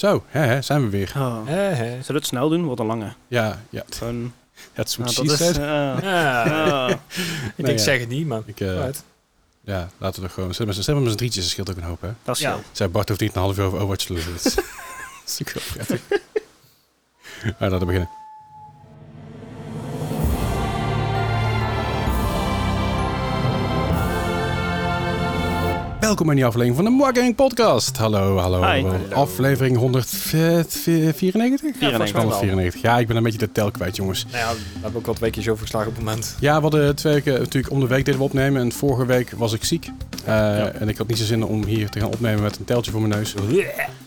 [0.00, 1.12] Zo, hè, hè, zijn we weer.
[1.16, 1.46] Oh.
[1.46, 1.84] Hè, hè.
[1.88, 2.64] Zullen we het snel doen?
[2.64, 3.12] Wordt een lange.
[3.28, 3.82] Ja, ja.
[4.00, 4.30] Nou,
[4.74, 6.96] is dat is, Ja, ik
[7.56, 7.84] Nee, denk, ja.
[7.84, 8.40] zeg het niet, maar...
[8.46, 8.84] Ik, eh,
[9.64, 10.54] ja, laten we er gewoon...
[10.54, 12.08] Zet maar z'n met z'n drietjes, dat scheelt ook een hoop, hè.
[12.22, 12.58] dat is Ja.
[12.72, 14.32] Zij Bart hoeft niet een half uur over Overwatch te lullen.
[14.42, 14.64] Dat is- dat
[15.26, 16.00] is natuurlijk wel prettig.
[17.42, 18.10] Maar laten we beginnen.
[26.10, 27.96] Welkom bij die aflevering van de Marketing Podcast.
[27.96, 28.92] Hallo, hallo.
[29.12, 31.80] Aflevering 194?
[31.80, 32.22] Ja, volgens mij wel.
[32.22, 32.80] 194.
[32.80, 34.26] Ja, ik ben een beetje de tel kwijt, jongens.
[34.30, 36.36] Nou ja, we hebben ook al twee keer zo verslagen op het moment.
[36.40, 38.62] Ja, we hadden twee weken natuurlijk om de week deden we opnemen.
[38.62, 39.90] En vorige week was ik ziek.
[40.24, 42.90] Eh, En ik had niet zo zin om hier te gaan opnemen met een teltje
[42.90, 43.34] voor mijn neus.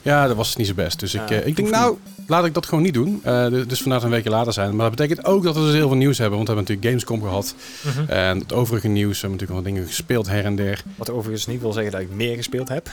[0.02, 1.00] Ja, dat was niet zo best.
[1.00, 3.20] Dus ik, eh, ik denk, nou, laat ik dat gewoon niet doen.
[3.24, 4.76] Eh, dus- dus vandaag een weekje later zijn.
[4.76, 6.38] Maar dat betekent ook dat we dus heel veel nieuws hebben.
[6.38, 7.56] Want we hebben natuurlijk Gamescom gehad.
[7.82, 8.10] Mhm.
[8.12, 9.22] En het overige nieuws.
[9.22, 10.84] We hebben natuurlijk wel dingen gespeeld her en der.
[10.96, 12.90] Wat overigens niet wil zeggen dat ik meer gespeeld heb.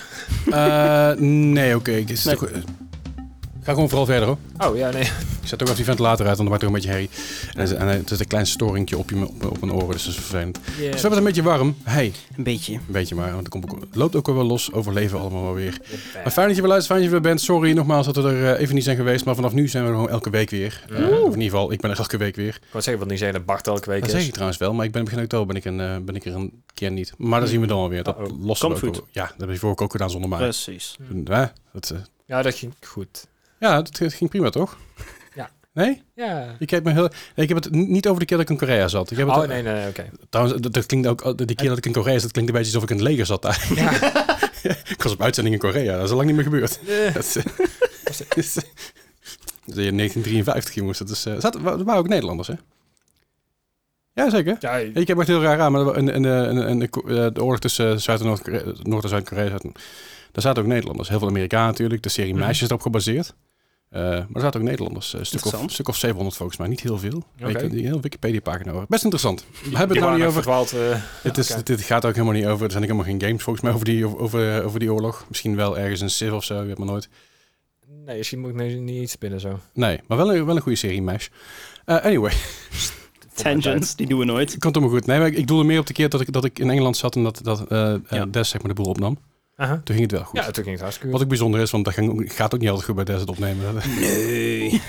[0.50, 1.90] Eh, nee, oké.
[1.90, 2.36] ik is Nee.
[3.62, 4.36] Ga gewoon vooral verder hoor.
[4.70, 5.02] Oh ja, nee.
[5.02, 7.54] Ik zet ook even die ventilator uit, want dan maakt het ook een beetje herrie.
[7.54, 10.04] En, het- en het is een klein storingje op, je, op, op mijn oren, dus
[10.04, 10.54] dat is vervelend.
[10.64, 11.74] Dus we hebben het een beetje warm.
[11.82, 12.72] Hey, Een beetje.
[12.72, 14.72] een beetje maar, want het komt ook- het loopt ook wel los.
[14.72, 15.80] Overleven allemaal wel weer.
[16.22, 17.40] Maar fijn dat je weer luistert, fijn dat je weer bent.
[17.40, 19.88] Sorry nogmaals dat we er eh, even niet zijn geweest, maar vanaf nu zijn we
[19.90, 20.84] er gewoon elke week weer.
[20.90, 20.98] Of
[21.34, 22.54] in ieder geval, ik ben er elke week weer.
[22.54, 24.14] Ik wou zeggen, wat niet zeggen dat Bart elke week Dat is.
[24.16, 26.24] zeg ik trouwens wel, maar ik ben begin oktober ben ik, een, eh, ben ik
[26.24, 27.12] er een keer niet.
[27.16, 28.02] Maar dan zien we dan alweer.
[28.02, 28.80] Dat ook goed.
[28.96, 29.06] wel.
[29.10, 30.38] Ja, dat heb je vorige ook gedaan zonder mij.
[30.38, 30.96] Precies.
[31.24, 33.26] Ja, dat, eh, Ja, dat ging goed.
[33.60, 34.78] Ja, dat ging prima toch?
[35.34, 35.50] Ja.
[35.72, 36.02] Nee?
[36.14, 36.56] Ja.
[36.58, 38.66] Ik heb, me heel, nee, ik heb het niet over de keer dat ik in
[38.66, 39.10] Korea zat.
[39.10, 40.10] Ik heb het, Oh, nee, nee, oké.
[40.30, 42.72] Trouwens, dat, dat klinkt ook, die keer dat ik in Korea zat, klinkt een beetje
[42.74, 43.66] alsof ik in het leger zat daar.
[43.74, 43.90] Ja.
[44.94, 46.80] ik was op uitzending in Korea, dat is al lang niet meer gebeurd.
[46.88, 47.44] Eh, Dat is, eh,
[48.04, 50.98] dat is, dat is in 1953 jongens.
[50.98, 52.54] Dat is, eh, wa- er waren ook Nederlanders, hè?
[54.12, 54.56] Ja, zeker.
[54.60, 57.34] Ja, Ik heb echt heel raar aan, maar in, in, in, in, in de, eh,
[57.34, 59.72] de oorlog tussen Zuid- en Noord-Korea- Noord- en Zuid-Korea, zaten-
[60.32, 61.08] daar zaten ook Nederlanders.
[61.08, 62.02] Heel veel Amerikanen natuurlijk.
[62.02, 62.40] De serie Mhm.
[62.40, 63.34] Meisjes is erop gebaseerd.
[63.90, 65.12] Eh, maar er zaten ook Nederlanders.
[65.12, 66.68] Een stuk of, stuk of 700 volgens mij.
[66.68, 67.24] Niet heel veel.
[67.40, 67.50] Oké.
[67.50, 68.84] Ik heb die hele Wikipedia-pagina over.
[68.88, 69.44] Best interessant.
[69.62, 70.42] We hebben het nou niet over...
[70.42, 72.64] verdwaald, eh, Het, is, dit gaat ook helemaal niet over.
[72.64, 75.24] Er zijn ook helemaal geen games volgens mij over die, over, over die oorlog.
[75.28, 77.08] Misschien wel ergens een Civ of zo, je weet maar nooit.
[78.04, 79.58] Nee, misschien moet ik nu niet iets spinnen zo.
[79.74, 81.26] Nee, maar wel een, wel een goede serie, Mesh.
[81.84, 82.32] Eh, anyway,
[83.42, 84.58] Tangents, die doen we nooit.
[84.58, 85.06] komt helemaal goed.
[85.06, 86.96] Nee, maar ik, ik doelde meer op de keer dat ik, dat ik in Engeland
[86.96, 88.26] zat en dat, dat eh eh, Ja.
[88.26, 89.18] Des zeg maar de boel opnam.
[89.66, 90.38] Toen ging het wel goed.
[90.38, 91.94] Ja, toen ging het hartstikke Wat ook bijzonder is, want dat
[92.24, 93.74] gaat ook niet altijd goed bij Des het opnemen.
[93.98, 94.70] Nee.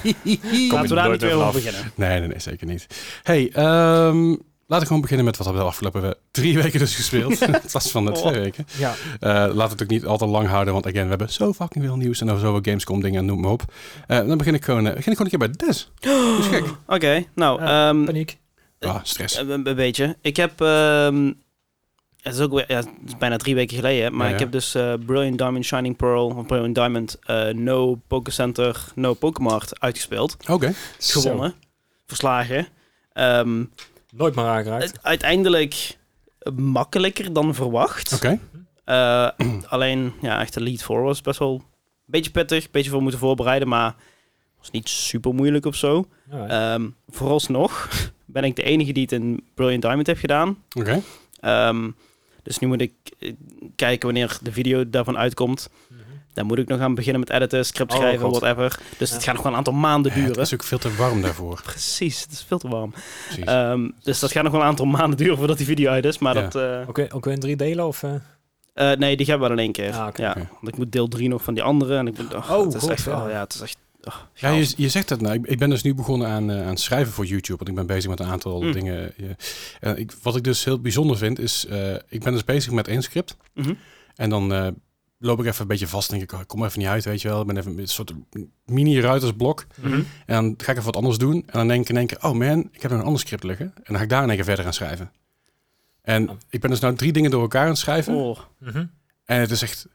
[0.71, 1.91] Laten we daar niet weer over beginnen.
[1.95, 2.87] Nee, nee, nee, zeker niet.
[3.23, 4.27] Hey, ehm,
[4.67, 7.41] laten we gewoon beginnen met wat we de afgelopen drie weken dus gespeeld.
[7.41, 8.39] In plaats van de twee Oh.
[8.39, 8.65] weken.
[8.77, 8.93] Ja.
[9.19, 11.53] Eh, laten we het ook niet al te lang houden, want again, we hebben zo
[11.53, 13.73] fucking veel nieuws en over zoveel Gamescom dingen en noem maar op.
[14.07, 15.91] Eh, dan begin ik gewoon, eh, begin ik gewoon een keer bij Des.
[15.99, 16.63] Dat is gek.
[16.87, 18.39] Oké, nou, ehm, Paniek.
[18.79, 19.37] Ah, stress.
[19.37, 20.17] een, een beetje.
[20.21, 21.31] Ik heb, ehm,
[22.21, 24.33] het is ook weer, ja, het is bijna drie weken geleden, maar Ja, ja.
[24.33, 29.13] ik heb dus eh, Brilliant Diamond Shining Pearl, of Brilliant Diamond, eh, No Pokécenter, No
[29.13, 30.37] Pokémart uitgespeeld.
[30.49, 30.73] Oké.
[30.99, 31.53] Gewonnen.
[32.05, 32.67] Verslagen.
[33.13, 33.63] Ehm,
[34.11, 35.03] Nooit meer aangeraakt.
[35.03, 35.97] uiteindelijk
[36.55, 38.13] makkelijker dan verwacht.
[38.13, 38.39] Oké.
[38.83, 39.29] Eh,
[39.67, 41.63] alleen, ja, echt de lead voor was best wel een
[42.05, 42.63] beetje pittig.
[42.63, 43.95] Een beetje veel moeten voorbereiden, maar
[44.59, 46.07] was niet super moeilijk of zo.
[46.47, 47.89] Ehm vooralsnog
[48.25, 50.57] ben ik de enige die het in Brilliant Diamond heeft gedaan.
[50.77, 51.01] Oké.
[51.39, 51.89] Ehm,
[52.43, 53.33] dus nu moet ik eh,
[53.75, 55.69] kijken wanneer de video daarvan uitkomt.
[55.87, 55.99] Mhm.
[56.33, 58.39] Dan moet ik nog aan beginnen met editen, script Oh, schrijven, God.
[58.39, 58.79] whatever.
[58.97, 59.15] Dus Ja.
[59.15, 60.41] het gaat nog wel een aantal maanden Ja, Het duren.
[60.41, 61.61] is ook veel te warm daarvoor.
[61.71, 62.93] Precies, het is veel te warm.
[63.43, 66.17] Ehm, dus dat gaat nog wel een aantal maanden duren voordat die video uit is.
[66.19, 66.41] Maar Ja.
[66.41, 66.55] dat...
[66.55, 68.03] eh, Ook, weer- ook weer in drie delen of...
[68.03, 68.11] eh?
[68.73, 69.93] eh, nee, die gaan we wel in één keer.
[69.93, 70.47] Ah, ja, oké.
[70.51, 71.97] want ik moet deel 3 nog van die andere.
[71.97, 73.29] En ik ben, oh, Oh, het is God, echt wel, ja.
[73.29, 73.77] ja, het is echt...
[74.03, 75.33] oh, ja, je, je zegt het nou.
[75.35, 77.57] Ik, ik ben dus nu begonnen aan, eh, aan schrijven voor YouTube.
[77.57, 78.71] Want ik ben bezig met een aantal Mm.
[78.71, 79.13] dingen.
[79.79, 81.65] En ik, wat ik dus heel bijzonder vind, is...
[81.65, 83.37] eh, ik ben dus bezig met één script.
[83.53, 83.73] Mhm.
[84.15, 84.67] En dan eh,
[85.17, 86.09] loop ik even een beetje vast.
[86.09, 87.41] Denk ik, oh, ik kom even niet uit, weet je wel.
[87.41, 88.13] Ik ben even een soort
[88.65, 89.65] mini-ruitersblok.
[89.81, 89.93] Mhm.
[90.25, 91.33] En dan ga ik even wat anders doen.
[91.33, 93.43] En dan denk ik in één keer, oh man, ik heb nog een ander script
[93.43, 93.65] liggen.
[93.75, 95.11] En dan ga ik daar in één keer verder aan schrijven.
[96.01, 96.35] En Oh.
[96.49, 98.13] ik ben dus nou drie dingen door elkaar aan het schrijven.
[98.15, 98.85] Oh, Mhm.
[99.25, 99.87] En het is echt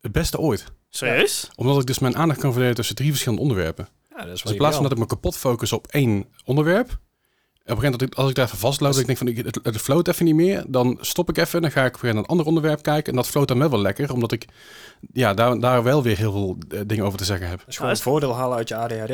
[0.00, 0.64] het beste ooit.
[0.98, 1.50] Serieus?
[1.56, 3.88] Omdat ik dus mijn aandacht kan verdelen tussen drie verschillende onderwerpen.
[4.10, 6.88] Ja, dat is Dus in plaats van dat ik me kapot focus op één onderwerp.
[6.90, 9.28] Op een gegeven moment, dat ik, als ik daar even vastloop, dat ik denk van,
[9.28, 10.64] ik- het, het float even niet meer.
[10.68, 13.10] Dan stop ik even, dan ga ik weer naar een ander onderwerp kijken.
[13.10, 14.44] En dat float dan wel wel lekker, omdat ik
[15.12, 17.58] ja, daar, daar wel weer heel veel eh, dingen over te zeggen heb.
[17.58, 19.08] Dat is gewoon Ah, een voordeel halen uit je ADHD.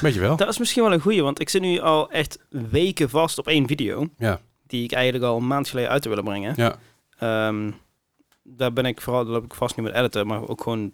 [0.00, 0.36] Weet je wel?
[0.36, 3.46] Dat is misschien wel een goeie, want ik zit nu al echt weken vast op
[3.46, 4.08] één video.
[4.18, 4.40] Ja.
[4.66, 6.52] Die ik eigenlijk al een maand geleden uit te willen brengen.
[6.56, 6.76] Ja.
[7.18, 7.70] Ehm,
[8.46, 10.92] daar ben ik vooral, daar loop ik vast nu met editen, maar ook gewoon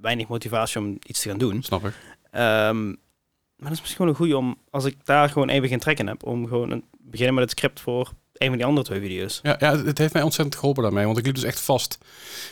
[0.00, 1.62] weinig motivatie om iets te gaan doen.
[1.62, 1.94] Snap ik.
[2.30, 5.78] Ehm, maar dat is misschien wel een goeie om, als ik daar gewoon even geen
[5.78, 8.86] trek in heb, om gewoon een, beginnen met het script voor een van die andere
[8.86, 9.40] twee video's.
[9.42, 11.98] Ja, ja, het heeft mij ontzettend geholpen daarmee, want ik liep dus echt vast.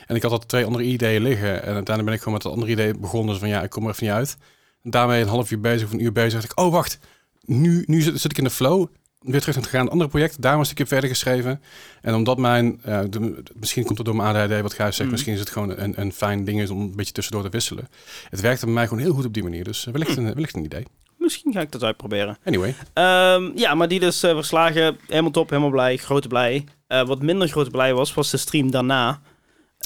[0.06, 1.48] En ik had al twee andere ideeën liggen.
[1.48, 3.28] En uiteindelijk ben ik gewoon met dat andere idee begonnen.
[3.28, 4.36] Dus van ja, ik kom er even niet uit.
[4.82, 6.32] En daarmee een half uur bezig of een uur bezig.
[6.32, 6.98] dacht ik, oh wacht,
[7.40, 8.86] nu, nu zit, zit ik in de flow.
[9.24, 10.42] Weer terug naar het gaan, andere project.
[10.42, 11.60] Daar was ik keer verder geschreven.
[12.02, 14.98] En omdat mijn, eh, de- misschien komt het door mijn ADHD, wat Gijs zegt.
[15.00, 15.10] Mhm.
[15.10, 17.88] Misschien is het gewoon een, een fijn ding om een beetje tussendoor te wisselen.
[18.30, 19.64] Het werkte bij mij gewoon heel goed op die manier.
[19.64, 20.86] Dus eh, wellicht, een, wellicht een idee.
[21.18, 22.38] Misschien ga ik dat uitproberen.
[22.44, 24.96] Anyway, Ehm, ja, maar die dus eh, verslagen.
[25.06, 25.96] Helemaal top, helemaal blij.
[25.96, 26.64] Grote blij.
[26.86, 29.08] Wat minder grote blij was, was de stream daarna.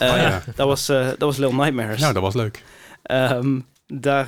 [0.02, 0.42] Oh ja.
[0.56, 2.00] dat, was, dat was Little Nightmares.
[2.00, 2.62] nou dat was leuk.
[3.02, 4.26] Ehm, daar,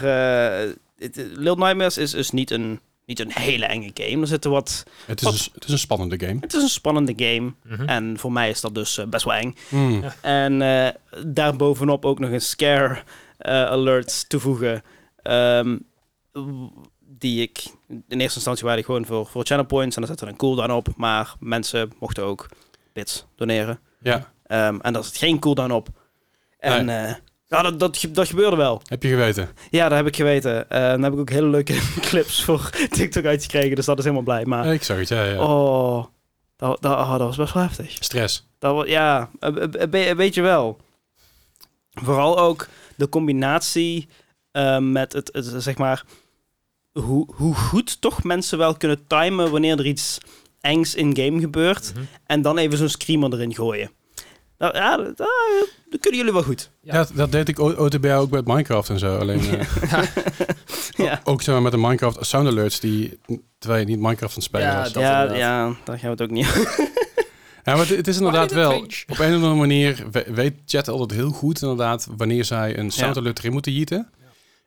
[1.34, 2.80] Little Nightmares is, is niet, een,
[3.10, 4.20] niet een hele enge game.
[4.20, 4.84] Er zitten wat...
[5.06, 5.34] Het is, Wat?
[5.34, 6.38] een, het is een spannende game.
[6.40, 7.52] Het is een spannende game.
[7.64, 7.88] Mhm.
[7.88, 9.54] En voor mij is dat dus eh, best wel eng.
[9.68, 10.02] Hmm.
[10.02, 10.14] Ja.
[10.20, 10.88] En eh
[11.26, 13.02] daarbovenop ook nog een scare
[13.38, 14.82] eh, alert toevoegen.
[15.22, 15.78] ehm,
[17.18, 19.94] die ik in eerste instantie waren die gewoon voor, voor channel points.
[19.96, 20.88] En daar zette een cooldown op.
[20.96, 22.48] Maar mensen mochten ook
[22.92, 23.80] bits doneren.
[24.02, 25.88] Ja, Ehm, en daar zit geen cooldown op.
[26.58, 27.14] En eh,
[27.50, 28.82] ja, dat, dat, ge- dat gebeurde wel.
[28.84, 29.48] heb je geweten.
[29.70, 30.70] Ja, dat heb ik geweten.
[30.70, 33.76] Eh dan heb ik ook hele leuke clips voor TikTok uitgekregen.
[33.76, 34.44] Dus dat is helemaal blij.
[34.44, 35.24] Maar ik zag het, ja.
[35.24, 35.38] ja.
[35.42, 36.04] oh,
[36.56, 37.96] dat, dat, oh, dat was best wel heftig.
[38.00, 38.46] Stress.
[38.58, 40.78] Dat, ja, een be- een beetje wel.
[41.90, 44.08] Vooral ook de combinatie
[44.50, 46.04] eh, met het, het, zeg maar,
[46.92, 50.18] hoe, hoe goed toch mensen wel kunnen timen wanneer er iets
[50.60, 51.92] engs in-game gebeurt.
[51.94, 52.04] Mhm.
[52.26, 53.90] En dan even zo'n screamer erin gooien.
[54.60, 56.70] Nou, ja, dat, dat- dat kunnen jullie wel goed.
[56.82, 56.92] Ja.
[56.92, 59.16] Dat, dat deed ik o- OTB ook met Minecraft en zo.
[59.18, 60.02] Alleen eh,
[61.06, 63.18] Ja, ook zeg maar, met de Minecraft sound alerts die
[63.58, 64.92] terwijl je niet Minecraft aan het spelen Ja, was.
[64.92, 66.46] dat ja, ja, daar gaan we het ook niet
[67.64, 68.70] Ja, maar het, het is inderdaad wel.
[68.70, 69.02] change?
[69.08, 72.90] Op een of andere manier we- weet chat altijd heel goed inderdaad wanneer zij een
[72.90, 74.10] sound alert erin moeten jieten.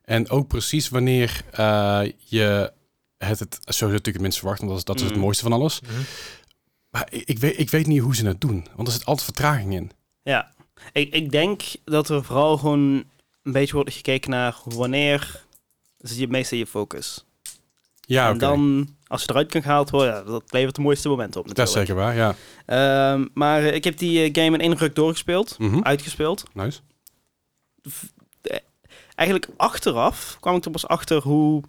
[0.04, 2.72] En ook precies wanneer eh, je
[3.18, 5.20] het, het sowieso natuurlijk het minst verwacht, want dat is, dat is het Mm.
[5.22, 5.82] mooiste van alles.
[5.82, 5.92] Mhm.
[6.94, 9.26] Maar ik, ik, weet, ik weet niet hoe ze het doen, want er zit altijd
[9.26, 9.92] vertraging in.
[10.24, 10.52] Ja,
[10.92, 13.04] ik, ik denk dat er vooral gewoon
[13.44, 15.44] een beetje wordt gekeken naar wanneer
[15.98, 17.26] zit je het meest in je focus.
[18.06, 18.40] Ja, en oké.
[18.40, 21.58] dan, als je eruit kan gehaald worden, ja, dat levert de mooiste momenten op Dat
[21.58, 21.90] natuurlijk.
[21.90, 22.36] is zeker waar, ja.
[22.66, 25.80] Ehm, maar eh, ik heb die eh, game in één ruk doorgespeeld, Mhm.
[25.82, 26.44] uitgespeeld.
[26.54, 26.80] Nice.
[29.16, 31.64] Eigenlijk achteraf kwam ik er pas achter hoe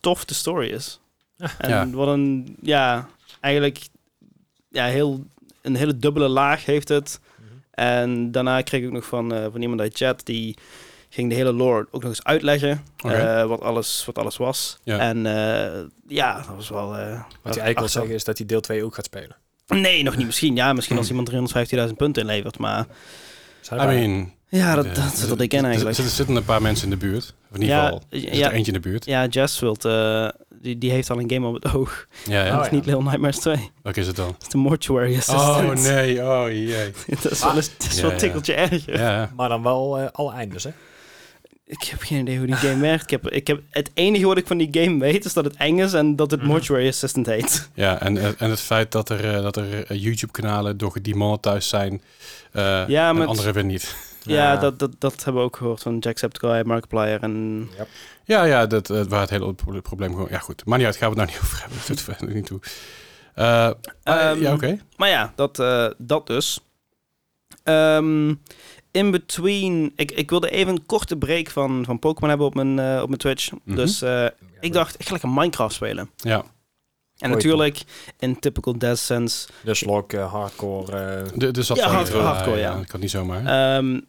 [0.00, 1.00] tof de story is.
[1.58, 1.90] En Ja.
[1.90, 3.08] wat een, ja,
[3.40, 3.78] eigenlijk
[4.70, 5.24] ja, heel,
[5.62, 7.20] een hele dubbele laag heeft het.
[7.36, 7.46] Mhm.
[7.70, 10.56] En daarna kreeg ik nog van, eh, van iemand uit chat die
[11.10, 12.82] ging de hele lore ook nog eens uitleggen.
[12.96, 14.78] Eh, wat, alles, wat alles was.
[14.82, 14.98] Ja.
[14.98, 16.96] En eh, ja, dat was wel...
[16.96, 17.10] eh,
[17.42, 19.36] Wat hij eigenlijk wil zeggen is dat hij deel 2 ook gaat spelen.
[19.66, 20.26] Nee, nog niet.
[20.26, 20.54] Misschien.
[20.56, 21.30] Ja, misschien als iemand
[21.88, 22.58] 350.000 punten inlevert.
[22.58, 22.86] Maar
[23.72, 24.32] I mean...
[24.48, 24.94] ja, dat,
[25.28, 25.98] dat ik ken eigenlijk.
[25.98, 27.34] Er er zitten een paar mensen in de buurt.
[27.50, 28.46] Of in ieder Ja, geval, er zit ja.
[28.46, 29.04] er eentje in de buurt.
[29.04, 30.28] Ja, Jess wilt, eh,
[30.62, 32.06] die, die heeft al een game op het oog.
[32.26, 32.50] Ja, ja.
[32.50, 32.74] dat Oh, is ja.
[32.74, 33.70] niet Little Nightmares 2.
[33.82, 34.26] Welke is het dan?
[34.26, 35.78] Dat is de Mortuary Assistant.
[35.78, 36.92] Oh nee, oh jee.
[37.22, 38.98] dat is wel, een, dat is wel tikkeltje erger.
[38.98, 40.70] Ja, Maar dan wel eh, alle eindes, hè?
[41.66, 43.02] Ik heb geen idee hoe die game werkt.
[43.02, 45.56] Ik heb, ik heb, het enige wat ik van die game weet is dat het
[45.56, 46.48] eng is en dat het Mhm.
[46.50, 47.68] Mortuary Assistant heet.
[47.74, 52.02] ja en, eh, en het feit dat er, eh, dat er YouTube-kanalen door gedemonetized zijn
[52.52, 53.96] eh Ja, en met- andere weer niet.
[54.22, 54.56] Ja, Ja.
[54.56, 57.68] Dat, dat, dat hebben we ook gehoord van Jacksepticeye, Markiplier en...
[58.28, 60.28] Ja, ja, dat eh, waar het hele pro- probleem gewoon...
[60.30, 61.78] Ja goed, maar niet uit, gaan we het nou niet over hebben.
[61.78, 62.60] Dat doet verder niet toe.
[63.34, 63.44] Eh,
[64.04, 64.78] maar, Ehm, ja, oké.
[64.96, 66.60] Maar ja, dat, eh, dat dus.
[67.62, 68.34] Ehm,
[68.90, 69.92] in between...
[69.96, 73.06] Ik, ik wilde even een korte break van, van Pokémon hebben op mijn, eh, op
[73.06, 73.50] mijn Twitch.
[73.64, 73.76] Mhm.
[73.76, 74.26] Dus eh,
[74.60, 76.10] ik dacht, ik ga lekker Minecraft spelen.
[76.16, 76.44] Ja, En
[77.18, 77.82] Goeie natuurlijk,
[78.18, 79.48] in typical Death Sense...
[79.62, 81.24] Dus log, eh, hardcore.
[81.34, 82.74] de, dus dat Ja, hardcore, hardcore, ja.
[82.76, 83.38] Ik kan niet zomaar.
[83.76, 84.00] Ehm,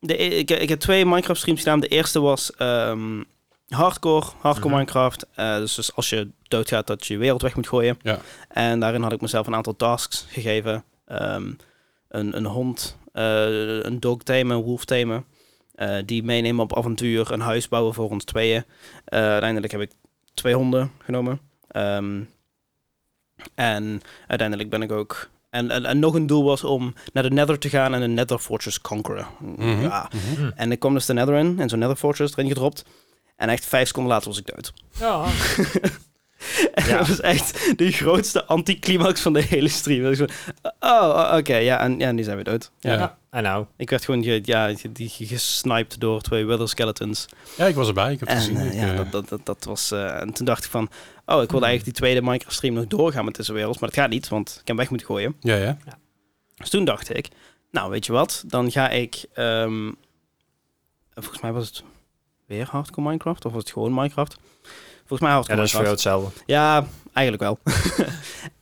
[0.00, 1.80] de, e- ik, ik heb twee Minecraft streams gedaan.
[1.80, 3.22] De eerste was ehm,
[3.68, 4.76] hardcore, hardcore Mhm.
[4.78, 5.26] Minecraft.
[5.34, 7.98] Eh, dus, dus als je doodgaat, dat je je wereld weg moet gooien.
[8.02, 8.18] Ja.
[8.48, 10.84] En daarin had ik mezelf een aantal tasks gegeven.
[11.06, 11.52] Ehm,
[12.08, 15.24] een, een hond, eh, een dog tamen, een wolf tamen.
[15.74, 18.64] eh, die meenemen op avontuur, een huis bouwen voor ons tweeën.
[19.04, 19.90] Uiteindelijk heb ik
[20.34, 21.40] twee honden genomen.
[21.68, 22.20] Ehm,
[23.54, 25.28] en uiteindelijk ben ik ook...
[25.50, 28.06] En, en, en nog een doel was om naar de Nether te gaan en de
[28.06, 29.26] Nether Fortress conqueren.
[29.40, 30.10] Mhm, Ja.
[30.34, 30.50] mhm.
[30.54, 32.84] En ik kwam dus de Nether in en zo'n Nether Fortress erin gedropt.
[33.38, 34.72] En echt vijf seconden later was ik dood.
[34.98, 35.24] ja.
[36.74, 36.98] En Ja.
[36.98, 40.02] dat was echt de grootste anticlimax van de hele stream.
[40.02, 40.24] Dat ik zo,
[40.80, 42.70] oh, oké, ja, en ja, nu zijn we dood.
[42.80, 42.92] Ja.
[42.92, 42.98] Ja.
[42.98, 43.18] ja.
[43.30, 43.66] En nou.
[43.76, 44.72] Ik werd gewoon ge, ja,
[45.08, 47.26] gesniped door twee Wither Skeletons.
[47.56, 48.12] Ja, ik was erbij.
[48.12, 48.56] Ik heb het En gezien.
[48.56, 49.90] eh, Ik, ja, eh, dat, dat, dat, dat was...
[49.90, 50.82] eh, en toen dacht ik van...
[51.26, 53.80] Oh, ik wilde eigenlijk die tweede Minecraft stream nog doorgaan met deze wereld.
[53.80, 55.36] Maar dat gaat niet, want ik heb hem weg moeten gooien.
[55.40, 55.76] ja, ja.
[56.54, 57.28] Dus toen dacht ik...
[57.70, 58.42] Nou, weet je wat?
[58.46, 59.24] Dan ga ik...
[59.34, 59.90] ehm,
[61.14, 61.82] volgens mij was het
[62.48, 63.44] weer hardcore Minecraft.
[63.44, 64.38] Of was het gewoon Minecraft?
[65.06, 66.40] Volgens mij Ja, hardcore dat is voor jou hetzelfde.
[66.46, 67.58] Ja, eigenlijk wel.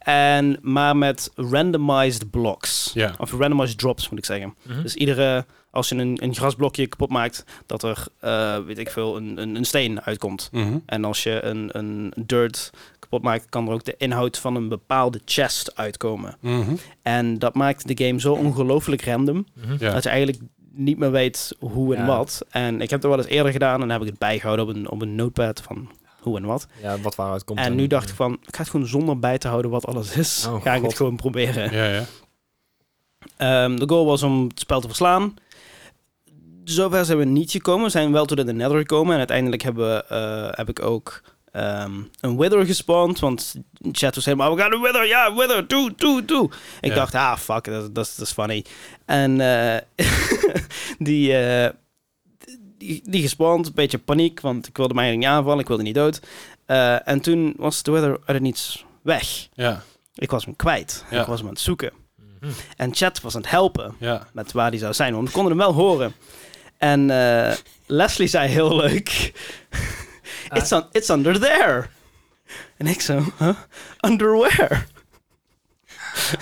[0.06, 2.90] En, maar met randomized blocks.
[2.94, 3.14] Ja.
[3.18, 4.54] Of randomized drops, moet ik zeggen.
[4.62, 4.82] Mhm.
[4.82, 9.16] Dus iedere, als je een, een grasblokje kapot maakt, dat er, eh, weet ik veel,
[9.16, 10.48] een, een, een steen uitkomt.
[10.52, 10.78] Mhm.
[10.86, 14.68] En als je een, een dirt kapot maakt, kan er ook de inhoud van een
[14.68, 16.36] bepaalde chest uitkomen.
[16.40, 16.74] Mhm.
[17.02, 19.46] En dat maakt de game zo ongelooflijk random.
[19.78, 19.92] Ja.
[19.92, 20.38] dat je eigenlijk
[20.76, 22.06] niet meer weet hoe en Ja.
[22.06, 22.45] wat.
[22.50, 24.75] En ik heb het wel eens eerder gedaan en dan heb ik het bijgehouden op
[24.75, 25.90] een, op een notepad van
[26.21, 26.66] hoe en wat.
[26.83, 27.59] Ja, wat waaruit komt.
[27.59, 30.16] En nu dacht ik van, ik ga het gewoon zonder bij te houden wat alles
[30.16, 30.47] is.
[30.49, 30.87] Oh, ga ik God.
[30.88, 31.73] het gewoon proberen.
[31.73, 32.04] Ja, ja.
[33.37, 35.35] Ehm, de goal was om het spel te verslaan.
[36.64, 37.85] Zover zijn we niet gekomen.
[37.85, 39.12] We zijn wel tot in de nether gekomen.
[39.12, 41.23] En uiteindelijk hebben we, eh, heb ik ook
[41.56, 43.18] ehm, een wither gespawned.
[43.18, 43.54] Want
[43.92, 45.06] chat was helemaal, we gaan een wither.
[45.06, 46.50] Ja, wither, doe, doe, doe.
[46.80, 46.94] Ik Ja.
[46.94, 48.64] dacht, ah, fuck, dat, dat, is- funny.
[49.04, 49.80] En eh,
[50.98, 51.70] die, eh,
[52.78, 54.40] die, die een beetje paniek.
[54.40, 55.60] Want ik wilde mij niet aanvallen.
[55.60, 56.20] Ik wilde niet dood.
[56.66, 59.48] Eh, en toen was de wither uit niets weg.
[59.54, 59.82] Ja,
[60.14, 61.04] Ik was hem kwijt.
[61.10, 61.20] Ja.
[61.20, 61.92] Ik was hem aan het zoeken.
[62.40, 62.50] Mhm.
[62.76, 64.26] En chat was aan het helpen ja.
[64.32, 65.14] met waar die zou zijn.
[65.14, 66.14] Want we konden hem wel horen.
[66.78, 67.06] En
[67.86, 69.32] Leslie zei heel leuk...
[70.52, 71.87] it's, on, it's under there.
[72.76, 73.56] En ik zo, huh?
[74.06, 74.87] Underwear?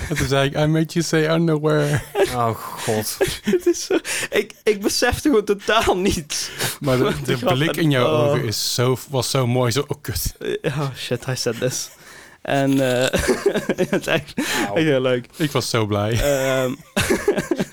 [0.08, 2.02] En toen zei ik, I made you say underwear.
[2.34, 3.16] Oh god.
[3.42, 3.98] Het is zo,
[4.30, 6.50] ik, ik besefte gewoon totaal niet.
[6.80, 8.28] Maar de, blik in jouw Oh.
[8.28, 9.72] ogen is zo, was zo mooi.
[9.72, 10.34] Zo, oh kut.
[10.64, 11.90] Oh shit, I said this.
[12.42, 13.20] En eh
[13.76, 14.74] het is echt Wauw.
[14.74, 15.26] echt heel leuk.
[15.36, 16.20] Ik was zo blij.
[16.20, 16.74] Ehm,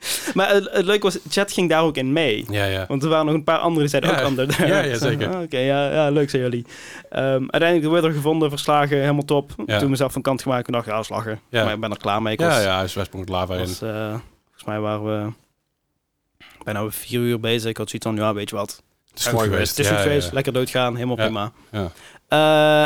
[0.34, 2.44] maar het, het leuke was, chat ging daar ook in mee.
[2.50, 2.84] Ja, ja.
[2.88, 4.66] Want er waren nog een paar anderen die zeiden Ja, ook there.
[4.74, 5.28] ja, ja, zeker.
[5.34, 6.66] Ah, Oké, ja, ja, leuk zijn jullie.
[7.10, 9.52] Ehm, uiteindelijk de weather gevonden, verslagen, helemaal top.
[9.66, 11.02] Toen mezelf van kant gemaakt en dacht, ja.
[11.50, 11.64] Ja.
[11.64, 12.32] Maar ik ben er klaar mee.
[12.32, 13.60] Ik was, Ja, ja, hij is Westpoint lava in.
[13.60, 14.08] was, eh,
[14.44, 15.32] volgens mij waren we
[16.64, 17.70] bijna vier uur bezig.
[17.70, 18.82] Ik had zoiets van, ja, weet je wat.
[19.10, 19.76] Het is goed geweest.
[19.76, 21.52] Het is goed geweest, lekker doodgaan, helemaal prima.
[21.70, 21.90] ja.
[22.28, 22.84] Eh,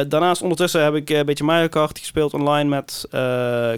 [0.00, 3.06] eh, daarnaast ondertussen heb ik een beetje Mario Kart gespeeld online met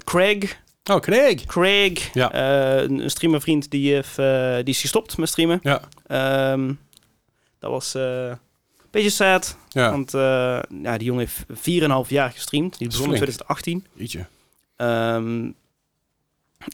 [0.03, 0.57] Craig.
[0.87, 1.45] Oh, Craig.
[1.45, 2.31] Craig, Ja.
[2.31, 5.59] eh, een streamervriend, die, heeft, eh, die is gestopt met streamen.
[5.63, 5.81] Ja.
[6.07, 6.73] Ehm,
[7.59, 8.37] dat was eh, een
[8.91, 11.43] beetje sad, Ja, want eh, ja, die jongen heeft
[12.05, 12.77] 4,5 jaar gestreamd.
[12.77, 13.23] Die begon in flink.
[13.23, 13.85] 2018.
[13.97, 14.25] ietsje.
[14.75, 15.51] Ehm,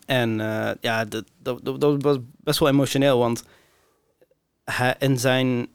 [0.05, 3.43] en eh, ja, dat, dat, dat, was best wel emotioneel, want
[4.63, 5.67] hij in zijn...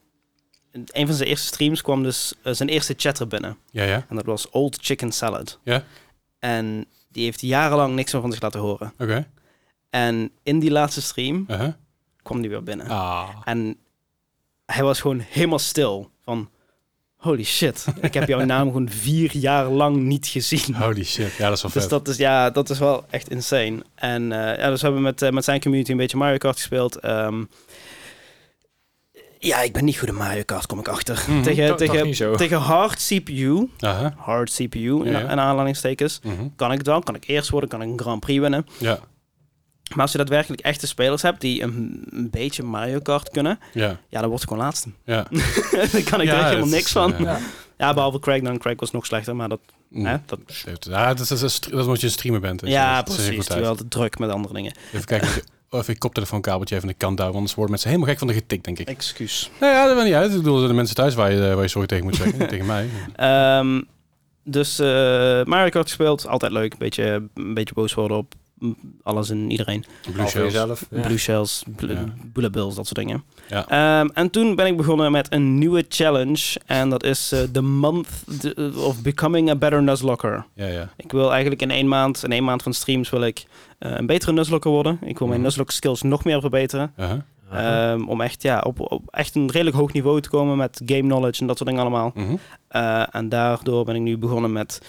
[0.73, 3.57] een van zijn eerste streams kwam dus eh, zijn eerste chatter binnen.
[3.71, 4.07] Ja, ja.
[4.09, 5.59] En dat was Old Chicken Salad.
[5.63, 5.85] Ja.
[6.39, 6.87] En
[7.19, 8.93] die heeft jarenlang niks meer van zich laten horen.
[8.99, 9.27] Oké.
[9.91, 11.73] En in die laatste stream Uh-huh.
[12.23, 12.89] kwam die weer binnen.
[12.89, 13.29] Ah.
[13.45, 13.77] En
[14.67, 16.11] hij was gewoon helemaal stil.
[16.25, 16.51] Van,
[17.17, 20.75] holy shit, ik heb jouw naam gewoon vier jaar lang niet gezien.
[20.75, 21.33] Holy shit.
[21.37, 21.81] Ja, dat is wel vet.
[21.83, 23.83] Dus dat is, ja, dat is wel echt insane.
[23.95, 26.57] En eh, ja, dus we hebben met, eh, met zijn community een beetje Mario Kart
[26.57, 26.97] gespeeld.
[26.97, 27.45] Ehm,
[29.39, 31.25] ja, ik ben niet goed in Mario Kart, kom ik achter.
[31.29, 31.43] Mhm.
[31.43, 33.69] tegen, tegen, tegen hard CPU,
[34.17, 35.19] hard CPU in, Ja, ja.
[35.31, 36.49] in aanhalingstekens, Mhm.
[36.57, 37.01] kan ik wel.
[37.01, 38.67] Kan ik eerst worden, kan ik een Grand Prix winnen.
[38.79, 38.99] Ja,
[39.89, 43.99] Maar als je daadwerkelijk echte spelers hebt die een, een beetje Mario Kart kunnen, ja,
[44.09, 44.91] ja, dan word ik gewoon laatste.
[45.05, 45.27] ja.
[45.93, 47.13] Daar kan ik Ja, er echt helemaal niks is, van.
[47.15, 47.39] eh, Ja.
[47.79, 48.59] Ja, behalve Craig dan.
[48.59, 49.61] Craig was nog slechter, maar dat...
[49.89, 50.07] Mm.
[50.07, 50.39] Hè, dat
[50.81, 52.61] Ja, dat is, dat is, dat is omdat je een streamer bent.
[52.61, 53.47] dus ja, precies.
[53.47, 54.73] Terwijl het druk met andere dingen.
[54.93, 55.29] Even kijken
[55.71, 58.35] of je koptelefoonkabeltje even aan de kant houden, anders worden mensen helemaal gek van de
[58.35, 58.89] getikt, denk ik.
[58.89, 59.51] Excuus.
[59.61, 60.31] Nou ja, dat maakt niet uit.
[60.31, 62.89] Ik bedoel, de mensen thuis waar je, waar je sorry tegen moet zeggen, tegen mij.
[63.17, 63.83] Ehm,
[64.45, 66.79] dus eh Mario Kart gespeeld, altijd leuk.
[66.79, 68.35] Beetje, een beetje boos worden op
[69.03, 69.85] alles en iedereen.
[70.13, 70.53] Blue shells.
[70.53, 70.87] jezelf.
[70.91, 71.01] Ja.
[71.01, 72.05] Blue shells, bl- Ja.
[72.33, 73.25] bullet bills, dat soort dingen.
[73.49, 73.69] Ja.
[74.01, 76.61] Ehm, en toen ben ik begonnen met een nieuwe challenge.
[76.67, 78.09] En dat is eh, The Month
[78.77, 80.45] of Becoming a Better Nuzlocker.
[80.55, 80.89] Ja, ja.
[80.97, 83.45] Ik wil eigenlijk in één maand, in één maand van streams, wil ik
[83.79, 84.99] eh, een betere Nuzlocker worden.
[85.05, 85.49] Ik wil mijn Mhm.
[85.49, 86.93] Nuzlocke skills nog meer verbeteren.
[86.99, 87.19] Uh-huh.
[87.53, 91.01] Ehm, om echt, ja, op, op echt een redelijk hoog niveau te komen met game
[91.01, 92.13] knowledge en dat soort dingen allemaal.
[92.15, 92.37] Mhm.
[92.69, 94.83] Eh, en daardoor ben ik nu begonnen met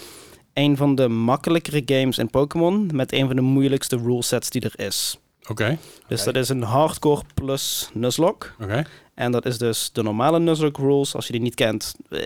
[0.53, 2.89] een van de makkelijkere games in Pokémon.
[2.93, 5.19] Met een van de moeilijkste rulesets die er is.
[5.49, 5.77] Oké,
[6.07, 8.47] Dus dat is een hardcore plus Nuzlocke.
[8.61, 8.83] oké.
[9.13, 11.15] En dat is dus de normale Nuzlocke rules.
[11.15, 12.21] Als je die niet kent, eh,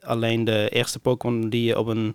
[0.00, 2.14] alleen de eerste Pokémon die je op een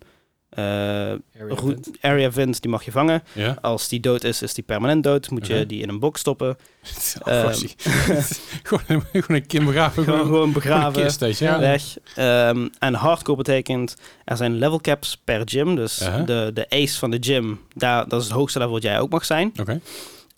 [0.56, 1.90] Area route- event.
[2.02, 3.24] area vindt, die mag je vangen.
[3.34, 3.58] Ja.
[3.62, 5.30] Als die dood is, is die permanent dood.
[5.30, 6.58] Moet je die in een box stoppen.
[7.24, 7.76] Gossie.
[8.64, 10.04] gewoon, een- kind begraven.
[10.04, 11.04] Gewoon, Gewoon, gewoon een begraven.
[11.04, 11.46] kist, weet je.
[11.46, 11.60] Ja.
[11.60, 11.84] weg.
[12.16, 15.76] Ehm, en hardcore betekent, er zijn level caps per gym.
[15.76, 16.26] Dus Uh-huh.
[16.26, 19.10] de, de ace van de gym, daar, dat is het hoogste level wat jij ook
[19.12, 19.54] mag zijn.
[19.60, 19.82] Oké,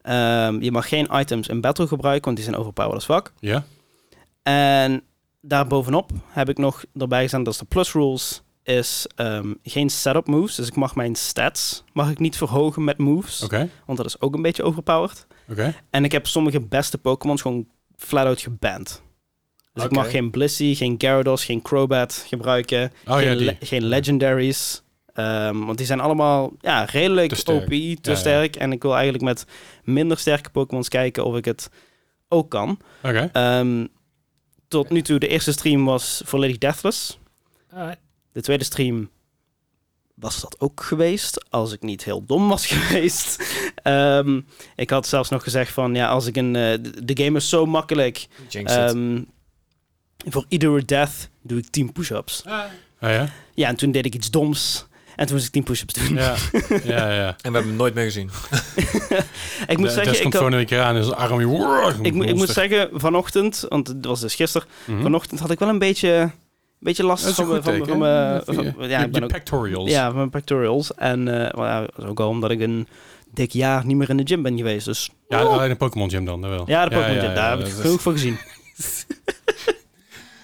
[0.02, 3.32] Ehm, je mag geen items in battle gebruiken, want die zijn overpowered as fuck.
[3.40, 3.64] ja.
[4.44, 5.02] En
[5.42, 10.28] daarbovenop heb ik nog erbij gezet, dat is de plus rules, is ehm, geen setup
[10.28, 10.56] moves.
[10.56, 14.22] Dus ik mag mijn stats mag ik niet verhogen met moves, Oké, want dat is
[14.22, 15.28] ook een beetje overpowered.
[15.50, 15.74] oké.
[15.90, 19.02] En ik heb sommige beste Pokémons gewoon flat-out geband.
[19.74, 22.92] Dus ik mag geen Blissey, geen Gyarados, geen Crobat gebruiken.
[23.08, 23.46] Oh geen, ja, die.
[23.46, 24.82] le- geen Legendaries.
[25.14, 27.62] Ehm, want die zijn allemaal ja, redelijk Te sterk.
[27.64, 28.16] OP, te Ja, ja.
[28.16, 28.56] sterk.
[28.56, 29.46] En ik wil eigenlijk met
[29.84, 31.70] minder sterke Pokémons kijken of ik het
[32.30, 32.80] ook kan.
[33.04, 33.30] Oké.
[33.34, 33.86] Ehm,
[34.68, 37.20] tot nu toe, de eerste stream was volledig deathless.
[38.34, 39.10] De tweede stream
[40.16, 43.44] was dat ook geweest, als ik niet heel dom was geweest.
[43.76, 44.42] Ehm,
[44.76, 46.56] ik had zelfs nog gezegd van, ja, als ik een...
[46.56, 48.28] eh, de- game is zo makkelijk.
[48.52, 49.22] Ehm,
[50.18, 52.44] voor iedere death doe ik 10 push-ups.
[52.46, 52.62] Ah,
[53.00, 53.30] ja?
[53.54, 54.86] Ja, en toen deed ik iets doms.
[55.16, 56.14] En toen moest ik 10 push-ups doen.
[56.14, 56.36] Ja.
[56.84, 57.28] ja, ja.
[57.28, 58.30] En we hebben hem nooit meer gezien.
[59.68, 61.96] ik moet De- zeggen, ik, komt had- gewoon een keer aan en zijn arm weer...
[62.02, 65.02] ik, moet- ik moet zeggen, vanochtend, want het was dus gisteren, Mhm.
[65.02, 66.32] vanochtend had ik wel een beetje,
[66.84, 68.30] beetje last Dat is van, mijn- van, teken, van, hè?
[68.30, 69.90] mijn- Van je- van- ja, je- ik ben je ook, pectorials.
[69.90, 70.94] ja, van mijn pectorials.
[70.94, 72.88] En well, ja, dat is ook al omdat ik een
[73.34, 74.86] dik jaar niet meer in de gym ben geweest.
[74.86, 76.64] Dus Ja, alleen een Pokémon Gym dan, wel.
[76.66, 78.38] ja, de Pokémon ja, Gym, daar heb ik genoeg van gezien.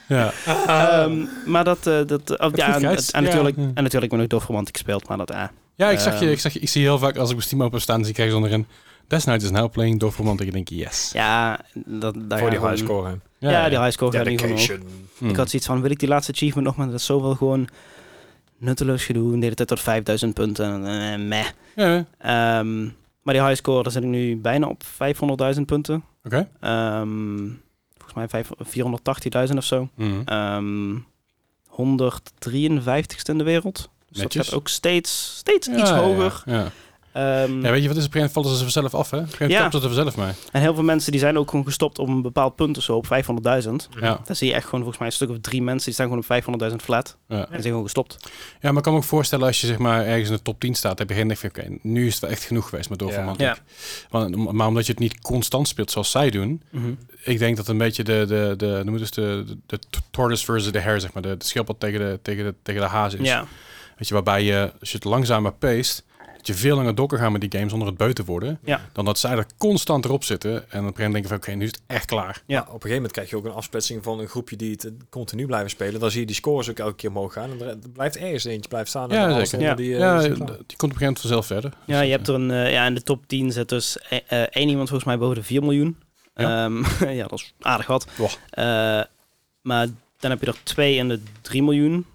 [0.08, 0.32] Ja.
[0.68, 2.82] Ehm, maar dat, eh, dat oh, ja, en,
[3.24, 5.52] natuurlijk, en natuurlijk ben ik Dofromantic gespeeld, maar dat, ja.
[5.76, 7.64] Ja, ik zag, je, ik zag je, ik zie heel vaak als ik mijn Steam
[7.64, 8.68] open staan, zie ik ergens onderin.
[9.10, 10.42] This night is now playing Dofromant.
[10.42, 11.10] Ik denk, yes.
[11.14, 13.10] Ja, dat, daar Voor die high score.
[13.10, 13.50] hè.
[13.50, 14.58] Ja, die highscore gaat niet omhoog.
[14.60, 14.90] Dedication.
[15.18, 15.30] Hm.
[15.30, 17.68] Ik had zoiets van, wil ik die laatste achievement nog, maar dat is zoveel gewoon
[18.58, 19.32] nutteloos gedoe.
[19.32, 20.86] De hele tijd tot 5000 punten.
[20.88, 21.46] eh, meh.
[21.76, 22.84] Ja, Ehm,
[23.22, 26.04] maar die highscore, daar zit ik nu bijna op 500.000 punten.
[26.24, 26.50] oké.
[26.60, 27.38] Ehm,
[27.98, 29.90] volgens mij vijf- 480.000 of zo.
[29.96, 30.22] Mhm.
[30.26, 30.96] Ehm
[31.68, 33.90] 153ste in de wereld.
[34.10, 36.42] Dus dat gaat ook steeds, steeds Ja, iets ja, hoger.
[36.46, 36.72] Ja,
[37.20, 37.44] ja.
[37.44, 38.06] Ehm, Ja, weet je wat is?
[38.06, 39.18] Op een gegeven moment vallen ze vanzelf af, hè?
[39.18, 39.56] Op een gegeven Ja.
[39.56, 39.80] moment ja.
[39.80, 40.34] ze er vanzelf mee.
[40.52, 42.96] En heel veel mensen die zijn ook gewoon gestopt op een bepaald punt of zo,
[42.96, 43.90] op 500.000.
[44.00, 44.22] Ja.
[44.26, 46.22] Dan zie je echt gewoon volgens mij een stuk of drie mensen die staan gewoon
[46.22, 47.18] op 500.000 flat.
[47.28, 47.38] Ja.
[47.38, 48.18] En zijn gewoon gestopt.
[48.62, 50.60] ja, maar ik kan me ook voorstellen als je zeg maar ergens in de top
[50.60, 52.90] 10 staat, heb je geen denk van, oké, nu is het wel echt genoeg geweest
[52.90, 53.40] met Dofromant.
[53.40, 53.58] Ja.
[54.10, 56.62] Maar, maar omdat je het niet constant speelt zoals zij doen,
[57.24, 60.72] ik denk dat een beetje de, de, de, noem het de, de, de tortoise versus
[60.72, 63.28] de hare, zeg maar, de, de schildpad tegen de, tegen de, tegen de haas is.
[63.28, 63.46] Ja.
[63.98, 66.02] Weet je, waarbij je, als je het langzamer pace,
[66.40, 68.60] dat je veel langer door kan gaan met die games zonder het beu te worden,
[68.64, 68.82] Ja.
[68.94, 71.52] dan dat zij er constant erop zitten en op een gegeven moment denken van, oké,
[71.52, 72.42] nu is het echt klaar.
[72.46, 72.56] Ja.
[72.56, 72.60] Ja.
[72.60, 74.92] Op een gegeven moment krijg je ook een afsplitsing van een groepje die het eh,
[75.10, 76.00] continu blijven spelen.
[76.00, 77.52] Dan zie je die scores ook elke keer omhoog gaan.
[77.52, 79.12] En er blijft ergens eentje blijft staan.
[79.12, 79.60] en Ja, zeker.
[79.60, 81.74] onder Die, eh, ja, die komt op een gegeven moment vanzelf verder.
[81.86, 84.48] Ja, je hebt er een, eh, ja, in de top 10 zit dus eh, eh,
[84.50, 85.98] één iemand volgens mij boven de 4 miljoen.
[86.36, 86.66] Ja.
[87.00, 88.08] Ja, ja dat is aardig wat.
[88.18, 88.30] Wow.
[88.50, 88.64] Eh,
[89.62, 89.88] maar
[90.20, 92.06] dan heb je er twee in de 3 miljoen.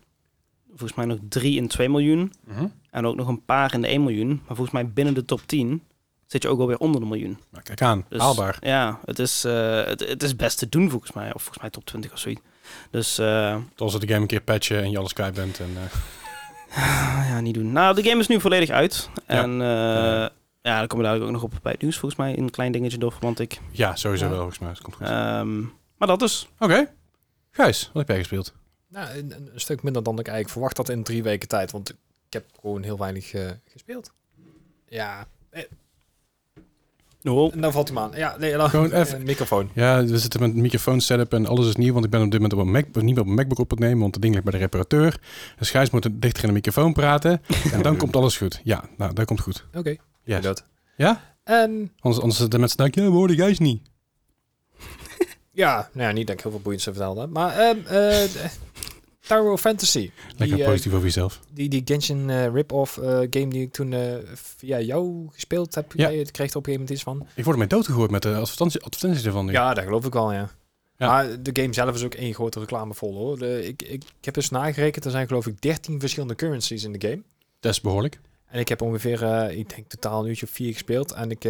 [0.77, 2.33] Volgens mij nog drie in 2 miljoen.
[2.45, 2.67] Mhm.
[2.91, 4.29] En ook nog een paar in de 1 miljoen.
[4.29, 5.83] Maar volgens mij binnen de top 10
[6.27, 7.39] zit je ook alweer onder de miljoen.
[7.51, 8.57] Maar kijk aan, Dus, haalbaar.
[8.61, 11.27] Ja, het is, eh, het, het is best te doen volgens mij.
[11.35, 12.41] Of volgens mij top 20 of zoiets.
[12.91, 15.61] Dus eh, Als we de game een keer patchen en je alles kwijt bent.
[15.61, 17.73] En, eh, ja, niet doen.
[17.73, 19.11] Nou, de game is nu volledig uit.
[19.27, 19.43] Ja.
[19.43, 20.31] En Ja.
[20.63, 22.39] ja, dan komen we dadelijk ook nog op bij het nieuws volgens mij.
[22.39, 23.61] Een klein dingetje door, want ik...
[23.71, 24.31] ja, sowieso Ja.
[24.31, 24.69] wel, volgens mij.
[24.69, 25.07] Dat komt goed.
[25.07, 25.61] Ehm,
[25.99, 26.49] maar dat dus.
[26.59, 26.91] Oké.
[27.51, 28.55] Gijs, wat heb jij gespeeld?
[28.95, 31.71] Nou, een, een- een stuk minder dan ik eigenlijk verwacht had in drie weken tijd.
[31.71, 31.97] Want ik
[32.29, 34.13] heb gewoon heel weinig eh, gespeeld.
[34.89, 35.27] Ja,
[37.23, 37.53] Oh.
[37.55, 38.13] en dan valt hij aan.
[38.15, 39.71] Ja, nee, dan, Gewoon eh, even- microfoon.
[39.75, 42.31] Ja, we zitten met een microfoon setup en alles is nieuw, want ik ben op
[42.31, 44.23] dit moment op een Mac, niet meer op een MacBook op het nemen, want het
[44.23, 45.21] ding ligt bij de reparateur.
[45.59, 48.61] Dus Gijs moet dichter in de microfoon praten en dan komt alles goed.
[48.65, 49.67] Ja, nou, dat komt goed.
[49.75, 50.43] Oké, Yes.
[50.43, 50.65] dat.
[50.97, 51.35] Ja?
[51.45, 53.83] En Anders, anders zitten de mensen denken, ja, we hoorden Gijs niet.
[55.53, 57.31] ja, nou ja, niet dat ik heel veel boeiends te vertellen heb.
[57.31, 58.25] Maar ehm eh,
[59.27, 60.11] Tower of Fantasy.
[60.37, 61.41] Lekker Die, eh, positief over jezelf.
[61.53, 63.95] Die, die Genshin eh, rip-off eh, game die ik toen
[64.35, 66.09] via jou gespeeld heb, Ja.
[66.09, 67.27] je kreeg er op een gegeven moment iets van.
[67.35, 69.53] Ik word ermee doodgegooid met de advertentie, advertenties ervan nu.
[69.53, 70.51] Ja, dat geloof ik wel, ja.
[70.97, 71.07] Ja.
[71.07, 73.39] Maar de game zelf is ook één grote reclame vol, hoor.
[73.39, 76.93] De, ik, ik, ik heb eens nagerekend, er zijn geloof ik 13 verschillende currencies in
[76.93, 77.23] de game.
[77.61, 78.21] Dat is behoorlijk.
[78.47, 81.13] En ik heb ongeveer, ik denk totaal een uurtje of vier gespeeld.
[81.13, 81.45] En ik,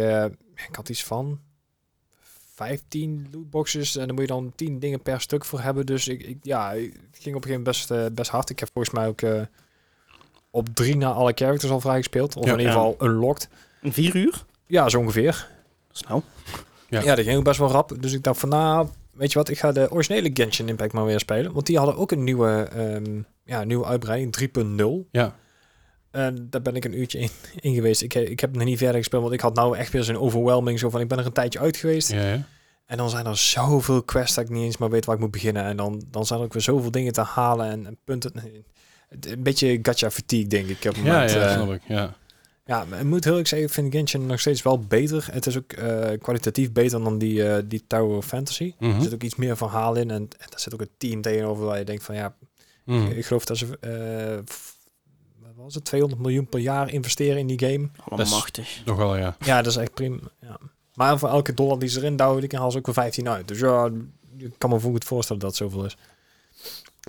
[0.69, 1.39] ik had iets van
[2.55, 3.95] 15 lootboxes.
[3.97, 5.85] En dan moet je dan 10 dingen per stuk voor hebben.
[5.85, 6.79] Dus ik, ik ja, het
[7.21, 8.49] ging op een gegeven moment best, eh, best hard.
[8.49, 9.41] Ik heb volgens mij ook eh,
[10.51, 12.35] op drie na alle characters al vrij gespeeld.
[12.35, 12.51] Of Ja.
[12.53, 12.79] in ieder Ja.
[12.79, 13.49] geval unlocked.
[13.81, 14.43] Een vier uur?
[14.67, 15.49] Ja, zo ongeveer.
[15.91, 16.23] Snel.
[16.89, 17.01] Ja.
[17.01, 17.91] Ja, dat ging ook best wel rap.
[17.99, 21.05] Dus ik dacht van, nou, weet je wat, ik ga de originele Genshin Impact maar
[21.05, 21.53] weer spelen.
[21.53, 25.07] Want die hadden ook een nieuwe, ehm, ja, nieuwe uitbreiding, 3.0.
[25.11, 25.35] Ja.
[26.15, 28.01] En daar ben ik een uurtje in, in geweest.
[28.01, 30.79] Ik, ik heb nog niet verder gespeeld, want ik had nou echt weer zo'n overwhelming.
[30.79, 32.11] Zo van, ik ben er een tijdje uit geweest.
[32.11, 32.47] Ja, ja.
[32.85, 35.31] En dan zijn er zoveel quests dat ik niet eens maar weet waar ik moet
[35.31, 35.63] beginnen.
[35.63, 38.31] En dan, dan zijn er ook weer zoveel dingen te halen en, en punten.
[39.19, 40.75] Een beetje gacha fatigue, denk ik.
[40.77, 41.81] Op het Ja, moment, ja, eh, snap ik.
[41.87, 42.15] Ja.
[42.65, 45.27] ja, maar ik moet heel eerlijk zeggen, ik vind Genshin nog steeds wel beter.
[45.31, 48.73] Het is ook eh, kwalitatief beter dan die, eh, die Tower of Fantasy.
[48.79, 48.95] Mhm.
[48.95, 50.09] Er zit ook iets meer verhaal in.
[50.11, 52.35] En, en daar zit ook een team tegenover waar je denkt van ja,
[52.85, 53.11] Mhm.
[53.11, 54.53] ik geloof dat ze eh,
[55.55, 57.89] was het, 200 miljoen per jaar investeren in die game.
[57.97, 58.81] Allemaal Dat is- machtig.
[58.85, 59.35] Nog wel, ja.
[59.39, 60.19] Ja, dat is echt prima.
[60.41, 60.59] Ja.
[60.93, 63.47] Maar voor elke dollar die ze erin douwen, die kan ze ook weer 15 uit.
[63.47, 63.89] Dus ja,
[64.37, 65.97] ik kan me goed voorstellen dat het zoveel is.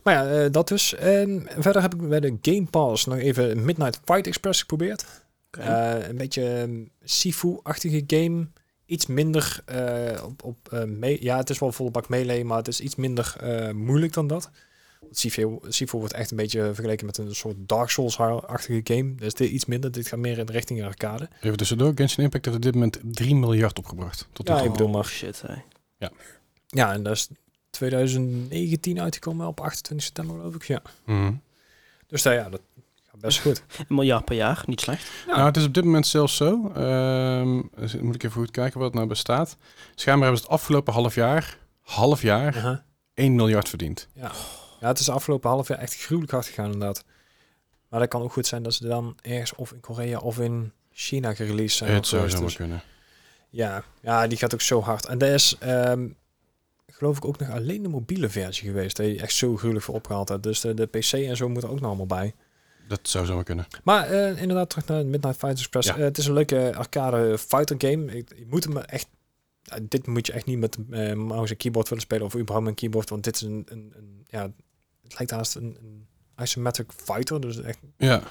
[0.03, 0.95] Maar ja, eh, dat dus.
[0.95, 5.05] En verder heb ik bij de Game Pass nog even Midnight Fight Express geprobeerd.
[5.51, 8.47] Eh, een beetje ehm, Sifu-achtige game.
[8.87, 12.57] Iets minder eh, op, op eh, me- ja, het is wel volle bak melee, maar
[12.59, 14.51] het is iets minder eh, moeilijk dan dat.
[15.01, 19.15] Want Sifu, Sifu wordt echt een beetje vergeleken met een soort Dark Souls-achtige game.
[19.15, 19.93] Dus dit iets minder.
[19.93, 21.29] Dit gaat meer in de richting arcade.
[21.41, 24.29] Even tussendoor, Genshin Impact heeft op dit moment 3 miljard opgebracht.
[24.33, 25.05] Tot Ja, ik bedoel maar.
[25.05, 25.55] shit, hè.
[26.67, 27.29] Ja, en dat is
[27.71, 30.63] 2019 uitgekomen op 28 september, geloof ik.
[30.65, 30.83] Ja.
[31.07, 31.33] Mhm.
[32.07, 32.61] Dus nou ja, dat
[33.11, 33.63] gaat best goed.
[33.79, 35.11] Een miljard per jaar, niet slecht.
[35.27, 35.35] Ja.
[35.35, 36.71] Nou, het is op dit moment zelfs zo.
[36.75, 39.57] ehm, dus moet ik even goed kijken wat het nou bestaat.
[39.95, 42.85] Schijnbaar hebben ze het afgelopen half jaar, half jaar, Aha.
[43.15, 44.09] 1 miljard verdiend.
[44.15, 44.33] Ja.
[44.81, 47.05] Ja, het is de afgelopen half jaar echt gruwelijk hard gegaan inderdaad.
[47.89, 50.73] Maar dat kan ook goed zijn dat ze dan ergens of in Korea of in
[50.93, 51.93] China gereleased zijn.
[51.95, 52.83] het zou zomaar Dus kunnen.
[53.51, 55.07] ja, ja, die gaat ook zo hard.
[55.07, 56.09] En dat is, ehm,
[56.87, 58.99] geloof ik, ook nog alleen de mobiele versie geweest.
[58.99, 60.43] Je echt zo gruwelijk voor opgehaald hebt.
[60.43, 62.35] Dus de, de PC en zo moet er ook nog allemaal bij.
[62.89, 63.67] Dat zou zomaar kunnen.
[63.85, 65.89] Maar eh, inderdaad, terug naar Midnight Fighter Express.
[65.89, 65.97] Ja.
[65.97, 68.17] Eh, het is een leuke arcade fighter game.
[68.17, 69.09] Ik, je moet hem echt...
[69.63, 72.25] ja, dit moet je echt niet met eh mouse en keyboard willen spelen.
[72.27, 73.11] Of überhaupt met een keyboard.
[73.11, 73.67] Want dit is een...
[73.69, 74.51] een, een ja,
[75.09, 76.07] het lijkt haast een, een
[76.43, 77.41] isometric fighter.
[77.41, 77.79] Dus echt...
[77.97, 78.23] Ja,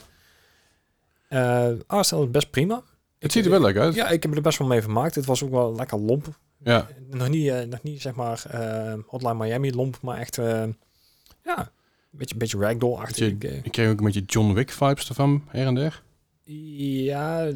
[1.28, 2.84] eh artstyle is best prima.
[3.20, 3.94] het ziet er wel leuk uit.
[3.96, 5.16] Ja, ik heb er best wel mee vermaakt.
[5.16, 6.40] Het was ook wel lekker lomp.
[6.64, 6.88] Ja.
[7.10, 9.98] Nog niet, eh, nog niet zeg maar eh, Hotline Miami lomp.
[10.02, 10.36] Maar echt...
[10.36, 11.68] ja, een
[12.12, 13.28] beetje, beetje ragdoll-achtig.
[13.64, 16.04] Ik kreeg ook een beetje John Wick vibes ervan, her en der.
[16.44, 17.52] ja,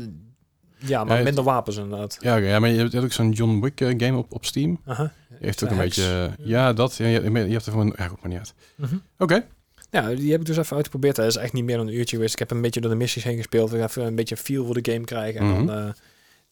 [0.79, 2.17] ja, maar Ja, minder wapens inderdaad.
[2.19, 4.79] Ja, oké, ja maar je hebt ook zo'n John Wick eh, game op, op Steam.
[4.85, 5.13] Aha.
[5.39, 5.95] Heeft ook een heks.
[5.95, 6.33] beetje...
[6.39, 6.95] eh, ja, dat.
[6.95, 7.93] Ja, je, je hebt er gewoon...
[7.97, 8.53] Ja, goed, maar niet uit.
[8.75, 8.95] Mhm.
[9.17, 9.45] Oké.
[9.91, 11.15] Ja, die heb ik dus even uitgeprobeerd.
[11.15, 12.33] Dat is echt niet meer dan een uurtje geweest.
[12.33, 13.73] Ik heb een beetje door de missies heen gespeeld.
[13.73, 15.41] Ik even een beetje een feel voor de game krijgen.
[15.41, 15.65] En Mhm.
[15.65, 15.85] dan, eh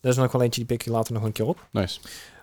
[0.01, 1.67] er is nog wel eentje, die pik je later nog een keer op.
[1.71, 1.99] Nice.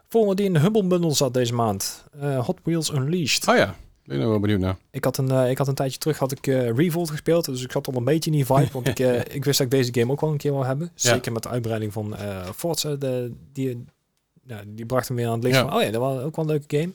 [0.08, 2.04] Volgende die in de Humble Bundle zat deze maand.
[2.20, 3.46] Eh, Hot Wheels Unleashed.
[3.48, 4.76] Ah ja, ben ik nog wel benieuwd naar.
[4.90, 7.44] Ik, had een, ik had een tijdje terug had ik eh, Revolt gespeeld.
[7.44, 8.68] Dus ik zat al een beetje in die vibe.
[8.72, 10.90] Want ik, eh, ik wist dat ik deze game ook wel een keer wil hebben.
[10.94, 11.10] Ja.
[11.10, 12.94] Zeker met de uitbreiding van eh Forza.
[12.94, 13.84] De, die,
[14.46, 15.62] ja, die bracht hem weer aan het licht Ja.
[15.68, 15.74] van...
[15.76, 16.92] Oh ja, dat was ook wel een leuke game.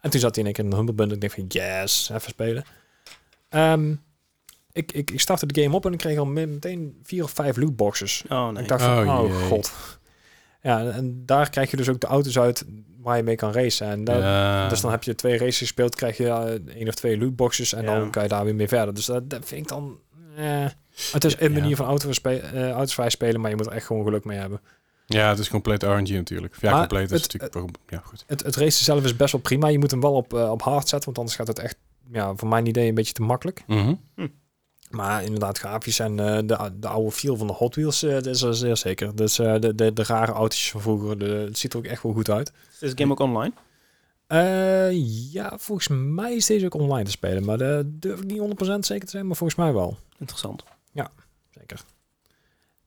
[0.00, 1.14] En toen zat hij in één keer in de Humble Bundle.
[1.14, 2.64] Ik dacht van yes, even spelen.
[3.48, 3.94] Ehm,
[4.72, 7.30] ik, ik, ik startte de game op en ik kreeg al me- meteen vier of
[7.30, 8.24] vijf lootboxes.
[8.28, 8.62] Oh nee.
[8.62, 9.72] Ik dacht van, Oh, oh, god.
[10.62, 12.64] Ja, en daar krijg je dus ook de auto's uit
[13.00, 13.86] waar je mee kan racen.
[13.86, 14.68] En Ja.
[14.68, 17.82] dus dan heb je twee races gespeeld, krijg je eh, één of twee lootboxes en
[17.84, 17.98] Ja.
[17.98, 18.94] dan kan je daar weer mee verder.
[18.94, 19.98] Dus dat, dat vind ik dan...
[20.36, 20.66] Eh.
[21.12, 21.60] Het is een ja.
[21.60, 24.24] manier van auto spe eh, auto's vrij spelen, maar je moet er echt gewoon geluk
[24.24, 24.60] mee hebben.
[25.12, 26.56] Ja, het is compleet RNG natuurlijk.
[26.60, 27.54] Ja, Maar compleet is het- natuurlijk...
[27.54, 28.24] wel- ja, goed.
[28.26, 29.68] Het, het racen zelf is best wel prima.
[29.68, 31.76] Je moet hem wel op, eh, op hard zetten, want anders gaat het echt,
[32.12, 33.62] ja, voor mijn idee, een beetje te makkelijk.
[33.66, 33.94] Mhm.
[34.90, 38.26] Maar inderdaad, grafisch en eh, de, de oude feel van de Hot Wheels, eh, dat
[38.26, 39.16] is er zeer zeker.
[39.16, 42.02] Dus eh, de, de, de rare autootjes van vroeger, de, het ziet er ook echt
[42.02, 42.52] wel goed uit.
[42.72, 43.52] Is deze game ook online?
[44.26, 48.38] Eh, ja, volgens mij is deze ook online te spelen, maar dat durf ik niet
[48.40, 49.96] 100% zeker te zijn, maar volgens mij wel.
[50.18, 50.62] Interessant.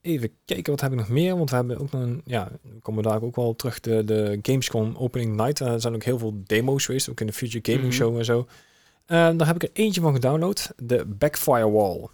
[0.05, 1.37] Even kijken, wat heb ik nog meer?
[1.37, 4.39] Want we hebben ook nog een, ja, we komen daar ook wel terug, de, de
[4.41, 5.59] Gamescom Opening Night.
[5.59, 7.93] Er zijn ook heel veel demo's geweest, ook in de Future Gaming Mhm.
[8.01, 8.47] Show en zo.
[9.05, 12.07] Eh, daar heb ik er eentje van gedownload, de Backfire Wall.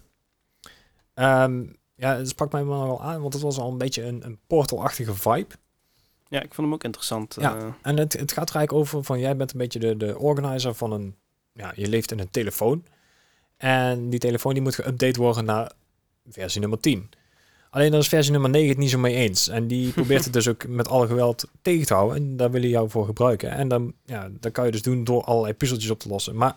[1.14, 4.38] Ehm, ja, het sprak mij wel aan, want het was al een beetje een, een
[4.46, 5.54] portal-achtige vibe.
[6.28, 7.36] Ja, ik vond hem ook interessant.
[7.40, 7.56] Ja.
[7.56, 7.66] eh.
[7.82, 10.74] En het, het gaat er eigenlijk over van, jij bent een beetje de, de organizer
[10.74, 11.16] van een,
[11.52, 12.84] ja, je leeft in een telefoon.
[13.56, 15.72] En die telefoon die moet geüpdate worden naar
[16.28, 17.10] versie nummer 10.
[17.72, 19.48] Alleen daar is versie nummer 9 het niet zo mee eens.
[19.48, 22.16] En die probeert het dus ook met alle geweld tegen te houden.
[22.16, 23.50] En daar wil je jou voor gebruiken.
[23.50, 26.36] En dan, ja, dat kan je dus doen door allerlei puzzeltjes op te lossen.
[26.36, 26.56] Maar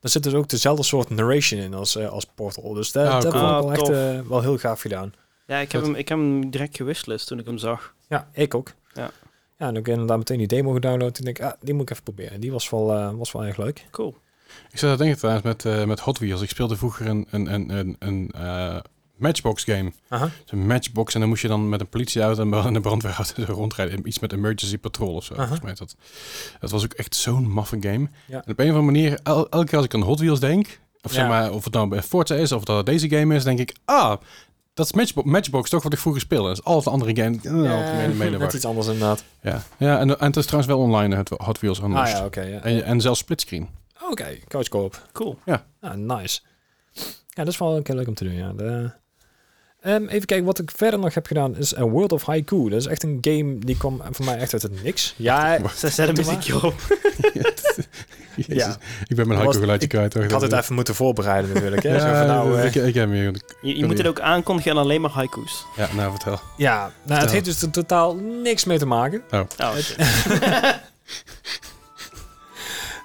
[0.00, 2.72] er zit dus ook dezelfde soort narration in als, eh, als Portal.
[2.72, 3.60] Dus dat, dat cool.
[3.60, 5.14] vond ik wel echt eh, wel heel gaaf gedaan.
[5.46, 7.94] ja, ik heb, hem, ik heb hem direct gewishlist toen ik hem zag.
[8.08, 8.72] Ja, ik ook.
[8.92, 9.10] Ja.
[9.58, 11.18] Ja, en ook inderdaad meteen die demo gedownload.
[11.18, 12.40] En denk ik, ah, die moet ik even proberen.
[12.40, 13.86] Die was wel, eh, was wel erg leuk.
[13.90, 14.16] Cool.
[14.70, 16.42] Ik zat te denken trouwens met, eh, met Hot Wheels.
[16.42, 18.78] Ik speelde vroeger een, een, een, een, een eh,
[19.16, 19.92] Matchbox game.
[20.08, 20.28] Aha.
[20.44, 24.06] Zo'n Matchbox en dan moest je dan met een politieauto en een brandweerauto rondrijden.
[24.08, 25.34] Iets met Emergency Patrol of zo.
[25.34, 25.96] Volgens mij dat.
[26.60, 28.08] Dat was ook echt zo'n maffe game.
[28.26, 28.42] Ja.
[28.44, 30.80] En op een of andere manier, el- elke keer als ik aan Hot Wheels denk,
[31.02, 31.28] of zeg Ja.
[31.28, 33.74] maar, of het nou bij Forza is of dat het deze game is, denk ik,
[33.84, 34.16] ah,
[34.74, 36.48] dat is Matchbox, Matchbox toch wat ik vroeger speelde.
[36.48, 37.62] Dat is altijd een andere game.
[37.64, 38.38] Ja, de war.
[38.38, 39.24] net iets anders inderdaad.
[39.42, 42.18] Ja, ja en, en het is trouwens wel online, het Hot Wheels Ah Unleashed.
[42.18, 42.40] ja, oké.
[42.40, 42.60] ja.
[42.60, 43.68] en, en zelfs splitscreen.
[44.10, 45.08] Oké, coach co-op.
[45.12, 45.38] Cool.
[45.80, 46.40] Ah, nice.
[47.28, 48.52] Ja, dat is wel een keer leuk om te doen, ja.
[48.52, 48.90] De,
[49.84, 52.68] Ehm, even kijken, wat ik verder nog heb gedaan is een World of Haiku.
[52.68, 55.14] Dat is echt een game die kwam voor mij echt uit het niks.
[55.16, 56.74] Ja, Ze zetten Doe muziekje op.
[58.36, 58.76] Jezus, Ja.
[59.06, 60.14] Ik ben mijn haiku geluidje kwijt.
[60.14, 61.82] ik had het even moeten voorbereiden natuurlijk.
[61.82, 61.98] Hè.
[62.00, 63.34] Zo Ja, van, nou, eh, ik, ik heb meer.
[63.62, 65.64] Je, je moet het ook aankondigen en alleen maar haiku's.
[65.76, 66.40] Ja, nou vertel.
[66.56, 69.22] ja, nou, het heeft dus er totaal niks mee te maken.
[69.30, 69.96] Oh, shit.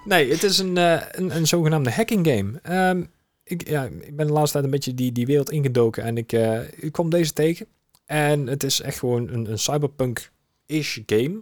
[0.05, 2.59] Nee, het is een, eh, een, een zogenaamde hacking game.
[2.63, 3.01] Ehm,
[3.49, 6.31] ik, ja, ik ben de laatste tijd een beetje die, die wereld ingedoken en ik,
[6.31, 7.65] eh, ik kwam deze tegen.
[8.05, 11.41] En het is echt gewoon een, een cyberpunk-ish game.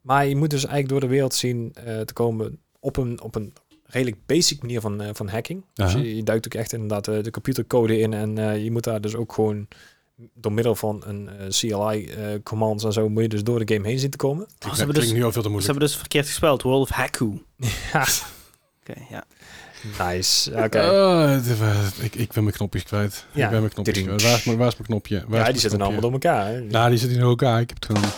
[0.00, 3.34] Maar je moet dus eigenlijk door de wereld zien eh, te komen op een, op
[3.34, 3.52] een
[3.84, 5.64] redelijk basic manier van, eh, van hacking.
[5.74, 8.84] Dus je, je duikt ook echt inderdaad eh, de computercode in en eh, je moet
[8.84, 9.68] daar dus ook gewoon
[10.34, 13.98] door middel van een eh, CLI-commands en zo moet je dus door de game heen
[13.98, 14.46] zien te komen.
[14.66, 15.66] Oh, ze hebben dus, nu al veel te ze moeilijk.
[15.66, 16.62] hebben dus verkeerd gespeld.
[16.62, 17.42] World of Haku.
[17.92, 18.06] Ja,
[18.80, 19.24] Oké, ja.
[19.98, 20.50] Nice.
[20.64, 20.78] Oké.
[20.90, 23.24] Oh, het- eh, ik, ik ben mijn knopjes kwijt.
[23.32, 23.44] Ja.
[23.44, 24.22] Ik ben mijn knopjes kwijt.
[24.22, 25.24] Waar is mijn, waar is mijn knopje?
[25.28, 26.46] Waar is ja, die zitten allemaal door elkaar.
[26.46, 26.60] Hè?
[26.60, 27.60] Nou, die zitten in elkaar.
[27.60, 28.10] Ik heb het gewoon...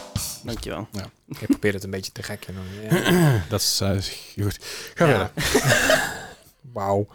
[0.44, 0.88] Dankjewel.
[1.28, 2.54] Ik probeer het een beetje te gekken.
[2.54, 3.42] Dan, ja.
[3.48, 3.90] Dat is eh,
[4.44, 4.58] goed.
[4.94, 5.30] Ga Ja.
[5.34, 6.12] verder.
[6.72, 7.06] Wauw.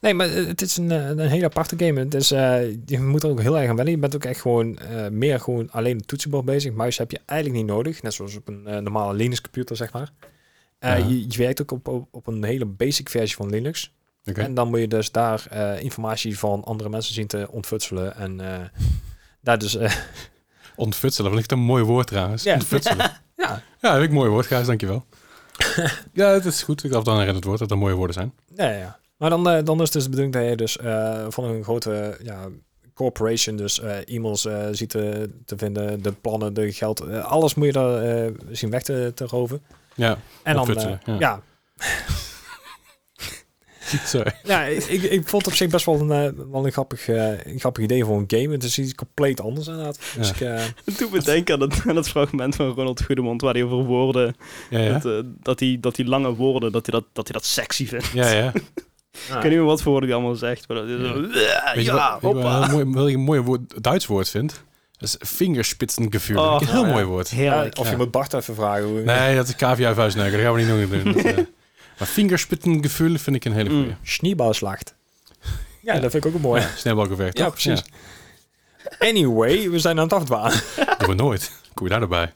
[0.00, 2.00] Nee, maar eh, het is een, eh, een hele aparte game.
[2.00, 3.94] Het is, eh, je moet er ook heel erg aan wennen.
[3.94, 6.72] Je bent ook echt gewoon eh, meer gewoon alleen het toetsenbord bezig.
[6.72, 8.02] Muis heb je eigenlijk niet nodig.
[8.02, 10.12] Net zoals op een eh, normale Linux computer, zeg maar.
[10.78, 11.06] Eh, Ja.
[11.06, 13.94] je, je werkt ook op, op, op een hele basic versie van Linux.
[14.24, 18.16] En dan moet je dus daar eh, informatie van andere mensen zien te ontfutselen.
[18.16, 18.60] En eh,
[19.40, 19.78] daar dus...
[20.76, 22.42] Ontfutselen, wat ligt een mooi woord trouwens.
[22.42, 22.54] Ja.
[22.54, 23.12] Ontfutselen.
[23.36, 25.04] ja, Ja, heb ik een mooi woord, Gijs, dankjewel.
[26.12, 26.84] ja, het is goed.
[26.84, 28.32] Ik gaf dan herinnerd woord dat er mooie woorden zijn.
[28.54, 28.98] Ja, ja.
[29.16, 30.78] Maar dan, dan is het dus de bedoeling dat je dus
[31.34, 32.48] van een grote ja,
[32.94, 38.30] corporation dus e-mails ziet te, te vinden, de plannen, de geld, alles moet je daar
[38.50, 39.62] zien weg te, te roven.
[39.96, 41.16] Ja, En dan, eh, ja.
[41.18, 41.40] ja.
[44.04, 44.32] sorry.
[44.44, 47.44] Ja, ik, ik vond het op zich best wel een, eh, wel een, grappig, eh,
[47.46, 48.52] een grappig idee voor een game.
[48.52, 49.98] Het is iets compleet anders inderdaad.
[50.16, 50.34] Dus Ja.
[50.34, 53.54] ik, eh, Het doet me denken aan het, aan het fragment van Ronald Goedemond waar
[53.54, 54.36] hij over woorden,
[54.70, 54.92] Ja, ja.
[54.98, 57.86] dat, eh, dat, die, dat die lange woorden, dat hij dat, dat, hij dat sexy
[57.86, 58.06] vindt.
[58.06, 58.52] Ja, ja.
[59.26, 60.68] Ik weet niet meer wat voor woorden hij allemaal zegt.
[60.68, 62.62] Maar dat is zo, ja, Weet je ja, wat, weet je wat hoppa.
[62.64, 64.64] een mooi, wil je een mooi woord, Duits woord vindt?
[64.98, 66.38] Dat is vingerspitsengevoel.
[66.38, 66.92] Oh, een heel ja.
[66.92, 67.28] mooi woord.
[67.28, 67.78] Heerlijk.
[67.78, 68.84] of je moet Bart even vragen.
[68.84, 70.32] Hoe, Nee, dat is KVA vuistneuken.
[70.32, 71.12] Dat gaan we niet nog doen.
[71.12, 71.36] Dat, eh,
[71.98, 73.84] maar vingerspitsengevoel vind ik een hele goeie.
[73.84, 73.96] Mm.
[75.82, 76.60] Ja, dat vind ik ook een mooi.
[76.60, 76.68] Ja.
[77.38, 77.84] Ja, precies.
[78.98, 80.52] Anyway, we zijn aan het afdwalen.
[80.76, 81.52] Ja, doen we nooit.
[81.74, 82.32] Kom je daar nou bij?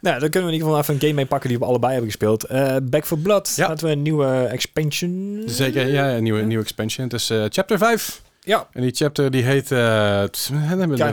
[0.00, 1.92] Nou, dan kunnen we in ieder geval even een game mee pakken die we allebei
[1.92, 2.44] hebben gespeeld.
[2.44, 3.52] Eh, Back for Blood.
[3.56, 3.68] Ja.
[3.68, 5.42] Laten we een nieuwe expansion.
[5.46, 7.04] Zeker, ja, een nieuwe, nieuwe expansion.
[7.04, 8.22] Het is eh, chapter 5.
[8.48, 8.66] Ja.
[8.72, 9.70] En die chapter die heet...
[9.72, 10.22] eh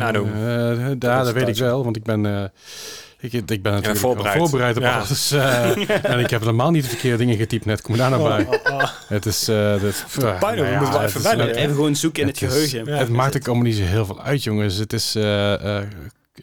[0.02, 0.28] Ahnung.
[0.36, 2.26] eh, eh, is ja, dat weet ik wel, want ik ben...
[2.26, 2.44] eh,
[3.20, 4.38] ik, ik ben natuurlijk voorbereid.
[4.38, 4.98] voorbereid op Ja.
[4.98, 5.32] alles.
[5.32, 7.82] eh, en ik heb helemaal niet de verkeerde dingen getypt net.
[7.82, 8.46] Kom je daar nou bij?
[8.46, 8.84] Oh, oh, oh.
[9.08, 9.48] Het is...
[9.48, 10.06] eh dat,
[10.40, 12.56] bijna, nou we ja, moeten wel het even is gewoon zoeken in het, Het is-
[12.72, 12.94] geheugen.
[12.94, 13.00] Ja.
[13.00, 14.76] het maakt ook allemaal niet zo heel veel uit, jongens.
[14.76, 15.84] Het is eh, eh,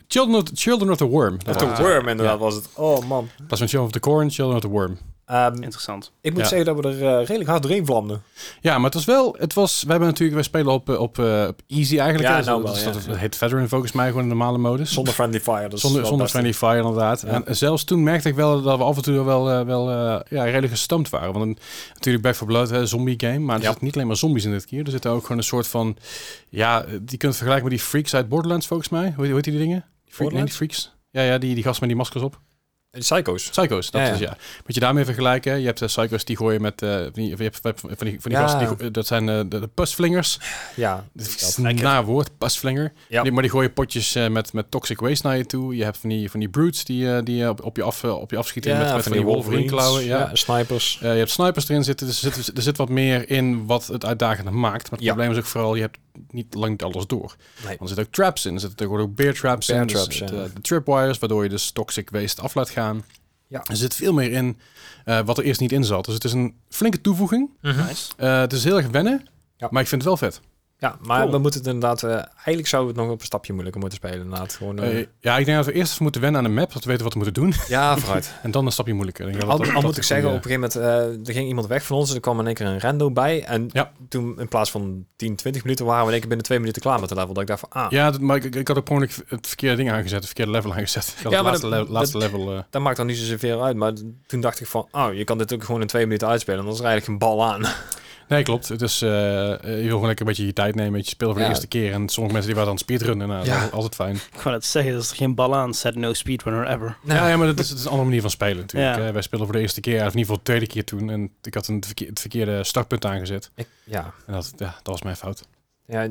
[0.08, 1.34] Children, of, Children of the Worm.
[1.48, 2.44] Of was- Worm inderdaad Ja.
[2.44, 2.68] was het.
[2.74, 3.28] Oh man.
[3.36, 4.98] Dat is van Children of the Corn, Children of the Worm.
[5.32, 6.12] Ehm, Interessant.
[6.20, 6.48] ik moet Ja.
[6.48, 8.22] zeggen dat we er eh, redelijk hard doorheen vlamden.
[8.60, 9.36] Ja, maar het was wel...
[9.38, 10.34] Het was, we hebben natuurlijk...
[10.34, 12.30] Wij spelen op, eh, op, eh, op easy eigenlijk.
[12.30, 12.44] Ja, hè.
[12.44, 12.92] nou dat, wel, ja.
[12.92, 14.92] dat, dat heet Veteran volgens mij gewoon in de normale modus.
[14.92, 15.68] Zonder friendly fire.
[15.68, 17.20] Is Zonder, zonder friendly fire inderdaad.
[17.26, 17.42] Ja.
[17.44, 20.44] En zelfs toen merkte ik wel dat we af en toe wel, wel eh, ja,
[20.44, 21.32] redelijk gestampt waren.
[21.32, 21.58] Want een,
[21.94, 23.38] natuurlijk Back 4 Blood, hè, zombie game.
[23.38, 23.66] Maar er Ja.
[23.68, 24.84] zitten niet alleen maar zombies in dit keer.
[24.84, 25.96] Er zitten ook gewoon een soort van...
[26.48, 29.12] Ja, die kunt vergelijken met die freaks uit Borderlands volgens mij.
[29.16, 29.84] Hoe, hoe heet die dingen?
[29.84, 30.56] Freak, nee, die Borderlands?
[30.56, 30.94] freaks.
[31.10, 32.40] Ja, ja die, die gasten met die maskers op.
[33.02, 33.50] Psycho's.
[33.50, 34.12] Psycho's, dat Ja, ja.
[34.12, 34.36] is ja.
[34.66, 35.60] Moet je daarmee vergelijken?
[35.60, 36.82] Je hebt uh, psycho's die gooien met...
[36.82, 38.40] eh, van die, je hebt van die, van die Ja.
[38.40, 40.38] gasten, die, go- dat zijn eh, de, de pusflingers.
[40.76, 41.04] Ja.
[41.12, 42.92] Dat naar woord, pasflinger.
[43.08, 43.22] Ja.
[43.24, 45.76] Maar die gooien potjes eh, met, met toxic waste naar je toe.
[45.76, 48.04] Je hebt van die, van die brutes die, eh, die eh, op, op, je af,
[48.04, 50.04] eh, op je afschieten met, met van die Wolverine klauwen.
[50.04, 50.30] Ja.
[50.32, 50.98] snipers.
[51.02, 53.86] Eh, je hebt snipers erin zitten, dus er zit, er zit wat meer in wat
[53.86, 54.82] het uitdagender maakt.
[54.90, 55.12] Maar het Ja.
[55.14, 55.98] probleem is ook vooral, je hebt
[56.30, 57.36] niet lang niet alles door.
[57.64, 57.66] Nee.
[57.66, 58.54] Want er zitten ook traps in.
[58.54, 59.86] Er zitten ook bear traps Bear in.
[59.86, 60.24] dus traps, ja.
[60.26, 62.80] eh, de tripwires, waardoor je dus toxic waste af laat gaan.
[63.46, 63.64] Ja.
[63.64, 64.58] Er zit veel meer in
[65.04, 66.04] eh, wat er eerst niet in zat.
[66.04, 67.50] Dus het is een flinke toevoeging.
[67.60, 68.12] Nice.
[68.16, 69.68] Eh, het is heel erg wennen, Ja.
[69.70, 70.40] maar ik vind het wel vet.
[70.82, 71.30] Ja, maar Cool.
[71.32, 72.02] we moeten het inderdaad...
[72.02, 74.20] eh, eigenlijk zouden we het nog op een stapje moeilijker moeten spelen.
[74.24, 74.54] Inderdaad.
[74.54, 76.82] Gewoon, eh, Eh, ja, ik denk dat we eerst moeten wennen aan de map, dat
[76.84, 77.54] we weten wat we moeten doen.
[77.68, 78.32] ja, vooruit.
[78.42, 79.24] En dan een stapje moeilijker.
[79.26, 81.34] Ik denk dat Al, dat- al dat moet ik zeggen, op een gegeven moment, er
[81.34, 83.44] ging iemand weg van ons en er kwam in één keer een rando bij.
[83.44, 83.92] En Ja.
[84.08, 86.82] toen in plaats van 10, 20 minuten waren we in één keer binnen twee minuten
[86.82, 87.32] klaar met de level.
[87.32, 89.76] Dat ik dacht van, ah, Ja, dat, maar ik, ik had ook ongeluk het verkeerde
[89.76, 91.14] ding aangezet, het verkeerde level aangezet.
[91.22, 92.64] Ja, maar laatste, dat- le- laatste level...
[92.70, 93.76] dat maakt dan niet zo zoveel uit.
[93.76, 93.92] Maar
[94.26, 96.58] toen dacht ik van, oh, je kan dit ook gewoon in twee minuten uitspelen.
[96.58, 97.62] En dan is er eigenlijk een bal aan.
[98.28, 98.68] Nee, klopt.
[98.68, 101.10] Het is, eh, eh, je wil gewoon lekker een beetje je tijd nemen, een beetje
[101.10, 101.48] spelen voor Ja.
[101.48, 101.92] de eerste keer.
[101.92, 103.54] En sommige mensen die waren aan het speedrunnen, nou, Ja.
[103.58, 104.14] dat is altijd fijn.
[104.14, 105.74] Ik wou net zeggen, er is er geen bal aan.
[105.74, 106.96] Set no speedrunner ever.
[107.04, 109.12] Ja, ja, maar dat is, het is een andere manier van spelen natuurlijk.
[109.12, 111.10] Wij speelden voor de eerste keer, of in ieder geval de tweede keer toen.
[111.10, 113.50] En ik had een, het verkeer- het verkeerde startpunt aangezet.
[113.54, 115.42] Ik- ja, En dat, ja, dat was mijn fout.
[115.86, 116.08] ja,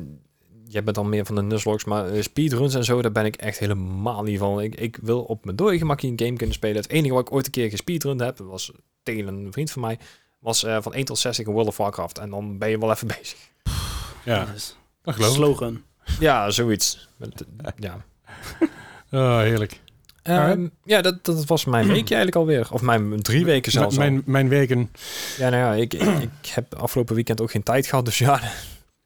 [0.67, 3.36] jij bent dan meer van de nuzlogs, maar eh, speedruns en zo, daar ben ik
[3.36, 4.62] echt helemaal niet van.
[4.62, 6.76] Ik, ik wil op mijn dode gemakje een game kunnen spelen.
[6.82, 8.71] Het enige wat ik ooit een keer gespeedrund heb, dat was
[9.04, 10.00] tegen een vriend van mij,
[10.41, 12.17] was eh, van 1 tot 60 in World of Warcraft.
[12.17, 13.38] En dan ben je wel even bezig.
[14.25, 14.45] Ja,
[15.04, 15.36] dat geloof ik.
[15.36, 15.82] slogan.
[16.19, 17.10] Ja, zoiets.
[17.17, 17.43] Met-
[17.80, 17.97] Ja.
[19.12, 19.80] Oh, heerlijk.
[20.23, 22.67] Ehm, ja, dat, dat was mijn weekje eigenlijk alweer.
[22.71, 23.97] Of mijn drie weken zelfs.
[23.97, 24.01] al.
[24.04, 24.91] Mijn, mijn weken,
[25.38, 28.06] Ja, nou ja, ik, ik, ik heb afgelopen weekend ook geen tijd gehad.
[28.06, 28.41] Dus ja,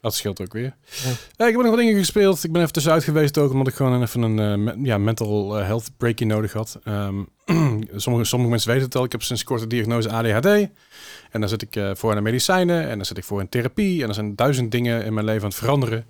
[0.06, 0.76] dat scheelt ook weer.
[1.04, 1.10] Ja.
[1.36, 2.44] Ja, ik heb nog wat dingen gespeeld.
[2.44, 5.58] Ik ben even tussenuit geweest ook, omdat ik gewoon even een eh, me- ja, mental
[5.60, 6.80] eh, health breakje nodig had.
[6.84, 7.16] Ehm,
[7.96, 9.04] sommige, sommige mensen weten het al.
[9.04, 10.46] Ik heb sinds kort de diagnose ADHD.
[11.32, 12.90] En daar zit ik eh, voor aan de medicijnen.
[12.90, 14.02] En daar zit ik voor in therapie.
[14.04, 16.06] En er zijn duizend dingen in mijn leven aan het veranderen.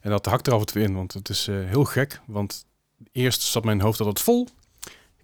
[0.00, 2.20] En dat hakt er af en toe in, want het is eh, heel gek.
[2.26, 2.64] Want
[3.12, 4.48] eerst zat mijn hoofd altijd vol.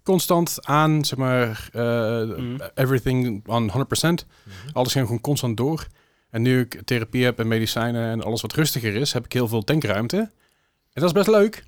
[0.03, 2.57] Constant aan, zeg maar, eh, Mm.
[2.73, 4.25] everything on 100%.
[4.73, 5.87] Alles ging gewoon constant door.
[6.35, 9.47] En nu ik therapie heb en medicijnen en alles wat rustiger is, heb ik heel
[9.47, 10.17] veel denkruimte.
[10.17, 10.31] En
[10.93, 11.63] dat is best leuk,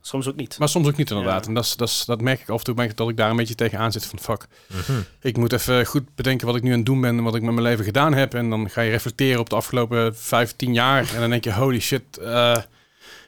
[0.00, 0.58] Soms ook niet.
[0.58, 1.42] maar soms ook niet inderdaad.
[1.42, 1.48] Ja.
[1.48, 3.16] En dat, is, dat, is, dat merk ik af en toe, merk ik dat ik
[3.16, 4.46] daar een beetje tegenaan zit van fuck.
[4.66, 4.98] Mhm.
[5.20, 7.42] Ik moet even goed bedenken wat ik nu aan het doen ben en wat ik
[7.42, 8.34] met mijn leven gedaan heb.
[8.34, 11.14] En dan ga je reflecteren op de afgelopen 15 jaar.
[11.14, 12.16] En dan denk je, holy shit.
[12.18, 12.56] eh,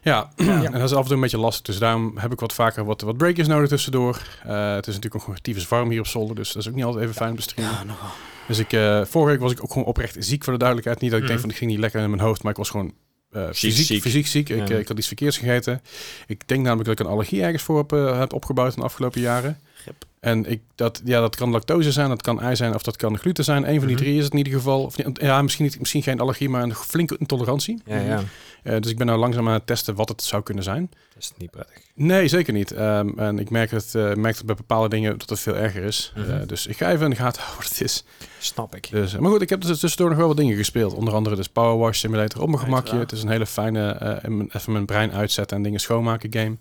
[0.03, 1.65] ja, en dat is af en toe een beetje lastig.
[1.65, 4.23] Dus daarom heb ik wat vaker wat, wat breakjes nodig tussendoor.
[4.45, 6.37] Eh, het is natuurlijk ook gewoon tyfus warm hier op zolder.
[6.37, 7.75] Dus dat is ook niet altijd even fijn om te streamen.
[7.75, 8.11] Ja, nogal.
[8.51, 11.01] Dus ik, eh, vorige week was ik ook gewoon oprecht ziek voor de duidelijkheid.
[11.01, 11.47] Niet dat ik denk Mhm.
[11.49, 12.93] van ik ging niet lekker in mijn hoofd, maar ik was gewoon
[13.33, 14.03] eh, fysiek, ziek.
[14.03, 14.49] fysiek ziek.
[14.49, 14.75] Ik, Ja.
[14.75, 15.81] eh, ik had iets verkeerds gegeten.
[16.27, 19.21] Ik denk namelijk dat ik een allergie ergens voor heb, heb opgebouwd in de afgelopen
[19.21, 19.59] jaren.
[19.75, 20.05] Grip.
[20.21, 23.19] En ik, dat, ja, dat kan lactose zijn, dat kan ei zijn of dat kan
[23.19, 23.69] gluten zijn.
[23.69, 24.05] Een van die Mhm.
[24.05, 24.83] drie is het in ieder geval.
[24.83, 27.83] Of, ja, misschien, niet, misschien geen allergie, maar een flinke intolerantie.
[27.85, 28.23] Ja, ja.
[28.63, 30.91] Eh, dus ik ben nou langzaam aan het testen wat het zou kunnen zijn.
[31.15, 31.77] Dat is niet prettig.
[31.95, 32.73] Nee, zeker niet.
[32.73, 35.83] Ehm, en ik merk het, eh, merk het bij bepaalde dingen dat het veel erger
[35.83, 36.13] is.
[36.17, 36.31] Mhm.
[36.31, 38.05] Eh, dus ik ga even in de gaten houden wat het is.
[38.39, 38.91] Snap ik.
[38.91, 40.95] Dus, maar goed, ik heb dus tussendoor nog wel wat dingen gespeeld.
[40.95, 42.93] Onder andere dus Power Wash Simulator op mijn gemakje.
[42.93, 43.11] Uiteraard.
[43.11, 44.21] Het is een hele fijne,
[44.53, 46.57] even mijn brein uitzetten en dingen schoonmaken game.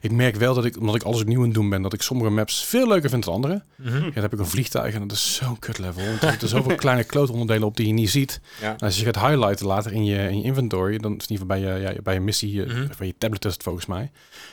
[0.00, 2.02] Ik merk wel dat ik, omdat ik alles opnieuw aan het doen ben, dat ik
[2.02, 3.62] sommige maps veel leuker vind dan andere.
[3.76, 3.96] Mhm.
[3.96, 6.04] Ja, dan heb ik een vliegtuig en dat is zo'n kut level.
[6.04, 8.40] Want er zitten zoveel kleine klootonderdelen op die je niet ziet.
[8.60, 8.70] Ja.
[8.72, 11.41] En als je gaat highlighten later in je, in je inventory, dan is in ieder
[11.46, 12.86] bij je, ja, bij je missie, Mhm.
[12.98, 14.10] bij je tablet is het volgens mij.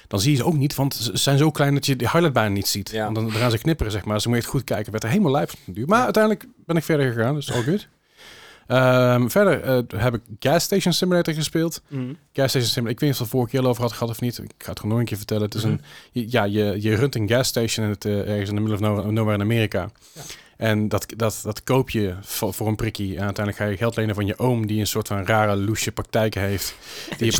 [0.08, 2.34] Dan zie je ze ook niet, want ze zijn zo klein dat je die highlight
[2.34, 2.89] bijna niet ziet.
[2.89, 3.04] Ja.
[3.04, 4.13] Want dan, dan gaan ze knipperen, zeg maar.
[4.13, 4.91] Dus dan moet je goed kijken.
[4.91, 5.88] werd er helemaal lijp van duur.
[5.88, 7.88] Maar uiteindelijk ben ik verder gegaan, dus all good.
[8.67, 11.82] Ehm, verder eh, heb ik Gas Station Simulator gespeeld.
[11.88, 12.17] Mm.
[12.34, 14.21] Gas Station Simulator, ik weet niet of het vorige keer al over had gehad of
[14.21, 14.38] niet.
[14.38, 15.43] Ik ga het gewoon nog een keer vertellen.
[15.43, 15.71] Het is Mhm.
[15.71, 15.82] een,
[16.30, 19.06] ja, je, je runt een gas station in het, eh, ergens in de middle of
[19.12, 19.89] nowhere in Amerika.
[20.13, 20.21] Ja.
[20.60, 23.15] En dat, dat, dat koop je voor, voor een prikkie.
[23.15, 25.91] En uiteindelijk ga je geld lenen van je oom, die een soort van rare, loesje
[25.91, 26.76] praktijken heeft.
[27.17, 27.32] Die je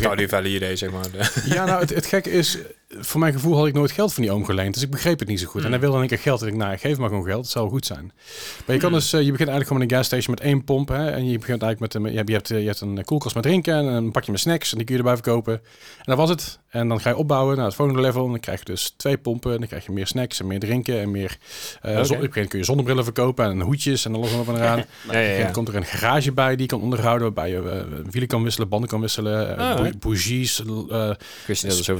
[0.49, 1.32] idee, zeg maar.
[1.45, 2.58] ja, nou, het, het gekke is,
[2.97, 4.73] voor mijn gevoel had ik nooit geld van die oom geleend.
[4.73, 5.56] Dus ik begreep het niet zo goed.
[5.56, 5.69] En Hmm.
[5.71, 6.41] hij wilde dan een keer geld.
[6.41, 7.41] En ik, nou, geef maar gewoon geld.
[7.41, 8.12] Het zal wel goed zijn.
[8.65, 10.88] Maar je kan dus, eh, je begint eigenlijk gewoon met een gasstation met één pomp.
[10.89, 13.36] Hè, en je begint eigenlijk met, een- je hebt, je hebt, je hebt een koelkast
[13.36, 14.71] met drinken en een pakje met snacks.
[14.71, 15.54] En die kun je erbij verkopen.
[15.54, 16.60] En dat was het.
[16.69, 18.23] En dan ga je opbouwen naar het volgende level.
[18.25, 19.52] En dan krijg je dus twee pompen.
[19.54, 20.99] En dan krijg je meer snacks en meer drinken.
[20.99, 21.38] En meer,
[21.82, 23.45] eh zon- een gegeven moment kun je zonnebrillen verkopen.
[23.45, 24.78] En hoedjes en alles en op en eraan.
[24.78, 27.34] ja, gegeven moment komt er een garage bij die je kan onderhouden.
[27.34, 29.58] Waarbij je eh, wielen kan wisselen, banden kan wisselen.
[29.58, 31.12] eh, Ah, bougies, eh,
[31.47, 31.95] wist niet dat zo.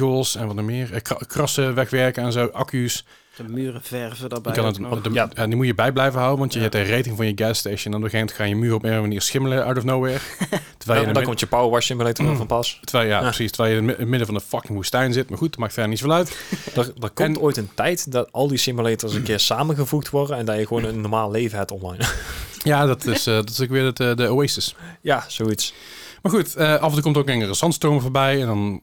[0.00, 0.92] Sp- Spiegels en wat er meer.
[0.94, 2.44] Eh, kra- krassen wegwerken en zo.
[2.52, 3.04] Accu's.
[3.36, 4.52] De muren verven daarbij.
[4.52, 5.00] Je kan het, nog.
[5.00, 5.26] de- Ja.
[5.46, 6.64] die moet je bij blijven houden, want je Ja.
[6.64, 7.92] hebt een rating van je gasstation.
[7.92, 10.18] En op een gegeven moment gaan je muur op een manier schimmelen out of nowhere.
[10.78, 12.80] terwijl, je Dan, komt je Power Wash Simulator wel van pas.
[12.84, 13.22] terwijl, ja, Ja.
[13.22, 13.50] precies.
[13.50, 15.28] Terwijl je in het mi- midden van de fucking woestijn zit.
[15.28, 16.36] Maar goed, dat maakt verder niet zoveel uit.
[16.76, 20.36] Er, er komt En- ooit een tijd dat al die simulators een keer samengevoegd worden
[20.36, 22.04] en dat je gewoon een normaal leven hebt online.
[22.62, 24.74] Ja, dat is, eh, dat is ook weer het, eh, de Oasis.
[25.00, 25.74] ja, zoiets.
[26.22, 28.40] Maar goed, eh, af en toe komt ook een zandstorm voorbij.
[28.40, 28.80] En dan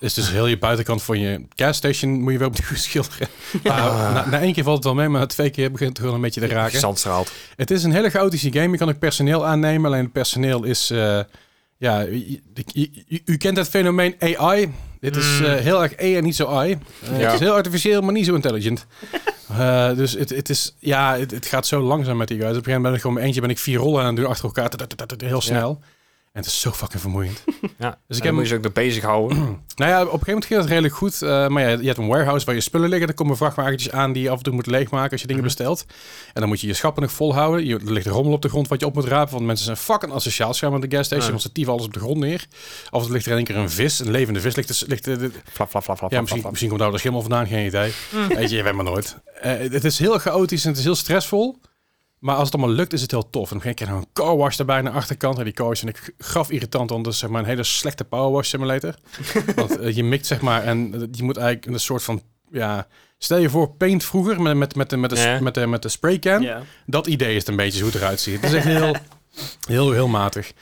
[0.00, 3.28] is dus heel je buitenkant van je gasstation moet je weer opnieuw schilderen.
[3.62, 5.98] Maar na, na één keer valt het wel mee, maar na twee keer begint het
[5.98, 6.78] gewoon een beetje te raken.
[6.80, 7.32] Zand straalt.
[7.56, 8.70] Het is een hele chaotische game.
[8.70, 9.86] Je kan ook personeel aannemen.
[9.90, 10.90] Alleen het personeel is...
[10.90, 11.20] eh,
[11.78, 12.40] ja, u,
[12.74, 14.72] u- u- u kent het fenomeen AI.
[15.00, 15.44] Dit is Mm.
[15.44, 16.70] eh, heel erg A en niet zo I.
[17.02, 17.24] Eh, Ja.
[17.24, 18.86] Het is heel artificieel, maar niet zo intelligent.
[19.58, 20.74] Eh, dus het, het is...
[20.78, 22.50] Ja, het, het gaat zo langzaam met die guys.
[22.50, 24.26] Op een gegeven moment ben ik gewoon eentje ben ik vier rollen aan het doen
[24.26, 24.70] achter elkaar.
[25.16, 25.80] Heel snel.
[26.36, 27.44] En het is zo fucking vermoeiend.
[27.78, 29.38] Ja, Dus ik heb- moet je ze ook nog bezighouden.
[29.76, 31.22] Nou ja, op een gegeven moment ging dat redelijk goed.
[31.22, 33.08] eh, maar ja, je hebt een warehouse waar je spullen liggen.
[33.08, 35.54] Er komen vrachtwagentjes aan die je af en toe moet leegmaken als je dingen Mhm.
[35.54, 35.84] bestelt.
[36.32, 37.64] En dan moet je je schappen nog volhouden.
[37.66, 39.32] Je, er ligt rommel op de grond wat je op moet rapen.
[39.34, 41.24] Want mensen zijn fucking asociaal samen met de gasstation.
[41.26, 41.30] Ja.
[41.32, 42.46] Want ze tieven alles op de grond neer.
[42.90, 44.54] Of er ligt er in één keer een vis, een levende vis.
[44.54, 45.18] Ligt, er- ligt, er-
[45.52, 46.50] Flap, flap, flap, flap, ja, misschien, flap.
[46.50, 47.92] misschien komt daar de schimmel vandaan, geen idee.
[48.28, 49.16] Weet je, je weet maar nooit.
[49.40, 51.58] Eh, het is heel chaotisch en het is heel stressvol.
[52.26, 53.50] Maar als het allemaal lukt, is het heel tof.
[53.50, 55.38] En dan krijg je een car wash aan de achterkant.
[55.38, 57.62] En die car wash vind ik graf irritant, want dat is zeg maar een hele
[57.62, 58.94] slechte power wash simulator.
[59.56, 62.86] want eh, je mikt zeg maar, en eh, je moet eigenlijk een soort van, ja...
[63.18, 65.88] Stel je voor Paint vroeger met, met, met, de- met, de, met, de, met de
[65.88, 66.48] spraycan.
[66.86, 68.34] Dat idee is het een beetje hoe het eruit ziet.
[68.34, 68.96] Het is echt heel,
[69.68, 70.52] heel, heel matig.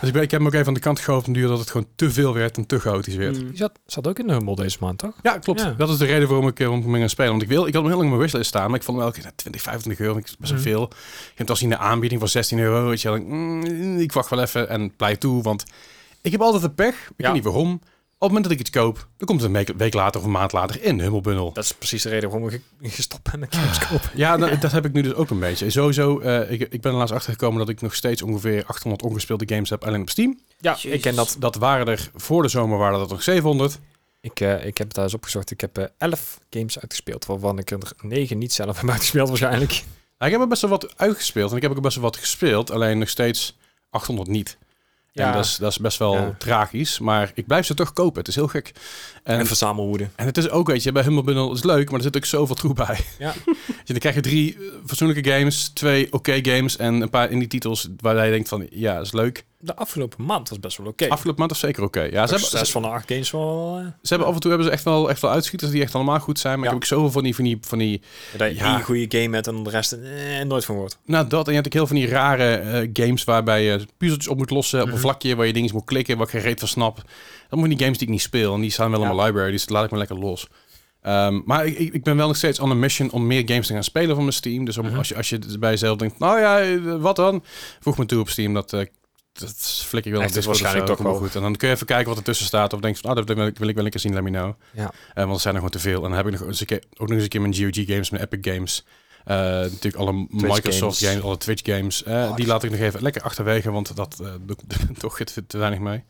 [0.00, 1.70] Dus ik, ben, ik heb hem ook even aan de kant geschoven duur dat het
[1.70, 3.38] gewoon te veel werd en te chaotisch werd.
[3.42, 3.48] Mm.
[3.48, 5.12] Die zat, zat ook in de Humble deze maand, toch?
[5.22, 5.60] Ja, klopt.
[5.60, 5.70] Ja.
[5.70, 7.30] Dat is de reden waarom ik, eh, waarom ik me gaan spelen.
[7.30, 8.96] Want ik wil, ik had hem heel lang op mijn wishlist staan, maar ik vond
[8.98, 10.18] hem elke keer 20, 25 euro.
[10.18, 10.68] Ik best wel Mhm.
[10.68, 10.88] veel.
[10.90, 12.88] Je hebt als in de aanbieding van 16 euro.
[12.88, 15.64] Weet je, dan, mm, ik wacht wel even en pleit toe, want
[16.22, 16.94] ik heb altijd de pech.
[16.94, 17.24] Ik Ja.
[17.24, 17.80] weet niet waarom.
[18.18, 20.32] Op het moment dat ik iets koop, dan komt het een week, later of een
[20.32, 21.50] maand later in de Humble Bundle.
[21.52, 24.10] Dat is precies de reden waarom ik ge- gestopt ben met games kopen.
[24.14, 25.70] Ja, dat, dat heb ik nu dus ook een beetje.
[25.70, 29.54] Sowieso, eh, ik, ik ben er laatst achtergekomen dat ik nog steeds ongeveer 800 ongespeelde
[29.54, 30.38] games heb alleen op Steam.
[30.60, 30.92] Ja, Jezus.
[30.92, 31.36] ik ken dat.
[31.38, 33.78] Dat waren er voor de zomer waren dat nog 700.
[34.20, 35.50] Ik, eh, ik heb het daar eens opgezocht.
[35.50, 39.70] Ik heb eh 11 games uitgespeeld, waarvan ik er 9 niet zelf heb uitgespeeld waarschijnlijk.
[39.70, 39.84] Nou,
[40.18, 42.70] ik heb er best wel wat uitgespeeld en ik heb ook best wel wat gespeeld,
[42.70, 43.56] alleen nog steeds
[43.90, 44.56] 800 niet.
[45.16, 45.26] Ja.
[45.26, 46.34] En dat is, dat is best wel Ja.
[46.38, 48.18] tragisch, maar ik blijf ze toch kopen.
[48.18, 48.72] Het is heel gek.
[49.26, 50.08] En, En verzamelwoede.
[50.16, 52.24] en het is ook, weet je, bij Humble Bundle is leuk, maar er zit ook
[52.24, 52.98] zoveel troep bij.
[53.18, 53.34] Ja.
[53.66, 57.48] Dus dan krijg je drie eh, fatsoenlijke games, twee oké games en een paar indie
[57.48, 59.44] titels waar je denkt van, ja, is leuk.
[59.58, 61.08] De afgelopen maand was best wel oké.
[61.08, 62.00] Afgelopen maand is zeker oké.
[62.00, 63.76] Ja, ze hebben, zes ze, van de acht games wel...
[63.78, 65.94] eh, ze hebben af en toe hebben ze echt wel, echt wel uitschieters die echt
[65.94, 66.74] allemaal goed zijn, maar Ja.
[66.74, 68.00] ik heb ook zoveel van die, van die, van die
[68.36, 68.78] dat je Ja.
[68.78, 70.00] goede game hebt en de rest eh,
[70.46, 70.98] nooit van wordt.
[71.04, 71.44] Nou, dat.
[71.46, 74.50] En je hebt ook heel van die rare eh, games waarbij je puzzeltjes op moet
[74.50, 74.94] lossen op Mhm.
[74.94, 77.02] een vlakje waar je dingen moet klikken, ik geen reet van snap.
[77.48, 78.54] Dat moet die games die ik niet speel.
[78.54, 80.46] En die staan wel in mijn library, dus dat laat ik me lekker los.
[81.02, 83.72] Ehm, maar ik, ik ben wel nog steeds on een mission om meer games te
[83.72, 84.64] gaan spelen van mijn Steam.
[84.64, 84.96] Dus om, Mhm.
[84.96, 87.44] als, je, als je bij jezelf denkt, nou ja, wat dan?
[87.80, 88.54] Voeg me toe op Steam.
[88.54, 88.86] Dat, eh
[89.32, 91.14] dat flik ik wel op is waarschijnlijk toch wel.
[91.14, 91.34] goed.
[91.34, 92.72] En dan kun je even kijken wat ertussen staat.
[92.72, 94.30] Of denk van, ah, dat wil ik, wil ik wel een keer zien, let me
[94.30, 94.52] know.
[94.72, 94.92] Ja.
[95.14, 95.96] Eh, want er zijn er gewoon te veel.
[95.96, 97.84] En dan heb ik nog eens een keer, ook nog eens een keer mijn GOG
[97.86, 98.84] games, mijn Epic games.
[99.26, 101.22] Eh, natuurlijk alle Microsoft games.
[101.22, 102.02] alle Twitch games.
[102.02, 104.56] Eh, Oh, die laat ik nog even lekker achterwege, want dat eh doe
[104.90, 106.04] ik toch te, te weinig mee.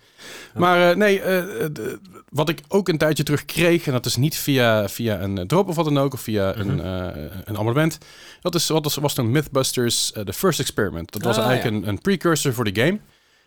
[0.54, 1.98] Maar nee, de-
[2.28, 5.68] wat ik ook een tijdje terug kreeg, en dat is niet via, via een drop
[5.68, 6.68] of wat dan ook, of via Mhm.
[6.68, 6.80] een,
[7.14, 7.98] eh, een abonnement.
[8.40, 11.12] Dat is, wat was, was toen Mythbusters The First Experiment.
[11.12, 12.98] Dat was Ah, eigenlijk een, een precursor voor de game.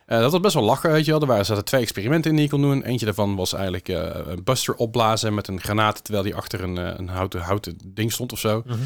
[0.09, 1.21] Eh, dat was best wel lachen, weet je wel.
[1.21, 2.83] Er waren, zaten twee experimenten in die je kon doen.
[2.83, 6.03] Eentje daarvan was eigenlijk eh, een buster opblazen met een granaat...
[6.03, 8.63] terwijl die achter een, eh, een houten, houten ding stond of zo.
[8.65, 8.77] Mhm.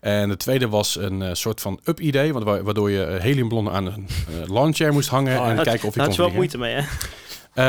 [0.00, 2.32] En de tweede was een soort van up-idee...
[2.32, 4.08] waardoor je heliumballonnen aan een
[4.46, 5.40] lawnchair moest hangen...
[5.40, 6.82] Oh, en kijken of je Daar kon had je wel moeite mee, hè?
[7.58, 7.64] Eh,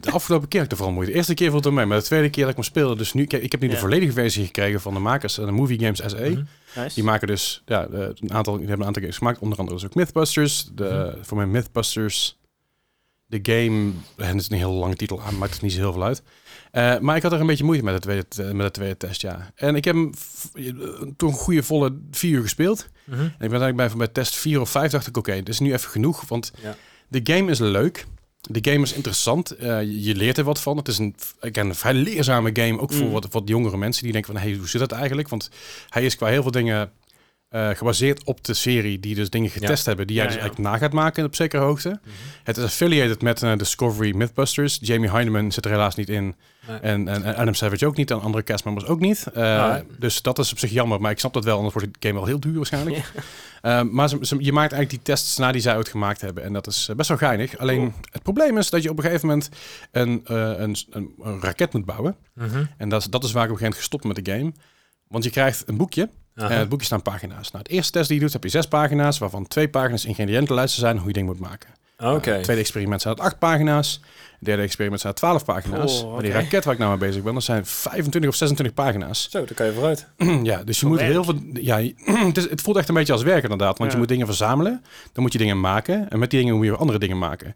[0.00, 1.12] de afgelopen keer had ik er vooral moeite.
[1.12, 2.96] De eerste keer vond het mee, maar de tweede keer dat ik me speelde...
[2.96, 5.38] dus nu, ik, ik heb nu de volledige versie gekregen van de makers...
[5.38, 6.16] eh, de Movie Games SE...
[6.30, 6.42] Mhm.
[6.82, 6.94] Nice.
[6.94, 9.38] Die maken dus ja, eh, een aantal, die hebben een aantal games gemaakt.
[9.38, 10.68] Onder andere dus ook Mythbusters.
[10.74, 11.24] De, Mhm.
[11.24, 12.38] Voor mij Mythbusters.
[13.26, 15.92] De game, en het is een heel lange titel aan, maakt het niet zo heel
[15.92, 16.22] veel uit.
[16.70, 19.20] Eh, maar ik had er een beetje moeite met de tweede, met de tweede test,
[19.20, 19.52] ja.
[19.54, 20.50] En ik heb hem f-
[21.16, 22.88] toen een goede volle vier uur gespeeld.
[23.04, 23.20] Mhm.
[23.20, 25.48] En ik ben eigenlijk bij, van bij test 4 of 5 dacht ik, oké, dit
[25.48, 26.28] is nu even genoeg.
[26.28, 26.76] Want Ja.
[27.08, 28.06] de game is leuk.
[28.50, 29.50] De game is interessant.
[29.50, 30.76] Eh, je, leert er wat van.
[30.76, 32.80] Het is een, again, een vrij leerzame game.
[32.80, 33.12] Ook voor Mm.
[33.12, 34.42] wat, wat jongere mensen die denken van...
[34.42, 35.28] Hey, hoe zit dat eigenlijk?
[35.28, 35.50] Want
[35.88, 36.90] hij is qua heel veel dingen
[37.48, 39.00] eh, gebaseerd op de serie...
[39.00, 40.06] die dus dingen getest hebben...
[40.06, 40.46] die jij Ja, dus ja.
[40.46, 41.88] eigenlijk na gaat maken op zekere hoogte.
[41.88, 42.10] Mhm.
[42.42, 44.78] Het is affiliated met eh, Discovery Mythbusters.
[44.80, 46.34] Jamie Heineman zit er helaas niet in.
[46.68, 46.78] Nee.
[46.78, 48.10] En, en, en Adam Savage ook niet.
[48.10, 49.26] En andere castmembers ook niet.
[49.34, 51.00] Ah, dus dat is op zich jammer.
[51.00, 51.56] Maar ik snap dat wel.
[51.56, 53.02] Anders wordt de game wel heel duur waarschijnlijk.
[53.64, 53.78] Ja.
[53.80, 56.44] Eh, maar ze, ze- je maakt eigenlijk die tests na die zij uitgemaakt hebben.
[56.44, 57.58] En dat is eh, best wel geinig.
[57.58, 59.48] Alleen het probleem is dat je op een gegeven moment
[59.90, 62.16] een, eh, een, een, een raket moet bouwen.
[62.34, 62.64] Mhm.
[62.76, 64.52] En dat is, dat is waar ik op een gegeven moment gestopt met de game.
[65.08, 66.08] Want je krijgt een boekje.
[66.34, 67.50] En het boekje staan pagina's.
[67.50, 69.18] Nou, het eerste test die je doet, heb je zes pagina's.
[69.18, 71.70] Waarvan twee pagina's ingrediëntenlijsten zijn hoe je ding moet maken.
[71.98, 72.30] Oké.
[72.30, 74.00] Het tweede experiment zijn het acht pagina's.
[74.44, 76.02] Derde experiment zijn het twaalf pagina's.
[76.02, 78.74] Oh, Maar die raket waar ik nou mee bezig ben, dat zijn 25 of 26
[78.74, 79.28] pagina's.
[79.30, 80.06] Zo, daar kan je vooruit.
[80.42, 81.12] ja, dus je Voor moet werk.
[81.12, 81.38] heel veel...
[81.52, 81.76] Ja,
[82.26, 83.78] het, is, het voelt echt een beetje als werk inderdaad.
[83.78, 83.96] Want Ja.
[83.96, 84.82] je moet dingen verzamelen.
[85.12, 86.10] Dan moet je dingen maken.
[86.10, 87.54] En met die dingen moet je weer andere dingen maken.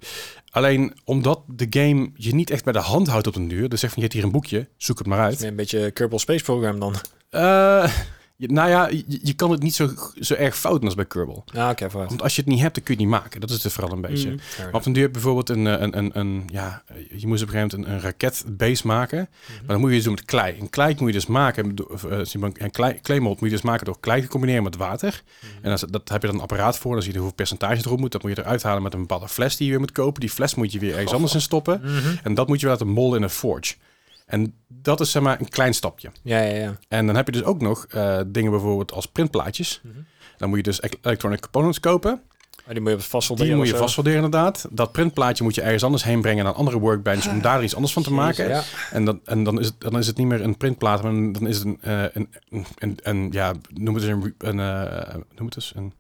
[0.50, 3.68] Alleen omdat de game je niet echt bij de hand houdt op den duur.
[3.68, 4.68] Dus zeg van, je hebt hier een boekje.
[4.76, 5.50] Zoek het maar Het is uit.
[5.50, 6.94] een beetje Kerbal Space Program dan.
[7.30, 7.90] Eh,
[8.38, 11.44] je- nou ja, je, je kan het niet zo, zo erg fouten als bij Kerbal.
[11.54, 12.08] Ah, oké, vooruit.
[12.10, 13.40] Want als je het niet hebt, dan kun je het niet maken.
[13.40, 14.30] Dat is het vooral een beetje.
[14.30, 14.38] Mm.
[14.40, 16.82] Fair Maar Op duur je bijvoorbeeld een, eh, een, een, een, ja,
[17.16, 19.28] je moest op een gegeven moment een, een raketbase maken.
[19.48, 20.58] Maar dan moet je dus doen met klei.
[20.58, 23.84] En klei moet je dus maken, of, eh, en klei, kleimold moet je dus maken
[23.86, 25.22] door klei te combineren met water.
[25.62, 27.98] En dat, dat heb je dan een apparaat voor, dan zie je hoeveel percentage erop
[28.00, 28.12] moet.
[28.12, 30.20] Dat moet je eruit halen met een bepaalde fles die je weer moet kopen.
[30.20, 31.80] Die fles moet je weer ergens anders in stoppen.
[31.84, 32.16] Mhm.
[32.22, 33.74] En dat moet je weer laten mollen in een forge.
[34.28, 36.10] En dat is zeg maar een klein stapje.
[36.22, 36.78] Ja, ja, ja.
[36.88, 39.80] En dan heb je dus ook nog eh, dingen bijvoorbeeld als printplaatjes.
[39.82, 39.94] Mhm.
[40.36, 42.20] Dan moet je dus electronic components kopen.
[42.66, 43.50] Oh, die moet je vastsolderen.
[43.52, 44.66] Die moet je vastsolderen inderdaad.
[44.70, 47.74] Dat printplaatje moet je ergens anders heen brengen naar een andere workbench om daar iets
[47.74, 48.48] anders van te maken.
[48.48, 48.62] Ja.
[48.92, 51.46] En, dan, en dan, is het, dan is het niet meer een printplaat, maar dan
[51.46, 55.14] is het een, eh, een, een, een, een- ja, noem het eens een, een eh,
[55.34, 55.92] noem het eens een,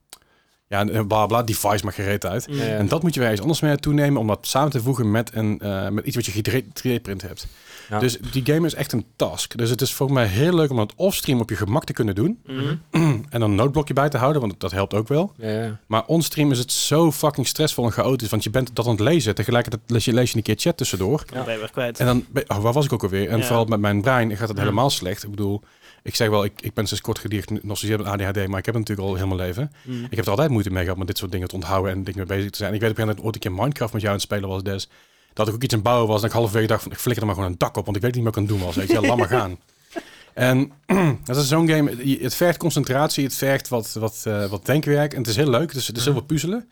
[0.68, 2.46] ja, een bla bla device maar gereed uit.
[2.50, 2.76] Ja, ja.
[2.76, 5.30] En dat moet je weer ergens anders mee toenemen om dat samen te voegen met,
[5.34, 7.46] een, eh, met iets wat je 3D-print hebt.
[7.88, 7.98] Ja.
[7.98, 9.56] Dus die game is echt een task.
[9.58, 12.14] Dus het is voor mij heel leuk om dat offstream op je gemak te kunnen
[12.14, 12.38] doen.
[12.46, 12.76] Mhm.
[13.30, 15.32] en dan een noodblokje bij te houden, want dat helpt ook wel.
[15.36, 15.78] Ja, ja.
[15.86, 18.28] Maar onstream is het zo fucking stressvol en chaotisch.
[18.28, 19.34] Want je bent dat aan het lezen.
[19.34, 21.22] Tegelijkertijd lees je, lees je een keer chat tussendoor.
[21.32, 22.00] Dan ben je weer kwijt.
[22.00, 23.28] En dan, ben- oh, waar was ik ook alweer?
[23.28, 23.44] En Ja.
[23.44, 24.62] vooral met mijn brein gaat het Ja.
[24.62, 25.22] helemaal slecht.
[25.24, 25.62] Ik bedoel,
[26.02, 28.48] ik zeg wel, ik, ik ben sinds kort gediagnosticeerd met ADHD.
[28.48, 29.72] Maar ik heb het natuurlijk al heel mijn leven.
[29.82, 30.04] Mm.
[30.10, 32.26] Ik heb er altijd moeite mee gehad met dit soort dingen te onthouden en dingen
[32.26, 32.74] mee bezig te zijn.
[32.74, 34.48] Ik weet op een gegeven moment ooit een keer Minecraft met jou aan het spelen
[34.48, 34.88] was, Des.
[35.32, 37.22] Dat ik ook iets aan het bouwen was en ik halverwege dacht van ik flikker
[37.22, 38.58] er maar gewoon een dak op, want ik weet niet meer wat ik aan het
[38.58, 38.76] doen was.
[38.76, 39.58] Weet je, laat maar gaan.
[40.38, 40.72] En
[41.24, 45.18] dat is zo'n game, het vergt concentratie, het vergt wat, wat, eh, wat denkwerk en
[45.18, 46.68] het is heel leuk, dus het is heel wat puzzelen.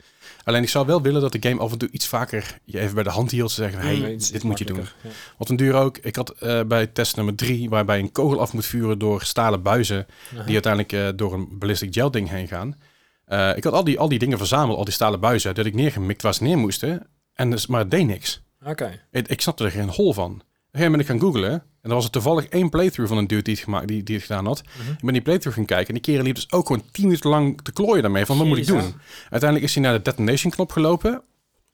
[0.46, 2.94] Alleen ik zou wel willen dat de game af en toe iets vaker je even
[2.94, 3.50] bij de hand hield.
[3.50, 4.76] Ze zeggen, hey, iets- dit moet je doen.
[5.02, 5.10] Ja.
[5.38, 8.52] Want een duur ook, ik had eh, bij test nummer drie, waarbij een kogel af
[8.52, 10.42] moet vuren door stalen buizen, Aha.
[10.44, 12.76] die uiteindelijk eh, door een ballistic gel ding heen gaan.
[13.24, 15.74] Eh, ik had al die, al die dingen verzameld, al die stalen buizen, dat ik
[15.74, 17.06] neergemikt ze neer moesten.
[17.34, 18.42] En dus, maar het deed niks.
[18.64, 19.00] Oké.
[19.10, 20.42] Ik, ik snapte er geen hol van.
[20.76, 21.52] Gegeven moment ben ik gaan googlen.
[21.52, 24.14] En dan was er toevallig één playthrough van een dude die het, gemaakt, die, die
[24.16, 24.62] het gedaan had.
[24.80, 24.90] Mhm.
[24.92, 25.86] Ik ben die playthrough gaan kijken.
[25.88, 28.26] En die kerel liep dus ook gewoon 10 minuten lang te klooien daarmee.
[28.26, 28.94] Van wat moet ik doen?
[29.30, 31.22] Uiteindelijk is hij naar de detonation knop gelopen.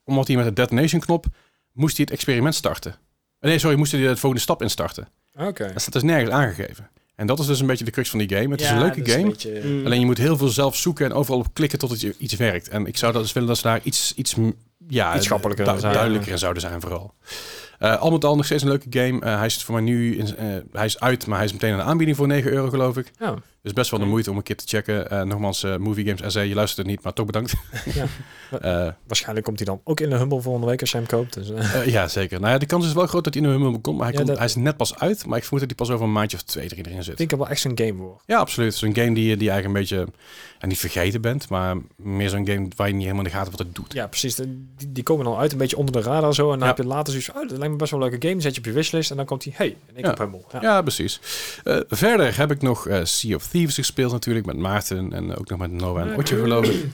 [0.05, 1.27] Omdat hij met de detonation knop
[1.73, 2.91] moest hij het experiment starten.
[3.39, 5.09] Eh, Nee, sorry, moest hij de volgende stap instarten.
[5.39, 5.71] Oké.
[5.73, 6.91] Dat staat dus nergens aangegeven.
[7.15, 8.51] En dat is dus een beetje de crux van die game.
[8.51, 9.29] Het is Ja, een leuke game.
[9.29, 9.85] beetje- Mm.
[9.85, 12.35] Alleen je moet heel veel zelf zoeken en overal op klikken tot het je iets
[12.35, 12.69] werkt.
[12.69, 14.35] En ik zou dat dus willen dat ze daar iets, iets,
[14.89, 17.15] ja, Iets schappelijker du- duidelijker in zouden zijn vooral.
[17.83, 19.21] Eh, al met al nog steeds een leuke game.
[19.21, 21.73] Eh, hij is voor mij nu in, eh, hij is uit, maar hij is meteen
[21.73, 23.11] een aanbieding voor 9 euro geloof ik.
[23.19, 23.35] Ja.
[23.63, 25.29] Dus best wel de moeite om een keer te checken.
[25.29, 27.55] Nogmaals, Movie Games SE, je luistert het niet, maar toch bedankt.
[27.95, 28.97] Ja.
[29.07, 31.35] Waarschijnlijk komt hij dan ook in de Humble volgende week als je hem koopt.
[31.35, 31.51] Dus,
[31.85, 32.41] ja, zeker.
[32.41, 34.13] Nou ja, de kans is wel groot dat hij in een Humble komt, maar hij,
[34.13, 35.27] Ja, komt, dat- hij is net pas uit.
[35.27, 37.17] Maar ik vermoed dat hij pas over een maandje of twee, drie erin ik zit.
[37.17, 38.23] denk dat wel echt zo'n game wordt.
[38.27, 38.75] Ja, absoluut.
[38.75, 40.13] Zo'n game die, je- die eigenlijk een beetje,
[40.59, 43.51] en niet vergeten bent, maar meer zo'n game waar je niet helemaal in de gaten
[43.51, 43.93] wat het doet.
[43.93, 44.35] Ja, precies.
[44.35, 46.53] De- Die, die komen dan uit een beetje onder de radar zo.
[46.53, 48.41] En dan heb je later zoiets oh, dat lijkt me best wel een leuke game.
[48.41, 50.09] Zet je op je wishlist en dan komt hij, hey, en ik Ja.
[50.09, 50.45] heb Humble.
[50.53, 50.61] Ja.
[50.63, 51.21] Ja, precies.
[51.65, 55.49] Eh, verder heb ik nog eh, Sea of Thieves gespeeld natuurlijk met Maarten en ook
[55.49, 56.85] nog met Noah en Otje geloof ik.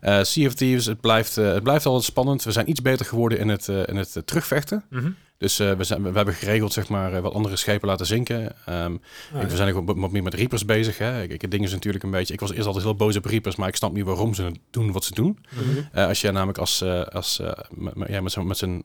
[0.00, 2.44] Eh, sea of Thieves, het blijft, eh, het blijft altijd spannend.
[2.44, 4.84] We zijn iets beter geworden in het, eh, in het terugvechten.
[4.90, 5.10] Mhm.
[5.38, 8.52] Dus eh, we, zijn, we, hebben geregeld zeg maar eh, wat andere schepen laten zinken.
[8.66, 8.96] Ehm,
[9.34, 10.98] Ah, ik- we zijn ook wat, wat meer met Reapers bezig.
[10.98, 11.22] Hè.
[11.22, 12.34] Ik, ik, het ding is natuurlijk een beetje...
[12.34, 14.92] Ik was eerst altijd heel boos op Reapers, maar ik snap nu waarom ze doen
[14.92, 15.38] wat ze doen.
[15.50, 15.62] Mhm.
[15.92, 18.84] Eh, als je namelijk als, eh, als, eh, m- m- ja, met zo'n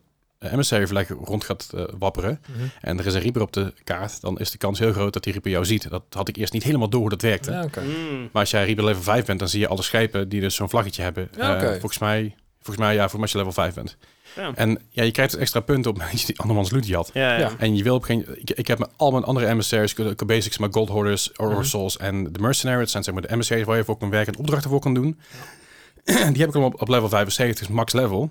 [0.52, 2.60] met eh, vlag rond gaat eh, wapperen Mhm.
[2.82, 5.24] en er is een Reaper op de kaart, dan is de kans heel groot dat
[5.24, 5.89] die Reaper jou ziet.
[5.89, 7.52] Dat had ik eerst niet helemaal door hoe dat werkte.
[7.52, 7.82] Ja, oké.
[7.82, 8.20] Mm.
[8.32, 10.70] Maar als jij Reaper level 5 bent, dan zie je alle schepen die dus zo'n
[10.70, 11.30] vlaggetje hebben.
[11.38, 13.98] Ja, Eh, volgens mij, volgens mij ja, voor als je level 5 bent.
[14.36, 14.52] Ja.
[14.56, 17.10] En ja, je krijgt een extra punten op mensen die andermans loot had.
[17.14, 17.38] Ja, ja.
[17.39, 17.52] Ja.
[17.58, 18.26] En je wil op geen...
[18.36, 21.68] Ik, ik heb met al mijn andere emissaries, heb basics, maar gold hoarders, Aurora Mhm.
[21.70, 22.80] souls en de mercenary.
[22.80, 24.94] Het zijn zeg maar de emissaries waar je voor kan werken en opdrachten voor kan
[24.94, 25.20] doen.
[26.06, 28.30] die heb ik allemaal op, op level 75, dus max level.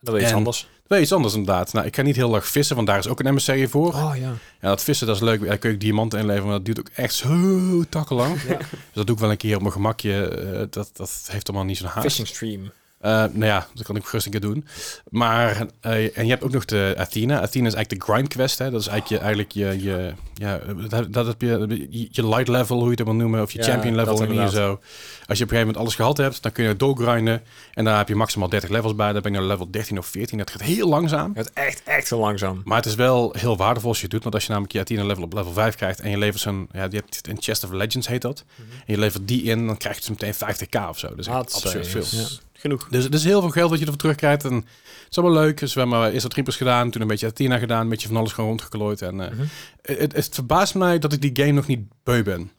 [0.00, 0.68] Dat weet je iets anders.
[0.86, 1.72] Wel iets anders inderdaad.
[1.72, 3.94] Nou, ik ga niet heel erg vissen, want daar is ook een emissary voor.
[3.94, 4.32] Oh ja.
[4.60, 5.46] Ja, dat vissen dat is leuk.
[5.46, 8.42] Daar kun je ook diamanten inleveren, maar dat duurt ook echt zo takkenlang.
[8.48, 8.56] ja.
[8.56, 10.28] Dus dat doe ik wel een keer op mijn gemakje.
[10.28, 12.06] Eh, dat, dat heeft allemaal niet zo'n haast.
[12.06, 12.70] Fishing stream.
[12.98, 14.66] Eh, nou ja, dat kan ik gerust een keer doen.
[15.08, 17.40] Maar, eh, en je hebt ook nog de Athena.
[17.40, 18.58] Athena is eigenlijk de grind quest.
[18.58, 18.70] Hè?
[18.70, 22.76] Dat is eigenlijk je, eigenlijk je, je ja, dat, dat heb je, je, light level,
[22.76, 24.80] hoe je het wil noemen, of je Ja, champion level en hier zo.
[25.28, 27.42] Als je op een gegeven moment alles gehad hebt, dan kun je doorgrinden.
[27.74, 29.12] En daar heb je maximaal 30 levels bij.
[29.12, 30.38] Dan ben je naar level 13 of 14.
[30.38, 31.32] Dat gaat heel langzaam.
[31.34, 32.60] Het echt, echt heel langzaam.
[32.64, 34.22] Maar het is wel heel waardevol als je het doet.
[34.22, 36.68] Want als je namelijk je Athena level op level 5 krijgt en je levert zo'n,
[36.72, 38.44] ja, je hebt een Chest of Legends heet dat.
[38.58, 41.14] En je levert die in, dan krijg je dus meteen 50k of zo.
[41.14, 42.04] Dus dat is, absurd veel.
[42.10, 42.26] ja.
[42.52, 42.88] Genoeg.
[42.88, 44.44] Dus het is heel veel geld dat je ervoor terugkrijgt.
[44.44, 44.64] En het
[45.10, 45.58] is allemaal leuk.
[45.58, 48.08] Dus we hebben maar eerst wat Reapers gedaan, toen een beetje Athena gedaan, een beetje
[48.08, 49.02] van alles gewoon rondgeklooid.
[49.02, 49.44] En eh, Mhm.
[49.82, 52.50] het, het verbaast mij dat ik die game nog niet beu ben.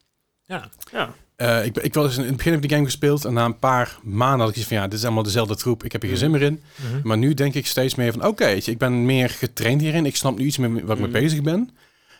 [0.45, 0.69] Ja.
[0.91, 1.13] Ja.
[1.39, 3.45] Eh, ik, ben- ik was in het begin heb ik die game gespeeld en na
[3.45, 5.83] een paar maanden had ik iets van ja, dit is allemaal dezelfde troep.
[5.83, 6.61] Ik heb hier geen zin meer in.
[6.75, 7.07] Mhm.
[7.07, 10.05] Maar nu denk ik steeds meer van oké, ik ben meer getraind hierin.
[10.05, 11.11] Ik snap nu iets meer waar ik Mm.
[11.11, 11.69] mee bezig ben.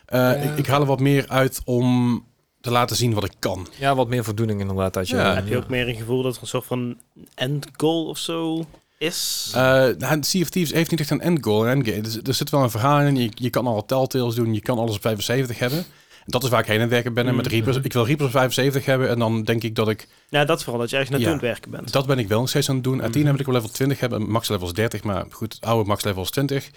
[0.06, 0.34] Eh, Ja.
[0.34, 2.24] ik, ik haal er wat meer uit om
[2.62, 3.68] te laten zien wat ik kan.
[3.80, 4.94] ja, wat meer voldoening inderdaad.
[4.94, 5.36] Dat je, Ja.
[5.36, 6.98] Heb je ook meer een gevoel dat er een soort van
[7.36, 8.66] end goal of zo
[8.98, 9.52] is?
[9.56, 9.62] Eh
[9.98, 11.68] nou, Sea of Thieves heeft niet echt een endgoal.
[11.68, 11.98] Een endgame.
[12.02, 13.16] Er, er zit wel een verhaal in.
[13.16, 14.54] Je, je kan al telltales doen.
[14.54, 15.86] Je kan alles op 75 hebben.
[16.30, 17.28] Dat is waar ik heen aan het werken ben.
[17.28, 17.54] En met Mhm.
[17.54, 19.10] Reapers, ik wil Reapers op 75 hebben.
[19.10, 20.08] En dan denk ik dat ik...
[20.30, 21.36] ja, dat is vooral dat je ergens naartoe Ja.
[21.40, 21.92] aan het werken bent.
[21.92, 23.04] Dat ben ik wel nog steeds aan het doen.
[23.04, 23.32] Athena Mhm.
[23.32, 24.32] heb ik op level 20 hebben.
[24.32, 25.04] Max level is 30.
[25.04, 26.70] Maar goed, oude max level is 20.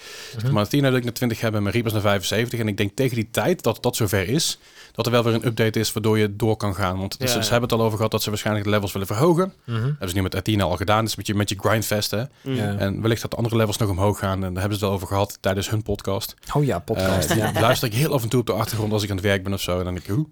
[0.43, 0.53] Mhm.
[0.53, 1.57] Maar Athena wil ik naar 20 hebben.
[1.57, 2.59] En mijn Reapers naar 75.
[2.61, 4.59] En ik denk tegen die tijd dat dat zover is...
[4.93, 6.99] dat er wel weer een update is waardoor je door kan gaan.
[6.99, 7.43] Want Ja, ze, ja.
[7.43, 9.53] ze hebben het al over gehad dat ze waarschijnlijk de levels willen verhogen.
[9.65, 9.83] Mhm.
[9.83, 11.05] hebben ze nu met Athena al gedaan.
[11.05, 12.23] Dus met je, met je grindfest, hè.
[12.41, 12.77] Ja.
[12.79, 14.45] En wellicht dat de andere levels nog omhoog gaan.
[14.45, 16.35] En daar hebben ze het al over gehad tijdens hun podcast.
[16.55, 17.31] Oh ja, podcast.
[17.31, 17.53] Eh, ja.
[17.61, 19.53] luister ik heel af en toe op de achtergrond als ik aan het werk ben
[19.53, 19.79] of zo.
[19.79, 20.27] En dan denk ik, hoe?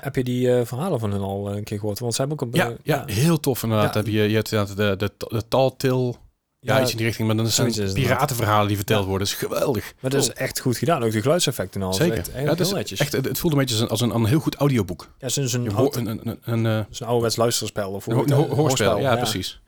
[0.00, 1.98] Heb je die eh, verhalen van hun al eh, een keer gehoord?
[1.98, 2.60] Want zij hebben ook een...
[2.60, 3.94] Ja, eh, ja, heel tof inderdaad.
[3.94, 4.00] Ja.
[4.00, 6.16] Heb je, je hebt inderdaad de, de, de taltil,
[6.64, 7.26] ja, iets in die richting.
[7.26, 9.26] Maar dan zijn het piratenverhalen die verteld worden.
[9.26, 9.94] Dat is geweldig.
[10.00, 11.02] Maar dat is echt goed gedaan.
[11.02, 11.98] Ook de geluidseffecten en alles.
[11.98, 12.18] Zeker.
[12.18, 13.00] Echt, heel netjes.
[13.00, 15.08] echt, het, voelde een beetje als een, heel goed audioboek.
[15.18, 17.90] ja, het is een, een, een, eh, een ouderwets luisterspel.
[17.90, 18.98] Of een hoorspel.
[18.98, 19.60] Ja, precies.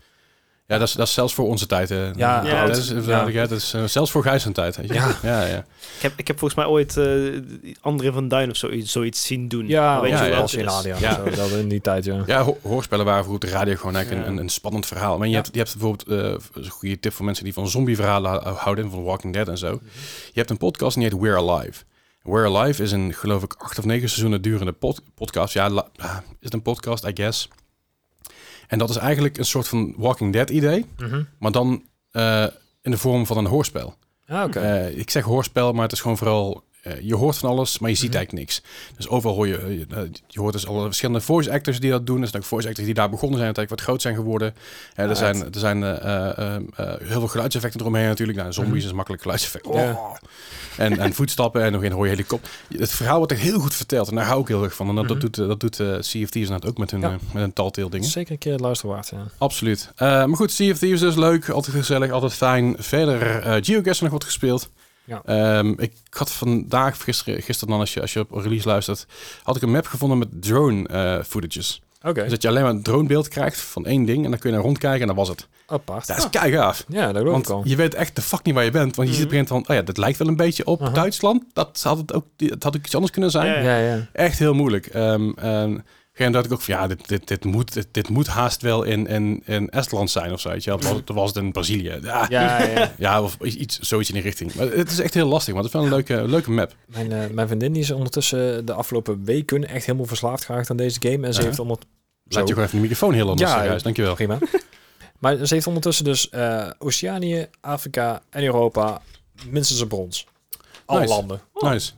[0.66, 1.90] Ja, dat is, dat is zelfs voor onze tijd.
[1.90, 2.14] eh.
[2.14, 3.30] Ja, Ja, dat is, ja.
[3.46, 4.76] dat is eh, zelfs voor Gijs zijn tijd.
[4.76, 4.94] Weet je?
[4.94, 5.16] Ja.
[5.22, 5.56] ja, ja.
[5.96, 7.40] Ik heb, ik heb volgens mij ooit eh
[7.80, 9.68] André van Duin of zoiets, zoiets zien doen.
[9.68, 10.68] Ja, weet ja, je als het in.
[10.68, 11.00] Adriaan.
[11.00, 11.20] Ja.
[11.24, 11.36] Ja.
[11.36, 12.22] Dat in die tijd, ja.
[12.26, 14.30] Ja, ho- hoorspellen waren vroeger op de radio gewoon eigenlijk Ja.
[14.30, 15.18] een, een, een spannend verhaal.
[15.18, 15.40] Maar je, Ja.
[15.40, 16.08] hebt, je hebt bijvoorbeeld,
[16.54, 19.58] eh, een goede tip voor mensen die van zombieverhalen hou- houden, van Walking Dead en
[19.58, 19.80] zo.
[20.26, 21.82] Je hebt een podcast en die heet We're Alive.
[22.22, 25.54] We're Alive is een, geloof ik, acht of negen seizoenen durende pod- podcast.
[25.54, 27.48] Ja, la- ah, is het een podcast, I guess.
[28.68, 31.22] En dat is eigenlijk een soort van Walking Dead idee, Mhm.
[31.38, 32.46] maar dan eh,
[32.82, 33.94] in de vorm van een hoorspel.
[34.26, 34.54] Ah.
[34.56, 36.64] Eh, ik zeg hoorspel, maar het is gewoon vooral...
[36.84, 38.16] eh, je hoort van alles, maar je ziet Mhm.
[38.16, 38.62] eigenlijk niks.
[38.96, 39.86] Dus overal hoor je...
[39.90, 42.22] eh, je hoort dus alle verschillende voice actors die dat doen.
[42.22, 43.50] Er zijn ook voice actors die daar begonnen zijn...
[43.50, 44.54] en uiteindelijk wat groot zijn geworden.
[44.94, 45.18] Eh, er Right.
[45.18, 48.38] zijn, er zijn eh, eh, eh, eh, heel veel geluidseffecten eromheen natuurlijk.
[48.38, 48.86] Nou, zombies Mhm.
[48.86, 49.66] is makkelijk geluidseffect.
[49.72, 49.90] Ja.
[49.90, 50.14] Oh.
[50.76, 52.50] En, en voetstappen en nog een hoor je helikopter.
[52.78, 54.08] Het verhaal wordt echt heel goed verteld.
[54.08, 54.88] En daar hou ik heel erg van.
[54.88, 55.18] En dat, Mhm.
[55.18, 57.06] doet, eh, dat doet eh Thieves net ook met hun, Ja.
[57.06, 58.08] eh, met hun talteel dingen.
[58.08, 59.26] Zeker een keer het luisteren waard, ja.
[59.38, 59.90] Absoluut.
[59.96, 61.48] Eh, maar goed, Thieves is leuk.
[61.48, 62.74] Altijd gezellig, altijd fijn.
[62.78, 64.68] Verder, eh GeoGuessr nog wat gespeeld.
[65.04, 65.22] Ja.
[65.24, 69.06] Ehm, ik had vandaag, gisteren, gisteren dan, als je, als je op release luistert,
[69.42, 71.82] had ik een map gevonden met drone eh footages.
[72.12, 74.56] Dus dat je alleen maar een dronebeeld krijgt van één ding en dan kun je
[74.56, 75.48] naar rondkijken en dat was het.
[75.66, 76.06] apart.
[76.06, 76.84] Dat is kei gaaf.
[76.88, 77.54] Ja, dat geloof ik al.
[77.56, 78.96] Want je weet echt de fuck niet waar je bent.
[78.96, 80.90] Want je een gegeven moment van, oh ja, dat lijkt wel een beetje op.
[80.94, 81.44] Duitsland.
[81.52, 83.46] Dat had, het ook, dat had ook iets anders kunnen zijn.
[83.46, 84.06] Ja, Ja, ja.
[84.12, 84.86] Echt heel moeilijk.
[84.86, 85.78] Ehm
[86.14, 88.62] en geen dacht ik ook van ja, dit, dit, dit, moet, dit, dit moet haast
[88.62, 90.48] wel in, in, in Estland zijn of zo.
[90.48, 90.70] Weet je.
[90.70, 91.98] Dat was, dat was het in Brazilië.
[92.02, 92.62] Ja, ja.
[92.62, 93.22] Ja, ja.
[93.22, 94.54] of iets, zoiets in die richting.
[94.54, 96.76] Maar het is echt heel lastig, maar het is wel een leuke, leuke map.
[96.86, 100.76] Mijn, eh, mijn vriendin die is ondertussen de afgelopen weken echt helemaal verslaafd geraakt aan
[100.76, 101.26] deze game.
[101.26, 101.78] En ze heeft onder...
[102.24, 103.84] Laat je gewoon even de microfoon heel anders Ja, juist.
[103.84, 104.14] Dankjewel.
[104.14, 104.38] Prima.
[105.20, 109.02] maar ze heeft ondertussen dus eh, Oceanië, Afrika en Europa
[109.50, 110.26] minstens een brons.
[110.84, 111.12] Alle Nice.
[111.12, 111.40] landen.
[111.54, 111.92] Nice.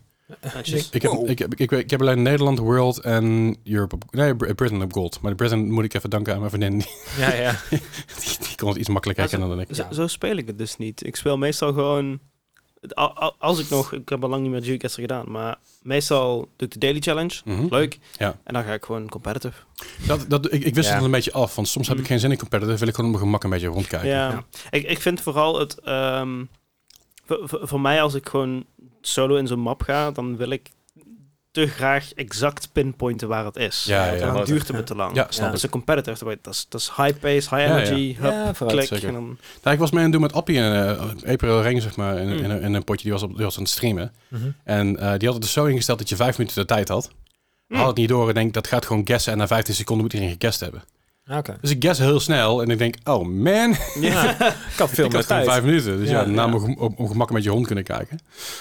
[0.54, 0.90] Netjes.
[0.90, 1.30] Ik heb, Wow.
[1.30, 4.92] ik, heb, ik, ik heb alleen Nederland, World en Europe op, nee, Br- Britain op
[4.92, 5.20] gold.
[5.20, 6.78] Maar de Britain moet ik even danken aan mijn vriendin.
[6.78, 7.60] Die, Ja, ja.
[7.70, 7.78] die,
[8.38, 9.74] die kon het iets makkelijker Ja, herkennen dan ik.
[9.76, 11.06] Zo, zo speel ik het dus niet.
[11.06, 12.18] Ik speel meestal gewoon...
[13.38, 13.92] Als ik nog...
[13.92, 17.40] Ik heb al lang niet meer Geocaster gedaan, maar meestal doe ik de daily challenge.
[17.44, 17.66] Mhm.
[17.70, 17.98] Leuk.
[18.18, 18.38] Ja.
[18.44, 19.54] En dan ga ik gewoon competitive.
[20.06, 20.94] Dat, dat, ik, ik wist Ja.
[20.94, 22.08] het een beetje af, want soms heb ik Mm.
[22.08, 22.78] geen zin in competitive.
[22.78, 24.08] Wil ik gewoon op mijn gemak een beetje rondkijken.
[24.08, 24.30] Ja.
[24.30, 24.44] Ja.
[24.70, 25.78] Ik, ik vind vooral het...
[25.80, 26.44] ehm,
[27.24, 28.64] voor, voor- voor mij, als ik gewoon
[29.06, 30.70] solo in zo'n map ga, dan wil ik
[31.50, 33.84] te graag exact pinpointen waar het is.
[33.84, 35.14] Ja, ja, dan duurt het me te lang.
[35.14, 35.46] Ja, snap Ja.
[35.46, 36.18] Dat is een competitive.
[36.18, 37.76] dat weet- Dat is, dat is high pace, high Ja, ja.
[37.76, 38.88] energy, hup, Ja, vooruit.
[38.88, 39.02] klik.
[39.02, 39.12] En
[39.62, 40.72] dan, ik was mee aan het doen met Appie en
[41.24, 42.32] uh, April Ring, zeg maar, in, Mm.
[42.44, 43.02] in, een- in een potje.
[43.02, 44.12] Die was, op, die was aan het streamen.
[44.28, 44.50] Mhm.
[44.64, 47.10] En eh, die had het dus zo ingesteld dat je vijf minuten de tijd had.
[47.68, 47.76] Mm.
[47.76, 49.32] Had het niet door en denk, dat gaat gewoon guessen.
[49.32, 50.82] En na 15 seconden moet iedereen gegest hebben.
[51.30, 51.56] Oké.
[51.60, 54.30] Dus ik guess heel snel en ik denk, oh man, ja.
[54.72, 55.46] Ik had veel ik meer tijd.
[55.46, 55.98] vijf minuten.
[55.98, 56.46] Dus ja, Ja, na ja.
[56.48, 58.18] mijn gem- op, op gemak met je hond kunnen kijken.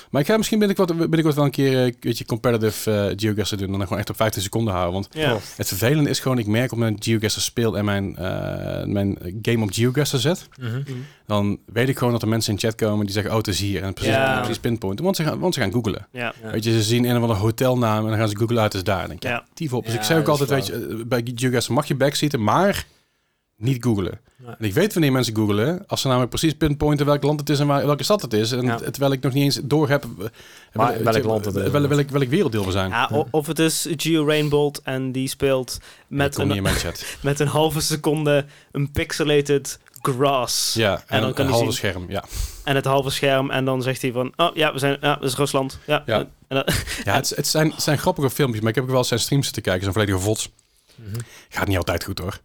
[0.09, 3.65] Maar ik ga misschien binnenkort, binnenkort wel een keer een beetje competitive eh geoguessr doen.
[3.67, 4.93] En dan gewoon echt op 15 seconden houden.
[4.93, 5.37] Want ja.
[5.55, 9.63] het vervelende is gewoon, ik merk op mijn geoguessr speel en mijn, eh, mijn game
[9.63, 10.47] op geoguessr zet.
[10.59, 10.81] Mhm.
[11.27, 13.59] Dan weet ik gewoon dat er mensen in chat komen die zeggen, oh het is
[13.59, 13.83] hier.
[13.83, 14.37] En precies, Ja.
[14.39, 15.03] precies pinpointen.
[15.05, 16.07] Want ze gaan, want ze gaan googlen.
[16.11, 16.33] Ja.
[16.51, 18.81] Weet je, ze zien een of andere hotelnaam en dan gaan ze googlen uit, het
[18.81, 19.01] is daar.
[19.01, 19.83] En denk ik, ja, tief op.
[19.83, 22.85] Dus Ja, ik zei ook altijd, weet je, eh, bij GeoGuessr mag je backseaten, maar
[23.57, 24.19] niet googlen.
[24.37, 24.55] Nee.
[24.59, 27.59] En ik weet wanneer mensen googlen, als ze namelijk precies pinpointen welk land het is
[27.59, 28.51] en waar, welke stad het is.
[28.51, 28.75] En Ja.
[28.75, 30.25] terwijl ik nog niet eens door heb eh,
[30.73, 31.69] Maar welk land het is.
[31.71, 32.89] wel- welk, welk werelddeel we zijn.
[32.89, 36.65] Ja, of het is Geo Rainbolt en die speelt met een,
[37.21, 39.79] met een halve seconde een pixelated
[40.13, 40.73] grass.
[40.73, 41.91] Ja, en, dan kan een hij halve zien.
[41.91, 42.05] scherm.
[42.09, 42.23] Ja,
[42.63, 43.51] En het halve scherm.
[43.51, 45.79] En dan zegt hij van, oh ja, we zijn, ja, dat is Rusland.
[45.85, 46.03] Ja.
[46.05, 46.17] Ja.
[46.19, 46.65] En dan-
[47.03, 49.51] ja het, het, zijn, het zijn grappige filmpjes, maar ik heb ook wel zijn streams
[49.51, 49.83] te kijken.
[49.83, 50.49] Zo'n volledige vots.
[50.95, 51.19] Mhm.
[51.49, 52.39] Gaat niet altijd goed hoor.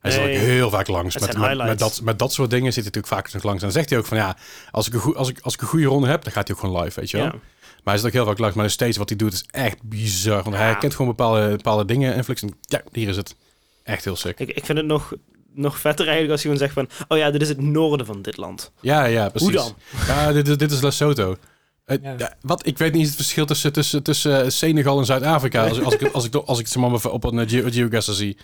[0.00, 0.36] Hij zit Nee.
[0.38, 1.14] ook heel vaak langs.
[1.14, 3.58] Het Met, zijn met, dat, met dat soort dingen zit hij natuurlijk vaak nog langs.
[3.62, 4.36] En dan zegt hij ook van ja,
[4.70, 6.56] als ik een, goe- als ik, als ik een goede ronde heb, dan gaat hij
[6.56, 7.26] ook gewoon live, weet je wel.
[7.26, 7.32] ja.
[7.32, 8.56] Maar hij zit ook heel vaak langs.
[8.56, 10.42] Maar steeds wat hij doet is echt bizar.
[10.42, 12.14] Want hij kent gewoon bepaalde, bepaalde dingen.
[12.14, 13.36] En Flix, en ja, hier is het.
[13.82, 14.38] Echt heel sick.
[14.40, 15.12] Ik, ik vind het nog,
[15.56, 18.22] nog vetter eigenlijk als je gewoon zegt van, oh ja, dit is het noorden van
[18.22, 18.72] dit land.
[18.80, 19.48] Ja, ja, precies.
[19.48, 19.74] Hoe dan?
[20.06, 21.36] Ja, dit, is- dit is Lesotho.
[21.84, 22.14] Eh, Ja.
[22.18, 22.66] ja, wat?
[22.66, 25.68] Ik weet niet het verschil tussen, tussen, tussen eh, Senegal en Zuid-Afrika.
[25.68, 28.12] Als, als ik, als ik, als ik het zeg maar op een uh, Geo- geoguessr
[28.12, 28.36] zie.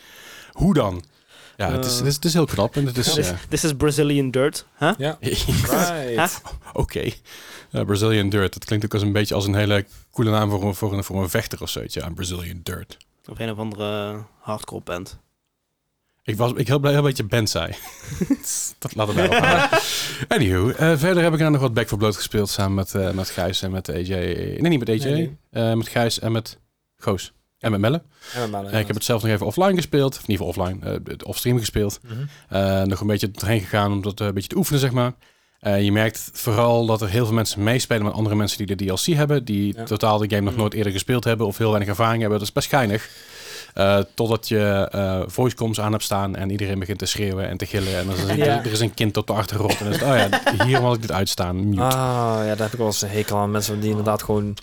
[0.52, 1.04] Hoe dan?
[1.56, 1.98] Ja, het, is, Eh.
[1.98, 2.76] het, is, het is heel knap.
[2.76, 3.12] En het is...
[3.14, 4.66] This, eh, this is Brazilian dirt.
[4.78, 4.92] Huh?
[4.98, 5.18] Ja.
[6.72, 6.98] Oké.
[7.00, 7.86] Right.
[7.86, 8.52] Brazilian Dirt.
[8.52, 11.04] Dat klinkt ook als een beetje als een hele coole naam voor een, voor een,
[11.04, 11.94] voor een vechter of zoiets.
[11.94, 12.96] Ja, Brazilian Dirt.
[13.30, 15.18] Of een of andere hardcore band.
[16.24, 17.72] Ik was ik heel blij heel beetje band zei.
[18.78, 19.80] dat laten we daarop
[20.28, 23.10] Anywho, eh, verder heb ik er nog wat Back for Blood gespeeld samen met, eh,
[23.10, 24.08] met Gijs en met AJ.
[24.08, 24.96] Nee, niet met AJ.
[24.98, 25.36] Nee, nee.
[25.70, 26.58] Eh, met Gijs en met
[26.96, 27.32] Goos.
[27.58, 28.02] En met Melle.
[28.34, 30.16] En met Eh, ik heb het zelf nog even offline gespeeld.
[30.16, 31.00] Of geval offline.
[31.06, 32.00] eh offstream gespeeld.
[32.02, 32.12] Mhm.
[32.48, 35.12] Eh, nog een beetje erheen gegaan om dat eh, een beetje te oefenen, zeg maar.
[35.60, 38.84] Eh, je merkt vooral dat er heel veel mensen meespelen met andere mensen die de
[38.84, 39.44] DLC hebben.
[39.44, 39.84] Die Ja.
[39.84, 40.58] totaal de game nog Mm.
[40.58, 42.38] nooit eerder gespeeld hebben of heel weinig ervaring hebben.
[42.38, 43.08] Dat is best geinig.
[43.74, 47.66] Eh, totdat je eh voicecoms aan hebt staan en iedereen begint te schreeuwen en te
[47.66, 47.96] gillen.
[47.98, 49.78] En dan is er, er is een kind op de achtergrond.
[49.78, 51.68] En dan is het, oh ja, hier had ik dit uitstaan.
[51.68, 51.82] Mute.
[51.82, 51.88] Ah,
[52.38, 53.50] ja, daar heb ik wel eens een hekel aan.
[53.50, 54.54] Mensen die inderdaad gewoon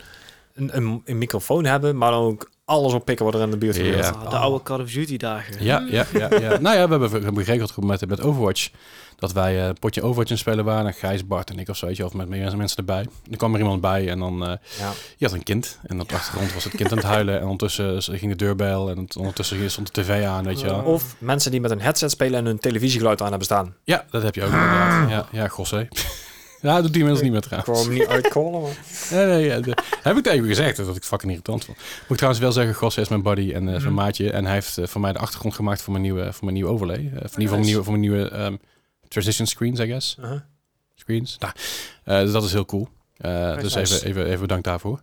[0.56, 3.76] een, een, een microfoon hebben, maar dan ook alles oppikken wat er in de buurt
[3.76, 3.84] Ja.
[3.84, 4.06] gebeurt.
[4.16, 5.64] Ah, de oude Call of Duty dagen.
[5.64, 6.60] Ja, ja, ja, ja.
[6.60, 8.70] nou ja, we hebben, we hebben geregeld met, met Overwatch
[9.18, 10.86] dat wij eh, een potje Overwatch in spelen waren.
[10.86, 13.06] En Gijs, Bart en ik of zo, weet je, of met meer mensen erbij.
[13.32, 14.48] Er kwam er iemand bij en dan, eh,
[14.80, 14.92] Ja.
[15.18, 15.80] je had een kind.
[15.84, 17.36] En op de achtergrond was het kind aan het huilen.
[17.40, 20.80] En ondertussen ging de deurbel en ondertussen stond de tv aan, weet je wel.
[20.82, 23.76] Of mensen die met een headset spelen en hun televisiegeluid aan hebben staan.
[23.84, 25.10] Ja, dat heb je ook inderdaad.
[25.10, 25.88] Ja, ja gossé.
[26.62, 27.80] Ja, dat doet die mensen niet meer Ik trouwens.
[27.80, 28.78] wou hem niet uitcallen, maar...
[29.12, 31.78] Nee, nee, ja, de- heb ik tegen gezegd dat ik fucking irritant vond.
[31.78, 34.04] Moet ik trouwens wel zeggen, Gosse is mijn buddy en eh, is mijn Mhm.
[34.04, 34.32] maatje.
[34.32, 36.70] En hij heeft eh, voor mij de achtergrond gemaakt voor mijn nieuwe, voor mijn nieuwe
[36.72, 36.98] overlay.
[36.98, 38.56] Eh, voor, geval mijn nieuwe, voor mijn nieuwe ehm,
[39.08, 40.18] transition screens, I guess.
[40.20, 40.40] Uh-huh.
[40.96, 41.38] Screens.
[41.40, 41.54] Nou,
[42.04, 42.88] eh, dus dat is heel cool.
[43.62, 45.02] Dus even, even, even bedankt daarvoor.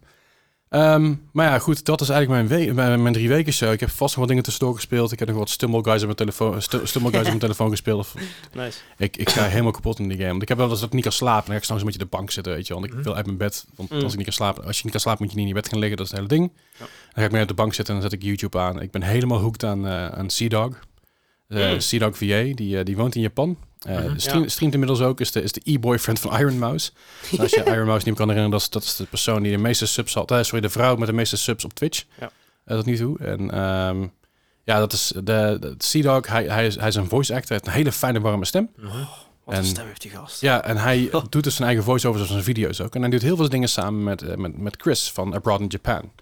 [0.69, 3.73] Ehm, maar ja, goed, dat is eigenlijk mijn, we- mijn, mijn drie weken show.
[3.73, 5.13] Ik heb vast nog wat dingen tussendoor gespeeld.
[5.13, 7.71] Ik heb nog wat Stumble Guys op mijn telefoon, Stu- Stumble Guys op mijn telefoon
[7.71, 8.09] gespeeld.
[8.55, 8.79] Nice.
[8.97, 10.31] Ik, ik ga helemaal kapot in die game.
[10.31, 11.43] Want ik heb wel eens dat ik niet kan slapen.
[11.45, 12.73] Dan ga ik s'nachts een beetje op de bank zitten, weet je.
[12.75, 13.03] Want ik Mhm.
[13.03, 13.67] wil uit mijn bed.
[13.77, 14.03] Want Mm.
[14.03, 15.61] als ik niet kan slapen, als je niet kan slapen, moet je niet in je
[15.61, 15.97] bed gaan liggen.
[15.97, 16.53] Dat is het hele ding.
[16.73, 16.79] Ja.
[16.79, 18.81] Dan ga ik meer op de bank zitten en dan zet ik YouTube aan.
[18.81, 20.79] Ik ben helemaal hooked aan, eh aan Sea-Dog.
[21.49, 22.15] Eh, Mm.
[22.15, 23.59] VA, die, eh, die woont in Japan.
[23.81, 24.19] Eh Mhm.
[24.19, 24.49] stream- Ja.
[24.49, 26.91] Streamt inmiddels ook, is de, is de e-boyfriend van Iron Mouse.
[27.33, 29.43] En als je Iron Mouse niet meer kan herinneren, dat is, dat is de persoon
[29.43, 30.29] die de meeste subs had.
[30.41, 32.05] sorry, de vrouw met de meeste subs op Twitch.
[32.21, 32.31] Ja.
[32.67, 33.19] Tot nu toe.
[33.19, 34.07] En ehm,
[34.65, 36.27] ja, dat is de, Sea-Dog.
[36.27, 37.49] Hij, hij, is, hij is een voice actor.
[37.49, 38.71] Hij heeft een hele fijne, warme stem.
[38.79, 39.07] Uh-huh.
[39.45, 40.41] Wat En- een stem heeft die gast.
[40.41, 42.95] Ja, en hij doet dus zijn eigen voice-overs op zijn video's ook.
[42.95, 46.13] En hij doet heel veel dingen samen met, met, met Chris van Abroad in Japan.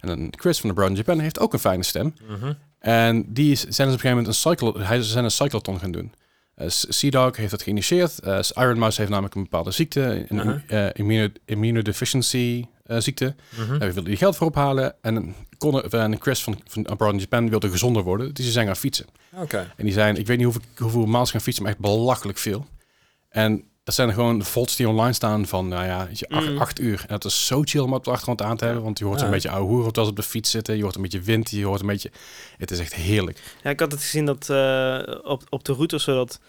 [0.00, 2.14] En dan Chris van Abroad in Japan heeft ook een fijne stem.
[2.30, 2.50] Uh-huh.
[2.80, 6.12] En die zijn dus op een gegeven moment een, hij, zijn een cycloton gaan doen.
[6.54, 8.20] Eh, Sea Dog heeft dat geïnitieerd.
[8.20, 10.60] Eh, Iron Mouse heeft namelijk een bepaalde ziekte, een Uh-huh.
[10.70, 13.34] uh immuno, immunodeficiency eh, ziekte.
[13.58, 13.80] Uh-huh.
[13.80, 14.94] Daar wilde hij geld voor ophalen.
[15.00, 18.34] En, kon, en Chris van, van Abroad in Japan wilde gezonder worden.
[18.34, 19.06] Dus ze zijn gaan fietsen.
[19.36, 19.72] Oké.
[19.76, 22.66] En die zijn, ik weet niet hoeveel, hoeveel miles gaan fietsen, maar echt belachelijk veel.
[23.28, 23.64] En
[23.96, 26.58] dat zijn gewoon de volts die online staan van, nou ja, je, acht, Mm.
[26.58, 26.98] acht uur.
[27.00, 29.18] En dat is zo chill om op de achtergrond aan te hebben, want je hoort
[29.20, 29.24] Ja.
[29.24, 30.76] een beetje ouwe hoer op op de fiets zitten.
[30.76, 32.10] Je hoort een beetje wind, je hoort een beetje...
[32.58, 33.40] Het is echt heerlijk.
[33.62, 36.40] Ja, ik had het gezien dat eh, op, op de route zodat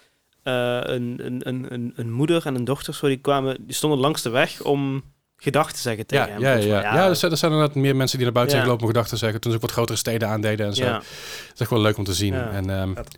[0.42, 3.98] eh, een, een, een, een, een moeder en een dochter zo die kwamen, die stonden
[3.98, 5.02] langs de weg om
[5.36, 6.40] gedag te zeggen tegen Ja, hem.
[6.40, 6.80] ja, ja.
[6.82, 6.92] ja.
[6.92, 7.08] mij.
[7.08, 8.62] er, zijn, er zijn inderdaad meer mensen die naar buiten Ja.
[8.62, 9.40] zijn gelopen om gedachten te zeggen.
[9.40, 10.84] Toen ze ook wat grotere steden aandeden en zo.
[10.84, 10.94] ja.
[10.96, 12.34] Het is echt wel leuk om te zien.
[12.34, 12.50] Ja.
[12.50, 13.16] En ehm, Vet.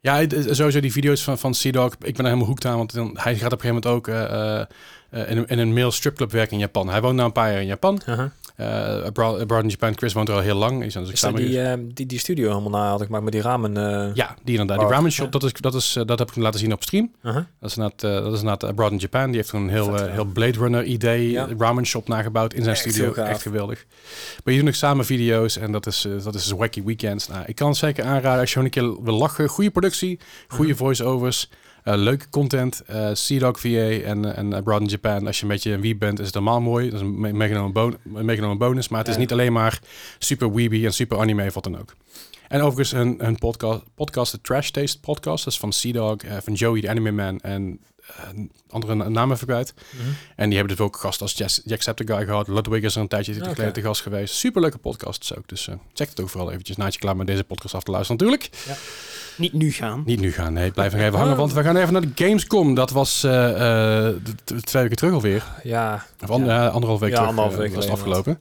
[0.00, 3.18] Ja, sowieso die video's van, van Sea-Dog, ik ben er helemaal hoekt aan, want dan,
[3.18, 4.60] hij gaat op een gegeven moment ook eh,
[5.10, 6.88] eh, in, een, in een male stripclub werken in Japan.
[6.88, 8.00] Hij woont nu een paar jaar in Japan.
[8.08, 8.30] Uh-huh.
[8.60, 10.76] Eh Abroad, Abroad in Japan, Chris woont er al heel lang.
[10.78, 13.32] Die Is dat samen die, eh, die, die studio helemaal na had ik gemaakt met
[13.32, 13.76] die ramen?
[13.76, 14.76] eh Ja, die inderdaad.
[14.78, 15.38] Die Oh, ramen shop, ja.
[15.38, 17.12] dat, is, dat, is, dat heb ik hem laten zien op stream.
[17.22, 17.44] uh-huh.
[17.60, 19.26] Dat is inderdaad, dat is inderdaad Abroad in Japan.
[19.26, 21.48] Die heeft een heel, Vet, heel Blade Runner idee, Ja.
[21.58, 23.12] ramen shop nagebouwd in zijn Echt studio.
[23.12, 23.84] Echt geweldig.
[24.44, 27.28] Maar je doet ook samen video's en dat is, dat is Wacky Weekends.
[27.28, 29.48] Nou, ik kan het zeker aanraden als je gewoon een keer wil lachen.
[29.48, 31.48] Goede productie, goede voice-overs.
[31.50, 35.26] eh, leuke content, eh Sea-Dog VA en, eh, en Abroad in Japan.
[35.26, 36.84] Als je een beetje een wie bent, is het helemaal mooi.
[36.90, 38.88] Dat is een me- meegenomen, bon meegenomen bonus.
[38.88, 39.80] Maar het is niet alleen maar
[40.18, 41.94] super weeby en super anime of wat dan ook.
[42.48, 45.44] En overigens een, een podcast, podcast, de Trash Taste podcast.
[45.44, 47.89] Dat is van Sea-Dog, eh, van Joey, de Anime Man en eh,
[48.70, 49.74] andere na- naam even kwijt.
[49.90, 50.08] Mhm.
[50.36, 52.48] En die hebben dus ook gast als Jess- Jacksepticeye gehad.
[52.48, 54.34] Ludwig is er een tijdje geleden te gast geweest.
[54.34, 55.48] Superleuke podcasts ook.
[55.48, 57.90] Dus eh, check het ook vooral eventjes naast je klaar met deze podcast af te
[57.90, 58.50] luisteren natuurlijk.
[59.36, 60.02] Niet nu gaan.
[60.06, 60.70] Niet nu gaan, nee.
[60.70, 62.74] Blijf nog even hangen, want we gaan even naar de Gamescom.
[62.74, 64.14] Dat was eh, eh,
[64.64, 65.44] twee weken terug alweer.
[65.62, 66.66] Ja, Of an- Ja.
[66.66, 68.40] eh, anderhalf week Ja, terug anderhalf eh, week was het afgelopen.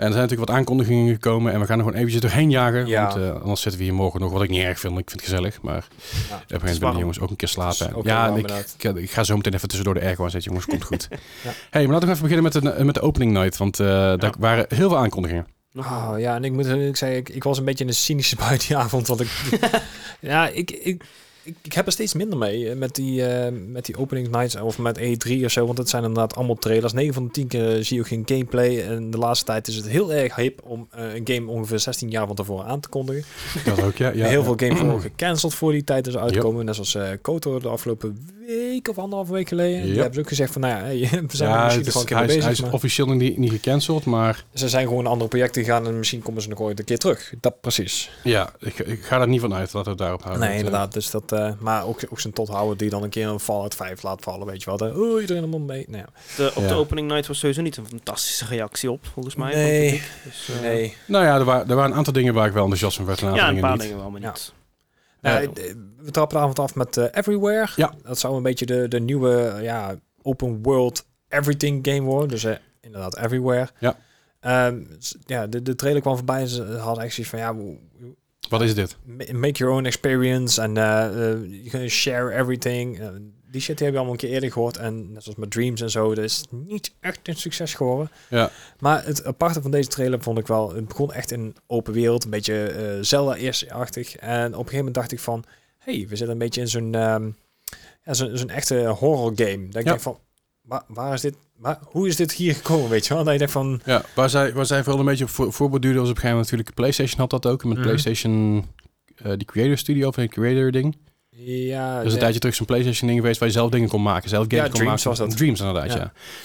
[0.00, 1.52] En er zijn natuurlijk wat aankondigingen gekomen.
[1.52, 2.86] En we gaan er gewoon eventjes doorheen jagen.
[2.86, 3.02] Ja.
[3.02, 4.32] Want eh, anders zitten we hier morgen nog.
[4.32, 5.62] Wat ik niet erg vind, ik vind het gezellig.
[5.62, 5.86] Maar
[6.28, 6.36] Ja.
[6.36, 7.94] op een gegeven moment jongens ook een keer slapen.
[7.94, 8.74] Ook ja, ik, inderdaad.
[8.78, 10.40] ik, ik ga zo meteen even tussendoor de aan zetten.
[10.42, 11.08] Jongens, komt goed.
[11.44, 11.50] Ja.
[11.70, 13.56] hey, maar laten we even beginnen met de, met de opening night.
[13.56, 15.46] Want eh, daar waren heel veel aankondigingen.
[15.74, 18.36] Oh, ja, en ik moet ik zei, ik, ik was een beetje een cynische
[18.76, 19.60] avond, want ik,
[20.20, 21.04] ja, ik, ik,
[21.50, 24.56] ik, ik heb er steeds minder mee eh, met die, eh, met die opening nights
[24.56, 26.92] of met E3 of zo, want het zijn inderdaad allemaal trailers.
[26.92, 29.76] 9 van de 10 keer zie je ook geen gameplay en de laatste tijd is
[29.76, 32.88] het heel erg hip om eh, een game ongeveer 16 jaar van tevoren aan te
[32.88, 33.24] kondigen.
[33.64, 34.10] Dat ook, ja.
[34.10, 34.44] ja heel ja.
[34.44, 38.28] veel games worden gecanceld voor die tijd is uitkomen, net zoals eh Koto de afgelopen
[38.58, 39.80] week of anderhalve week geleden.
[39.80, 39.96] Die Yep.
[39.96, 42.10] hebben ze ook gezegd van, nou ja, we zijn er Ja, misschien het nog is,
[42.10, 42.50] wel een hij, keer is, mee hij bezig.
[42.50, 45.98] is maar- officieel nog niet, niet gecanceld, maar ze zijn gewoon andere projecten gegaan en
[45.98, 47.32] misschien komen ze nog ooit een keer terug.
[47.40, 48.10] Dat precies.
[48.22, 49.72] ja, ik, ik ga er niet van uit.
[49.72, 50.48] Laten we het daarop houden.
[50.48, 50.92] nee, inderdaad.
[50.92, 53.74] Dus dat, eh, maar ook, ook zijn tot houden die dan een keer een Fallout
[53.74, 54.76] 5 laat vallen, weet je wel.
[54.76, 55.84] De, oh, iedereen helemaal mee.
[55.88, 56.08] Nou, ja.
[56.36, 56.68] De, op Ja.
[56.68, 59.54] de opening night was sowieso niet een fantastische reactie op, volgens mij.
[59.54, 60.02] Nee.
[60.24, 60.96] Dus, eh, nee.
[61.06, 63.22] Nou ja, er waren, er waren een aantal dingen waar ik wel enthousiast van werd.
[63.22, 63.80] en Ja, een paar niet.
[63.80, 64.28] dingen wel, maar Ja.
[64.28, 64.52] niet.
[65.52, 67.68] D- we trappen de avond af met eh, Everywhere.
[67.76, 67.94] Ja.
[68.02, 72.28] Dat zou een beetje de, de nieuwe ja, open world everything game worden.
[72.28, 73.68] Dus eh, inderdaad Everywhere.
[73.78, 73.96] Ja.
[74.40, 74.80] Ehm,
[75.26, 77.54] ja, de, de trailer kwam voorbij en ze hadden echt zoiets van, ja,
[78.48, 78.96] Wat is dit?
[79.04, 83.00] ma- make your own experience en eh eh, you can share everything.
[83.50, 84.76] Die shit die heb je allemaal een keer eerder gehoord.
[84.76, 88.10] En net zoals met Dreams en zo, dat is niet echt een succes geworden.
[88.30, 88.50] Ja.
[88.78, 92.24] Maar het aparte van deze trailer vond ik wel, het begon echt in open wereld,
[92.24, 94.16] een beetje eh Zelda eerste-achtig.
[94.16, 95.44] En op een gegeven moment dacht ik van,
[95.78, 97.30] hey, we zitten een beetje in zo'n ehm,
[98.04, 99.66] ja, zo'n echte horror game.
[99.66, 99.82] Ik Ja.
[99.82, 100.18] denk van,
[100.62, 103.22] waar, waar is dit, waar, hoe is dit hier gekomen, weet je wel?
[103.24, 106.08] Dat je denkt van, Ja, waar zij, waar zij vooral een beetje voor, voorborduurde was
[106.08, 107.64] op een gegeven moment natuurlijk PlayStation had dat ook.
[107.64, 107.82] Met Mhm.
[107.86, 108.66] PlayStation,
[109.16, 110.96] eh die Creator Studio of een Creator ding.
[111.36, 114.02] Ja, Er is een tijdje terug zo'n PlayStation ding geweest waar je zelf dingen kon
[114.02, 114.28] maken.
[114.28, 115.18] Zelf games Ja, kon Dreams maken.
[115.20, 115.36] was dat.
[115.38, 115.96] Dreams inderdaad, ja.
[115.96, 116.02] Ja.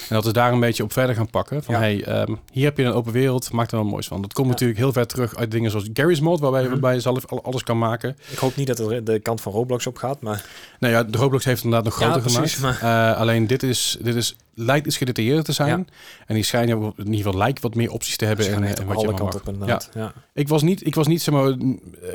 [0.08, 1.62] En dat is daar een beetje op verder gaan pakken.
[1.62, 4.22] Van hey, ehm, hier heb je een open wereld, maak er wel moois van.
[4.22, 6.74] Dat komt natuurlijk heel ver terug uit dingen zoals Gary's Mod, waarbij je Mhm.
[6.74, 8.16] waarbij je zelf al- alles kan maken.
[8.30, 10.44] ik hoop niet dat het de kant van Roblox op gaat, maar
[10.78, 12.80] Nou ja, de Roblox heeft het inderdaad nog groter precies, gemaakt.
[12.82, 15.78] Eh, alleen dit is, dit is, lijkt iets gedetailleerder te zijn.
[15.78, 15.84] Ja.
[16.26, 18.46] En die schijnen in ieder geval lijkt wat meer opties te hebben.
[18.46, 19.90] En, gaan en wat je alle allemaal kanten op inderdaad.
[19.94, 20.12] Ja.
[20.32, 21.56] Ik was niet, ik was niet, zeg maar, eh,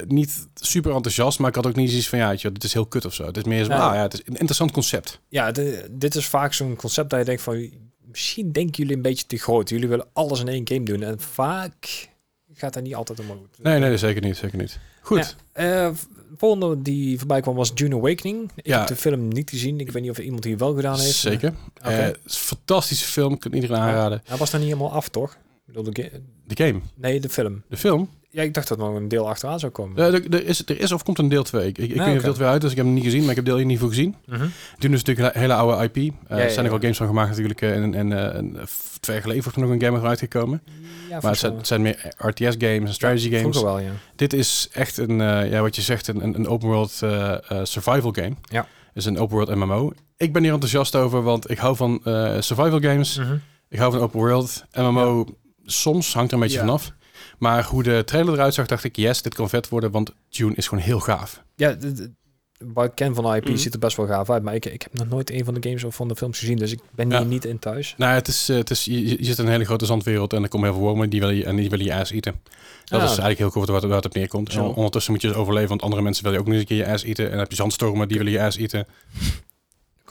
[0.07, 2.85] niet super enthousiast, maar ik had ook niet zoiets van, ja, je, dit is heel
[2.85, 3.25] kut of zo.
[3.25, 3.79] Het is meer zo, Nee.
[3.79, 5.19] ah, ja, het is een interessant concept.
[5.27, 7.69] Ja, de- dit is vaak zo'n concept dat je denkt van...
[8.05, 9.69] Misschien denken jullie een beetje te groot.
[9.69, 11.03] Jullie willen alles in één game doen.
[11.03, 12.09] En vaak
[12.53, 13.63] gaat dat niet altijd helemaal goed.
[13.63, 14.79] Nee, nee, zeker niet, zeker niet.
[15.01, 15.35] Goed.
[15.51, 15.89] Eh,
[16.47, 18.49] volgende die voorbij kwam was Dune Awakening.
[18.55, 18.79] Ik Ja.
[18.79, 19.79] heb de film niet gezien.
[19.79, 21.15] Ik weet niet of iemand hier wel gedaan heeft.
[21.15, 21.53] Zeker.
[21.77, 21.89] Oké.
[21.89, 24.21] Eh, fantastische film, kan iedereen aanraden.
[24.25, 25.37] Hij was dan niet helemaal af, toch?
[25.73, 27.63] Bedoel, de De game, nee, de film.
[27.69, 28.09] de film.
[28.29, 29.97] Ja, ik dacht dat er nog een deel achteraan zou komen.
[29.97, 31.67] Eh, er, er is, er is of komt een deel 2.
[31.67, 32.21] Ik, ik, ik weet oké.
[32.21, 33.79] deel 2 uit is, ik heb hem niet gezien, maar ik heb deel 1 niet
[33.79, 34.15] voor gezien.
[34.25, 34.39] Mhm.
[34.77, 35.95] Toen is natuurlijk een hele oude IP.
[35.97, 37.61] Eh, ja, er zijn er wel games van gemaakt natuurlijk.
[37.61, 38.63] eh, En, en, eh, en, eh,
[38.99, 40.61] twee jaar geleden nog een game eruit gekomen.
[41.21, 41.57] Maar het zijn, mij.
[41.59, 43.61] het zijn meer RTS games en strategy games.
[43.61, 43.91] Wel, ja.
[44.15, 47.59] Dit is echt een, eh, ja, wat je zegt, een, een, open world eh, eh,
[47.63, 48.33] survival game.
[48.41, 48.67] Ja.
[48.93, 49.91] Is een open world MMO.
[50.17, 53.17] Ik ben hier enthousiast over, want ik hou van eh, survival games.
[53.17, 53.35] Mhm.
[53.69, 54.63] Ik hou van open world.
[54.73, 55.25] MMO
[55.71, 56.65] soms hangt er een beetje Ja.
[56.65, 56.91] vanaf.
[57.37, 60.53] Maar hoe de trailer eruit zag, dacht ik, yes, dit kan vet worden, want Dune
[60.55, 61.43] is gewoon heel gaaf.
[61.55, 61.75] Ja,
[62.73, 63.55] wat ik ken van de IP Mhm.
[63.57, 64.43] ziet er best wel gaaf uit.
[64.43, 66.57] Maar ik, ik heb nog nooit een van de games of van de films gezien.
[66.57, 67.93] Dus ik ben hier niet in thuis.
[67.97, 70.43] Nou, het is, eh, het is, je, je zit in een hele grote zandwereld en
[70.43, 72.33] er komen heel veel wormen die willen je, en die willen je ass eten.
[72.85, 73.03] Dat Ah.
[73.03, 74.57] is eigenlijk heel goed waar het op neerkomt.
[74.57, 76.85] Ondertussen moet je dus overleven, want andere mensen willen je ook nog eens een keer
[76.87, 77.23] je ass eten.
[77.25, 78.85] En dan heb je zandstormen, die willen je ass eten.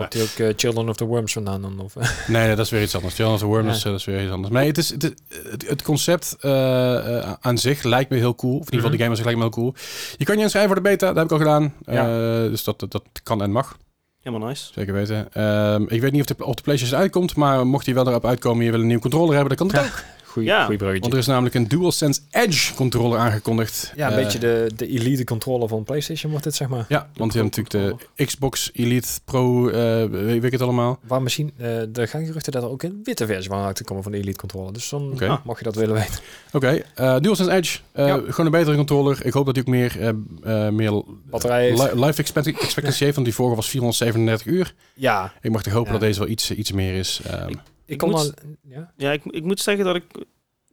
[0.09, 1.81] Komt ook eh, Children of the Worms vandaan dan?
[1.81, 1.95] Of,
[2.27, 3.15] Nee, nee, dat is weer iets anders.
[3.15, 3.71] Children of the Worm Ja.
[3.73, 4.53] is, eh, dat is weer iets anders.
[4.53, 5.11] Maar het, is, het, is-
[5.51, 8.59] het, het concept eh, eh, aan zich lijkt me heel cool.
[8.59, 8.97] Of in ieder geval, Mhm.
[8.97, 9.75] de game aan zich lijkt me heel cool.
[10.17, 11.75] Je kan je inschrijven voor de beta, dat heb ik al gedaan.
[11.87, 12.05] Ja.
[12.45, 13.77] Eh, dus dat, dat, dat kan en mag,
[14.21, 14.73] Helemaal nice.
[14.75, 15.33] zeker weten.
[15.33, 18.27] Ehm, ik weet niet of de, of de PlayStation uitkomt, maar mocht die wel erop
[18.27, 20.03] uitkomen en je wil een nieuwe controller hebben, dan kan dat ook.
[20.31, 20.63] Goeie, Ja.
[20.65, 21.01] goeie bruggetje.
[21.03, 23.93] Want er is namelijk een DualSense Edge controller aangekondigd.
[23.97, 26.85] ja, een Eh, beetje de, de elite controller van PlayStation wordt dit, zeg maar.
[26.89, 30.99] Ja, want je hebt natuurlijk de Xbox Elite Pro, eh weet ik het allemaal.
[31.07, 33.85] Waar misschien, eh er gaan geruchten dat er ook een witte versie van uit te
[33.85, 34.73] komen van de elite controller.
[34.73, 36.21] Dus dan ah, mag je dat willen weten.
[36.53, 38.15] Oké, eh DualSense Edge, eh, Ja.
[38.29, 39.27] gewoon een betere controller.
[39.27, 41.93] Ik hoop dat hij ook meer, eh, eh, meer Batterij heeft.
[41.95, 44.75] li- life expectancy heeft, want die vorige was 437 uur.
[44.95, 45.99] Ja, Ik mag toch hopen Ja.
[45.99, 47.21] dat deze wel iets, iets meer is.
[47.27, 47.57] Ehm, ik
[47.91, 48.33] Ik moet- al...
[48.63, 48.93] Ja?
[48.97, 50.05] Ja, ik, ik moet zeggen dat ik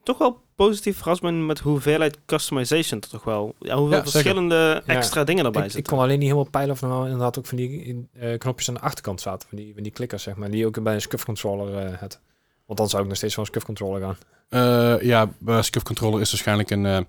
[0.04, 3.02] toch wel positief verrast ben met hoeveelheid customization.
[3.02, 3.56] er Toch wel.
[3.60, 4.12] Ja, hoeveel Ja, zeker.
[4.12, 4.56] verschillende
[4.86, 4.94] Ja.
[4.94, 5.94] extra dingen erbij Ik, ik zitten.
[5.94, 8.74] kon alleen niet helemaal peilen of er nou inderdaad ook van die eh, knopjes aan
[8.76, 9.50] de achterkant zaten.
[9.50, 10.50] Van die, van die klikkers, zeg maar.
[10.50, 12.20] Die je ook bij een SCUF controller eh had.
[12.66, 14.18] Want dan zou ik nog steeds van een SCUF controller gaan.
[14.50, 17.00] eh, ja, bij SCUF controller is waarschijnlijk een, eh,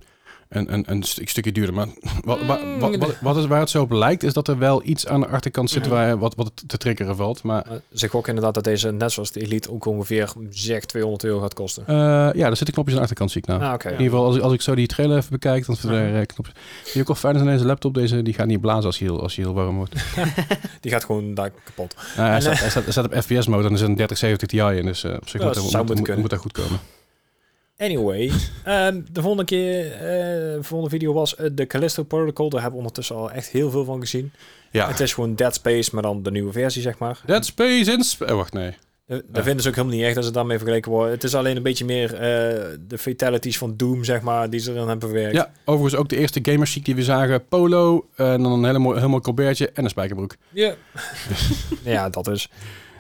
[0.49, 1.75] een, een, een st- stukje duurder.
[1.75, 1.87] Maar
[2.25, 4.81] wat, wat, wat, wat, wat is, waar het zo op lijkt, is dat er wel
[4.85, 5.91] iets aan de achterkant zit Mhm.
[5.91, 7.43] waar, wat, wat te triggeren valt.
[7.43, 11.41] Maar zeg ook inderdaad dat deze, net zoals de Elite, ook ongeveer zeg 200 euro
[11.41, 11.87] gaat kosten.
[11.87, 11.95] eh,
[12.35, 13.63] ja, er zitten knopjes aan de achterkant, zie ik nou.
[13.63, 13.73] Ah.
[13.85, 16.07] In ieder geval, als ik, als ik zo die trailer even bekijk, dan zitten er
[16.09, 16.17] Mhm.
[16.21, 16.55] eh, knopjes.
[16.93, 19.09] Die ook wel fijn is aan deze laptop, deze, die gaat niet blazen als hij
[19.09, 19.95] heel, als heel warm wordt.
[20.81, 21.95] Die gaat gewoon daar kapot.
[22.17, 23.95] Nou, hij, En, staat, eh, hij, staat, hij staat op FPS-mode en er zit een
[23.95, 26.21] 3070 Ti in, dus eh, op zich Ja, moet, moet, zou moet, moeten moet, kunnen.
[26.21, 26.79] moet dat goed komen.
[27.89, 28.31] Anyway,
[28.65, 32.49] ehm, de volgende keer, eh, de volgende video was eh, de Callisto Protocol.
[32.49, 34.33] Daar hebben we ondertussen al echt heel veel van gezien.
[34.71, 37.21] Ja, Het is gewoon Dead Space, maar dan de nieuwe versie, zeg maar.
[37.27, 38.03] Dead Space in...
[38.05, 38.75] Sp- oh, wacht, nee.
[39.07, 41.13] Daar daar vinden ze ook helemaal niet echt als het daarmee vergeleken wordt.
[41.13, 42.21] Het is alleen een beetje meer eh,
[42.89, 45.35] de fatalities van Doom, zeg maar, die ze dan hebben verwerkt.
[45.35, 47.45] Ja, overigens ook de eerste gamerchic die we zagen.
[47.49, 50.37] Polo, eh, en dan een hele mooi, heel mooi colbertje en een spijkerbroek.
[50.51, 50.75] Ja,
[51.85, 52.49] ja dat is.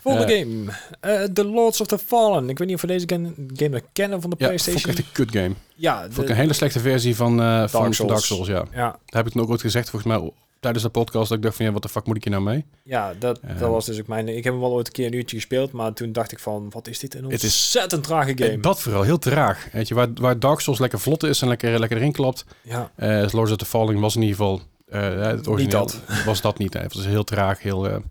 [0.03, 0.39] Volgende Eh.
[0.39, 0.65] game.
[1.01, 2.49] Eh, The Lords of the Fallen.
[2.49, 4.83] Ik weet niet of we deze game, game nog kennen van de Ja, PlayStation.
[4.91, 5.55] echt een kut game.
[5.75, 8.13] Ja, Vond ik de- een hele slechte versie van, eh van, van Souls.
[8.13, 8.65] Dark Souls, ja.
[8.73, 10.31] ja, Dat heb ik toen ook ooit gezegd, volgens mij,
[10.61, 11.29] tijdens de podcast.
[11.29, 12.65] Dat ik dacht van, ja, wat de fuck moet ik hier nou mee?
[12.83, 13.55] ja dat, Ja.
[13.55, 14.29] dat was dus ook mijn...
[14.29, 16.67] Ik heb hem wel ooit een keer een uurtje gespeeld, maar toen dacht ik van,
[16.71, 18.61] wat is dit een Het is- ontzettend trage game.
[18.61, 19.69] Dat vooral, heel traag.
[19.73, 22.45] Weet je, waar, waar Dark Souls lekker vlot is en lekker, lekker erin klapt.
[22.63, 22.91] ja,
[23.33, 24.61] Lords of the Falling was in ieder geval...
[24.89, 26.01] eh, het origineel dat.
[26.25, 26.75] Was dat niet.
[26.75, 26.81] Hè.
[26.81, 28.03] Het was heel traag, heel...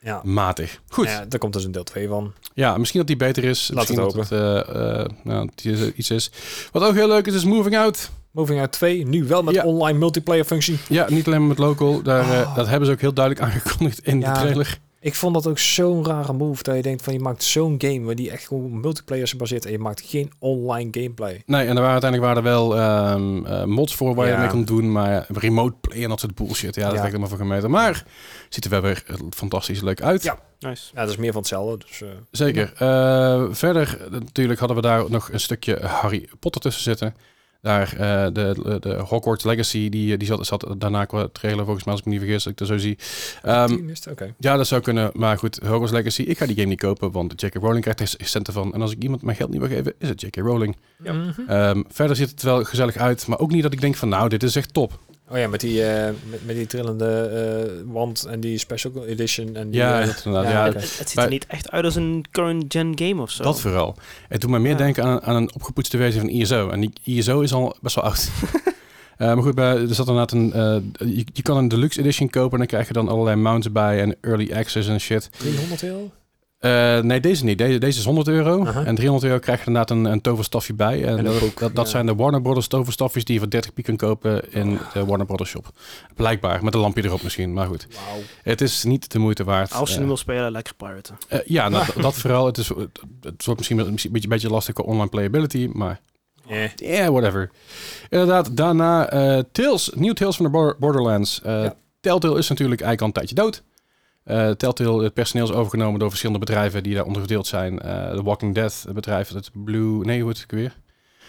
[0.00, 0.20] Ja.
[0.24, 0.80] matig.
[0.88, 1.06] Goed.
[1.06, 2.32] Ja, daar komt dus een deel 2 van.
[2.54, 3.68] Ja, misschien dat die beter is.
[3.74, 6.30] Laat misschien het dat het eh, eh, nou, dat die, iets is.
[6.72, 8.10] Wat ook heel leuk is, is Moving Out.
[8.30, 9.64] Moving Out 2, nu wel met Ja.
[9.64, 10.78] online multiplayer functie.
[10.88, 12.02] Ja, niet alleen maar met local.
[12.02, 12.54] Daar, eh, Oh.
[12.56, 14.32] dat hebben ze ook heel duidelijk aangekondigd in Ja.
[14.32, 14.78] de trailer.
[15.00, 16.62] Ik vond dat ook zo'n rare move.
[16.62, 19.30] Dat je denkt van je maakt zo'n game waar die echt gewoon op multiplayer is
[19.30, 19.64] gebaseerd.
[19.64, 21.42] En je maakt geen online gameplay.
[21.46, 24.48] Nee, en er waren uiteindelijk waren er wel ehm, eh, mods voor waar je mee
[24.48, 24.92] kon doen.
[24.92, 26.74] Maar remote play en dat soort bullshit.
[26.74, 26.88] Ja, dat Ja.
[26.90, 27.70] werkt helemaal voor gemeten.
[27.70, 28.04] Maar
[28.48, 30.22] ziet er wel weer eh, fantastisch leuk uit.
[30.22, 30.38] Ja.
[30.58, 30.90] Nice.
[30.94, 31.84] Ja, dat is meer van hetzelfde.
[31.86, 32.72] Dus, eh, Zeker.
[32.76, 37.14] Eh, verder natuurlijk hadden we daar nog een stukje Harry Potter tussen zitten.
[37.60, 41.92] Daar eh, de, de Hogwarts Legacy, die, die zat, zat daarna qua trailer volgens mij,
[41.92, 42.98] als ik me niet vergis, als ik dat zo zie.
[43.42, 43.90] Ehm,
[44.38, 45.10] ja, dat zou kunnen.
[45.12, 47.54] Maar goed, Hogwarts Legacy, ik ga die game niet kopen, want J.K.
[47.54, 48.74] Rowling krijgt er centen van.
[48.74, 50.36] En als ik iemand mijn geld niet wil geven, is het J.K.
[50.36, 50.76] Rowling.
[51.02, 51.12] Ja.
[51.12, 51.40] Mhm.
[51.46, 54.28] Ehm, verder ziet het wel gezellig uit, maar ook niet dat ik denk van, nou,
[54.28, 54.98] dit is echt top.
[55.30, 59.56] Oh ja, met die, eh, met, met die trillende eh, wand en die special edition.
[59.56, 60.52] En die, Ja, eh, dat inderdaad.
[60.52, 60.78] ja, Ja, oké.
[60.78, 63.42] Het, het ziet Maar- er niet echt uit als een current gen game of zo.
[63.42, 63.96] Dat vooral.
[64.28, 64.76] Het doet me meer Ja.
[64.76, 66.70] denken aan, aan een opgepoetste versie van ISO.
[66.70, 68.28] En die ISO is al best wel oud.
[69.18, 70.52] Eh, maar goed, bij, er zat inderdaad een...
[70.52, 73.72] eh, je, je kan een deluxe edition kopen en dan krijg je dan allerlei mounts
[73.72, 75.30] bij en early access en shit.
[75.38, 76.10] 300 euro?
[76.58, 77.58] Eh, nee, deze niet.
[77.58, 78.64] Deze, deze is 100 euro.
[78.64, 81.04] En 300 euro krijg je inderdaad een, een toverstafje bij.
[81.04, 81.90] En, En dat, boek, dat, dat ja.
[81.90, 85.26] zijn de Warner Brothers toverstafjes die je voor 30 piek kunt kopen in de Warner
[85.26, 85.70] Brothers shop.
[86.14, 87.52] Blijkbaar, met een lampje erop misschien.
[87.52, 87.86] Maar goed,
[88.42, 89.72] het is niet de moeite waard.
[89.72, 91.16] Als je Eh, hem wil spelen, lekker piraten.
[91.28, 92.46] eh, ja, nou, dat vooral.
[92.46, 96.00] Het, is, het, het wordt misschien een beetje, beetje, beetje lastig qua online playability, maar
[96.48, 96.68] Eh.
[96.76, 97.50] yeah, whatever.
[98.08, 101.40] Inderdaad, daarna eh Tales, nieuw Tales van de Bor- Borderlands.
[101.42, 101.74] Eh, Ja.
[102.00, 103.62] Telltale is natuurlijk eigenlijk al een tijdje dood.
[104.28, 107.80] Eh Telltale, het personeel is overgenomen door verschillende bedrijven die daar onder verdeeld zijn.
[107.80, 110.76] Eh The Walking Dead, het bedrijf, het Blue, nee, hoe heet het ook weer?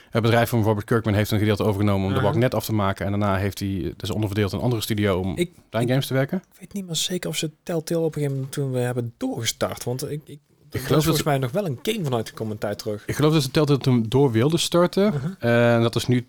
[0.10, 2.22] Het bedrijf van Robert Kirkman heeft een gedeelte overgenomen om Aha.
[2.22, 3.06] Walking Dead af te maken.
[3.06, 6.08] En daarna heeft hij, dus onderverdeeld in een andere studio om Ik- daar in games
[6.08, 6.38] te werken.
[6.54, 9.14] Ik weet niet meer zeker of ze Telltale op een gegeven moment toen we hebben
[9.18, 9.84] doorgestart.
[9.84, 10.40] Want ik, ik,
[10.72, 13.04] er geloof volgens mij nog wel een game vanuit een tijd terug.
[13.06, 15.14] Ik geloof dat ze Telltale toen door wilde starten.
[15.14, 15.76] Uh-huh.
[15.76, 16.28] En dat is nu...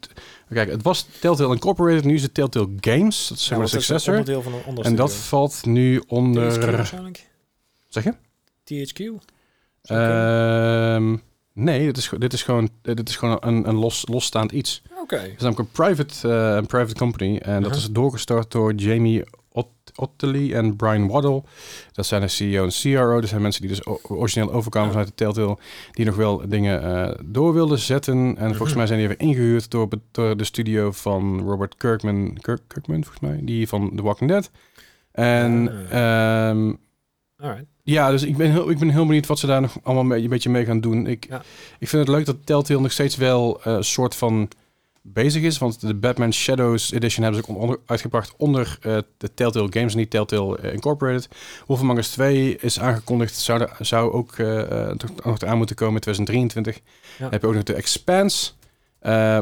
[0.49, 3.29] Kijk, het was Telltale Incorporated, nu is het Telltale Games.
[3.29, 4.17] Dat is de is een successor.
[4.19, 6.53] onderdeel van een En dat valt nu onder...
[6.53, 7.29] THQ waarschijnlijk?
[7.89, 8.15] Zeg je?
[8.65, 9.25] THQ?
[9.83, 11.17] Ehm,
[11.53, 14.83] nee, dit is, dit is gewoon, eh, dit is gewoon een, een los, losstaand iets.
[15.01, 15.17] Oké.
[15.17, 17.37] Het is namelijk een private, een private company.
[17.37, 17.77] En dat Uh-huh.
[17.77, 21.43] is doorgestart door Jamie Ot- Ottley en Brian Waddle.
[21.93, 23.21] Dat zijn de CEO en CRO.
[23.21, 24.95] Dat zijn mensen die dus origineel overkwamen Ja.
[24.95, 25.59] vanuit de Telltale.
[25.93, 28.17] Die nog wel dingen eh, door wilden zetten.
[28.37, 28.77] En volgens Mhm.
[28.79, 32.37] mij zijn die weer ingehuurd door, de studio van Robert Kirkman.
[32.41, 33.41] Kirk, Kirkman, volgens mij.
[33.43, 34.51] Die van The Walking Dead.
[35.13, 36.49] En Ah.
[36.51, 36.73] ehm,
[37.37, 37.67] Alright.
[37.83, 40.23] ja, dus ik ben, heel, ik ben heel benieuwd wat ze daar nog allemaal mee,
[40.23, 41.07] een beetje mee gaan doen.
[41.07, 41.43] Ik, Ja.
[41.79, 44.49] ik vind het leuk dat Telltale nog steeds wel eh, een soort van
[45.03, 45.59] bezig is.
[45.59, 49.95] Want de Batman Shadows Edition hebben ze ook onder, uitgebracht onder eh, de Telltale Games,
[49.95, 51.29] niet Telltale eh, Incorporated.
[51.67, 54.91] Wolf Among Us 2 is aangekondigd, zou, zou ook eh,
[55.25, 56.75] nog aan moeten komen in 2023.
[56.75, 56.83] Ja.
[57.19, 58.53] Dan heb je ook nog de Expanse.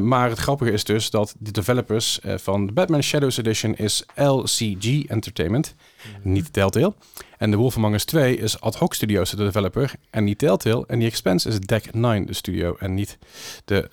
[0.01, 5.05] Maar het grappige is dus dat de developers van de Batman Shadows Edition is LCG
[5.07, 5.75] Entertainment,
[6.21, 6.93] niet Telltale.
[7.37, 10.83] En de Wolf Among Us 2 is Ad Hoc Studios, de developer, en niet Telltale.
[10.87, 13.17] En die Expanse is Deck 9, de studio, en niet
[13.65, 13.89] de...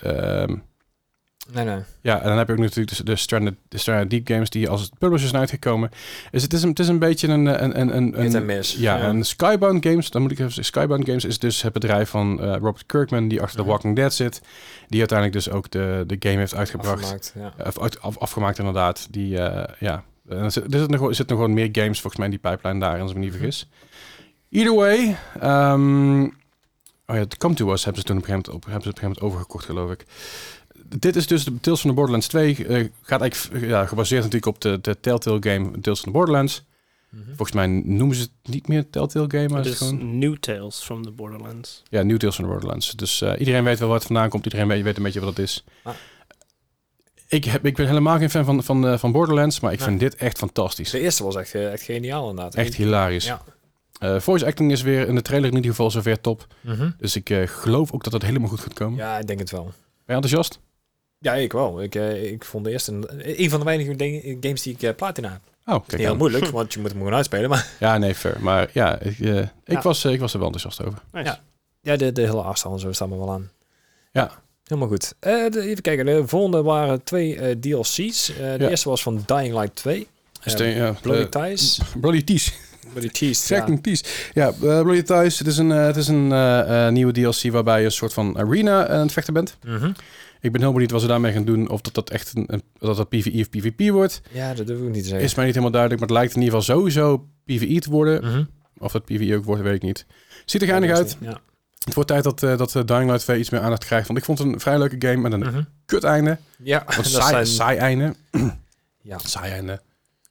[1.52, 1.78] Nee, nee.
[2.00, 4.68] ja, en dan heb je ook natuurlijk de, de, Stranded, de Stranded Deep Games die
[4.68, 5.90] als publishers zijn uitgekomen.
[6.30, 7.46] Dus het is een, het is een beetje een...
[7.46, 8.74] een, een, een, een- en miss.
[8.76, 9.02] ja, Ja.
[9.02, 12.40] en Skybound Games, dan moet ik even zeggen, Skybound Games is dus het bedrijf van
[12.40, 13.70] eh, Robert Kirkman, die achter The Mhm.
[13.70, 14.40] Walking Dead zit.
[14.88, 17.02] Die uiteindelijk dus ook de, de game heeft uitgebracht.
[17.02, 17.52] Afgemaakt, ja.
[17.64, 19.06] Eh, af, afgemaakt inderdaad.
[19.10, 20.04] Die, eh, ja.
[20.28, 22.38] En er, zit, er, zit nog, er zitten nog gewoon meer games volgens mij in
[22.42, 23.68] die pipeline daar, als ik me niet vergis.
[24.50, 26.30] Either way, ehm, oh
[27.06, 28.88] ja, het Come To Us hebben ze toen op een gegeven moment, op, hebben ze
[28.88, 30.04] op een gegeven moment overgekocht, geloof ik.
[30.88, 32.66] Dit is dus de Tales van the Borderlands 2.
[32.66, 36.64] eh, gaat eigenlijk ja, gebaseerd natuurlijk op de, de Telltale game Tales van the Borderlands.
[37.10, 37.24] Mhm.
[37.26, 40.18] Volgens mij noemen ze het niet meer Telltale game, maar Het het is gewoon...
[40.18, 41.82] New Tales from the Borderlands.
[41.90, 42.90] Ja, New Tales van the Borderlands.
[42.90, 44.44] Dus eh, iedereen weet wel waar het vandaan komt.
[44.44, 45.64] Iedereen weet, weet een beetje wat het is.
[45.82, 45.94] Ah.
[47.28, 49.88] Ik, heb, ik ben helemaal geen fan van, van, eh, van Borderlands, maar ik Nee.
[49.88, 50.90] vind dit echt fantastisch.
[50.90, 52.54] De eerste was echt, echt geniaal inderdaad.
[52.54, 53.24] Echt hilarisch.
[53.24, 53.42] Ja.
[53.98, 56.46] Eh, voice acting is weer in de trailer in ieder geval zover top.
[56.60, 56.90] Mhm.
[56.98, 58.98] Dus ik eh, geloof ook dat het helemaal goed gaat komen.
[58.98, 59.64] Ja, ik denk het wel.
[59.64, 59.74] Ben
[60.16, 60.58] je enthousiast?
[61.18, 61.82] Ja, ik wel.
[61.82, 63.06] Ik, eh, ik vond de eerste een,
[63.42, 65.40] een van de weinige dingen, games die ik eh, platina heb.
[65.66, 67.48] Oh, Niet kijk heel moeilijk, want je moet hem gewoon uitspelen.
[67.50, 68.36] Maar Ja, nee, fair.
[68.40, 69.80] Maar ja, ik, eh, ik, Ja.
[69.82, 70.98] Was, ik was er wel enthousiast over.
[71.12, 71.26] Nice.
[71.26, 71.40] Ja.
[71.80, 73.50] ja, de, de hele afstand en zo staan me wel aan.
[74.12, 74.30] Ja.
[74.64, 75.14] Helemaal goed.
[75.18, 76.06] Eh, de- even kijken.
[76.06, 78.28] De volgende waren twee eh, DLC's.
[78.30, 78.68] Eh, de Ja.
[78.68, 80.06] eerste was van Dying Light 2.
[80.42, 81.80] Dus Eh, de- ja, Bloody Ties.
[82.00, 82.52] Bloody Tees.
[82.92, 83.48] Bloody Ties.
[83.48, 83.66] Ja.
[83.82, 84.04] Tees.
[84.34, 85.38] Ja, Bloody Ties.
[85.38, 88.12] Het is een, eh, het is een eh, eh, nieuwe DLC waarbij je een soort
[88.12, 89.56] van arena aan het vechten bent.
[89.64, 89.92] Mhm.
[90.46, 91.68] Ik ben heel benieuwd wat ze daarmee gaan doen.
[91.68, 94.20] Of dat dat echt een, een- dat dat PvE of PvP wordt.
[94.32, 95.20] ja, dat durf ik niet te zeggen.
[95.26, 96.00] Is mij niet helemaal duidelijk.
[96.00, 98.24] Maar het lijkt in ieder geval sowieso PvE te worden.
[98.24, 98.44] Mhm.
[98.78, 100.06] Of dat PvE ook wordt, weet ik niet.
[100.44, 101.16] Ziet er geinig Ja, uit.
[101.20, 101.40] Ja.
[101.84, 104.06] Het wordt tijd dat, eh, dat eh, Dying Light 2 iets meer aandacht krijgt.
[104.06, 105.62] Want ik vond het een vrij leuke game met een Mhm.
[105.86, 106.38] kut einde.
[106.62, 108.14] Ja, Een dat saai, zijn saai einde.
[109.02, 109.80] ja, Saai einde.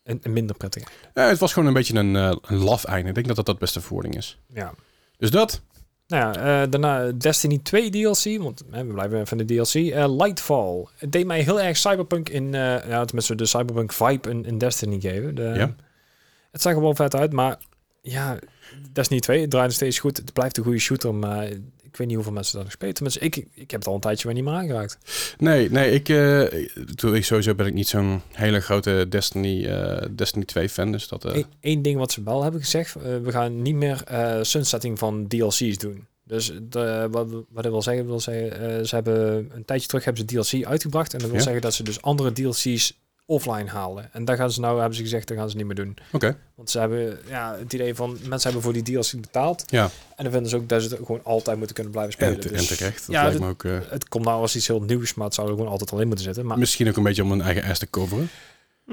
[0.03, 0.83] een, een minder prettig.
[1.13, 3.09] Ja, het was gewoon een beetje een, eh, een laf einde.
[3.09, 4.37] Ik denk dat dat het beste verwoording is.
[4.53, 4.73] Ja.
[5.17, 5.61] Dus dat.
[6.07, 9.73] Nou ja, eh, daarna Destiny 2 DLC, want we blijven even van de DLC.
[9.73, 10.85] Eh, Lightfall.
[10.95, 14.57] Het deed mij heel erg Cyberpunk in, eh ja, tenminste de Cyberpunk vibe in, in
[14.57, 15.35] Destiny geven.
[15.35, 15.75] De, Ja.
[16.51, 17.57] Het zag er wel vet uit, maar
[18.01, 18.39] ja,
[18.91, 20.17] Destiny 2 het draait nog steeds goed.
[20.17, 21.49] Het blijft een goede shooter, maar
[21.95, 22.93] ik weet niet hoeveel mensen dat nog spelen.
[22.93, 24.97] Tenminste, ik, ik heb het al een tijdje weer niet meer aangeraakt.
[25.37, 26.09] Nee, nee, ik,
[27.13, 30.91] ik sowieso ben ik niet zo'n hele grote Destiny, eh, Destiny 2 fan.
[30.91, 31.25] Dus dat.
[31.25, 34.03] Eén één ding wat ze wel hebben gezegd, we gaan niet meer
[34.41, 36.07] sunsetting van DLC's doen.
[36.23, 40.25] Dus de, wat, wat dat wil zeggen, wil zeggen ze hebben een tijdje terug hebben
[40.29, 41.13] ze DLC uitgebracht.
[41.13, 41.43] En dat wil Ja.
[41.43, 44.09] zeggen dat ze dus andere DLC's offline halen.
[44.13, 45.97] En daar gaan ze nou, hebben ze gezegd, dat gaan ze niet meer doen.
[46.11, 46.37] Oké.
[46.55, 49.63] Want ze hebben ja, het idee van, mensen hebben voor die DLC betaald.
[49.67, 49.83] Ja.
[50.15, 52.33] En dan vinden ze ook dat ze het gewoon altijd moeten kunnen blijven spelen.
[52.33, 52.97] En, te- Dus en terecht.
[53.05, 53.63] Dat ja, lijkt dat- me ook.
[53.63, 55.99] eh, Het komt nou als iets heel nieuws, maar het zou er gewoon altijd al
[55.99, 56.45] in moeten zitten.
[56.45, 58.29] Maar Misschien ook een beetje om een eigen ass te coveren.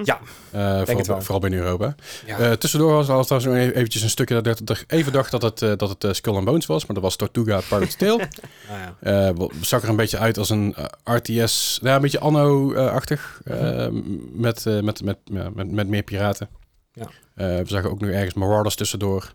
[0.05, 0.21] Ja,
[0.51, 1.21] Eh, het vooral, wel.
[1.21, 1.95] vooral binnen Europa.
[2.27, 5.43] ja, Eh, tussendoor was was trouwens nog eventjes een stukje dat ik even dacht dat
[5.43, 6.87] het, eh, dat het Skull and Bones was.
[6.87, 8.29] Maar dat was Tortuga Pirate's Tale.
[8.69, 8.97] nou ja.
[9.01, 10.75] Eh, wel- zag er een beetje uit als een
[11.05, 13.41] RTS, nou, een beetje Anno-achtig.
[13.45, 13.87] eh,
[14.33, 16.49] met, eh, met, met, ja, met, met meer piraten.
[16.93, 17.07] Ja.
[17.35, 19.33] Eh, we zagen ook nog ergens Marauders tussendoor.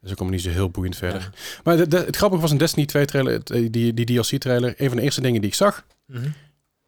[0.00, 1.20] Dus ik kom niet zo heel boeiend verder.
[1.20, 1.30] Ja.
[1.64, 4.74] Maar de, de- het grappige was een Destiny 2 trailer, die, die DLC-trailer.
[4.76, 5.84] Een van de eerste dingen die ik zag.
[6.06, 6.28] Mhm.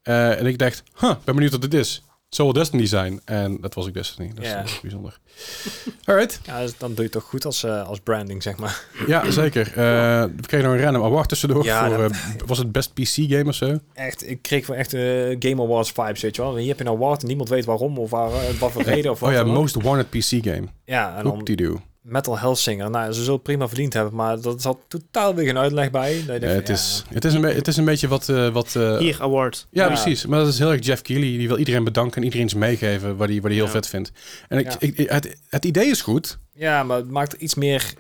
[0.03, 2.03] Eh, en ik dacht, huh, ben benieuwd wat dit is.
[2.35, 3.21] Zal wel Destiny zijn.
[3.25, 4.31] En dat was ook Destiny.
[4.35, 4.65] Dat is Ja.
[4.83, 5.19] bijzonder.
[6.05, 6.41] Alright.
[6.45, 8.85] Ja, dus dan doe je het toch goed als, eh, als branding, zeg maar.
[9.07, 9.67] Ja, zeker.
[9.69, 9.75] Eh,
[10.23, 11.65] we kregen nog een random award tussendoor.
[11.65, 13.79] Ja, voor, dat- eh, was het best PC game of zo?
[13.95, 14.91] Echt, ik kreeg wel echt
[15.39, 16.57] Game Awards vibes, weet je wel.
[16.57, 19.21] Hier heb je een award en niemand weet waarom of waar, wat voor reden of
[19.21, 19.45] wat Oh ja.
[19.45, 20.65] Most Wanted PC Game.
[20.85, 21.81] Ja, en dan Hoop-de-doo.
[22.03, 22.91] Metal Hellsinger.
[22.91, 26.15] Nou, ze zullen prima verdiend hebben, maar dat zat totaal weer geen uitleg bij.
[26.15, 28.29] Dat je Ja, denkt het, is, het, is een het is een beetje wat...
[28.29, 29.67] eh, wat eh, Hier, award.
[29.71, 29.89] ja, Ja.
[29.89, 30.27] precies.
[30.27, 31.39] Maar dat is heel erg Jeff Keighley.
[31.39, 33.71] Die wil iedereen bedanken en iedereen iets meegeven wat hij wat hij heel Ja.
[33.71, 34.13] vet vindt.
[34.49, 34.77] En ik, Ja.
[34.79, 36.39] ik, het, het idee is goed.
[36.55, 37.93] Ja, maar het maakt iets meer,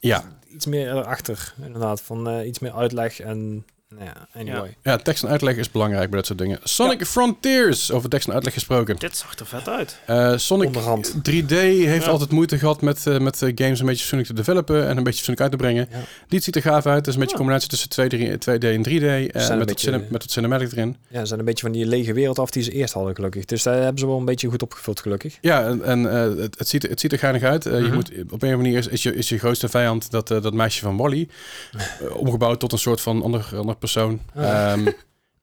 [0.00, 2.00] Ja, iets meer erachter, inderdaad.
[2.00, 3.64] Van eh, iets meer uitleg en,
[3.98, 4.76] ja, anyway.
[4.82, 6.58] ja, tekst en uitleg is belangrijk bij dat soort dingen.
[6.62, 8.96] Sonic Frontiers, over tekst en uitleg gesproken.
[8.96, 9.98] Dit zag er vet uit.
[10.06, 11.14] Eh, Sonic Onderhand.
[11.22, 11.50] 3D
[11.84, 12.10] heeft Ja.
[12.10, 15.02] altijd moeite gehad met, eh, met eh, games een beetje fatsoenlijk te developen en een
[15.04, 15.88] beetje fatsoenlijk uit te brengen.
[15.90, 15.98] Ja.
[16.28, 16.96] Dit ziet er gaaf uit.
[16.96, 17.40] Het is een beetje Ja.
[17.44, 19.02] een combinatie tussen 2D, 2D en 3D.
[19.02, 20.96] eh, een met, beetje- cine- met wat cinematic erin.
[21.08, 23.44] Ja, ze zijn een beetje van die lege wereld af die ze eerst hadden, gelukkig.
[23.44, 25.38] Dus daar hebben ze wel een beetje goed opgevuld, gelukkig.
[25.40, 27.64] Ja, en, en eh, het, het, ziet, er- het ziet er geinig uit.
[27.64, 27.94] Je Mhm.
[27.94, 30.52] moet, op een of andere manier is, is, je, is je grootste vijand dat, dat
[30.54, 31.28] meisje van Wally.
[32.12, 34.20] omgebouwd tot een soort van ander, ander persoon.
[34.34, 34.72] Ah.
[34.72, 34.86] Ehm,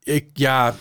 [0.03, 0.69] ik, ja,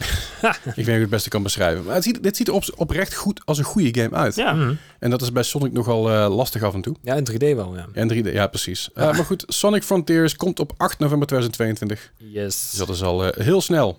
[0.42, 1.84] ik weet niet hoe ik het beste kan beschrijven.
[1.84, 4.34] Maar het ziet, dit ziet er op, oprecht goed als een goede game uit.
[4.34, 4.52] Ja.
[4.52, 4.74] Mhm.
[4.98, 6.96] En dat is bij Sonic nogal eh, lastig af en toe.
[7.02, 7.86] Ja, in 3D wel, ja.
[7.92, 8.90] En 3D, ja precies.
[8.94, 12.12] Eh, maar goed, Sonic Frontiers komt op 8 november 2022.
[12.16, 12.70] Yes.
[12.70, 13.98] Dus dat is al eh, heel snel.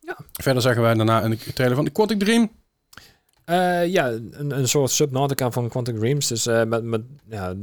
[0.00, 0.16] Ja.
[0.32, 2.50] Verder zagen wij daarna een trailer van Quantic Dream.
[3.44, 6.28] Eh, ja, een, een soort Subnautica van Quantum Dreams.
[6.28, 7.54] Dus eh, met, met ja,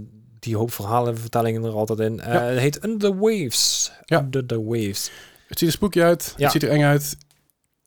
[0.42, 2.20] die hoop verhalen vertellingen er altijd in.
[2.20, 2.42] Eh, Ja.
[2.42, 3.92] Het heet Under the Waves.
[4.06, 4.20] Ja.
[4.20, 5.12] Under the Waves.
[5.48, 6.34] Het ziet er spooky uit.
[6.38, 6.44] Ja.
[6.44, 7.18] Het ziet er eng uit.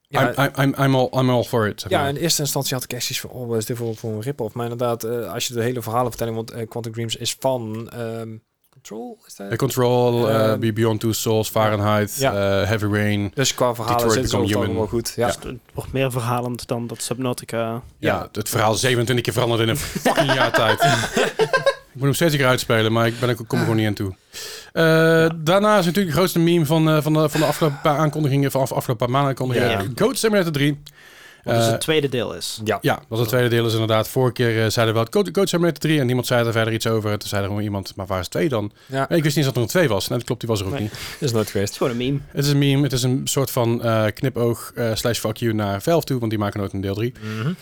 [0.08, 1.80] Ja, I'm, I'm, I'm, all, I'm all for it.
[1.80, 2.08] zeg ja, maar.
[2.08, 4.20] in eerste instantie had ik echt iets van, oh, wat is dit voor, voor een
[4.20, 4.54] rip-off?
[4.54, 8.36] Maar inderdaad, eh, als je de hele verhalenvertelling, want eh, Quantum Dreams is van ehm,
[8.70, 9.56] Control, is dat?
[9.56, 12.32] Control, eh, Ehm, Be Beyond Two Souls, Fahrenheit, Ja.
[12.32, 13.30] eh, Heavy Rain.
[13.34, 15.12] Dus qua verhalen Detroit zit het allemaal goed.
[15.16, 15.26] Ja.
[15.26, 17.58] Dus het wordt meer verhalend dan dat Subnautica.
[17.58, 18.28] Ja, Ja.
[18.32, 19.76] het verhaal 27 keer veranderd in een
[20.06, 20.80] fucking jaar tijd.
[21.94, 23.86] ik moet hem steeds een keer uitspelen, maar ik ben er, kom er gewoon niet
[23.86, 24.14] aan toe.
[24.72, 27.96] Eh, Daarna is natuurlijk de grootste meme van, eh, van, de, van de afgelopen paar
[27.98, 29.70] aankondigingen, van af, afgelopen paar maanden aankondigingen.
[29.70, 29.84] Ja.
[30.04, 30.78] Goat Simulator 3.
[31.44, 32.60] Wat dus Eh, het tweede deel is.
[32.64, 32.78] Ja.
[32.80, 34.08] Ja, dat is het tweede deel is inderdaad.
[34.08, 36.72] Vorige keer eh, zeiden we het Code, Code Simulator 3 en niemand zei er verder
[36.74, 37.18] iets over.
[37.18, 38.72] Toen zei er gewoon iemand, maar waar is 2 dan?
[38.86, 40.08] Ja, En ik wist niet dat er een 2 was.
[40.08, 40.80] Nee, dat klopt, die was er ook Nee.
[40.82, 40.92] niet.
[41.20, 41.70] is nooit Het geweest.
[41.70, 42.18] is gewoon een meme.
[42.28, 45.52] Het is een meme, het is een soort van eh, knipoog eh, slash fuck you
[45.52, 47.12] naar Valve toe, want die maken nooit een deel 3.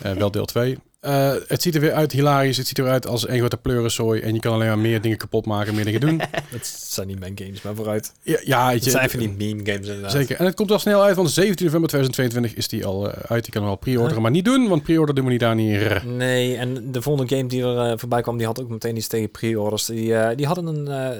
[0.02, 0.78] Eh, wel deel 2.
[1.02, 2.56] Eh, het ziet er weer uit hilarisch.
[2.56, 4.20] Het ziet eruit als een grote pleurensooi.
[4.20, 6.20] En je kan alleen maar meer dingen kapot maken, meer dingen doen.
[6.50, 8.12] Het zijn niet mijn games, maar vooruit.
[8.22, 10.10] ja, Het je, zijn even niet meme games inderdaad.
[10.10, 10.36] Zeker.
[10.36, 13.42] En het komt al snel uit, want 17 november 2022 is die al eh, uit.
[13.44, 16.04] Die kan hem al pre-orderen, maar niet doen, want pre-order doen we niet daar niet.
[16.04, 19.06] Nee, en de volgende game die er eh, voorbij kwam, die had ook meteen iets
[19.08, 19.84] tegen pre-orders.
[19.86, 21.18] Die, eh, die hadden een eh,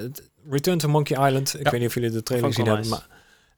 [0.51, 1.55] Return to Monkey Island.
[1.59, 1.71] Ik Ja.
[1.71, 3.07] weet niet of jullie de trailer gezien hebben, maar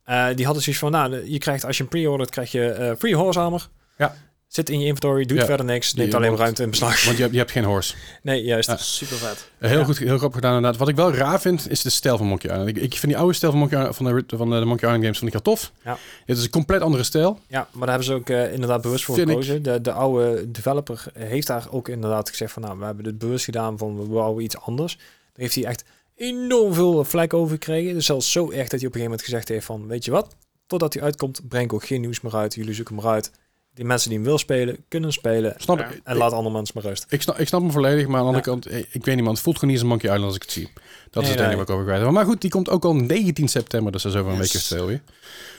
[0.05, 2.93] eh, die hadden zoiets van, nou, je krijgt als je een pre-ordert, krijg je eh,
[2.99, 3.69] free horse armor.
[3.99, 4.15] Ja.
[4.55, 5.45] Zit in je inventory, doet Ja.
[5.45, 7.05] verder niks, neemt Je alleen maar ruimte in beslag.
[7.05, 7.95] Want je hebt, je hebt geen horse.
[8.23, 8.69] Nee, juist.
[8.69, 8.77] Ja.
[8.77, 9.49] Super vet.
[9.59, 9.85] Eh, Heel Ja.
[9.85, 10.81] goed, heel grappig gedaan inderdaad.
[10.81, 12.69] Wat ik wel raar vind, is de stijl van Monkey Island.
[12.69, 15.03] Ik, ik vind die oude stijl van, Monkey Island, van, de, van de Monkey Island
[15.03, 15.73] games vond ik heel tof.
[15.85, 15.99] Ja.
[16.25, 17.39] Het is een compleet andere stijl.
[17.49, 19.63] Ja, maar daar hebben ze ook eh, inderdaad bewust voor Vind ik- gekozen.
[19.63, 23.45] De, de oude developer heeft daar ook inderdaad gezegd van, nou, we hebben dit bewust
[23.45, 24.97] gedaan van, we wouden iets anders.
[24.97, 25.85] Daar heeft hij echt
[26.17, 27.95] enorm veel vlek over gekregen.
[27.95, 30.11] Dus zelfs zo erg dat hij op een gegeven moment gezegd heeft van, weet je
[30.11, 30.35] wat,
[30.67, 32.55] totdat hij uitkomt, breng ik ook geen nieuws meer uit.
[32.55, 33.31] Jullie zoeken hem eruit.
[33.75, 35.55] Die mensen die hem wil spelen, kunnen spelen.
[35.57, 36.01] Snap ik?
[36.05, 37.07] En laat andere mensen maar rust.
[37.09, 39.25] Ik snap, ik snap hem volledig, maar aan de andere kant, eh, ik weet niet,
[39.25, 40.73] man, het voelt gewoon niet als een Monkey Island als ik het zie.
[41.11, 42.11] Dat is het enige wat ik over kwijt.
[42.11, 44.65] Maar goed, die komt ook al 19 september, dus dat is over een Yes.
[44.65, 45.01] stil weer.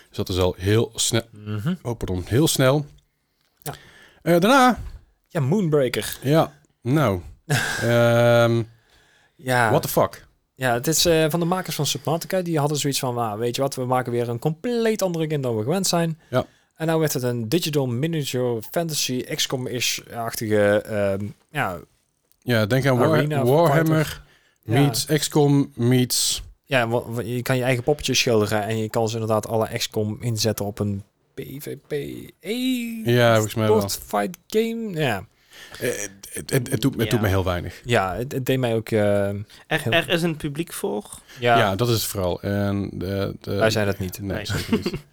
[0.08, 1.22] Dus dat is al heel snel.
[1.32, 1.74] Mhm.
[1.82, 2.86] Oh, pardon, heel snel.
[3.64, 3.74] Ja.
[4.22, 4.80] Eh, daarna,
[5.28, 6.18] Ja, Moonbreaker.
[6.22, 7.22] ja, nou,
[7.82, 8.62] ehm
[9.36, 10.28] Ja, what the fuck?
[10.56, 12.42] ja het is eh, van de makers van Subnautica.
[12.42, 15.56] Die hadden zoiets van, weet je wat, we maken weer een compleet andere game dan
[15.58, 16.20] we gewend zijn.
[16.30, 16.46] Ja.
[16.76, 21.78] En nou werd het een digital miniature fantasy XCOM-ish-achtige, ehm, ja,
[22.42, 24.24] Ja, denk aan War- Warhammer
[24.64, 24.80] Ja.
[24.82, 26.44] meets XCOM meets...
[26.64, 26.88] ja,
[27.24, 30.80] je kan je eigen poppetjes schilderen en je kan ze inderdaad alle XCOM inzetten op
[30.80, 31.04] een
[31.34, 33.90] PvP-E Ja, volgens mij wel.
[33.90, 34.92] fight game.
[34.94, 35.26] Ja,
[35.80, 35.90] Eh,
[36.34, 37.10] Het, het, het, doet, het Ja.
[37.10, 37.82] doet me heel weinig.
[37.86, 38.90] ja het, het deed mij ook...
[38.90, 41.04] eh, Er, Heel- er is een publiek voor.
[41.40, 42.42] ja, Ja, dat is het vooral.
[42.42, 44.22] En de, de, wij zijn het niet.
[44.22, 44.46] Nee, Nee.
[44.46, 44.92] zeker niet.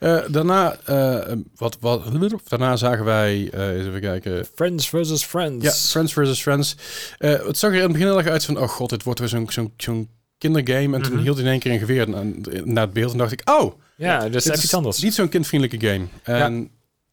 [0.00, 2.02] Eh, daarna, eh, wat, wat,
[2.48, 4.46] daarna zagen wij, eh, eens even kijken.
[4.54, 5.64] Friends versus Friends.
[5.64, 6.42] Ja, Friends vs.
[6.42, 6.76] Friends.
[7.18, 9.20] Eh, het zag er in het begin heel erg uit van, oh god, dit wordt
[9.20, 9.28] weer
[9.76, 10.08] zo'n
[10.38, 10.96] kindergame.
[10.96, 11.22] En toen Mhm.
[11.22, 12.22] hield hij in één keer een geweer na-
[12.64, 15.00] naar het beeld en dacht ik, oh, Ja, dus dit is iets anders.
[15.02, 16.06] niet zo'n kindvriendelijke game.
[16.22, 16.70] En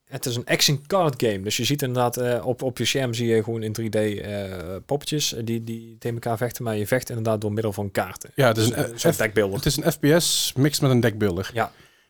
[0.08, 1.40] Het is een action card game.
[1.42, 4.76] Dus je ziet inderdaad eh, op, op je scherm zie je gewoon in 3D eh,
[4.86, 6.64] poppetjes eh, die, die tegen elkaar vechten.
[6.64, 8.32] Maar je vecht inderdaad door middel van kaarten.
[8.36, 9.56] ja, het is, Dus, een, F- zo'n deckbuilder.
[9.58, 11.50] het is een FPS mixed met een deckbuilder.
[11.54, 11.66] Ja.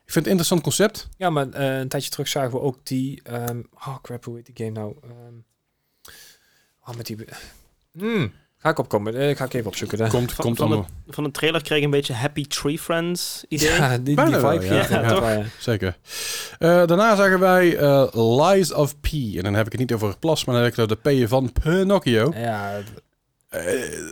[0.05, 1.07] Ik vind het een interessant concept.
[1.17, 3.19] Ja, maar een tijdje terug zagen we ook die...
[3.23, 4.95] ehm oh crap, hoe heet die game nou?
[5.03, 5.35] Ehm
[6.85, 7.17] oh, met die...
[7.91, 8.31] Hmm,
[8.68, 9.15] ga ik opkomen.
[9.15, 9.98] Eh, ga ik even opzoeken.
[10.10, 10.88] Komt, Van- komt van, allemaal.
[11.06, 13.69] de, van de trailer kreeg ik een beetje Happy Tree Friends idee.
[13.72, 14.65] Ja, die, die vibe.
[14.65, 14.73] ja.
[14.73, 15.23] Ja, Ja, toch?
[15.30, 15.41] ja.
[15.60, 15.98] Zeker.
[16.60, 19.06] Eh, daarna zagen wij eh, Lies of P.
[19.35, 21.26] En dan heb ik het niet over Plas, maar dan heb ik het over de
[21.26, 22.31] P van Pinocchio.
[22.35, 22.73] Ja,
[23.49, 23.64] Eh,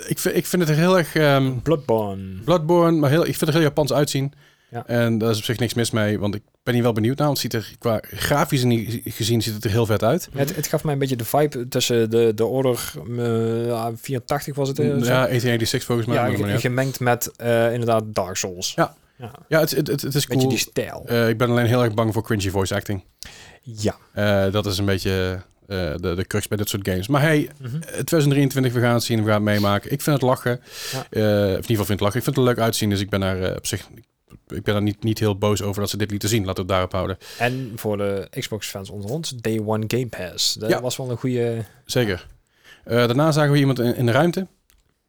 [0.08, 2.42] ik, vind, ik vind het er heel erg ehm, Bloodborne.
[2.44, 4.34] Bloodborne, maar heel, ik vind het er heel Japans uitzien.
[4.70, 4.84] Ja.
[4.88, 7.28] En daar is op zich niks mis mee, want ik ben hier wel benieuwd naar.
[7.28, 8.62] Want het ziet er qua grafisch
[9.04, 10.30] gezien ziet het er heel vet uit.
[10.34, 14.68] Het, het gaf mij een beetje de vibe tussen de, de Order eh, 84 was
[14.68, 14.78] het.
[14.78, 14.84] zo.
[14.84, 16.16] ja, 1886 volgens mij.
[16.16, 16.62] ja, uit.
[16.62, 18.74] gemengd met eh, inderdaad Dark Souls.
[18.76, 18.96] Ja.
[19.18, 19.32] ja.
[19.48, 20.50] ja, het, het, het, het is Beetje cool.
[20.50, 21.28] die stijl.
[21.30, 23.04] Ik ben alleen heel erg bang voor cringy voice acting.
[23.62, 23.96] ja.
[24.50, 27.08] Dat is een beetje de, de crux bij dit soort games.
[27.08, 27.76] Maar hey, Mhm.
[27.76, 29.92] eh, 2023, we gaan het zien, we gaan het meemaken.
[29.92, 30.60] Ik vind het lachen.
[30.92, 31.00] Ja.
[31.00, 31.22] Of in
[31.52, 32.18] ieder geval vind ik het lachen.
[32.20, 33.80] Ik vind het er leuk uitzien, dus ik ben daar op zich...
[33.96, 34.04] Ik
[34.48, 36.46] ben er niet, niet heel boos over dat ze dit lieten zien.
[36.46, 37.18] Laten we het daarop houden.
[37.38, 40.54] En voor de Xbox-fans onder ons, Day One Game Pass.
[40.54, 40.82] Dat Ja.
[40.82, 41.64] was wel een goede...
[41.86, 42.28] Zeker.
[42.84, 44.48] Eh, daarna zagen we iemand in, in de ruimte.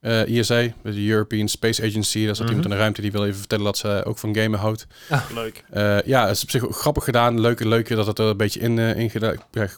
[0.01, 2.25] Eh ISA, de European Space Agency.
[2.27, 2.47] Daar zat Mhm.
[2.49, 4.87] iemand in de ruimte die wil even vertellen dat ze ook van gamen houdt.
[5.35, 5.65] Leuk.
[5.71, 7.41] Eh, ja, het is op zich ook grappig gedaan.
[7.41, 9.11] Leuk, leuk dat het er een beetje in, in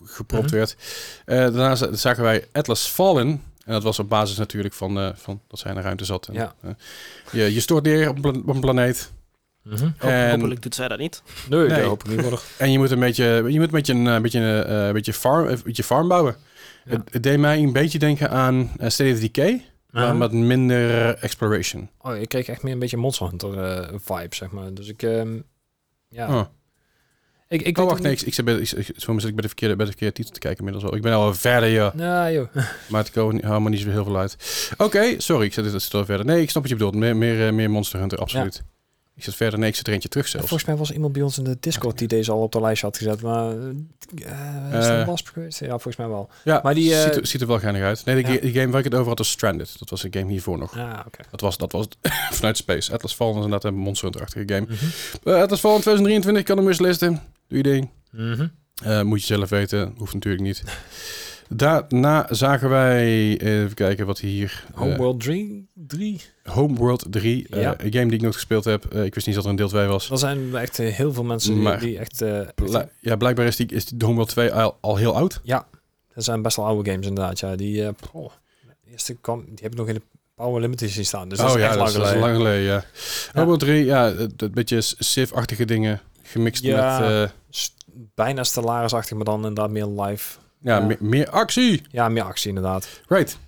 [0.05, 0.55] gepropt Mhm.
[0.55, 0.77] werd.
[1.25, 3.29] Eh, daarna za- zagen wij Atlas Fallen.
[3.65, 6.27] En dat was op basis natuurlijk van, eh, van dat zij in de ruimte zat.
[6.29, 6.55] En, Ja.
[7.33, 9.13] je, je stort neer op een planeet.
[9.99, 11.23] Ho- En- Hopelijk doet zij dat niet.
[11.49, 11.69] Nee, Nee.
[11.69, 12.39] dat hoop ik niet worden.
[12.57, 14.93] En je moet een beetje, je moet een beetje, een, eh, beetje, een, eh, een
[14.93, 16.37] beetje, farm, een beetje farm bouwen.
[16.85, 16.91] Ja.
[16.91, 19.65] Het, het deed mij een beetje denken aan eh, State of Decay.
[19.91, 21.89] Maar met minder exploration.
[22.01, 24.75] Oh, ik kreeg echt meer een beetje Monster Hunter eh, vibe, zeg maar.
[24.75, 25.03] Dus ik...
[25.03, 25.39] ehm,
[26.09, 26.29] ja.
[26.29, 26.45] Oh.
[27.49, 29.33] Ik, ik oh, wacht, nee, niet- ik, ik, zit bij, ik, ik, zo zit ik
[29.35, 30.97] bij de verkeerde, bij de verkeerde titel te kijken inmiddels al.
[30.97, 31.93] Ik ben al verder, ja.
[31.95, 32.49] Nou, joh.
[32.91, 34.37] Maar het komen helemaal niet zo heel veel uit.
[34.77, 36.27] Oké, sorry, ik zit dit zit al verder.
[36.27, 36.95] Nee, ik snap wat je bedoelt.
[36.95, 38.63] Meer, meer, eh, meer Monster Hunter, absoluut.
[39.19, 39.59] Ik zit verder.
[39.59, 40.47] Nee, ik zit er eentje terug zelfs.
[40.49, 42.83] Volgens mij was iemand bij ons in de Discord die deze al op de lijst
[42.83, 43.21] had gezet.
[43.23, 43.57] Maar eh,
[44.17, 44.99] is dat Eh.
[44.99, 45.61] een wasp geweest?
[45.61, 46.29] Ja, volgens mij wel.
[46.45, 48.05] Ja, Maar die, eh, ziet, er, ziet er wel geinig uit.
[48.05, 48.61] Nee, de Ja.
[48.61, 49.79] game waar ik het over had was Stranded.
[49.79, 50.79] Dat was een game hiervoor nog.
[50.79, 51.23] Ah, oké.
[51.31, 51.87] Dat was, dat was
[52.39, 52.93] vanuit Space.
[52.93, 54.67] Atlas Fallen is inderdaad een Monster Hunter-achtige game.
[54.69, 54.85] Mhm.
[55.29, 57.13] Eh, Atlas Fallen 2023, kan hem eens listen.
[57.49, 57.91] Doe je ding.
[58.11, 58.47] Mhm.
[58.85, 59.95] Eh, moet je zelf weten.
[59.97, 60.63] Hoeft natuurlijk niet.
[61.49, 63.07] Daarna zagen wij,
[63.41, 64.65] even kijken wat hier...
[64.75, 65.67] eh, Homeworld 3?
[65.75, 66.21] 3?
[66.45, 67.47] Homeworld 3.
[67.51, 67.75] eh, Ja.
[67.81, 68.85] een game die ik nooit gespeeld heb.
[68.85, 70.11] Eh, ik wist niet dat er een deel 2 was.
[70.11, 72.23] Er zijn echt eh, heel veel mensen die- Maar- die echt...
[72.23, 72.41] eh,
[73.01, 75.41] ja, blijkbaar is, die, is die Homeworld 2 al, al heel oud.
[76.15, 77.39] er zijn best wel oude games inderdaad.
[77.39, 78.31] Ja, die, eh, oh,
[78.85, 80.03] de eerste kwam, die heb ik nog in de
[80.35, 81.29] Power Limited zien staan.
[81.29, 82.29] Dus dat oh is ja, echt dat lang dat geleden.
[82.29, 82.85] lang geleden, ja.
[83.33, 86.01] Homeworld 3, ja, het beetje Civ-achtige dingen.
[86.23, 86.99] Gemixt Ja.
[87.01, 87.11] met...
[87.11, 87.29] eh,
[88.15, 90.39] Bijna Stellaris-achtig, maar dan inderdaad meer live.
[90.69, 90.85] Ja, Ja.
[90.87, 91.83] Meer, meer actie.
[91.91, 92.89] Ja, meer actie inderdaad.
[93.09, 93.39] Right.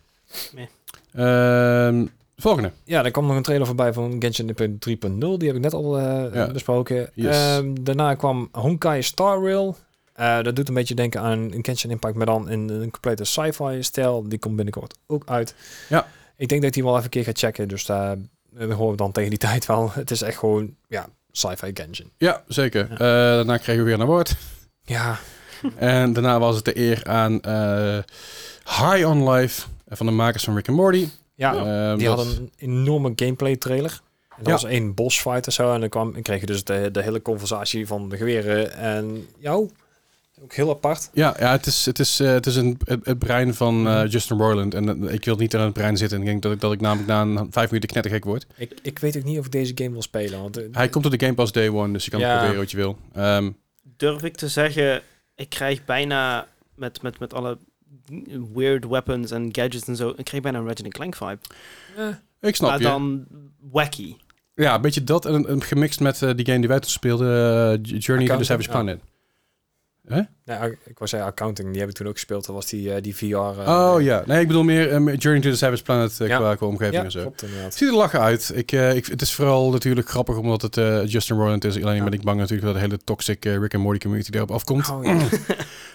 [0.54, 0.68] Nee.
[1.12, 2.06] Ehm,
[2.36, 2.72] volgende.
[2.84, 5.36] Ja, er kwam nog een trailer voorbij van Genshin Impact 3.0.
[5.38, 6.46] Die heb ik net al eh, Ja.
[6.52, 7.10] besproken.
[7.14, 7.36] Yes.
[7.36, 9.76] Ehm, daarna kwam Honkai Star Rail.
[10.12, 13.24] Eh, dat doet een beetje denken aan een Genshin Impact, maar dan in een complete
[13.24, 14.28] sci-fi stijl.
[14.28, 15.54] Die komt binnenkort ook uit.
[15.88, 16.06] Ja.
[16.36, 17.68] Ik denk dat ik die wel even een keer ga checken.
[17.68, 18.16] Dus daar
[18.58, 19.90] horen we dan tegen die tijd wel.
[19.92, 22.10] Het is echt gewoon, ja, sci-fi Genshin.
[22.16, 22.86] Ja, zeker.
[22.88, 22.92] Ja.
[22.94, 22.98] Eh,
[23.36, 24.36] daarna kregen we weer een award.
[24.82, 25.18] Ja,
[25.76, 27.98] En daarna was het de eer aan eh,
[28.64, 31.08] High on Life eh, van de makers van Rick and Morty.
[31.34, 34.00] ja Ehm, die dat- hadden een enorme gameplay trailer.
[34.30, 34.52] En dat Ja.
[34.52, 35.72] was één boss fight of zo.
[35.74, 39.26] En dan kwam, en kreeg je dus de, de hele conversatie van de geweren en
[39.38, 39.70] jou.
[40.42, 41.10] Ook heel apart.
[41.12, 43.94] Ja, ja het is, het is, eh, het, is een, het, het brein van eh,
[43.94, 44.06] Mhm.
[44.06, 44.74] Justin Roiland.
[44.74, 46.16] En eh, ik wil niet aan het brein zitten.
[46.16, 48.46] En ik denk dat ik, dat ik namelijk na een vijf minuten knettergek word.
[48.56, 50.40] Ik, ik weet ook niet of ik deze game wil spelen.
[50.40, 52.26] Want, eh, Hij komt op de Game Pass Day One, dus je kan Ja.
[52.28, 52.96] het proberen wat je wil.
[53.14, 53.50] Ehm,
[53.96, 55.02] Durf ik te zeggen,
[55.40, 57.58] ik krijg bijna met, met, met alle
[58.54, 61.38] weird weapons en gadgets en zo, ik krijg bijna een Resident Clank vibe.
[61.96, 62.84] eh, ik snap maar je.
[62.84, 63.26] dan
[63.70, 64.16] wacky.
[64.54, 67.28] Ja, een beetje dat en, en gemixt met eh, die game die wij toen speelden,
[67.28, 68.96] eh, Journey to the Savage ja.
[70.04, 72.46] Ik wou zeggen accounting, die hebben toen ook gespeeld.
[72.46, 73.24] Dat was die, eh, die VR.
[73.34, 76.36] eh, oh ja, nee, ik bedoel meer eh, Journey to the Savage Planet Ja.
[76.36, 77.20] qua, qua omgeving Ja, en zo.
[77.20, 77.74] klopt inderdaad.
[77.74, 78.52] Ziet er lachen uit.
[78.54, 80.74] Ik, ik, het is vooral natuurlijk grappig omdat het
[81.10, 81.82] Justin Roiland is.
[81.82, 82.04] Alleen Ja.
[82.04, 84.90] ben ik bang natuurlijk dat de hele toxic Rick and Morty community erop afkomt.
[84.90, 85.18] Oh, ja.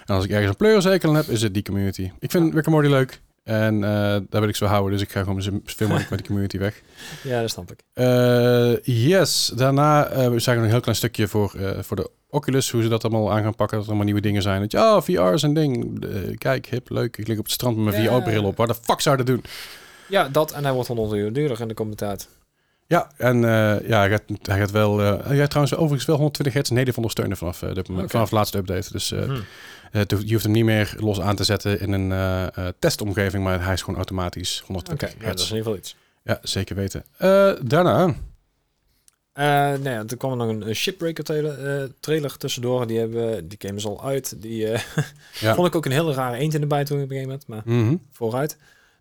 [0.06, 2.10] En als ik ergens een pleurenzekel aan heb, is het die community.
[2.18, 3.20] Ik vind Rick and Morty leuk.
[3.46, 3.90] En eh,
[4.30, 4.92] daar wil ik zo houden.
[4.92, 6.82] Dus ik ga gewoon zo veel mogelijk met die community weg.
[7.22, 7.78] ja, dat snap ik.
[7.92, 9.52] Eh, yes.
[9.54, 12.70] Daarna eh we zagen een heel klein stukje voor, voor de Oculus.
[12.70, 13.76] Hoe ze dat allemaal aan gaan pakken.
[13.76, 14.60] Dat er allemaal nieuwe dingen zijn.
[14.60, 16.04] Dat je, oh, VR is een ding.
[16.38, 17.16] Kijk, hip, leuk.
[17.16, 18.18] Ik lig op het strand met mijn Ja.
[18.18, 18.56] VR-bril op.
[18.56, 19.44] Waar de fuck zou je dat doen?
[20.08, 22.28] Ja, dat en hij wordt 100 euro duurder in de tijd.
[22.88, 25.02] Ja, en eh, ja, hij gaat, hij gaat wel...
[25.02, 28.10] eh hij gaat trouwens overigens wel 120 hertz native ondersteunen vanaf, eh, dit moment, Oké.
[28.12, 28.92] vanaf de laatste update.
[28.92, 29.30] Dus eh, Hm.
[29.92, 32.72] eh, hoeft- je hoeft hem niet meer los aan te zetten in een eh, eh,
[32.78, 33.44] testomgeving.
[33.44, 35.50] Maar hij is gewoon automatisch 120 Oké, ja, dat is hertz.
[35.50, 35.96] in ieder geval iets.
[36.22, 37.04] Ja, zeker weten.
[37.16, 38.14] Eh, daarna...
[39.32, 39.44] Eh
[39.82, 42.86] ja, er kwam nog een, een Shipbreaker trailer, eh, trailer tussendoor.
[42.86, 44.42] Die, hebben, die game is al uit.
[44.42, 44.80] Die eh,
[45.40, 45.54] Ja.
[45.54, 47.48] vond ik ook een hele rare eend in de bijt toen op een gegeven moment.
[47.66, 47.96] Maar Mhm.
[48.12, 48.56] vooruit.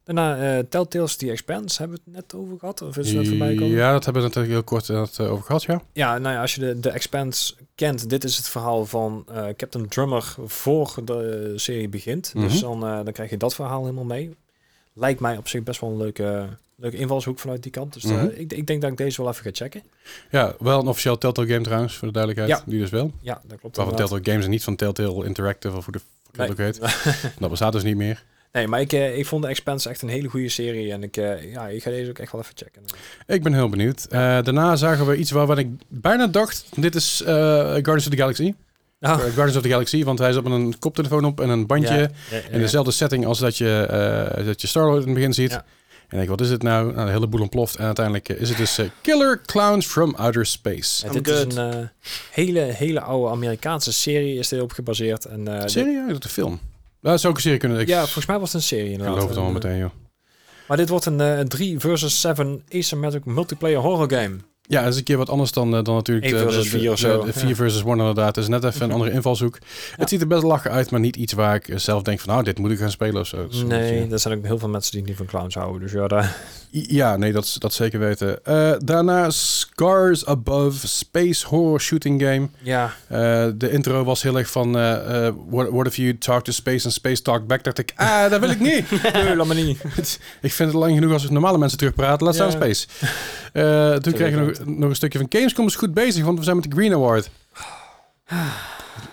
[0.06, 1.78] Daarna eh, Telltales The Expanse.
[1.82, 2.82] Hebben we het net over gehad?
[2.82, 3.76] Of is het net voorbij gekomen?
[3.78, 5.82] Ja, dat hebben we natuurlijk heel kort eh, eh, over gehad, ja.
[5.94, 9.26] Ja, nou ja, als je de, de Expanse kent, dit is het verhaal van
[9.58, 12.34] Captain Drummer voor de serie begint.
[12.34, 12.48] Mhm.
[12.48, 14.36] Dus dan, eh, dan krijg je dat verhaal helemaal mee.
[14.94, 17.94] Lijkt mij op zich best wel een leuke, leuke invalshoek vanuit die kant.
[17.94, 18.26] Dus Mhm.
[18.26, 19.84] ik, ik denk dat ik deze wel even ga checken.
[20.32, 22.60] Ja, wel een officieel Telltale game trouwens, voor de duidelijkheid.
[22.60, 22.72] Ja.
[22.72, 23.12] Die dus wel.
[23.22, 23.76] Ja, dat klopt.
[23.76, 23.96] Waarvan.
[23.96, 26.80] Telltale Games en niet van Telltale Interactive of hoe de fuck dat ook heet.
[27.40, 28.24] Dat bestaat dus niet meer.
[28.56, 30.92] Nee, maar ik, eh, ik vond de Expanse echt een hele goede serie.
[30.92, 32.82] En ik, eh, ja, ik ga deze ook echt wel even checken.
[33.28, 34.06] Ik ben heel benieuwd.
[34.10, 38.18] Eh, daarna zagen we iets waarvan ik bijna dacht, dit is eh, Guardians of the
[38.18, 38.54] Galaxy.
[39.00, 39.12] Oh.
[39.12, 41.94] Eh, Guardians of the Galaxy, want hij zat met een koptelefoon op en een bandje.
[41.94, 43.86] Ja, ja, ja, In dezelfde setting als dat je,
[44.38, 45.52] eh dat je Star-Lord in het begin ziet.
[45.52, 45.66] Ja.
[46.08, 46.94] En ik, wat is het nou?
[46.94, 47.06] nou?
[47.06, 47.76] De hele boel ontploft.
[47.76, 51.06] En uiteindelijk eh, is het dus eh, Killer Clowns from Outer Space.
[51.06, 51.56] Ja, dit is good.
[51.56, 51.88] een eh,
[52.32, 55.26] hele, hele oude Amerikaanse serie is dit op gebaseerd.
[55.26, 55.94] En, eh, Serie?
[55.94, 56.60] Ja, dat is een film.
[57.12, 57.80] Dat zou ook een serie kunnen.
[57.80, 59.16] Ik ja, volgens mij was het een serie ik inderdaad.
[59.16, 59.92] geloof het allemaal En, eh, meteen, joh.
[60.68, 64.38] Maar dit wordt een eh, 3 versus 7 asymmetric multiplayer horror game.
[64.68, 66.82] Ja, dat is een keer wat anders dan, eh, dan natuurlijk Eén versus de, vier
[66.82, 67.46] de, of zo, de, de ja.
[67.46, 68.36] 4 versus 1 inderdaad.
[68.36, 69.58] Het is net even een andere invalshoek.
[69.96, 72.34] Het ziet er best lachen uit, maar niet iets waar ik zelf denk van...
[72.34, 73.48] nou, dit moet ik gaan spelen of zo.
[73.68, 75.82] Nee, er zijn ook heel veel mensen die niet van clowns houden.
[75.82, 76.36] Dus ja, daar...
[76.70, 78.46] Ja, nee, dat, dat zeker weten.
[78.46, 82.48] Eh, daarna Scars Above, Space Horror Shooting Game.
[82.62, 84.72] Ja, Eh, de intro was heel erg van...
[85.50, 87.64] what, what if you talk to space and space talk back?
[87.64, 88.92] Dacht ik, ah, dat wil ik niet.
[89.14, 89.80] nee, laat maar niet.
[90.42, 92.26] ik vind het lang genoeg als normale mensen terugpraten.
[92.26, 92.88] Laat staan space.
[94.02, 96.56] Toen kregen we nog, nog een stukje van Gamescom is goed bezig, want we zijn
[96.56, 97.30] met de Green Award.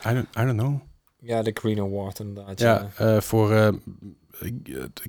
[0.07, 0.81] I don't, I don't know.
[1.21, 2.61] Ja, de Green Award inderdaad.
[2.61, 3.69] Ja, eh, voor eh,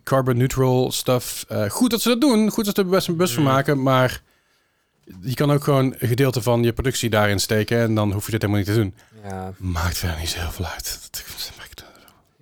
[0.04, 1.46] carbon neutral stuff.
[1.48, 2.50] Eh, goed dat ze dat doen.
[2.50, 3.50] Goed dat ze er best een bus van Mm.
[3.50, 3.82] maken.
[3.84, 4.22] Maar
[5.22, 7.80] je kan ook gewoon een gedeelte van je productie daarin steken.
[7.80, 8.94] En dan hoef je dit helemaal niet te doen.
[9.24, 11.10] Ja, Maakt verder niet zo heel veel uit.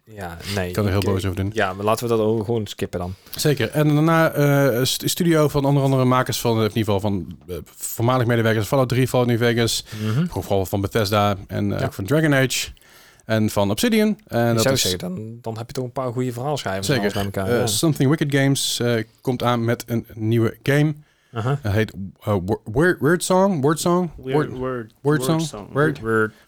[0.05, 0.67] Ja, nee.
[0.67, 1.51] Ik kan er heel ik- boos over doen.
[1.53, 3.13] Ja, maar laten we dat ook gewoon skippen dan.
[3.35, 3.69] Zeker.
[3.69, 7.37] En daarna eh, een st- studio van onder andere makers van, in ieder geval van
[7.47, 8.67] eh, voormalig medewerkers.
[8.67, 9.85] Fallout 3, Fallout New Vegas.
[10.13, 11.85] Gewoon vooral van Bethesda en eh, Ja.
[11.85, 12.67] ook van Dragon Age.
[13.25, 14.07] En van Obsidian.
[14.27, 16.87] En ik dat zou is zeggen, dan, dan heb je toch een paar goede verhaalschrijvers
[16.87, 17.11] Zeker.
[17.13, 17.47] bij elkaar.
[17.49, 17.67] eh, ja.
[17.67, 20.93] Something Wicked Games eh, komt aan met een nieuwe game.
[21.61, 23.61] Heet eh, Wo- Weird, Weird Song.
[23.61, 24.11] Word Song.
[24.23, 25.67] Weird, Word, word, word song?
[25.73, 25.99] Word?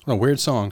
[0.06, 0.72] oh, weird Song.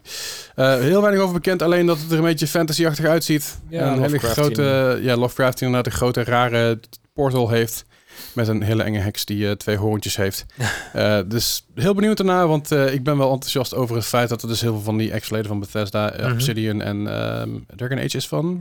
[0.55, 1.61] Eh, heel weinig over bekend.
[1.61, 3.59] Alleen dat het er een beetje fantasy-achtig uitziet.
[3.69, 4.99] Ja, En een hele grote...
[5.01, 6.79] Ja, Lovecraft inderdaad een grote rare
[7.13, 7.85] portal heeft.
[8.33, 10.45] Met een hele enge heks die eh, twee hoorntjes heeft.
[10.93, 12.47] Eh, dus heel benieuwd ernaar.
[12.47, 14.97] Want eh, ik ben wel enthousiast over het feit dat er dus heel veel van
[14.97, 16.31] die ex-leden van Bethesda, Mhm.
[16.31, 18.57] Obsidian en ehm Dragon Age is van...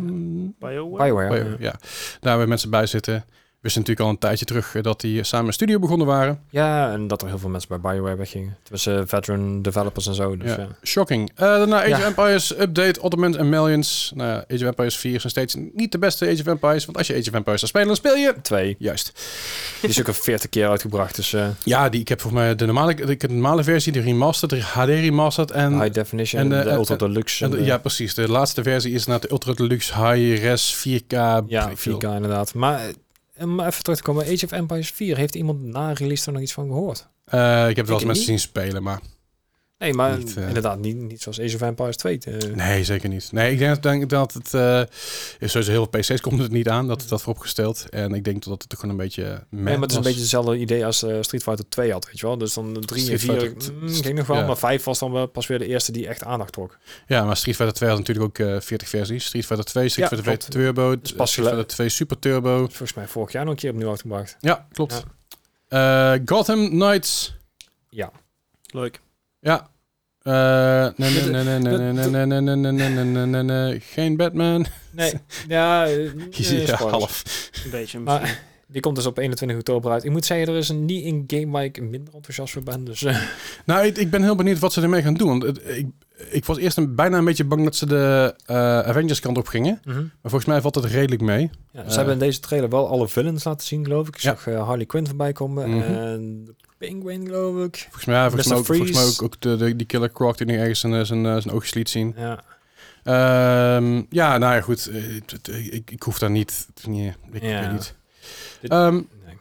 [0.59, 1.05] BioWare?
[1.05, 1.29] Bioware.
[1.45, 1.57] Bio- ja.
[1.59, 1.75] ja,
[2.21, 3.25] daar weer mensen bij zitten.
[3.61, 6.41] Wisten natuurlijk al een tijdje terug eh, dat die samen een studio begonnen waren.
[6.51, 8.57] Ja, en dat er heel veel mensen bij BioWare weggingen.
[8.63, 10.37] Het was eh, veteran developers en zo.
[10.37, 10.59] Dus, Ja.
[10.61, 10.69] ja.
[10.85, 11.31] Shocking.
[11.35, 11.97] Eh, daarna Age Ja.
[11.97, 14.13] of Empires Update, Ottomans and Millions.
[14.15, 16.85] Nou Age of Empires 4 is nog steeds niet de beste Age of Empires.
[16.85, 18.35] Want als je Age of Empires zou spelen, dan speel je...
[18.43, 18.77] Twee.
[18.79, 19.13] Juist.
[19.81, 21.17] Die is ook al 40 keer uitgebracht.
[21.17, 24.01] Dus eh, Ja, die, ik heb volgens mij de normale, heb de normale versie, de
[24.01, 25.81] remastered, de HD remastered en...
[25.81, 27.45] high definition en, en, de en- ultra deluxe.
[27.45, 28.15] en de- en, ja, precies.
[28.15, 31.07] De laatste versie is naar de Ultra Deluxe High Res 4K.
[31.09, 31.97] ja, weet ik veel.
[31.99, 32.55] 4K inderdaad.
[32.55, 32.81] Maar
[33.43, 34.25] om even terug te komen.
[34.25, 35.17] Age of Empires 4.
[35.17, 37.09] Heeft iemand na release er nog iets van gehoord?
[37.25, 39.01] Eh, ik heb wel eens mensen zien spelen, maar
[39.81, 40.47] Nee, maar Niet, eh.
[40.47, 42.19] inderdaad niet, niet zoals Age of Empires 2.
[42.19, 42.55] eh.
[42.55, 43.33] nee, zeker niet.
[43.33, 44.55] Nee, ik denk, denk dat het...
[44.55, 44.81] eh
[45.39, 47.89] is sowieso heel veel PC's komt het niet aan, dat het dat vooropgesteld.
[47.89, 49.45] En ik denk dat het gewoon een beetje...
[49.51, 52.21] Nee, maar het is een beetje hetzelfde idee als eh, Street Fighter 2 had, weet
[52.21, 52.39] je wel.
[52.39, 54.47] Dus dan 3 en Street 4 Fighter- mm, ging nog wel, ja.
[54.47, 56.79] maar 5 was dan wel pas weer de eerste die echt aandacht trok.
[57.07, 59.25] Ja, maar Street Fighter 2 had natuurlijk ook eh 40 versies.
[59.25, 60.75] Street Fighter 2, Street Ja, Fighter 2 klopt.
[60.75, 62.57] Turbo, Dus pas Street Fighter 2 Super Turbo.
[62.59, 64.37] Volgens mij vorig jaar nog een keer opnieuw uitgebracht.
[64.41, 65.05] Ja, klopt.
[65.69, 67.37] Eh, Gotham Knights.
[67.91, 68.13] Ja.
[68.67, 69.01] Leuk.
[69.41, 69.69] Ja.
[70.23, 73.43] Eh, nee, nee, nee, nee, nee, nee, nee, nee, nee, nee, nee, nee, nee, nee,
[73.43, 73.81] nee.
[73.81, 74.67] Geen Batman.
[74.93, 75.13] Nee,
[75.49, 77.23] ja, eh, eh, half.
[77.65, 77.99] Een beetje.
[77.99, 78.39] Maar- misschien.
[78.67, 80.05] Die komt dus op 21 oktober uit.
[80.05, 82.85] Ik moet zeggen, er is een niet in game waar ik minder enthousiast voor ben.
[82.85, 83.23] Dus eh,
[83.67, 85.29] Nou, ik, ik ben heel benieuwd wat ze ermee gaan doen.
[85.29, 85.87] Want het- ik,
[86.31, 89.47] ik was eerst een, bijna een beetje bang dat ze de eh, Avengers kant op
[89.47, 89.81] gingen.
[89.85, 91.51] Maar volgens mij valt het redelijk mee.
[91.73, 91.95] ja, ze Eh.
[91.97, 94.15] hebben in deze trailer wel alle villains laten zien, geloof ik.
[94.17, 94.31] Ik Ja.
[94.31, 95.83] zag eh, Harley Quinn voorbij komen Mhm.
[95.83, 96.57] en
[96.89, 97.77] Penguin, geloof ik.
[97.83, 98.49] Volgens mij, volgens Mr.
[98.51, 100.95] mij, ook, volgens mij ook, ook de, de- die Killer Croc die nu ergens zijn,
[100.95, 102.15] eh, zijn, eh, zijn oogjes liet zien.
[102.17, 102.43] Ja.
[103.05, 104.87] Ehm, ja, nou ja, goed.
[104.87, 106.67] eh, ik, ik hoef daar niet...
[106.87, 107.61] Nee, ik Ja.
[107.61, 107.95] weet niet.
[108.63, 109.37] Ehm, Nee.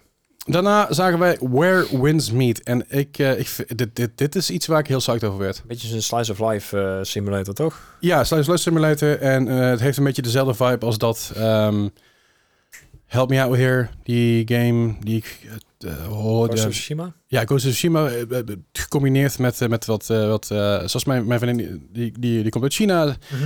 [0.45, 2.63] daarna zagen wij Where Winds Meet.
[2.63, 5.63] En ik, ik, dit, dit, dit is iets waar ik heel psyched over werd.
[5.67, 7.95] Beetje een slice of life eh, simulator, toch?
[7.99, 9.19] Ja, Slice Life Simulator.
[9.19, 11.31] En eh, het heeft een beetje dezelfde vibe als dat...
[11.35, 11.87] ehm,
[13.05, 15.39] Help Me Out Here, die game die ik...
[16.09, 16.55] hoorde.
[16.55, 17.13] Tsushima?
[17.27, 18.39] Ja, Ghost Tsushima eh,
[18.71, 20.07] gecombineerd met, met wat...
[20.07, 23.05] wat zoals mijn, mijn vriendin, die, die, die komt uit China.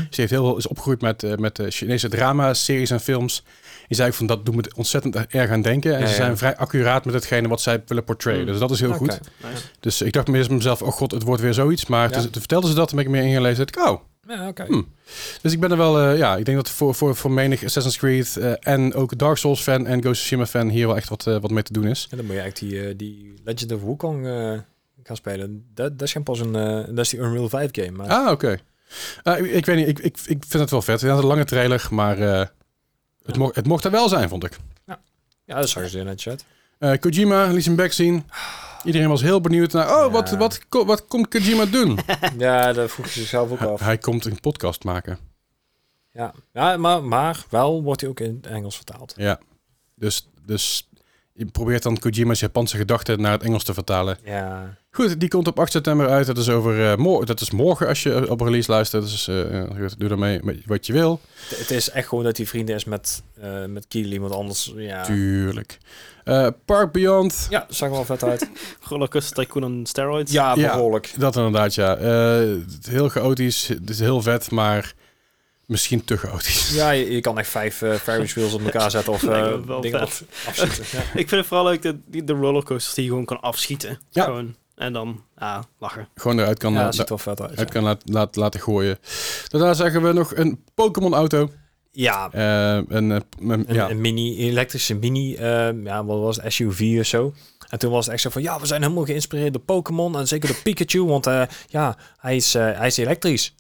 [0.10, 3.43] Ze heeft heel veel is opgegroeid met, met Chinese drama-series en films.
[3.88, 5.93] Die zei ik van dat doet me ontzettend erg aan denken.
[5.95, 6.18] En Ja, ze ja.
[6.18, 8.39] zijn vrij accuraat met hetgene wat zij willen portrayen.
[8.39, 8.45] Mm.
[8.45, 9.19] Dus dat is heel goed.
[9.43, 9.64] Nice.
[9.80, 11.85] Dus ik dacht mezelf, oh god, het wordt weer zoiets.
[11.85, 12.15] Maar Ja.
[12.15, 13.65] toen, toen vertelden ze dat, toen ben ik meer ingelezen.
[13.65, 14.01] dacht ik, oh.
[14.27, 14.63] Ja, oké.
[14.65, 14.81] Hm.
[15.41, 17.97] Dus ik ben er wel, eh, ja, ik denk dat voor, voor, voor menig Assassin's
[17.97, 21.09] Creed eh, en ook Dark Souls fan en Ghost of Tsushima fan hier wel echt
[21.09, 22.07] wat, eh, wat mee te doen is.
[22.11, 24.59] En dan moet je echt die, die Legend of Wukong eh,
[25.03, 25.65] gaan spelen.
[25.73, 27.91] Dat, dat is geen pas een, eh, dat is die Unreal 5 game.
[27.91, 28.57] Maar Ah, oké.
[29.23, 31.01] Ah, ik, ik weet niet, ik, ik, ik vind het wel vet.
[31.01, 32.45] Het had een lange trailer, maar eh,
[33.23, 34.57] het, mocht, het mocht er wel zijn, vond ik.
[35.45, 36.45] ja, dat zag je netjes uit.
[36.77, 38.23] Eh, Kojima liet zijn back zien.
[38.84, 40.10] Iedereen was heel benieuwd naar, oh, Ja.
[40.10, 41.99] wat, wat, ko- wat komt Kojima doen?
[42.38, 43.80] ja, dat vroeg je zichzelf ook hij, af.
[43.80, 45.18] hij komt een podcast maken.
[46.11, 49.14] Ja, ja maar, maar wel wordt hij ook in het Engels vertaald.
[49.18, 49.39] Ja.
[49.95, 50.89] Dus, dus
[51.34, 54.18] je probeert dan Kojima's Japanse gedachten naar het Engels te vertalen.
[54.26, 56.26] Ja, Goed, die komt op 8 september uit.
[56.26, 59.03] Dat is, over, eh, mor- dat is morgen als je op release luistert.
[59.03, 61.19] Dus eh, eh, goed, doe daarmee wat je wil.
[61.49, 64.73] het, het is echt gewoon dat hij vrienden is met, eh met Keely, want anders,
[64.76, 65.03] ja.
[65.03, 65.77] Tuurlijk.
[66.23, 67.47] Eh, Park Beyond.
[67.49, 68.49] Ja, zag er wel vet uit.
[68.89, 70.31] Rollercoaster Tycoon on steroids.
[70.31, 70.76] ja, Ja.
[70.76, 71.14] behoorlijk.
[71.18, 71.95] Dat inderdaad, ja.
[71.95, 72.47] Eh,
[72.89, 73.68] heel chaotisch.
[73.68, 74.93] Het is heel vet, maar
[75.73, 76.73] misschien te chaotisch.
[76.75, 79.81] Ja, je, je kan echt vijf eh Ferris wheels op elkaar zetten of eh, wel
[79.81, 80.83] dingen af, afschieten.
[80.91, 80.99] Ja.
[81.21, 83.99] Ik vind het vooral leuk dat die, de rollercoasters die je gewoon kan afschieten.
[84.09, 84.23] Ja.
[84.23, 84.55] Gewoon.
[84.75, 86.07] En dan, ja, lachen.
[86.15, 87.49] Gewoon eruit kan, ja, dat ziet er wel vet uit.
[87.49, 87.73] uit ja.
[87.73, 88.97] kan laat, laat, laten gooien.
[89.47, 91.49] Daarna zeggen we nog een Pokémon auto.
[91.91, 93.89] Ja, Eh, een, een- een, ja.
[93.89, 97.33] een mini, elektrische mini, eh, ja, wat was het, SUV of zo.
[97.69, 100.27] En toen was het echt zo van, ja, we zijn helemaal geïnspireerd door Pokémon en
[100.27, 103.55] zeker door Pikachu, want eh, ja, hij is, hij is elektrisch.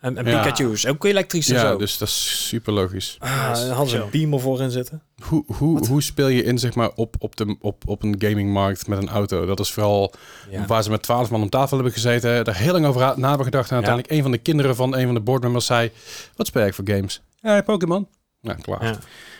[0.00, 0.42] En, en Ja.
[0.42, 1.76] Pikachu is ook elektrisch en ja, zo.
[1.78, 3.16] dus dat is super logisch.
[3.18, 5.02] Ah, hadden ze een beamer voor in zitten.
[5.22, 8.86] Hoe, hoe, hoe speel je in zeg maar, op, op, de, op, op een gamingmarkt
[8.86, 9.46] met een auto?
[9.46, 10.12] Dat is vooral
[10.50, 10.66] Ja.
[10.66, 12.44] waar ze met twaalf man om tafel hebben gezeten.
[12.44, 13.68] Daar heel lang over na hebben gedacht.
[13.70, 15.90] En uiteindelijk een van de kinderen van een van de boardmembers zei...
[16.36, 17.22] Wat speel ik voor games?
[17.40, 18.08] Ja, Pokémon.
[18.40, 18.84] Nou, klaar.
[18.84, 18.98] Ja.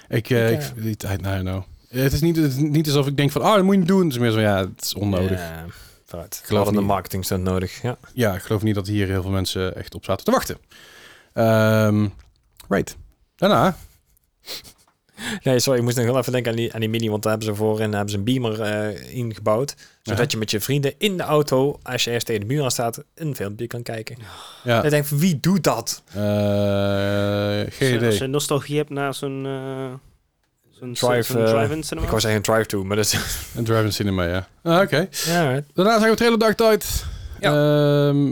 [0.09, 1.63] Ik, eh, Ik, ik, die tijd, nou, nou.
[1.89, 3.89] Het is niet, het is niet alsof ik denk van, ah, dat moet je niet
[3.89, 4.03] doen.
[4.05, 5.41] Het is meer zo, ja, het is onnodig.
[6.09, 6.41] Ja, vooruit.
[6.45, 7.83] geloof hadden marketingstunt nodig.
[7.83, 7.99] Ja.
[8.15, 10.59] Ja, ik geloof niet dat hier heel veel mensen echt op zaten te wachten.
[11.33, 12.07] Ehm
[12.69, 12.97] right.
[13.37, 13.77] Daarna,
[15.43, 17.33] Nee, sorry, ik moest nog wel even denken aan die, aan die mini, want daar
[17.33, 19.75] hebben ze voorin hebben ze een beamer eh, ingebouwd.
[20.03, 20.27] Zodat Ja.
[20.31, 23.05] je met je vrienden in de auto, als je eerst tegen de muur aan staat,
[23.15, 24.17] een filmpje kan kijken.
[24.65, 26.03] ja, En ik denk, van, wie doet dat?
[26.09, 28.19] eh, geen Als idee.
[28.19, 29.47] je nostalgie hebt naar zo'n...
[29.47, 29.93] eh
[30.81, 32.03] zo'n Drive, eh, drive-in cinema.
[32.05, 33.13] Ik wou zeggen een drive-to, maar dat is...
[33.57, 34.49] Een drive-in cinema, ja.
[34.63, 35.09] Ah, Oké.
[35.27, 35.65] ja, right.
[35.75, 36.85] Daarna zijn we trailer Dark Tide.
[37.41, 37.51] Ja.
[38.09, 38.27] Ehm,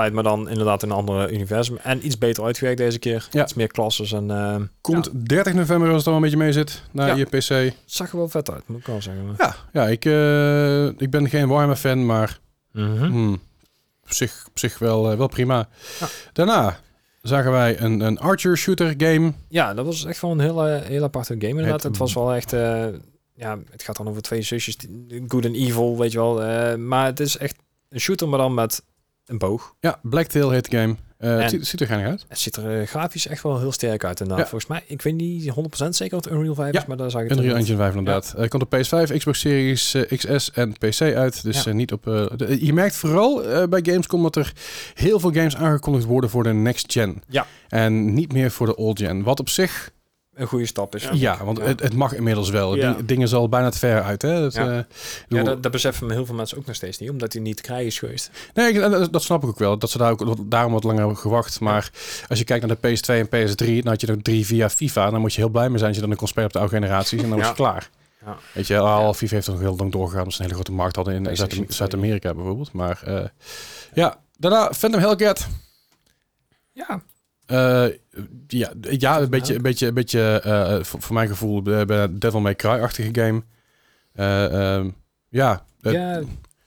[0.00, 1.76] ja, maar dan inderdaad in een ander universum.
[1.82, 3.28] En iets beter uitgewerkt deze keer.
[3.30, 3.42] Ja.
[3.42, 4.30] Iets meer klasses en...
[4.30, 7.14] eh, komt 30 november als het allemaal een beetje mee zit naar Ja.
[7.14, 7.24] je
[7.70, 7.74] PC.
[7.84, 9.26] zag er wel vet uit, moet ik wel zeggen.
[9.26, 12.38] maar- Ja, ja ik, eh, ik ben geen Warhammer fan, maar
[12.72, 13.04] Mhm.
[13.04, 13.32] hmm,
[14.04, 15.68] op, zich, op zich wel, eh, wel prima.
[16.00, 16.06] Ja.
[16.32, 16.78] Daarna
[17.22, 19.32] zagen wij een, een Archer shooter game.
[19.48, 21.72] Ja, dat was echt wel een heel, eh, heel aparte game inderdaad.
[21.72, 22.52] Het- Het, was wel echt...
[22.52, 22.86] eh,
[23.34, 24.76] ja, het gaat dan over twee zusjes,
[25.26, 26.42] good en evil, weet je wel.
[26.42, 27.56] eh, maar het is echt
[27.88, 28.82] een shooter, maar dan met
[29.26, 29.74] een boog.
[29.80, 30.96] Ja, Blacktail heet de game.
[31.22, 32.24] Eh, het ziet, er geinig uit.
[32.28, 34.44] Het ziet er eh, grafisch echt wel heel sterk uit inderdaad.
[34.44, 34.50] Ja.
[34.50, 35.50] Volgens mij, ik weet niet
[35.84, 38.34] 100% zeker wat Unreal 5 Ja, is, maar daar zag ik Unreal Engine 5 inderdaad.
[38.36, 41.42] Eh komt op PS5, Xbox Series eh, XS en PC uit.
[41.42, 41.72] Dus Ja.
[41.72, 42.02] niet op...
[42.04, 44.52] de- je merkt vooral bij Gamescom dat er
[44.94, 47.22] heel veel games aangekondigd worden voor de next gen.
[47.28, 47.46] Ja.
[47.68, 49.22] En niet meer voor de old gen.
[49.22, 49.90] Wat op zich...
[50.34, 51.08] een goede stap is.
[51.12, 51.44] Ja.
[51.44, 51.64] want ja.
[51.64, 52.74] Het, het mag inmiddels wel.
[52.76, 52.92] Ja.
[52.92, 54.22] Ding- dingen zal bijna te ver uit.
[54.22, 54.40] Hè?
[54.40, 54.86] Dat, Ja.
[55.28, 57.62] eh, dat, dat beseffen heel veel mensen ook nog steeds niet, omdat hij niet te
[57.62, 58.30] krijgen is geweest.
[58.54, 59.78] Nee, ik- dat, dat snap ik ook wel.
[59.78, 61.60] Dat ze daar ook wat- daarom wat langer hebben gewacht.
[61.60, 61.90] Maar
[62.28, 65.10] als je kijkt naar de PS2 en PS3, dan had je er drie via FIFA.
[65.10, 66.74] Dan moet je heel blij mee zijn als je dan kon spelen op de oude
[66.74, 67.22] generaties.
[67.22, 67.90] En dan was je klaar.
[68.24, 68.36] Ja.
[68.54, 70.18] Weet je, al FIFA heeft nog heel lang doorgegaan.
[70.18, 71.78] Omdat ze een hele grote markt hadden in PlayStation Zuid- 2.
[71.88, 72.72] Zuid-Amerika bijvoorbeeld.
[72.72, 73.24] Maar eh,
[73.94, 75.46] ja, daarna Phantom Hellcat.
[76.72, 77.02] Ja,
[77.46, 77.86] Eh,
[78.46, 82.18] ja, ja, een beetje, een beetje, een beetje eh, voor, voor mijn gevoel bij een
[82.18, 83.42] Devil May Cry-achtige game.
[84.12, 84.88] Eh, ehm,
[85.28, 86.22] ja, ja,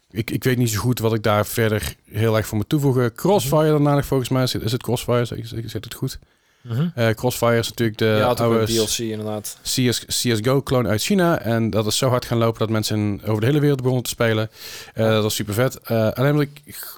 [0.10, 3.14] ik, ik weet niet zo goed wat ik daar verder heel erg voor moet toevoegen.
[3.14, 4.44] Crossfire daarna nog volgens mij.
[4.44, 5.26] Is het, is het Crossfire?
[5.26, 6.20] Zeg, zeg, zeg het goed?
[6.68, 6.88] Mhm.
[6.96, 9.58] Eh, Crossfire is natuurlijk de ja, oude DLC inderdaad.
[9.64, 11.40] CS, CSGO-clone uit China.
[11.40, 14.10] En dat is zo hard gaan lopen dat mensen over de hele wereld begonnen te
[14.10, 14.50] spelen.
[14.94, 15.80] Eh, dat was super vet.
[15.80, 16.95] Eh, alleen omdat ik...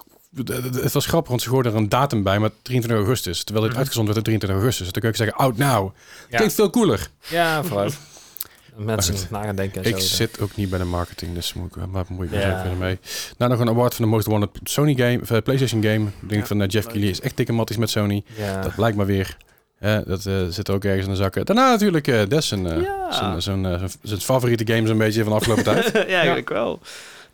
[0.82, 3.38] Het was grappig, want ze gooiden er een datum bij met 23 augustus.
[3.44, 3.78] Terwijl dit Mhm.
[3.80, 4.84] uitgezonden werd op 23 augustus.
[4.84, 5.94] Dus dan kun je zeggen, out now.
[6.28, 7.08] Ja, Klinkt veel cooler.
[7.28, 7.98] ja vooruit.
[8.76, 10.06] Mensen na gaan denken en Ik zo.
[10.16, 12.50] zit ook niet bij de marketing, dus moet ik, waar bemoei ik me Ja.
[12.54, 12.98] zo verder mee.
[13.38, 16.04] Nou, nog een award van de Most Wanted Sony game, of, eh, PlayStation game.
[16.22, 16.86] Ik denk Ja, van eh, Jeff.
[16.86, 18.24] Keighley is echt dikke matties met Sony.
[18.36, 18.60] Ja.
[18.62, 19.36] Dat blijkt maar weer.
[20.06, 21.44] Dat eh, zit er ook ergens in de zakken.
[21.46, 25.92] Daarna natuurlijk eh Des, zijn, favoriete game zo'n beetje van de afgelopen tijd.
[26.08, 26.80] ja, eigenlijk wel.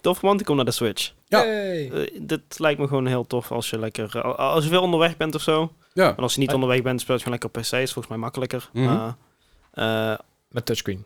[0.00, 1.12] Tof, want ik kom naar de Switch.
[1.39, 1.44] Ja.
[1.44, 4.23] Eh, dit lijkt me gewoon heel tof als je lekker...
[4.23, 5.73] al- Als je veel onderweg bent of zo.
[5.93, 6.55] Ja, En als je niet Eh.
[6.55, 7.73] onderweg bent, speel je gewoon lekker op PC.
[7.82, 8.69] is volgens mij makkelijker.
[8.73, 9.11] Mhm.
[9.73, 10.15] Eh,
[10.48, 11.05] Met touchscreen.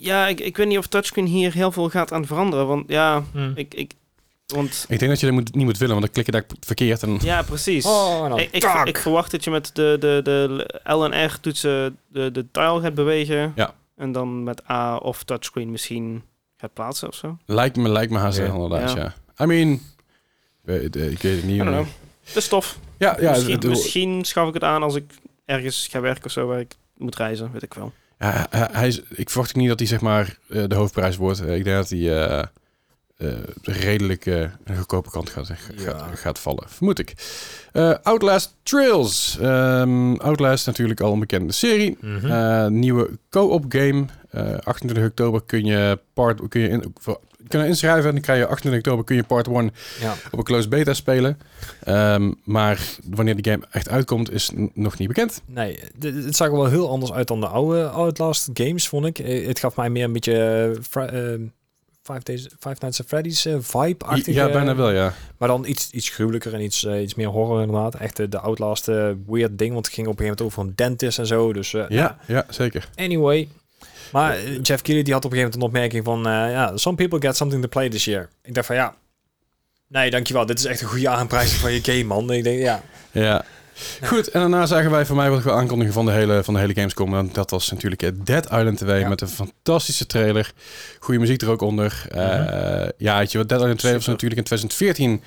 [0.00, 2.66] ja, ik, ik weet niet of touchscreen hier heel veel gaat aan veranderen.
[2.66, 3.52] Want ja, Hm.
[3.54, 3.74] ik...
[3.74, 3.92] ik
[4.46, 6.44] want, ik denk dat je dat moet, niet moet willen, want dan klik je daar
[6.60, 7.02] verkeerd.
[7.02, 7.86] En, ja, precies.
[7.86, 11.98] Oh, dan ik, ik verwacht dat je met de, de, de L en R toetsen
[12.08, 13.52] de, de tile gaat bewegen.
[13.56, 13.74] Ja.
[13.96, 16.22] En dan met A of touchscreen misschien
[16.62, 17.38] gaat plaatsen of zo.
[17.46, 19.14] lijkt me, lijkt me haast inderdaad, ja.
[19.36, 19.44] Ja.
[19.44, 19.72] I mean,
[20.64, 21.64] ik weet het niet.
[22.24, 22.78] Het is tof.
[22.98, 25.12] Ja, ja, misschien, het- misschien schaf ik het aan als ik
[25.44, 27.92] ergens ga werken of zo waar ik moet reizen, weet ik wel.
[28.18, 31.40] Ja, hij, hij is, ik verwacht niet dat hij zeg maar eh, de hoofdprijs wordt.
[31.40, 32.38] Eh, ik denk dat hij eh,
[33.16, 35.54] eh, redelijk de goedkope kant gaat, Ja.
[35.76, 36.64] gaat, gaat vallen.
[36.68, 37.14] Vermoed ik.
[37.72, 39.38] Eh, Outlast Trails.
[39.40, 41.96] Ehm, Outlast natuurlijk al een bekende serie.
[42.00, 42.26] Mhm.
[42.30, 44.04] Eh, nieuwe co-op game.
[44.32, 46.94] Eh 28 oktober kun je part kun je in,
[47.48, 50.14] kun je inschrijven en dan krijg je 28 oktober kun je part 1 ja.
[50.30, 51.38] op een closed beta spelen.
[51.84, 52.80] Ehm, maar
[53.10, 55.42] wanneer de game echt uitkomt is nog niet bekend.
[55.46, 59.18] Nee, het zag er wel heel anders uit dan de oude Outlast games, vond ik.
[59.18, 61.32] Eh, Het gaf mij meer een beetje eh,
[62.02, 64.34] Five, Days, Five Nights at Freddy's eh, vibe-achtig.
[64.34, 65.12] ja, bijna wel, ja.
[65.38, 67.94] Maar dan iets, iets gruwelijker en iets, iets meer horror inderdaad.
[67.94, 68.86] Echt eh, de Outlast
[69.26, 71.52] weird ding, want het ging op een gegeven moment over een dentist en zo.
[71.52, 72.88] Dus Ja, ja, zeker.
[72.96, 73.48] Anyway.
[74.12, 76.26] Maar Jeff Keighley die had op een gegeven moment een opmerking van...
[76.26, 78.28] eh, ja, some people get something to play this year.
[78.42, 78.94] Ik dacht van ja...
[79.88, 80.46] Nee, dankjewel.
[80.46, 82.32] Dit is echt een goede aanprijzing van je game, man.
[82.32, 82.82] Ik denk, ja...
[83.10, 83.44] Ja.
[84.02, 86.54] Goed, en daarna zagen wij voor mij wat ik wil aankondigen van de hele, van
[86.54, 87.14] de hele Gamescom.
[87.16, 89.08] En dat was natuurlijk eh, Dead Island 2 Ja.
[89.08, 90.52] met een fantastische trailer.
[90.98, 92.06] Goede muziek er ook onder.
[92.10, 95.22] Eh, ja, weet je wat, Dead Island 2 was natuurlijk in 2014...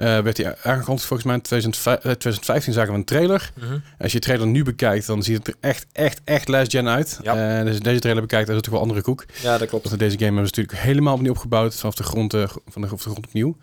[0.00, 1.06] eh, werd hij aangekondigd.
[1.06, 3.52] Volgens mij in 2005 eh, 2015 zagen we een trailer.
[3.98, 6.88] Als je de trailer nu bekijkt, dan ziet het er echt, echt, echt last gen
[6.88, 7.20] uit.
[7.22, 7.36] Ja.
[7.36, 9.24] En als je deze trailer bekijkt, dan is het toch wel andere koek.
[9.42, 9.88] Ja, dat klopt.
[9.88, 11.74] Want deze game hebben ze natuurlijk helemaal opnieuw opgebouwd.
[11.74, 13.56] Vanaf de grond, eh, van de, de grond opnieuw.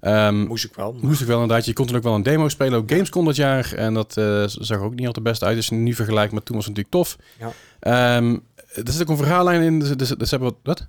[0.00, 0.96] Ehm, Moest ik wel.
[1.00, 1.66] Moest ik wel inderdaad.
[1.66, 3.72] Je kon toen ook wel een demo spelen op Gamescom dat jaar.
[3.72, 5.56] En dat eh, zag er ook niet altijd best uit.
[5.56, 7.16] Dus nu vergelijk met toen was het natuurlijk tof.
[7.38, 7.52] Ja.
[7.80, 8.36] Ehm,
[8.74, 9.78] er zit ook een verhaallijn in.
[9.78, 10.86] Dus, dus, dus hebben we wat?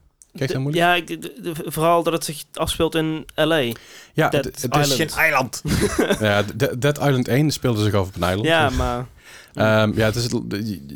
[0.48, 0.84] Kijk, moeilijk?
[0.86, 3.58] ja, ik- de- de- vooral dat het zich afspeelt in L.A.
[4.14, 5.62] Ja, Dead het- is- geen eiland.
[6.20, 8.48] ja, De- Dead Island 1 speelde zich af op een eiland.
[8.48, 9.06] Ja, maar...
[9.54, 10.34] Ehm, ja, het is, het-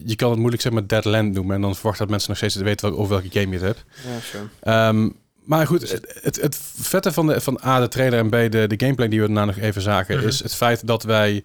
[0.06, 1.56] je, kan het moeilijk zeg maar Dead Land noemen.
[1.56, 3.84] En dan verwacht dat mensen nog steeds weten wel, over welke game je het hebt.
[4.08, 4.44] Ja, sure.
[4.62, 5.10] Ehm,
[5.44, 8.68] maar goed, het, het, het vette van, de, van A, de trailer en B, de,
[8.68, 10.28] de gameplay die we daarna nog even zagen, Mhm.
[10.28, 11.44] is het feit dat wij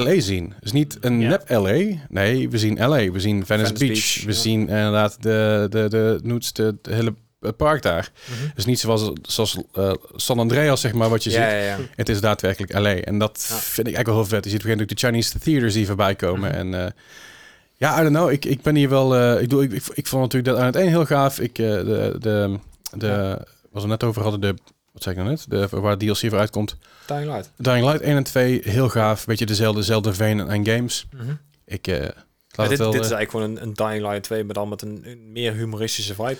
[0.00, 0.52] LA zien.
[0.60, 1.28] Dus niet een Ja.
[1.28, 1.82] nep LA.
[2.08, 3.10] Nee, we zien LA.
[3.10, 3.88] We zien Venice, Venice Beach.
[4.14, 4.38] Beach, We ja.
[4.38, 8.10] zien inderdaad de, de, de, noets, de, de hele het park daar.
[8.30, 8.40] Mhm.
[8.48, 11.44] Het is niet zoals, zoals eh, San Andreas, zeg maar, wat je Ja, ziet.
[11.58, 11.76] ja, ja.
[11.96, 12.94] Het is daadwerkelijk LA.
[12.94, 13.54] En dat Ja.
[13.56, 14.44] vind ik eigenlijk wel heel vet.
[14.44, 16.50] Je ziet moment ook de Chinese theaters die voorbij komen.
[16.50, 16.58] Mhm.
[16.58, 16.90] En eh,
[17.76, 18.30] ja, I don't know.
[18.30, 19.16] Ik, ik ben hier wel...
[19.16, 21.40] eh, ik, doe, ik, ik, ik vond natuurlijk dat aan het één heel gaaf.
[21.40, 22.58] Ik, eh, de, de,
[22.96, 23.38] de,
[23.70, 24.54] Wat we net over hadden, de...
[24.92, 25.44] Wat zei ik nou net?
[25.48, 26.76] De, waar DLC voor uitkomt.
[27.06, 27.50] Dying Light.
[27.56, 29.24] Dying Light 1 en 2, heel gaaf.
[29.24, 31.06] Beetje dezelfde, dezelfde vein en games.
[31.16, 31.32] Mhm.
[31.64, 32.14] Ik eh, laat
[32.48, 32.90] Ja, het dit, wel...
[32.90, 35.32] dit is eh, eigenlijk gewoon een, een Dying Light 2, maar dan met een, een
[35.32, 36.36] meer humoristische vibe.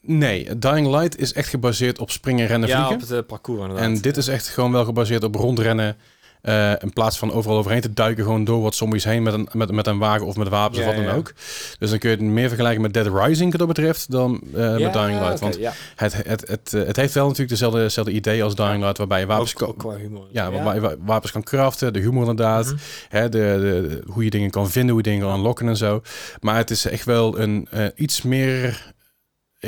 [0.00, 2.94] nee, Dying Light is echt gebaseerd op springen, rennen, ja, vliegen.
[2.94, 3.84] op het eh, parcours inderdaad.
[3.84, 5.96] En dit is echt gewoon wel gebaseerd op rondrennen.
[6.44, 9.48] Eh, in plaats van overal overheen te duiken, gewoon door wat zombies heen met een,
[9.52, 11.18] met, met een wagen of met wapens Ja, of wat dan ja.
[11.18, 11.32] ook.
[11.78, 14.76] Dus dan kun je het meer vergelijken met Dead Rising, wat dat betreft, dan eh,
[14.76, 15.40] met Dying Light.
[15.40, 15.58] Want
[15.96, 19.20] het, het, het, eh, het heeft wel natuurlijk dezelfde, dezelfde idee als Dying Light, waarbij
[19.20, 20.26] je wapens, ook, kan- humor.
[20.30, 22.64] ja, waarbij je wa- wapens kan craften, de humor inderdaad.
[22.66, 22.76] Mhm.
[23.08, 26.02] Hè, de, hoe je dingen kan vinden, hoe je dingen kan unlocken en zo.
[26.40, 28.92] Maar het is echt wel een iets meer...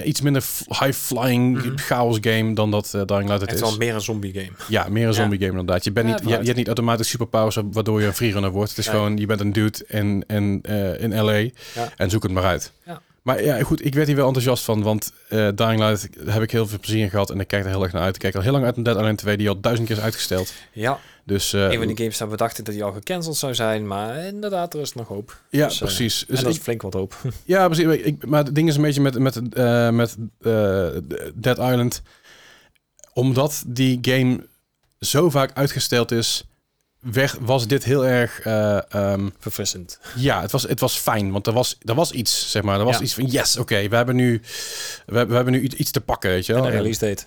[0.04, 1.76] Iets minder high-flying Mhm.
[1.76, 3.68] chaos game dan dat eh, Dying Light het Echt is.
[3.68, 4.50] wel meer een zombie game.
[4.68, 5.14] Ja, meer een Ja.
[5.14, 5.84] zombie game inderdaad.
[5.84, 8.68] Je, bent Ja, niet, je, hebt niet automatisch superpowers waardoor je een freerunner wordt.
[8.70, 11.50] Het is gewoon, je bent een dude in, in, eh, in LA Ja.
[11.96, 12.72] en zoek het maar uit.
[12.86, 13.02] Ja.
[13.26, 16.50] Maar ja, goed, ik werd hier wel enthousiast van, want eh Dying Light heb ik
[16.50, 18.14] heel veel plezier in gehad en ik kijk er heel erg naar uit.
[18.14, 20.02] Ik kijk al heel lang uit naar Dead Island 2, die al duizend keer is
[20.02, 20.52] uitgesteld.
[20.72, 23.54] Ja, Dus eh, een van die games hebben we dachten dat die al gecanceld zou
[23.54, 25.40] zijn, maar inderdaad, er is nog hoop.
[25.50, 26.20] ja, dus, eh, precies.
[26.20, 27.16] en Dus dat ik- is flink wat hoop.
[27.44, 27.84] Ja, precies.
[27.86, 29.34] Ik, ik- maar het ding is een beetje met, met,
[29.94, 30.16] met
[31.34, 32.02] Dead Island.
[33.12, 34.46] Omdat die game
[35.00, 36.44] zo vaak uitgesteld is,
[37.12, 38.40] weg, was dit heel erg...
[38.40, 39.98] eh, ehm, Verfrissend.
[40.16, 41.30] ja, het was, het was fijn.
[41.32, 42.78] Want er was, er was iets, zeg maar.
[42.78, 43.02] Er was Ja.
[43.02, 44.40] iets van, yes, oké, we hebben nu,
[45.06, 46.68] we, we hebben nu iets, iets te pakken, weet je En wel.
[46.68, 47.24] een release date.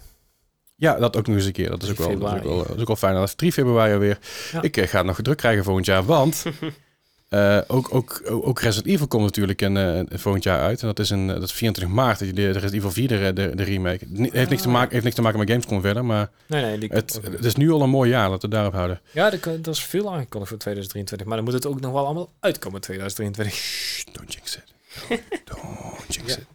[0.75, 1.69] Ja, dat ook nog eens een keer.
[1.69, 3.13] Dat is ook 3 wel, dat is ook wel, dat is ook wel fijn.
[3.13, 4.17] Dat is 3 februari alweer.
[4.51, 4.61] Ja.
[4.61, 6.43] Ik eh, ga het nog druk krijgen volgend jaar, want
[7.29, 10.81] eh, ook, ook, ook Resident Evil komt natuurlijk in, eh, volgend jaar uit.
[10.81, 13.51] En dat is, een, dat is 24 maart, de, de Resident Evil 4, de, de,
[13.55, 14.05] de remake.
[14.07, 14.73] Ni- heeft, niks te Ah.
[14.73, 17.55] maken, heeft niks te maken met Gamescom verder, maar Nee, nee, die het, het is
[17.55, 19.01] nu al een mooi jaar, laten we het daarop houden.
[19.11, 22.31] Ja, er is veel aangekondigd voor 2023, maar dan moet het ook nog wel allemaal
[22.39, 23.53] uitkomen in 2023.
[23.55, 24.63] Shh, don't jinx it.
[25.45, 26.45] Don't jinx it.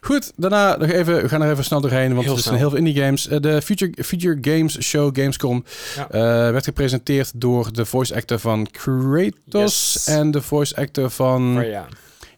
[0.00, 2.68] Goed, daarna nog even, we gaan er even snel doorheen, want Heel er zijn heel
[2.68, 3.28] veel indie games.
[3.28, 5.64] Eh, de Future, Future Games Show Gamescom
[5.96, 6.08] Ja.
[6.10, 6.20] eh,
[6.52, 10.06] werd gepresenteerd door de voice actor van Kratos Yes.
[10.06, 11.62] en de voice actor van...
[11.66, 11.86] Ja,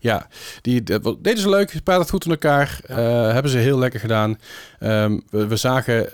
[0.03, 0.27] Ja,
[0.62, 2.97] die deden ze leuk, praten het goed in elkaar, Ja.
[2.97, 4.39] eh, hebben ze heel lekker gedaan.
[4.78, 6.09] Ehm, we, we zagen,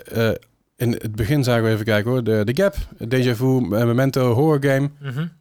[0.75, 2.75] in het begin zagen we even kijken hoor, de, de Gap,
[3.07, 4.89] Deja Vu, Memento Horror Game,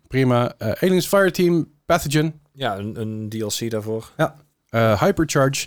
[0.08, 0.52] prima.
[0.58, 4.10] Eh, Aliens Fireteam, Pathogen, ja een, een DLC daarvoor.
[4.70, 5.66] Eh, Hypercharge,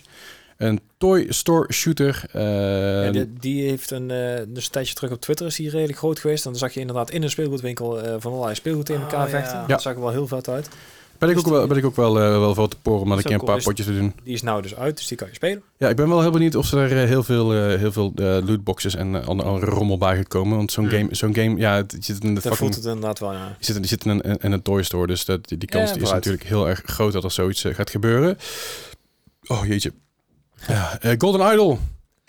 [0.57, 2.23] een Toy Store Shooter.
[2.31, 5.69] eh, Ja, die, die heeft een, eh dus een tijdje terug op Twitter is die
[5.69, 6.45] redelijk groot geweest.
[6.45, 9.29] En dan zag je inderdaad in een speelgoedwinkel eh, van allerlei speelgoed in elkaar Oh,
[9.31, 9.57] vechten.
[9.59, 9.65] Ja.
[9.65, 10.69] Dat zag er wel heel vet uit.
[11.17, 13.01] ben, ik ook dus wel, die- ben ik ook wel, eh, wel voor te poren
[13.01, 13.67] om Dat een keer ook een paar cool.
[13.67, 14.13] potjes te doen.
[14.23, 15.61] Die is nou dus uit, dus die kan je spelen.
[15.77, 18.23] Ja, ik ben wel heel benieuwd of er eh, heel veel, eh, heel veel eh,
[18.45, 20.57] lootboxes en andere rommel bij gekomen.
[20.57, 20.93] Want zo'n Hmm.
[20.97, 22.55] game, zo'n game, ja, het zit in de Dat fucking...
[22.57, 23.55] voelt het inderdaad wel, ja.
[23.59, 25.69] Je zit, in- je zit in een, in een toy store, dus dat, die, die
[25.69, 28.37] kans Ja, die is natuurlijk heel erg groot dat er zoiets gaat gebeuren.
[29.51, 29.91] Oh jeetje.
[30.67, 31.79] Ja, eh, Golden Idol.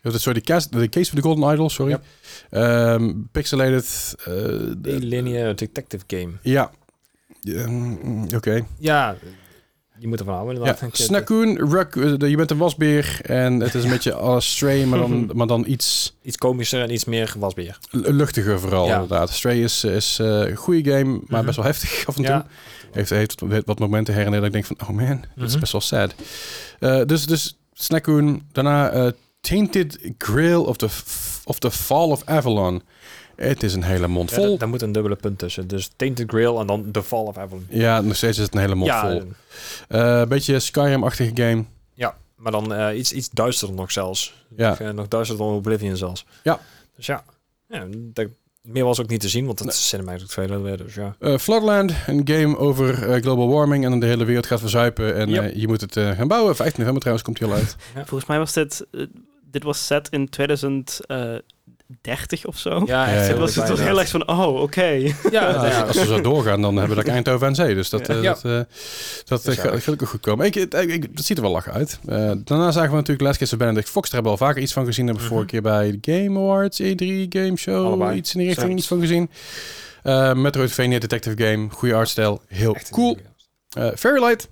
[0.02, 1.90] Sorry, de case, de case van de Golden Idol, sorry.
[1.92, 2.02] Yep.
[2.50, 4.14] Ehm, pixelated.
[4.18, 4.24] eh,
[4.78, 6.32] de- linear detective game.
[6.42, 6.70] ja.
[7.40, 8.66] Ja, mm, Oké.
[8.78, 9.16] Ja,
[9.98, 10.76] je moet ervan houden Ja.
[10.92, 14.98] Snakoon, Ruck, eh, je bent een wasbeer en het is een beetje als Stray, maar
[14.98, 17.78] dan, maar dan iets Iets komischer en iets meer wasbeer.
[17.90, 18.92] luchtiger vooral Ja.
[18.94, 19.30] inderdaad.
[19.30, 21.44] Stray is, is eh, een goede game, maar Mhm.
[21.44, 22.32] best wel heftig af en toe.
[22.32, 22.46] Ja.
[22.92, 25.50] Heeft, heeft wat- momenten her en der dat ik denk van, oh man, dat is
[25.50, 25.60] Mhm.
[25.60, 26.14] best wel sad.
[26.78, 29.06] Eh, dus, dus Snakoon, daarna eh,
[29.40, 30.88] Tainted Grail of the,
[31.44, 32.82] of the Fall of Avalon.
[33.36, 34.48] Het is een hele mond vol.
[34.48, 35.68] daar- daar moet een dubbele punt tussen.
[35.68, 37.66] Dus Tainted Grail en dan The Fall of Avalon.
[37.68, 39.22] Ja, nog steeds is het een hele mond Ja, vol.
[39.88, 41.64] Eh, beetje Skyrim-achtige game.
[41.94, 44.44] ja, maar dan iets, iets duisterder nog zelfs.
[44.56, 44.76] Ja.
[44.80, 46.24] Nog, nog duisterder dan Oblivion zelfs.
[46.42, 46.60] Ja.
[46.96, 47.24] Dus ja,
[47.68, 48.26] ja dat,
[48.62, 50.76] meer was ook niet te zien, want het is cinematic trailer weer.
[50.76, 51.16] Dus ja.
[51.18, 55.14] Eh, Floodland, een game over eh, global warming en dan de hele wereld gaat verzuipen.
[55.16, 55.42] En Yep.
[55.42, 56.56] eh, je moet het eh, gaan bouwen.
[56.56, 57.76] 15 november trouwens komt hij al uit.
[58.08, 58.86] Volgens mij was dit,
[59.50, 60.28] dit was set in
[62.00, 62.82] 2030 of zo.
[62.86, 64.82] Ja, Ja, echt was het toch heel erg van, oh, oké.
[64.82, 67.74] Ja, Ja, ja, als, we zo doorgaan, dan hebben we daar Eindhoven aan zee.
[67.74, 68.14] Dus dat, Ja.
[68.14, 68.60] eh, dat, eh,
[69.24, 70.46] dat eh, gaat gaat ook goed komen.
[70.46, 71.98] Ik, ik, ik- het ziet er wel lachen uit.
[72.06, 74.10] Eh, daarna zagen we natuurlijk Last Kiss of Benedict Fox.
[74.10, 75.06] Daar hebben we al vaker iets van gezien.
[75.06, 75.38] Hebben we Mhm.
[75.38, 78.16] vorige keer bij de Game Awards, E3, Game Show, Allebei.
[78.16, 78.78] iets in die richting, Zoiets.
[78.78, 79.30] iets van gezien.
[80.02, 83.18] Eh Metroidvania Detective Game, goede artstijl, heel Echt cool.
[83.76, 84.48] Eh Fairylight,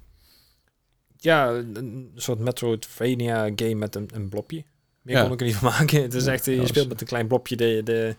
[1.20, 4.65] Ja, een, een soort Metroidvania game met een, een blopje.
[5.09, 5.22] Meer Ja.
[5.22, 6.02] kon ik er niet van maken.
[6.02, 7.80] Het is echt, eh, je speelt met een klein blopje de...
[7.85, 8.16] de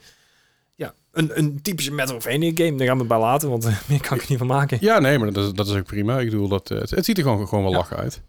[0.75, 2.77] ja, een, een typische Metroidvania game.
[2.77, 4.77] Daar gaan we het bij laten, want eh, meer kan ik er niet van maken.
[4.81, 6.19] Ja, nee, maar dat is, dat is ook prima.
[6.19, 8.21] Ik bedoel, dat, eh, het, het ziet er gewoon, gewoon wel lachen uit.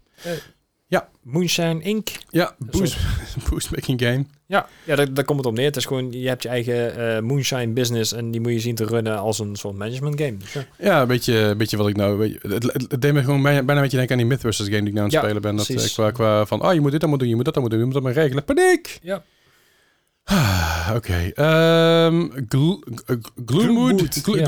[0.91, 0.99] Eh.
[0.99, 1.09] Ja.
[1.23, 2.09] Moonshine Inc.
[2.29, 2.97] Ja, boost,
[3.49, 4.25] boost making game.
[4.45, 5.65] Ja, ja daar, daar komt het op neer.
[5.65, 8.75] Het is gewoon, je hebt je eigen eh, Moonshine business en die moet je zien
[8.75, 10.37] te runnen als een soort management game.
[10.37, 10.65] Dus ja.
[10.79, 12.17] Ja, een beetje, een beetje wat ik nou...
[12.17, 14.31] Weet je, het, het, het deed me gewoon bijna, bijna een beetje denken aan die
[14.31, 15.55] Mythbusters game die ik nou aan het Ja, spelen ben.
[15.55, 15.93] Dat, eh, precies.
[15.93, 17.85] qua, qua van, oh, je moet dit allemaal doen, je moet dat allemaal doen, je
[17.85, 18.43] moet dat maar regelen.
[18.43, 18.99] Paniek!
[19.01, 19.23] Ja.
[20.23, 21.31] Ah, Oké.
[21.33, 23.15] Ehm, Glo- eh,
[23.45, 23.45] Gloomwood?
[23.45, 24.45] Gloomwood, Glo- ja.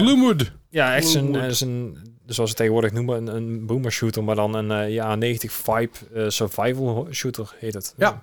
[0.69, 1.93] Ja, echt zo'n, Gloomwood.
[2.25, 5.51] Zo'n, zoals ze tegenwoordig noemen, een, een boomer shooter, maar dan een eh ja 90
[5.51, 7.93] vibe eh, survival shooter heet het.
[7.97, 8.21] Ja.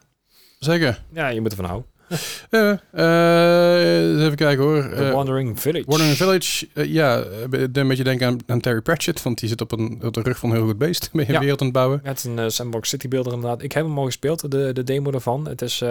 [0.58, 1.02] Zeker.
[1.12, 1.89] Ja, je moet ervan houden.
[2.50, 4.82] Eh, eh, even kijken hoor.
[4.88, 5.84] The Eh, Wandering Village.
[5.86, 7.24] Wandering Village, ja,
[7.72, 10.38] een beetje denken aan, aan Terry Pratchett, want die zit op, een, op de rug
[10.38, 11.08] van een heel goed beest.
[11.12, 11.34] Ben je Ja.
[11.34, 12.00] een wereld aan het bouwen.
[12.02, 13.62] Het is een sandbox city builder inderdaad.
[13.62, 15.48] Ik heb hem al gespeeld, de, de demo ervan.
[15.48, 15.82] Het is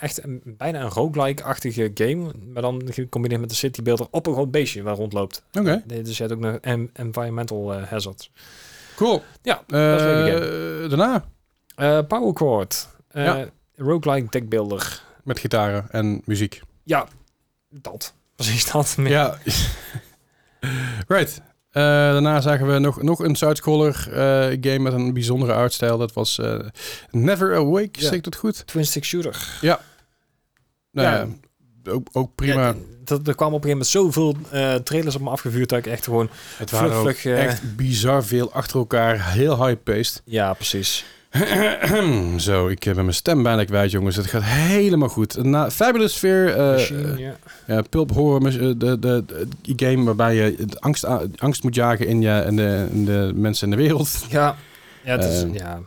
[0.00, 4.32] echt een, bijna een roguelike-achtige game, maar dan gecombineerd met de city builder op een
[4.32, 5.42] groot beestje waar rondloopt.
[5.52, 8.30] Oké, Nee, Dus je hebt ook nog en- environmental hazards.
[8.96, 9.22] cool.
[9.42, 11.24] Ja, dat is een leuke daarna
[12.02, 12.88] Power Chord.
[13.10, 13.48] Eh Ja.
[13.76, 15.02] Roguelike deckbuilder.
[15.26, 16.60] Met gitaren en muziek.
[16.84, 17.08] Ja,
[17.70, 18.14] dat.
[18.36, 18.94] Precies dat.
[18.98, 19.38] Ja.
[21.08, 21.40] right.
[21.70, 25.98] Eh, daarna zagen we nog, nog een sidescroller eh game met een bijzondere artstijl.
[25.98, 26.58] Dat was eh,
[27.10, 28.00] Never Awake, Ja.
[28.00, 28.66] zeg ik dat goed?
[28.66, 29.58] Twin stick shooter.
[29.60, 29.78] Nou
[31.08, 31.26] ja,
[31.82, 31.90] Ja.
[31.92, 32.66] ook, ook prima.
[32.66, 32.74] Ja,
[33.04, 34.36] dat, er kwamen op een gegeven moment zoveel
[34.82, 36.30] trailers op me afgevuurd dat ik echt gewoon...
[36.56, 39.32] het waren vlug, echt bizar veel achter elkaar.
[39.32, 40.22] Heel high-paced.
[40.24, 41.04] Ja, precies.
[42.38, 44.16] Zo, ik heb mijn stem bijna kwijt, jongens.
[44.16, 45.42] Het gaat helemaal goed.
[45.44, 47.36] Na Fabulous Sphere, eh, Machine, ja.
[47.66, 49.46] ja, Pulp Horror, eh, de, de, de,
[49.76, 51.04] game waarbij je angst,
[51.38, 54.24] angst moet jagen in, je, en de, in de mensen in de wereld.
[54.28, 54.56] Ja,
[55.04, 55.80] ja, het, is, Eh, ja,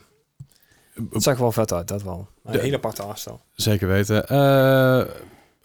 [1.12, 2.28] het zag wel vet uit, dat wel.
[2.46, 3.42] Een De- hele aparte aanstel.
[3.56, 4.28] Zeker weten.
[4.28, 4.38] Eh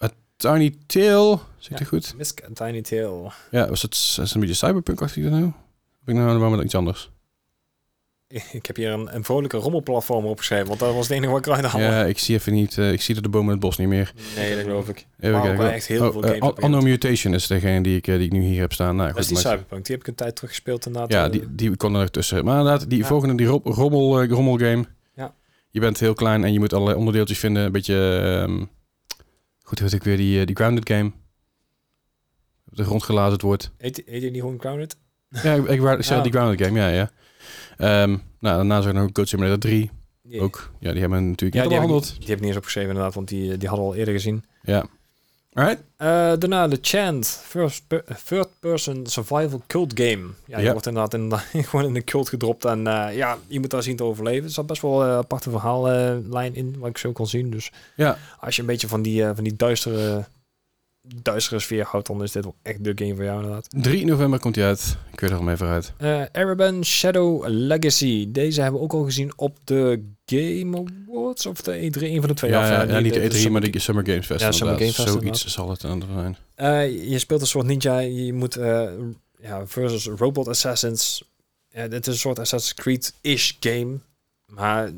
[0.03, 1.39] A Tiny Tail, ik
[1.69, 1.77] Ja.
[1.77, 2.13] dat goed?
[2.17, 3.31] Misk Tiny Tail.
[3.51, 5.43] Ja, was het is het een beetje cyberpunk-achtig dan nou?
[5.43, 7.09] Heb ik nou waarom iets anders?
[8.51, 11.45] Ik heb hier een, een vrolijke rommelplatform opgeschreven, want dat was het enige wat ik
[11.45, 11.85] eruit haalde.
[11.85, 14.13] Ja, ik zie even niet, eh, ik zie de bomen in het bos niet meer.
[14.35, 15.05] Nee, dat geloof ik.
[15.19, 15.71] Even Maar kijken.
[15.73, 18.25] echt heel Oh, veel eh, games op Anno Mutation is degene die ik, eh, die
[18.25, 18.95] ik nu hier heb staan.
[18.95, 19.85] Nou, Dat is die maar- Cyberpunk.
[19.85, 21.11] Die heb ik een tijd terug gespeeld inderdaad.
[21.11, 22.45] Ja, Eh, die, die kon er tussen.
[22.45, 23.05] Maar inderdaad, die Ja.
[23.05, 24.85] volgende, die ro- rommel, eh, rommelgame.
[25.15, 25.33] Ja.
[25.69, 27.63] Je bent heel klein en je moet allerlei onderdeeltjes vinden.
[27.65, 28.17] Een beetje...
[28.45, 28.65] ehm,
[29.63, 31.11] goed, heet ik weer die, eh, die Grounded game?
[32.63, 33.71] De rondgelazerd wordt.
[33.77, 34.97] Heet, heet die niet gewoon Grounded?
[35.29, 36.21] ja, ik, ik, ik Ja.
[36.21, 37.11] die Grounded game, ja, ja.
[37.77, 39.91] Ehm, nou, daarna zijn er nog Goat Simulator 3.
[40.23, 42.03] Die- Ook, ja, die hebben we natuurlijk Ja, niet die heb, ik, behandeld.
[42.11, 44.13] niet- die heb ik niet eens opgeschreven inderdaad, want die, die hadden we al eerder
[44.13, 44.43] gezien.
[44.63, 44.85] Ja.
[45.53, 45.81] Alright.
[45.97, 46.07] Eh,
[46.39, 50.27] daarna de Chant, first, per- third person survival cult game.
[50.47, 51.31] Ja, je wordt inderdaad in,
[51.65, 54.43] gewoon in de cult gedropt en eh, ja, je moet daar zien te overleven.
[54.43, 57.49] Er zat best wel een aparte verhaallijn in, wat ik zo kon zien.
[57.49, 58.17] Dus Ja.
[58.39, 60.25] als je een beetje van die, eh, van die duistere,
[61.21, 63.67] duistere sfeer houdt, dan is dit wel echt de game voor jou inderdaad.
[63.69, 64.97] 3 november komt hij uit.
[65.11, 65.93] Ik weet er al even uit.
[65.97, 68.31] Eh Ereban Shadow Legacy.
[68.31, 72.29] Deze hebben we ook al gezien op de Game Awards of de E3, een van
[72.29, 72.51] de twee.
[72.51, 74.41] Ja, ja, eh, ja, niet de E3, Summer maar de Summer Games Fest.
[74.41, 74.95] Ja, Summer inderdaad.
[75.05, 76.37] Game Fest, Zoiets zal het aan zijn.
[76.55, 77.99] Eh, je speelt een soort ninja.
[77.99, 78.89] Je moet eh,
[79.41, 81.23] ja, versus robot assassins.
[81.69, 83.99] Ja, het is een soort Assassin's Creed-ish game.
[84.45, 84.91] Maar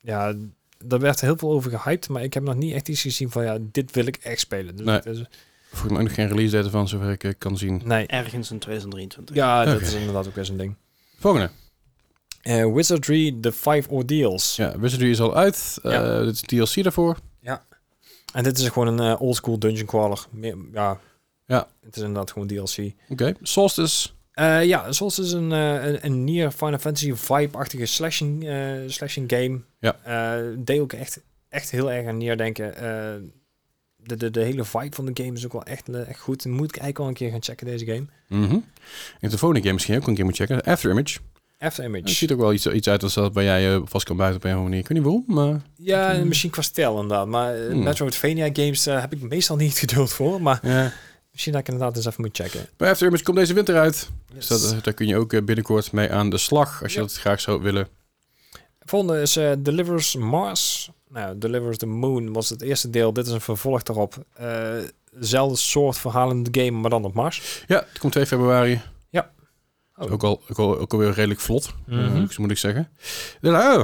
[0.00, 0.34] ja,
[0.84, 2.08] daar werd heel veel over gehyped.
[2.08, 4.76] Maar ik heb nog niet echt iets gezien van ja, dit wil ik echt spelen.
[4.76, 4.94] Dus Nee.
[4.94, 5.24] het is-
[5.68, 7.80] Volgens mij ook nog geen release date van, zover ik eh, kan zien.
[7.84, 8.06] nee.
[8.06, 9.36] Ergens in 2023.
[9.36, 10.74] Ja, dat is inderdaad ook best een ding.
[11.18, 11.50] Volgende.
[12.42, 14.56] Eh, Wizardry The Five Ordeals.
[14.56, 15.78] Ja, Wizardry is al uit.
[15.82, 16.20] Eh Ja.
[16.24, 17.16] dit is DLC daarvoor.
[18.32, 20.26] En dit is gewoon een eh, oldschool dungeon crawler.
[20.30, 21.00] Meer, ja.
[21.46, 21.68] Ja.
[21.84, 22.92] Het is inderdaad gewoon DLC.
[23.08, 23.32] Oké.
[23.42, 24.08] Solstice.
[24.32, 29.32] Eh, ja, zoals is een, eh, een, een Nier Final Fantasy vibe-achtige slashing, eh, slashing
[29.32, 29.60] game.
[29.80, 29.96] Ja.
[30.58, 32.74] Deed ook echt, echt heel erg aan Nier denken.
[34.04, 36.44] De, de, de hele vibe van de game is ook wel echt, echt goed.
[36.44, 38.06] Moet ik eigenlijk wel een keer gaan checken, deze game.
[38.28, 38.58] Mhm.
[39.20, 40.62] En de volgende game misschien ook een keer moet checken.
[40.62, 41.18] After Image.
[41.58, 42.02] After Image.
[42.02, 44.44] Het ziet ook wel iets, iets uit als dat bij jij vast kan buiten op
[44.44, 44.78] een of andere manier.
[44.78, 45.62] Ik weet niet waarom, maar...
[45.76, 46.28] Ja, Hmm.
[46.28, 47.26] misschien qua stijl inderdaad.
[47.26, 47.82] Maar Hmm.
[47.82, 50.42] Metroidvania games heb ik meestal niet geduld voor.
[50.42, 50.92] Maar Ja.
[51.32, 52.66] Misschien dat ik inderdaad eens even moet checken.
[52.76, 54.10] Bij After Image komt deze winter uit.
[54.34, 56.82] Dus dat, eh, daar kun je ook eh, binnenkort mee aan de slag.
[56.82, 57.04] Als je Ja.
[57.06, 57.88] dat graag zou willen.
[58.80, 60.90] Volgende is eh, Delivers Mars.
[61.08, 63.12] Nou, Delivers the Moon was het eerste deel.
[63.12, 64.24] Dit is een vervolg daarop.
[64.32, 64.78] Eh
[65.18, 67.64] zelfde soort verhaal in de game, maar dan op Mars.
[67.66, 68.80] Ja, het komt 2 februari.
[69.96, 70.12] Oh.
[70.12, 72.20] Ook, al, ook, al, ook alweer redelijk vlot, Mhm.
[72.20, 72.88] moet ik- moet ik zeggen.
[73.42, 73.80] Oh,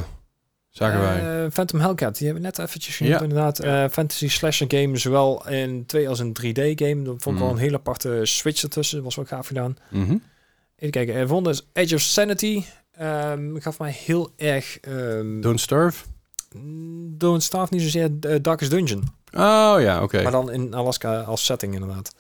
[0.78, 1.44] zagen wij.
[1.44, 3.22] Eh, Phantom Hellcat, die hebben we net eventjes genoemd Ja.
[3.22, 3.58] inderdaad.
[3.58, 7.02] Eh, fantasy slasher game, zowel in 2 als in 3D game.
[7.02, 7.56] Dat vond ik wel Mhm.
[7.56, 9.02] een hele aparte switch ertussen.
[9.02, 9.76] Was wel gaaf gedaan.
[9.90, 10.16] Mhm.
[10.76, 11.14] Even kijken.
[11.14, 12.64] En volgende is Edge of Sanity.
[12.92, 14.78] Ehm gaf mij heel erg...
[14.80, 16.04] ehm Don't Starve.
[17.16, 19.02] Don't Starve niet zozeer eh, Darkest Dungeon.
[19.32, 20.22] Oh ja, oké.
[20.22, 22.14] Maar dan in Alaska als setting inderdaad.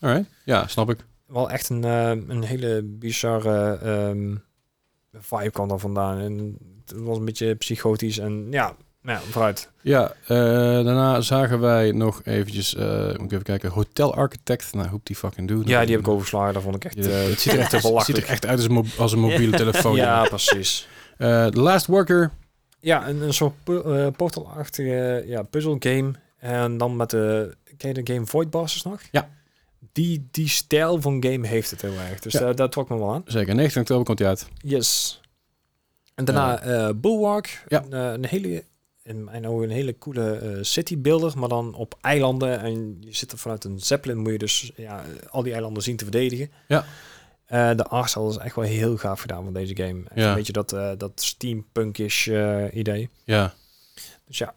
[0.00, 0.28] Alright.
[0.44, 0.98] Ja, snap ik.
[1.26, 4.36] Wel echt een, eh, een hele bizarre ehm
[5.20, 6.18] vibe kwam daar vandaan.
[6.18, 6.56] En
[6.90, 9.70] het was een beetje psychotisch en ja, nou ja vooruit.
[9.82, 10.36] Ja, eh,
[10.84, 14.74] daarna zagen wij nog eventjes, eh, moet ik even kijken, Hotel Architect.
[14.74, 15.62] Nou, hoe die fucking doen.
[15.66, 16.54] Ja, die heb ik overgeslagen.
[16.54, 18.24] Dat vond ik echt Ja, eh, het ziet er echt, ziet belachelijk.
[18.24, 19.94] er echt uit als een, als een mobiele telefoon.
[19.96, 20.88] Ja, precies.
[21.18, 22.30] The Last Worker.
[22.80, 26.10] Ja, een, een soort pu- portal-achtige ja, puzzle game.
[26.38, 29.00] En dan met de, ken je de game Void Bosses nog?
[29.10, 29.28] Ja.
[29.92, 32.20] Die, die stijl van game heeft het heel erg.
[32.20, 32.38] Dus Ja.
[32.40, 33.22] daar dat trok me wel aan.
[33.24, 34.46] Zeker, 19 oktober komt hij uit.
[34.62, 35.20] Yes.
[36.18, 37.64] En daarna eh Bulwark.
[37.68, 37.84] Ja.
[37.84, 38.64] Een, eh, een hele,
[39.02, 42.60] in mijn ogen een hele coole eh city builder, maar dan op eilanden.
[42.60, 45.96] En je zit er vanuit een zeppelin, moet je dus ja, al die eilanden zien
[45.96, 46.50] te verdedigen.
[46.68, 46.84] Ja.
[47.74, 50.00] De artstyle is echt wel heel gaaf gedaan van deze game.
[50.04, 50.28] Echt Ja.
[50.28, 53.10] Een beetje dat, eh, dat steampunkish eh idee.
[53.24, 53.54] Ja,
[54.26, 54.54] Dus ja.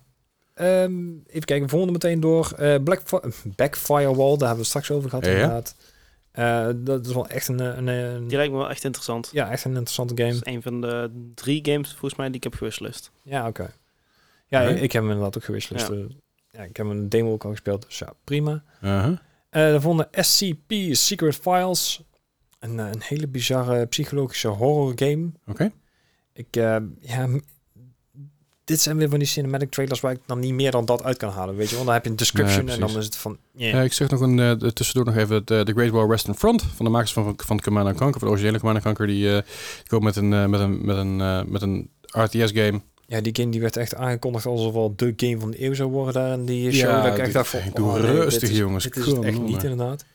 [0.53, 2.53] Ehm, even kijken, volgende meteen door.
[2.83, 5.61] Black Fi- Backfirewall, daar hebben we straks over gehad Ja, ja.
[6.32, 9.30] Eh, dat is wel echt een, een, een- Die lijkt me wel echt interessant.
[9.32, 10.34] ja, echt een interessante game.
[10.34, 13.12] Dat is een van de drie games volgens mij die ik heb gewishlist.
[13.24, 13.74] Ja, oké.
[14.48, 15.80] Ja, ik, ik heb hem inderdaad ook gewisseld.
[15.80, 15.90] Ja.
[15.90, 15.99] Eh,
[16.52, 18.64] ja, ik heb een demo ook al gespeeld, dus ja, prima.
[18.84, 19.18] uh-huh.
[19.49, 22.03] Eh de volgende SCP, Secret Files.
[22.60, 25.32] Een, eh, een hele bizarre psychologische horror game.
[25.48, 25.72] oké.
[26.34, 27.28] Ik, eh, ja,
[28.72, 31.18] dit zijn weer van die cinematic trailers waar ik dan niet meer dan dat uit
[31.18, 31.73] kan halen, weet je.
[31.76, 33.73] Want dan heb je een description Nee, en dan is het van, yeah.
[33.73, 36.35] Ja, ik zeg nog een, eh, de- tussendoor nog even de, de Great Wall Western
[36.38, 39.14] Front van de makers van, van Command and Conquer, van de originele Command and Conquer,
[39.15, 39.34] die, eh,
[39.77, 42.81] die komen met een, eh, met een, met een, eh, met een RTS game.
[43.06, 45.89] Ja, die game die werd echt aangekondigd alsof wel de game van de eeuw zou
[45.91, 47.03] worden daar in die show.
[47.03, 48.84] dat ik echt dacht van, doe oh, nee, rustig is- jongens.
[48.84, 50.06] Dit is echt niet inderdaad.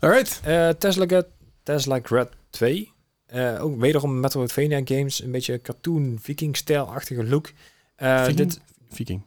[0.00, 0.40] Alright.
[0.44, 1.26] Eh, Tesla, Get,
[1.62, 2.91] Tesla Grad 2.
[3.32, 5.22] Eh, ook wederom Metroidvania games.
[5.22, 7.52] Een beetje cartoon viking-stijl-achtige look.
[7.96, 8.36] Eh, Viking?
[8.36, 8.60] dit,
[8.90, 9.22] Viking.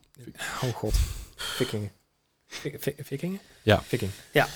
[0.63, 0.93] oh god.
[1.35, 1.91] Vikingen.
[2.47, 3.39] Vik- vi- Vikingen?
[3.63, 3.81] Ja.
[3.81, 4.11] Viking.
[4.31, 4.47] Ja.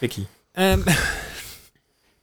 [0.00, 0.26] Wiki.
[0.52, 0.80] Ehm,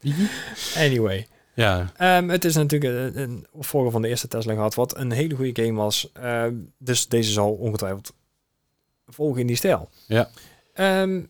[0.85, 1.27] anyway.
[1.53, 4.75] Ja, Ehm, het is natuurlijk een, een opvolger van de eerste Tesla gehad.
[4.75, 6.09] Wat een hele goede game was.
[6.13, 8.13] Ehm, dus deze zal ongetwijfeld
[9.07, 9.89] volgen in die stijl.
[10.07, 10.29] Ja.
[10.73, 11.21] Ehm,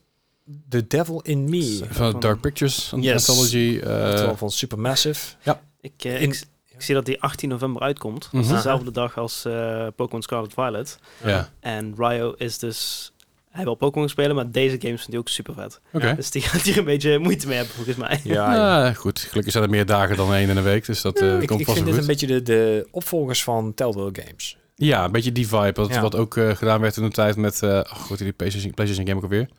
[0.70, 1.78] The Devil in Me.
[1.90, 3.30] Van van- Dark Pictures Yes.
[3.30, 3.80] Anthology.
[3.84, 5.36] eh, Oftewel van Supermassive.
[5.82, 8.30] Ik, eh, In- ik, ik zie dat die 18 november uitkomt.
[8.32, 8.56] Dat is Mhm.
[8.56, 11.00] dezelfde dag als eh, Pokémon Scarlet Violet.
[11.24, 13.12] ja, En Ryo is dus...
[13.50, 15.80] Hij wil Pokémon spelen, maar deze games vindt hij ook super vet.
[15.94, 16.16] oké.
[16.16, 18.20] Dus die gaat hier een beetje moeite mee hebben, volgens mij.
[18.24, 18.86] Ja, ja.
[18.86, 19.20] Ja, goed.
[19.20, 21.60] Gelukkig zijn er meer dagen dan één in een week, dus dat eh, ik, komt
[21.60, 22.22] ik vast vind wel dit goed.
[22.24, 24.58] een beetje de, de opvolgers van Telltale Games.
[24.76, 25.72] Ja, een beetje die vibe.
[25.82, 26.02] Wat, Ja.
[26.02, 27.64] wat ook eh, gedaan werd in de tijd met...
[27.64, 29.50] eh oh, goed, die PlayStation, PlayStation game ook alweer.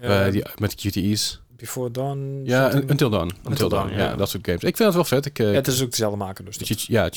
[0.00, 1.40] Eh, die, met QTE's.
[1.56, 2.40] Before Dawn.
[2.44, 2.90] Ja, something.
[2.90, 3.30] Until Dawn.
[3.48, 4.04] Until Dawn, Dawn, ja.
[4.10, 4.16] ja.
[4.16, 4.62] Dat soort games.
[4.62, 5.26] Ik vind het wel vet.
[5.26, 6.56] Ik, eh, Ja, het is ook dezelfde maker dus.
[6.56, 7.08] choose- ja,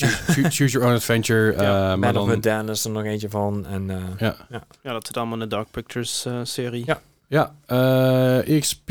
[0.50, 1.52] choose, your own adventure.
[1.52, 3.66] Ja, eh, maar Man of dan, Medan is er nog eentje van.
[3.66, 4.36] En, eh, ja,
[4.82, 6.82] Ja, dat zit allemaal in de Dark Pictures serie.
[6.86, 7.00] Ja.
[7.28, 7.54] ja
[8.46, 8.90] eh, XP,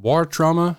[0.00, 0.76] War Trauma.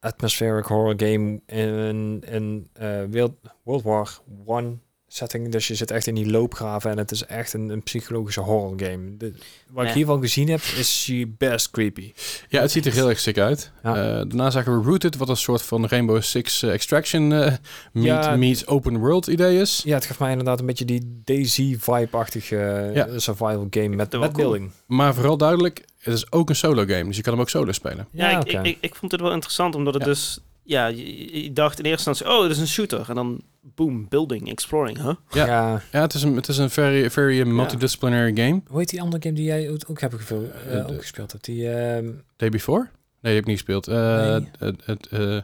[0.00, 3.32] atmospheric horror game in, in eh, World,
[3.64, 4.08] World War
[4.44, 4.76] One
[5.14, 5.48] setting.
[5.52, 8.74] Dus je zit echt in die loopgraven en het is echt een, een psychologische horror
[8.76, 9.16] game.
[9.16, 9.32] De,
[9.70, 9.94] wat ik Ja.
[9.96, 12.12] hiervan gezien heb, is she best creepy.
[12.48, 13.70] Ja, het ziet er heel erg sick uit.
[13.82, 13.96] Ja.
[13.96, 17.52] Eh, daarna zagen we Rooted, wat een soort van Rainbow Six eh, Extraction eh
[17.92, 18.36] meet, Ja.
[18.36, 19.82] meets open world idee is.
[19.84, 23.18] Ja, het geeft mij inderdaad een beetje die DayZ-vibe-achtige eh, Ja.
[23.18, 24.30] survival game met, met cool.
[24.32, 24.70] building.
[24.86, 27.04] Maar vooral duidelijk, het is ook een solo game.
[27.04, 28.06] Dus je kan hem ook solo spelen.
[28.12, 30.08] Ja, Ja, ik, ik, ik, ik vond het wel interessant, omdat het Ja.
[30.08, 30.38] dus...
[30.64, 33.04] Ja, je, je dacht in eerste instantie, oh, het is een shooter.
[33.08, 35.14] En dan, boom, building, exploring, huh?
[35.30, 35.46] Ja.
[35.46, 35.82] Ja.
[35.92, 38.60] Ja, het is een, het is een very, very multidisciplinary game.
[38.66, 40.38] Hoe heet die andere game die jij ook, hebt eh,
[40.78, 41.44] Eh, de- ook gespeeld hebt?
[41.44, 42.06] Die, ehm,
[42.36, 42.80] Day Before?
[42.80, 42.88] Nee,
[43.20, 43.88] die heb ik niet gespeeld.
[43.88, 44.48] Eh, Nee.
[44.58, 45.38] het- het, eh,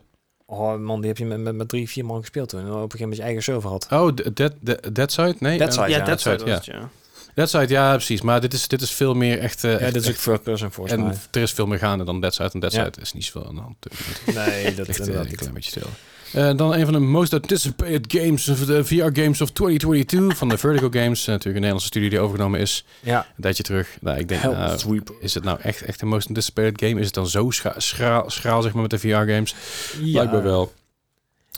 [0.46, 2.60] oh man, die heb je met, met, met drie, vier man gespeeld toen.
[2.60, 3.86] En op een gegeven moment je eigen server had.
[3.90, 5.34] oh, de- Dead, Dead, Dead Side?
[5.38, 6.88] Nee, Dead Side, ja, dat Dead was Side, het, ja.
[7.38, 8.20] Dead Side, ja, precies.
[8.20, 9.64] Maar dit is, dit is veel meer echt...
[9.64, 11.14] eh, Ja, echt- dit is ook third person volgens en mij.
[11.30, 12.50] er is veel meer gaande dan Dead Side.
[12.52, 12.88] En Dead Ja.
[13.00, 13.76] Is niet zoveel aan de hand.
[14.34, 15.86] Nee, dat ligt eh, een klein beetje stil.
[16.32, 20.48] Eh, dan een van de most anticipated games, of de VR games of 2022 van
[20.48, 21.18] de Vertigo Games.
[21.18, 23.88] Natuurlijk een Nederlandse studie die overgenomen is Ja, een tijdje terug.
[24.00, 25.14] Nou, ik denk, nou, Sweeper.
[25.20, 27.00] is het nou echt, echt een most anticipated game?
[27.00, 29.54] Is het dan zo scha- schraal, schraal zeg maar, met de VR games?
[30.12, 30.72] Blijkbaar wel.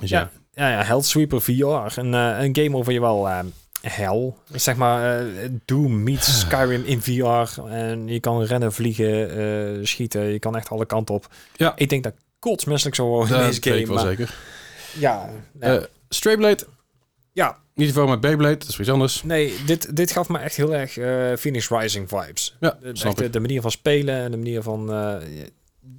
[0.00, 0.30] Dus ja.
[0.54, 1.98] Ja, ja, Hell Sweeper VR.
[1.98, 3.28] Een, een game over je wel
[3.80, 4.32] hell.
[4.52, 7.60] Zeg maar, eh, Doom meets Skyrim in VR.
[7.60, 9.30] En je kan rennen, vliegen,
[9.78, 10.22] eh, schieten.
[10.24, 11.26] Je kan echt alle kanten op.
[11.56, 11.72] Ja.
[11.76, 13.78] Ik denk dat kotsmisselijk zou worden in deze game.
[13.78, 14.34] ik wel maar- zeker.
[14.98, 16.66] Ja, nou, Eh Strayblade,
[17.32, 19.22] ja, niet voor met Beyblade, dat is iets anders.
[19.22, 22.56] nee, dit, dit gaf me echt heel erg eh Phoenix Rising vibes.
[22.60, 23.32] Ja, De, snap echt de, ik.
[23.32, 24.90] de manier van spelen en de manier van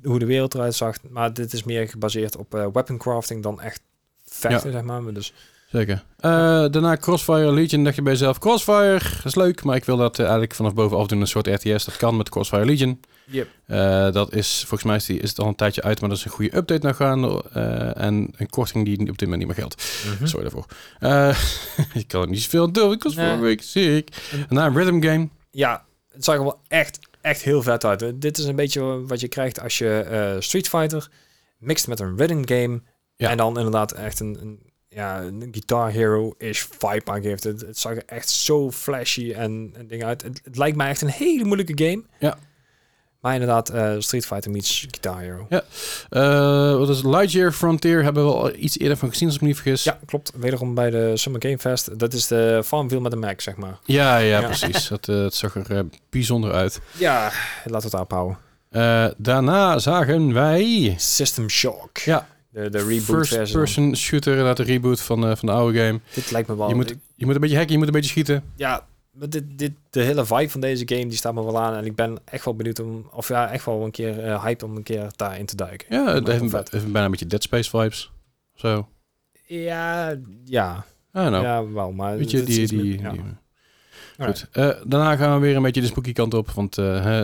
[0.04, 0.96] hoe de wereld eruit zag.
[1.10, 3.82] Maar dit is meer gebaseerd op weapon crafting dan echt
[4.26, 4.82] vechten, zeg.
[4.82, 5.34] Maar Dus,
[5.72, 6.04] Zeker.
[6.20, 6.32] Eh,
[6.70, 10.22] daarna Crossfire Legion, dacht je bij jezelf, Crossfire, is leuk, maar ik wil dat eh,
[10.24, 11.86] eigenlijk vanaf bovenaf doen, een soort RTS.
[11.86, 13.00] Dat kan met Crossfire Legion.
[13.26, 13.48] Yep.
[13.66, 16.18] Eh, dat is, volgens mij is, die, is het al een tijdje uit, maar dat
[16.18, 17.42] is een goede update naar gaan.
[17.54, 20.04] eh, en een korting die op dit moment niet meer geldt.
[20.16, 20.26] Mhm.
[20.26, 20.66] Sorry daarvoor.
[22.02, 23.26] Ik kan er niet zoveel doen, ik was Nee.
[23.26, 24.10] vorige week ziek.
[24.50, 25.30] Na een rhythm game.
[25.52, 28.22] Ja, het zag er wel echt, echt heel vet uit.
[28.22, 31.10] Dit is een beetje wat je krijgt als je Street Fighter
[31.58, 32.82] mixt met een rhythm game.
[33.16, 33.30] Ja.
[33.30, 37.44] En dan inderdaad echt een, een, ja, een Guitar Hero-ish vibe aangeeft.
[37.44, 40.22] Het, het zag er echt zo flashy en, en dingen uit.
[40.22, 42.04] Het, het lijkt mij echt een hele moeilijke game.
[42.20, 42.38] Ja.
[43.20, 45.46] Maar inderdaad, eh, Street Fighter meets Guitar Hero.
[45.50, 45.64] Ja.
[46.10, 47.04] Eh, wat is?
[47.04, 49.84] Lightyear Frontier hebben we al iets eerder van gezien, als ik me niet vergis.
[49.84, 50.32] Ja, klopt.
[50.36, 52.00] Wederom bij de Summer Game Fest.
[52.00, 53.78] Dat is de Farmville met een Mac, zeg maar.
[53.86, 54.46] ja, ja, Ja.
[54.46, 54.88] precies.
[54.88, 56.80] Dat, eh, het zag er bijzonder uit.
[56.98, 57.32] Ja,
[57.66, 58.38] laten we het afhouden.
[58.70, 60.94] Eh, daarna zagen wij...
[60.98, 61.98] System Shock.
[61.98, 63.38] Ja, De, de reboot versie.
[63.38, 63.46] dan.
[63.46, 66.00] first-person shooter, inderdaad de reboot van, eh, van de oude game.
[66.14, 66.70] Dit lijkt me wel...
[66.70, 68.44] Je moet, je moet een beetje hacken, je moet een beetje schieten.
[68.56, 71.76] Ja, maar dit, dit, de hele vibe van deze game die staat me wel aan.
[71.76, 73.10] En ik ben echt wel benieuwd om...
[73.12, 75.88] Of ja, echt wel een keer eh hyped om een keer daarin te duiken.
[75.90, 78.12] Ja, het heeft, bijna een beetje Dead Space vibes.
[78.54, 78.88] Zo.
[79.46, 80.16] Ja,
[80.46, 80.86] ja.
[81.14, 81.92] Ja, wel.
[81.92, 82.68] Maar Weet je, die...
[82.68, 83.14] die, ja.
[84.20, 84.48] Goed.
[84.52, 86.50] Eh, daarna gaan we weer een beetje de spooky kant op.
[86.50, 86.78] Want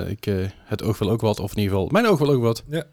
[0.07, 0.25] ik,
[0.65, 1.39] het oog wil ook wat.
[1.39, 2.63] Of in ieder geval, mijn oog wil ook wat.
[2.69, 2.83] Ja.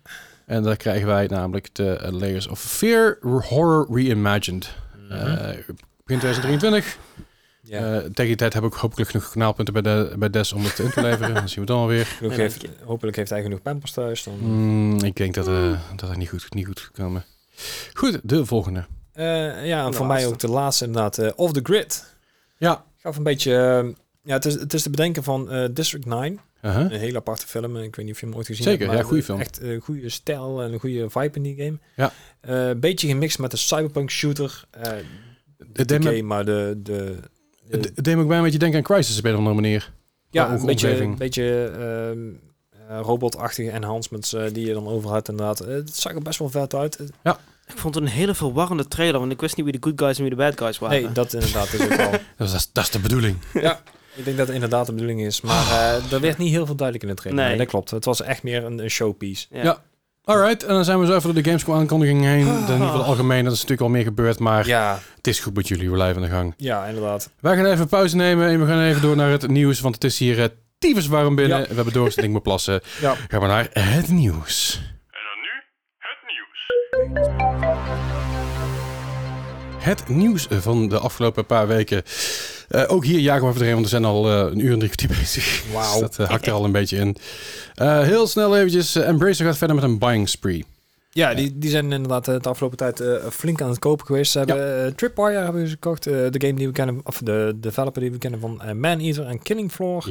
[0.46, 4.74] En daar krijgen wij namelijk de eh, Layers of Fear Horror Reimagined.
[5.10, 5.18] Eh,
[6.04, 6.98] begin 2023.
[7.62, 7.78] ja.
[7.78, 10.78] Eh, tegen die tijd heb ik hopelijk genoeg kanaalpunten bij, de, bij Des om het
[10.78, 11.34] in te leveren.
[11.34, 12.16] Dan zien we het dan alweer.
[12.20, 14.22] Ja, heeft, hopelijk heeft hij genoeg pampers thuis.
[14.22, 17.24] Dan, Mm, ik denk dat, eh dat het niet goed, niet goed gaat komen.
[17.94, 18.84] Goed, de volgende.
[19.12, 21.18] Eh, ja, en voor mij ook de laatste inderdaad.
[21.18, 22.16] eh Off the Grid.
[22.56, 22.84] Ja.
[22.98, 23.50] Gaf een beetje...
[24.22, 26.40] ja, het is, het is te bedenken van eh, District 9.
[26.64, 26.90] Uh-huh.
[26.92, 27.76] Een hele aparte film.
[27.76, 28.90] Ik weet niet of je hem ooit gezien Zeker, hebt.
[28.92, 29.40] ja, maar goede film.
[29.40, 31.78] Echt een goede stijl en een goede vibe in die game.
[31.96, 32.12] Ja.
[32.40, 34.64] Eh, een beetje gemixt met de cyberpunk shooter.
[34.70, 34.92] Eh
[35.72, 36.74] Het de me- maar de...
[36.82, 37.16] de,
[37.70, 39.54] de- Het deed me ook bij een beetje denken aan Crisis op een of andere
[39.54, 39.92] manier.
[40.30, 42.28] ja, een beetje, een beetje ehm,
[42.88, 45.60] eh, robotachtige enhancements eh, die je dan over had inderdaad.
[45.60, 46.96] Eh, het zag er best wel vet uit.
[47.22, 47.32] Eh,
[47.66, 50.16] Ik vond het een hele verwarrende trailer, want ik wist niet wie de good guys
[50.16, 51.02] en wie de bad guys waren.
[51.02, 52.10] nee, dat inderdaad is ook wel...
[52.36, 53.36] Dat is, dat is de bedoeling.
[53.54, 53.82] ja,
[54.14, 55.40] ik denk dat het inderdaad de bedoeling is.
[55.40, 57.40] Maar eh, er werd niet heel veel duidelijk in de trailer.
[57.42, 57.50] Nee.
[57.50, 57.90] Nee, dat klopt.
[57.90, 59.46] Het was echt meer een, een showpiece.
[59.50, 59.62] Ja.
[59.62, 59.82] Ja.
[60.24, 62.46] Alright, en dan zijn we zo even door de Gamescom aankondiging heen.
[62.46, 65.54] In ieder geval algemeen, dat is natuurlijk al meer gebeurd, maar Ja, het is goed
[65.56, 66.54] met jullie, we blijven aan de gang.
[66.56, 67.30] ja, inderdaad.
[67.40, 70.04] Wij gaan even pauze nemen en we gaan even door naar het nieuws, want het
[70.04, 70.44] is hier uh,
[70.78, 71.58] tyfus warm binnen.
[71.60, 71.66] Ja.
[71.68, 72.80] We hebben doorzetting met plassen.
[73.00, 73.14] Ja.
[73.28, 74.80] Gaan we naar het nieuws.
[75.10, 75.50] En dan nu
[75.98, 76.72] het nieuws.
[79.84, 82.02] Het nieuws van de afgelopen paar weken.
[82.74, 84.78] Eh, ook hier jagen we even doorheen, want we zijn al eh, een uur en
[84.78, 85.64] drie kwartier bezig.
[85.72, 85.90] Wauw.
[85.92, 87.16] Dus dat eh, hakt er al een beetje in.
[87.84, 90.64] Heel snel eventjes, Embracer gaat verder met een buying spree.
[91.10, 93.02] Ja, die, die zijn inderdaad de afgelopen tijd
[93.32, 94.32] flink aan het kopen geweest.
[94.32, 96.02] Ze hebben Tripwire hebben ze gekocht.
[96.02, 99.42] de game die we kennen, of de developer die we kennen van Man Eater en
[99.42, 100.04] Killing Floor.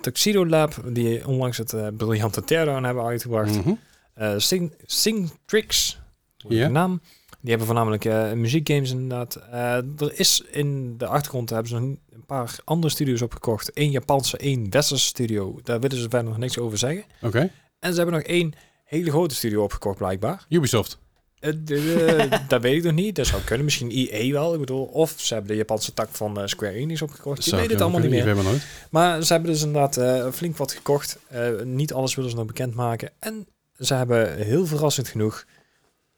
[0.00, 3.54] Tuxedo Lab, die onlangs het briljante Teardown hebben uitgebracht.
[3.64, 3.72] Mhm.
[4.14, 5.98] Eh Sing, Singtrix,
[6.36, 6.68] Ja.
[6.68, 7.00] naam.
[7.44, 9.36] Die hebben voornamelijk eh, muziekgames inderdaad.
[9.50, 13.70] Eh, er is in de achtergrond hebben ze nog een paar andere studios opgekocht.
[13.74, 15.58] Eén Japanse, één Westerse studio.
[15.62, 17.04] Daar willen ze verder nog niks over zeggen.
[17.22, 18.52] Oké, En ze hebben nog één
[18.84, 20.46] hele grote studio opgekocht blijkbaar.
[20.48, 20.98] Ubisoft.
[21.38, 23.16] Eh, de- dat weet ik nog niet.
[23.16, 23.64] Dat zou kunnen.
[23.64, 24.54] Misschien EA wel.
[24.54, 27.44] Ik bedoel, of ze hebben de Japanse tak van Square Enix opgekocht.
[27.44, 28.36] Je Zou weet het allemaal niet meer.
[28.36, 28.44] maar.
[28.90, 31.18] Maar ze hebben dus inderdaad flink wat gekocht.
[31.64, 33.10] Niet alles willen ze nog bekendmaken.
[33.18, 33.46] En
[33.78, 35.44] ze hebben heel verrassend genoeg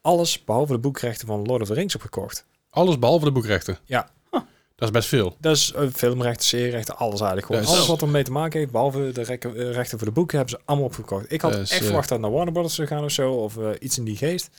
[0.01, 2.45] alles behalve de boekrechten van Lord of the Rings opgekocht.
[2.69, 3.77] Alles behalve de boekrechten.
[3.85, 4.09] Ja.
[4.75, 5.35] Dat is best veel.
[5.39, 7.45] Dat is uh, filmrechten, serierechten, alles eigenlijk.
[7.47, 10.37] Gewoon is- alles wat ermee te maken heeft, behalve de eh, rechten voor de boeken,
[10.37, 11.31] hebben ze allemaal opgekocht.
[11.31, 13.55] Ik had is, echt eh, verwacht dat naar Warner Brothers zou gaan of zo, of
[13.79, 14.49] iets in die geest.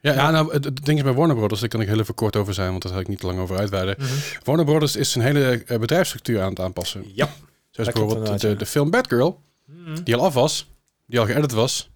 [0.00, 2.36] Ja, ja nou, het, ding is bij Warner Brothers, daar kan ik heel even kort
[2.36, 3.96] over zijn, want daar ga ik niet te lang over uitweiden.
[4.42, 7.04] Warner Brothers is zijn hele bedrijfsstructuur aan het aanpassen.
[7.14, 7.28] Ja.
[7.70, 9.40] Zoals bijvoorbeeld de, de film Batgirl,
[10.04, 10.70] die al af was,
[11.06, 11.90] die al geëdit was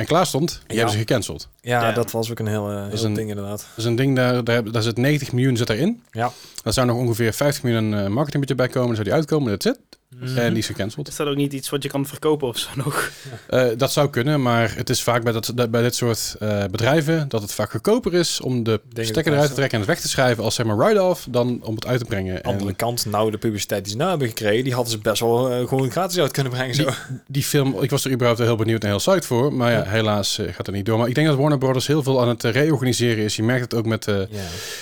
[0.00, 0.74] en klaar stond, die Ja.
[0.74, 1.48] hebben ze gecanceld.
[1.60, 1.92] Ja, Ja.
[1.92, 3.58] dat was ook een heel, eh, is heel een- ding inderdaad.
[3.58, 6.02] Dat is een ding, daar, daar, daar zit 90 miljoen zit erin.
[6.10, 6.32] Ja.
[6.62, 9.62] Daar zou nog ongeveer 50 miljoen eh marketingbudget bij komen, dan zou die uitkomen, dat
[9.62, 9.78] zit.
[10.18, 10.38] Mhm.
[10.38, 11.08] En die is gecanceld.
[11.08, 13.10] Is dat ook niet iets wat je kan verkopen of zo nog?
[13.48, 17.28] Eh, dat zou kunnen, maar het is vaak bij, dat, bij dit soort eh, bedrijven
[17.28, 20.00] dat het vaak goedkoper is om de te stekker eruit te trekken en het weg
[20.00, 22.42] te schrijven als zeg maar write-off dan om het uit te brengen.
[22.42, 25.20] En Andere kant, nou de publiciteit die ze nou hebben gekregen, die hadden ze best
[25.20, 26.74] wel eh, gewoon gratis uit kunnen brengen.
[26.74, 26.88] Zo.
[27.26, 29.84] die film, ik was er überhaupt heel benieuwd en heel psyched voor, maar ja, Ja.
[29.90, 30.98] helaas gaat het niet door.
[30.98, 33.36] Maar ik denk dat Warner Brothers heel veel aan het reorganiseren is.
[33.36, 34.16] Je merkt het ook met, eh,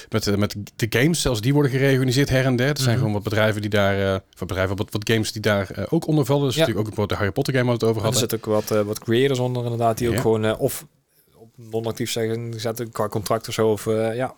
[0.09, 2.69] met, met de games, zelfs die worden gereorganiseerd her en der.
[2.69, 2.99] Er zijn Mhm.
[2.99, 6.07] gewoon wat bedrijven die daar, eh, wat bedrijven, wat, wat games die daar eh, ook
[6.07, 6.45] onder vallen.
[6.45, 6.61] Dus Ja.
[6.61, 8.31] natuurlijk ook bijvoorbeeld de Harry Potter game waar we het over En er hadden.
[8.31, 10.15] zitten ook wat, eh, wat creators onder inderdaad, die Ja.
[10.15, 10.87] ook gewoon eh, of
[11.37, 13.69] op non-actief zeggen, zetten qua contract of zo.
[13.71, 14.35] Of, eh, ja.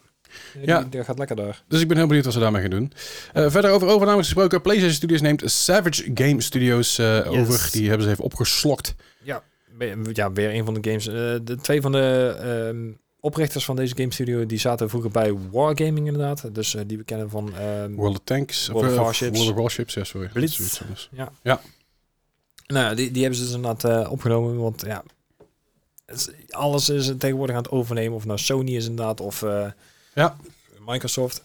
[0.63, 0.87] Ja.
[0.91, 1.63] die gaat lekker daar.
[1.69, 2.93] Dus ik ben heel benieuwd wat ze daarmee gaan doen.
[3.33, 4.61] Eh, verder over overnames gesproken.
[4.61, 7.69] PlayStation Studios neemt Savage Game Studios eh, over.
[7.73, 8.95] Die hebben ze even opgeslokt.
[9.79, 11.07] Be- Ja, weer een van de games.
[11.07, 12.91] eh, de twee van de ehm,
[13.21, 16.55] oprichters van deze game studio, die zaten vroeger bij Wargaming inderdaad.
[16.55, 17.55] Dus eh, die we kennen van...
[17.57, 18.69] ehm, World of Tanks.
[18.69, 19.39] World of eh, Warships.
[19.39, 20.29] World of Warships, ja, sorry.
[20.29, 20.57] Blitz.
[20.57, 21.09] Zoiets anders.
[22.67, 25.03] Nou, ja, die, die hebben ze dus inderdaad eh, opgenomen, want ja,
[26.51, 28.17] alles is tegenwoordig aan het overnemen.
[28.17, 29.41] Of nou Sony is inderdaad, of
[30.15, 30.37] Ja.
[30.87, 31.43] Microsoft.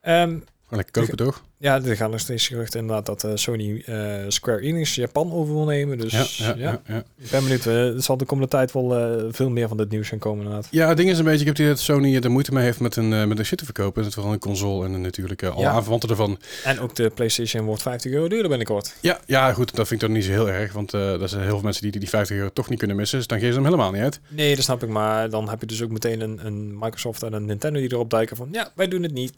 [0.00, 1.42] Gewoon lekker kopen, toch?
[1.58, 5.54] Ja, er gaan nog steeds geruchten inderdaad dat eh, Sony eh, Square Enix Japan over
[5.54, 5.98] wil nemen.
[5.98, 7.04] Dus Ja, ja, ja.
[7.18, 7.66] ik ben benieuwd.
[7.66, 10.38] eh, er zal de komende tijd wel eh, veel meer van dit nieuws gaan komen
[10.44, 10.68] inderdaad.
[10.70, 12.80] Ja, het ding is een beetje, ik heb die dat Sony er moeite mee heeft
[12.80, 13.98] met een, eh, met een shit te verkopen.
[14.00, 15.70] Het is vooral een console en natuurlijk eh, alle Ja.
[15.70, 16.38] aanverwanten ervan.
[16.64, 18.94] En ook de PlayStation wordt 50 euro duurder binnenkort.
[19.00, 20.72] Ja, ja, goed, dat vind ik dan niet zo heel erg.
[20.72, 22.96] Want eh er zijn heel veel mensen die die, die 50 euro toch niet kunnen
[22.96, 23.18] missen.
[23.18, 24.20] Dus dan geven ze hem helemaal niet uit.
[24.28, 24.88] Nee, dat snap ik.
[24.88, 28.10] Maar dan heb je dus ook meteen een, een Microsoft en een Nintendo die erop
[28.10, 28.48] duiken van...
[28.52, 29.32] Ja, wij doen het niet.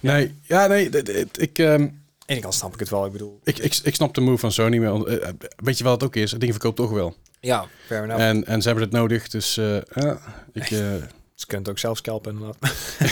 [0.00, 3.06] Nee, ja, nee, d- ik, ehm, de ene kant snap ik het wel.
[3.06, 3.40] Ik bedoel...
[3.44, 4.78] ik, ik, ik snap de move van Sony.
[4.78, 6.30] Maar, eh, weet je wat het ook is?
[6.30, 7.16] Het ding verkoopt toch wel.
[7.40, 8.22] Ja, fair enough.
[8.22, 9.28] En, en ze hebben het nodig.
[9.28, 10.18] Dus eh, ja,
[10.52, 10.78] ik, eh,
[11.34, 12.56] Ze kunnen het ook zelf scalpen inderdaad.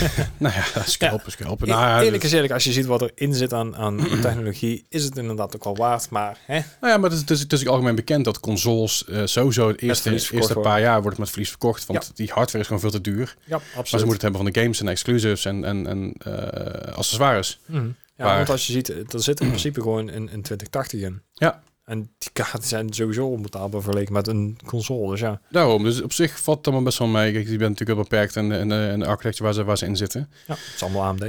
[0.39, 1.69] nou ja, scalpen, scalpen.
[1.69, 4.85] Nou, ja, Eerlijk dus- is eerlijk, als je ziet wat erin zit aan, aan technologie,
[4.89, 6.11] is het inderdaad ook wel waard.
[6.11, 9.69] Maar hè, Nou ja, maar het is, het is, algemeen bekend dat consoles eh, sowieso
[9.69, 11.87] het eerste, eerste paar jaar wordt met verlies verkocht.
[11.87, 13.37] Want die hardware is gewoon veel te duur.
[13.45, 14.07] ja, Maar ze absoluut.
[14.07, 17.61] moeten het hebben van de games en exclusives en, en, en eh, accessoires.
[17.67, 17.87] Mhm.
[18.17, 21.23] Ja, Waar- want als je ziet, er zit in principe gewoon een, een 2080 in.
[21.33, 21.63] Ja.
[21.85, 25.11] En die kaarten zijn sowieso onbetaalbaar vergeleken met een console.
[25.11, 27.33] Dus ja, Daarom, dus op zich valt het allemaal best wel mee.
[27.33, 29.87] Kijk, die bent natuurlijk wel beperkt en, en, en de architecture waar ze, waar ze
[29.87, 30.31] in zitten.
[30.47, 31.21] ja het is allemaal AMD.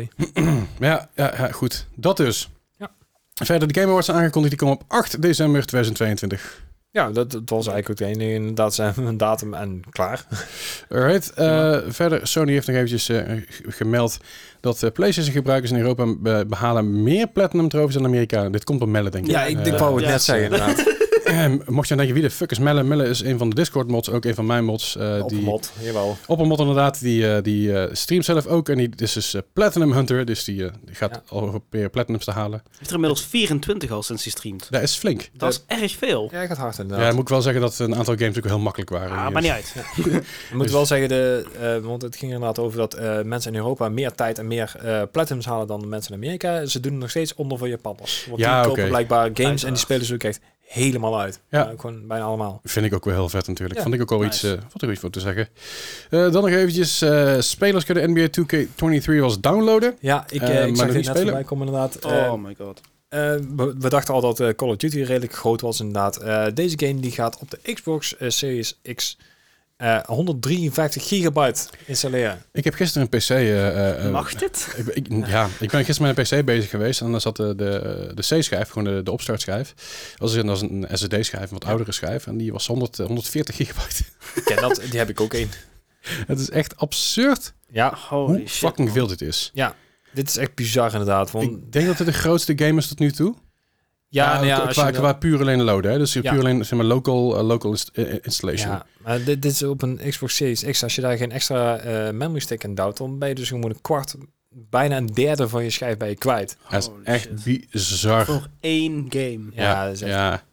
[0.79, 1.87] Maar ja, ja, ja, goed.
[1.95, 2.49] Dat dus.
[2.77, 2.91] Ja.
[3.33, 4.57] Verder, de Game Awards zijn aangekondigd.
[4.57, 6.63] Die komen op 8 december 2022.
[6.95, 8.33] Ja, dat, dat was eigenlijk ook het enige.
[8.33, 10.25] Inderdaad, zijn we een datum en klaar.
[10.89, 11.33] Alright.
[11.33, 13.21] eh, verder, Sony heeft nog eventjes eh,
[13.67, 14.17] gemeld
[14.59, 18.49] dat eh, PlayStation gebruikers in Europa be- behalen meer platinum trofees dan Amerika.
[18.49, 19.31] Dit komt op Melle, denk ik.
[19.31, 20.83] Ja, ik, ik Eh, wou het ja, net zeggen inderdaad.
[21.25, 22.83] eh, mocht je denken, wie de fuck is Melle?
[22.83, 24.95] Melle is een van de Discord mods, ook een van mijn mods.
[24.97, 26.17] eh, Op die, een mod, jawel.
[26.27, 28.69] Op een mod inderdaad, die, eh, die eh, streamt zelf ook.
[28.69, 31.21] En die is dus eh, Platinum Hunter, dus die, eh, die gaat Ja.
[31.29, 32.63] al proberen Platinums te halen.
[32.77, 34.67] heeft er inmiddels 24 al sinds hij streamt.
[34.69, 35.29] Dat is flink.
[35.33, 36.29] Dat is erg veel.
[36.31, 37.05] Ja, gaat hard Ja, inderdaad.
[37.05, 39.11] dan moet ik wel zeggen dat een aantal games ook heel makkelijk waren.
[39.17, 39.73] Ah, Die, maar niet uit.
[40.05, 43.57] Ik moet wel zeggen, de, eh, want het ging inderdaad over dat eh, mensen in
[43.57, 46.65] Europa meer tijd en meer eh platinums halen dan de mensen in Amerika.
[46.65, 48.25] Ze doen nog steeds onder voor Japanners.
[48.29, 51.39] Want Ja, die kopen blijkbaar games en die spelen ze ook echt helemaal uit.
[51.49, 51.73] Ja.
[51.77, 52.59] Gewoon bijna allemaal.
[52.63, 53.75] Vind ik ook wel heel vet natuurlijk.
[53.77, 54.33] Ja, Vond ik ook wel nice.
[54.33, 55.47] iets, eh vond ik iets voor te zeggen.
[56.09, 59.97] Eh, dan nog eventjes, eh, spelers kunnen NBA 2K23 wel eens downloaden.
[59.99, 61.23] Ja, ik, maar ik zag dit niet net spelen?
[61.23, 62.05] voorbij komen inderdaad.
[62.05, 62.81] Oh my god.
[63.09, 63.19] eh,
[63.55, 66.17] we, we dachten al dat eh, Call of Duty redelijk groot was inderdaad.
[66.17, 69.17] Eh, deze game die gaat op de Xbox Series X
[69.77, 72.41] eh, 153 gigabyte installeren.
[72.51, 73.29] Ik heb gisteren een PC...
[73.29, 74.67] eh, eh, Mag dit?
[74.77, 77.55] Ik, ik- ja, ik ben gisteren met een PC bezig geweest en dan zat de,
[77.55, 79.73] de, de C-schijf, gewoon de, de opstartschijf.
[80.17, 82.27] Dat was een, dat een SSD-schijf, een wat oudere schijf.
[82.27, 84.03] En die was 100, eh, 140 gigabyte.
[84.35, 85.49] Ik ken dat, die heb ik ook één.
[86.27, 88.49] Het is echt absurd Ja, Holy hoe shit.
[88.57, 88.97] fucking man.
[88.97, 89.51] veel dit is.
[90.13, 91.31] dit is echt bizar inderdaad.
[91.31, 93.35] Want, Ik denk dat het de grootste game is tot nu toe.
[94.23, 95.91] Ja, nou ja, qua, qua, puur alleen loaden.
[95.91, 95.97] Hè?
[95.97, 96.21] Dus Ja.
[96.31, 98.71] puur alleen zeg maar, local, eh, local inst- eh, installation.
[98.71, 100.83] Ja, maar dit, dit is op een Xbox Series X.
[100.83, 103.69] Als je daar geen extra eh, memory stick in duwt, dan ben je dus gewoon
[103.69, 104.15] een kwart,
[104.49, 106.57] bijna een derde van je schijf bij je kwijt.
[106.69, 107.69] Dat is Holy echt shit.
[107.71, 108.25] bizar.
[108.25, 109.39] Voor één game.
[109.51, 110.43] Ja, dat is echt- ja.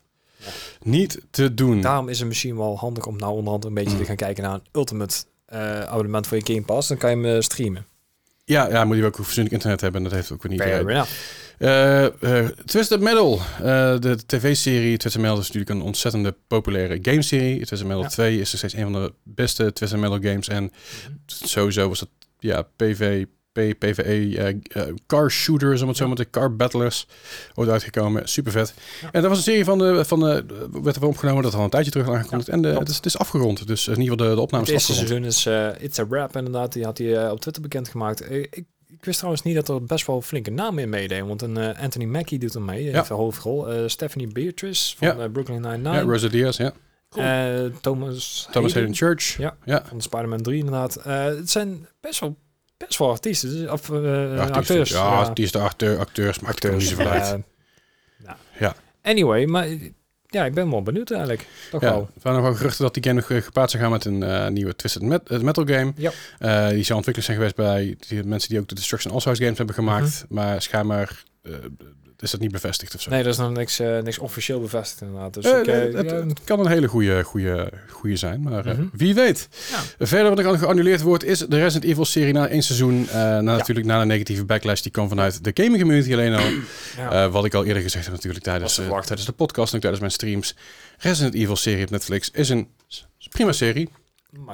[0.82, 1.80] Niet te doen.
[1.80, 4.54] Daarom is het misschien wel handig om nou onderhand een beetje te gaan kijken naar
[4.54, 5.14] een Ultimate
[5.46, 6.88] eh, abonnement voor je Game Pass.
[6.88, 7.86] Dan kan je hem eh, streamen.
[8.44, 10.02] Ja, ja, moet je ook fatsoenlijk internet hebben.
[10.02, 11.06] En dat heeft ook weer niet Fair
[11.62, 13.40] Eh, eh, Twisted Metal.
[13.56, 17.66] Eh, de tv-serie Twisted Metal is natuurlijk een ontzettende populaire gameserie.
[17.66, 18.08] Twisted Metal Ja.
[18.08, 20.48] 2 is nog steeds een van de beste Twisted Metal games.
[20.48, 20.72] En
[21.26, 22.08] sowieso was het
[22.38, 24.60] ja, PV, P, PvE
[25.06, 27.06] car shooters, om het zo maar te car battlers,
[27.54, 28.28] ooit uitgekomen.
[28.28, 28.74] Super vet.
[29.00, 29.08] Ja.
[29.12, 30.44] En dat was een serie van de, van de
[30.82, 32.48] werd er opgenomen, dat al een tijdje terug aangekondigd.
[32.48, 33.66] en de, het, is, het is afgerond.
[33.66, 35.32] Dus in ieder geval de, de opname Het is eerste afgerond.
[35.34, 36.72] seizoen is It's a Rap inderdaad.
[36.72, 38.30] Die had hij op Twitter bekendgemaakt.
[38.30, 38.64] Ik,
[39.02, 41.26] ik wist trouwens niet dat er best wel flinke namen in meededen.
[41.26, 42.76] Want een eh, Anthony Mackie doet er mee.
[42.78, 42.92] Die Ja.
[42.96, 43.70] heeft de hoofdrol.
[43.72, 45.16] Eh, Stephanie Beatrice van Ja.
[45.18, 46.00] eh, Brooklyn Ja, Nine-Nine.
[46.12, 46.72] Rosa Diaz, ja.
[47.16, 49.36] Eh, Thomas, Thomas Hayden Church.
[49.36, 49.56] Ja.
[49.64, 49.82] ja.
[49.86, 50.96] van Spider-Man 3 inderdaad.
[50.96, 52.36] Eh, het zijn best wel,
[52.76, 53.48] best wel artiesten.
[53.50, 53.96] dus- Of eh,
[54.30, 54.54] Artiesten.
[54.54, 54.90] acteurs.
[54.90, 56.40] Ja, artiesten, acteur, acteurs,
[56.90, 57.22] niet uit.
[57.22, 57.38] Eh,
[58.24, 58.36] nou.
[58.58, 58.74] Ja.
[59.02, 59.66] Anyway, maar
[60.32, 61.46] ja, ik ben wel benieuwd eigenlijk.
[61.70, 62.00] Toch Ja, wel.
[62.14, 64.22] er waren nog wel geruchten dat die game nog eh, gepaard zou gaan met een
[64.22, 65.92] eh, nieuwe Twisted Met- eh, Metal game.
[65.96, 66.10] Ja.
[66.70, 69.56] Die zou ontwikkeld zijn geweest bij die mensen die ook de Destruction All Stars games
[69.56, 70.24] hebben gemaakt.
[70.28, 70.34] Mhm.
[70.34, 71.22] Maar schijnbaar,
[72.22, 73.10] is dat niet bevestigd of zo.
[73.10, 75.34] Nee, dat is nog niks, eh, niks officieel bevestigd inderdaad.
[75.34, 78.66] Dus Eh, ik, eh, het, ja, het kan een hele goede, goede, goede zijn, maar
[78.66, 78.86] eh, Mhm.
[78.92, 79.48] wie weet.
[79.70, 80.06] Ja.
[80.06, 83.08] Verder wat er al geannuleerd wordt is de Resident Evil serie na één seizoen.
[83.08, 86.44] eh, na natuurlijk na een negatieve backlash die kwam vanuit de gaming community alleen al.
[86.96, 87.10] ja.
[87.24, 90.00] Eh, wat ik al eerder gezegd heb natuurlijk tijdens, eh, tijdens de podcast en tijdens
[90.00, 90.56] mijn streams.
[90.98, 92.68] Resident Evil serie op Netflix is een
[93.30, 93.88] prima serie,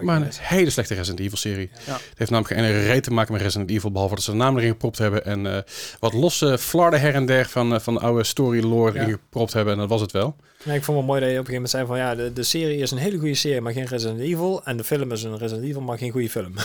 [0.02, 1.70] maar een hele slechte Resident Evil serie.
[1.86, 1.92] Ja.
[1.92, 4.56] Het heeft namelijk geen reet te maken met Resident Evil, behalve dat ze de naam
[4.56, 5.58] erin gepropt hebben en eh,
[6.00, 9.00] wat losse flarden her en der van, eh, van de oude story lore Ja.
[9.00, 10.36] erin gepropt hebben en dat was het wel.
[10.58, 12.32] Ik vond het wel mooi dat je op een gegeven moment zei van ja, de,
[12.32, 14.64] de serie is een hele goede serie, maar geen Resident Evil.
[14.64, 16.54] En de film is een Resident Evil, maar geen goede film.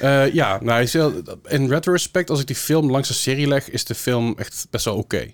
[0.00, 0.88] Eh, ja, nou,
[1.48, 4.84] in retrospect, als ik die film langs de serie leg, is de film echt best
[4.84, 5.26] wel oké.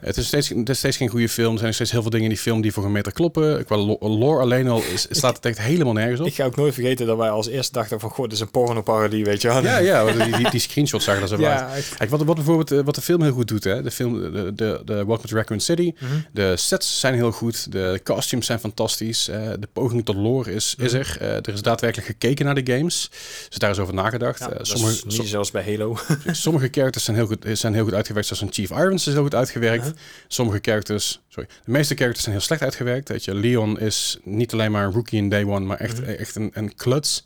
[0.00, 1.46] Het is, steeds, het is steeds geen goede film.
[1.52, 3.64] Er zijn nog steeds heel veel dingen in die film die voor een meter kloppen.
[3.64, 6.26] Qua lo- lore alleen al is, staat het echt helemaal nergens op.
[6.26, 8.50] Ik ga ook nooit vergeten dat wij als eerste dachten van, goh, dit is een
[8.50, 9.62] porno-parodie, weet je wel.
[9.62, 11.40] Ja, ja, die, die, die screenshots zagen zo uit.
[11.42, 11.68] ja.
[11.96, 13.82] Kijk, wat, wat bijvoorbeeld eh, wat de film heel goed doet, hè?
[13.82, 15.92] De film, de, de, de Welcome to Raccoon City.
[16.00, 16.12] Mhm.
[16.32, 20.74] De sets zijn heel goed, de costumes zijn fantastisch, eh, de poging tot lore is,
[20.78, 21.00] is Mhm.
[21.00, 21.16] er.
[21.20, 23.10] Er is daadwerkelijk gekeken naar de games,
[23.48, 24.38] dus daar is over nagedacht.
[24.38, 25.96] Ja, Eh, dat sommige, niet zoals bij Halo.
[26.32, 29.22] sommige characters zijn heel, goed, zijn heel goed uitgewerkt, zoals een Chief Irons is heel
[29.22, 29.84] goed uitgewerkt.
[29.84, 29.98] Uh-huh.
[30.28, 33.08] Sommige characters, sorry, de meeste characters zijn heel slecht uitgewerkt.
[33.08, 36.10] Weet je, Leon is niet alleen maar een rookie in day one, maar echt, Mhm.
[36.10, 37.24] echt een, een kluts.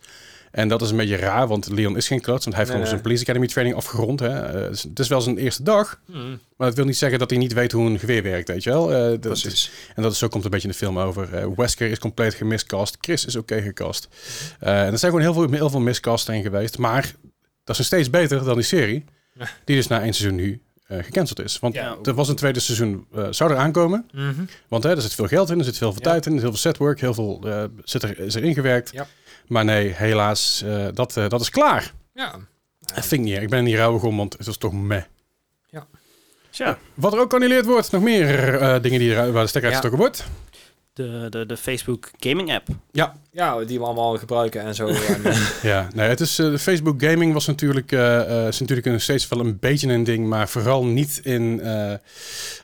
[0.52, 2.70] En dat is een beetje raar, want Leon is geen kluts, want hij heeft Nee,
[2.76, 3.00] gewoon zijn.
[3.00, 4.20] Police Academy training afgerond.
[4.20, 4.28] Hè.
[4.28, 6.18] Eh, dus het is wel zijn eerste dag, Mhm.
[6.56, 8.70] maar dat wil niet zeggen dat hij niet weet hoe een geweer werkt, weet je
[8.70, 8.92] wel.
[8.94, 11.34] Eh, dat is- en dat is, zo komt het een beetje in de film over.
[11.34, 14.08] Eh, Wesker is compleet gemiscast, Chris is oké gecast.
[14.60, 17.02] Eh, en er zijn gewoon heel veel, heel veel miscasts erin geweest, maar
[17.64, 19.04] dat is nog steeds beter dan die serie,
[19.64, 21.58] die dus na één seizoen nu gecanceld is.
[21.58, 24.06] Want Ja, er was een tweede seizoen, zou er aankomen.
[24.12, 24.44] Mhm.
[24.68, 26.58] Want hè, er zit veel geld in, er zit veel, tijd in, er heel veel
[26.58, 27.44] setwork, heel veel
[27.84, 28.90] zit er, is er ingewerkt.
[28.92, 29.06] Ja.
[29.52, 31.92] Maar nee, helaas, eh, dat, eh, dat is klaar.
[32.14, 32.34] Ja.
[32.94, 33.42] Dat vind ik niet.
[33.42, 35.02] Ik ben niet rauwig om, want het was toch meh.
[36.50, 39.70] Tja, Wat er ook annuleerd wordt, nog meer eh, dingen die er, waar de stekker
[39.70, 39.76] Ja.
[39.76, 40.24] uitgestoken wordt.
[40.92, 42.66] De, de, de Facebook gaming app.
[42.90, 44.88] Ja, ja, die we allemaal gebruiken en zo.
[45.62, 45.88] ja.
[45.94, 49.28] Nee, het is, eh, de Facebook gaming was natuurlijk, eh, eh, is natuurlijk nog steeds
[49.28, 51.98] wel een beetje een ding, maar vooral niet in, eh, eh,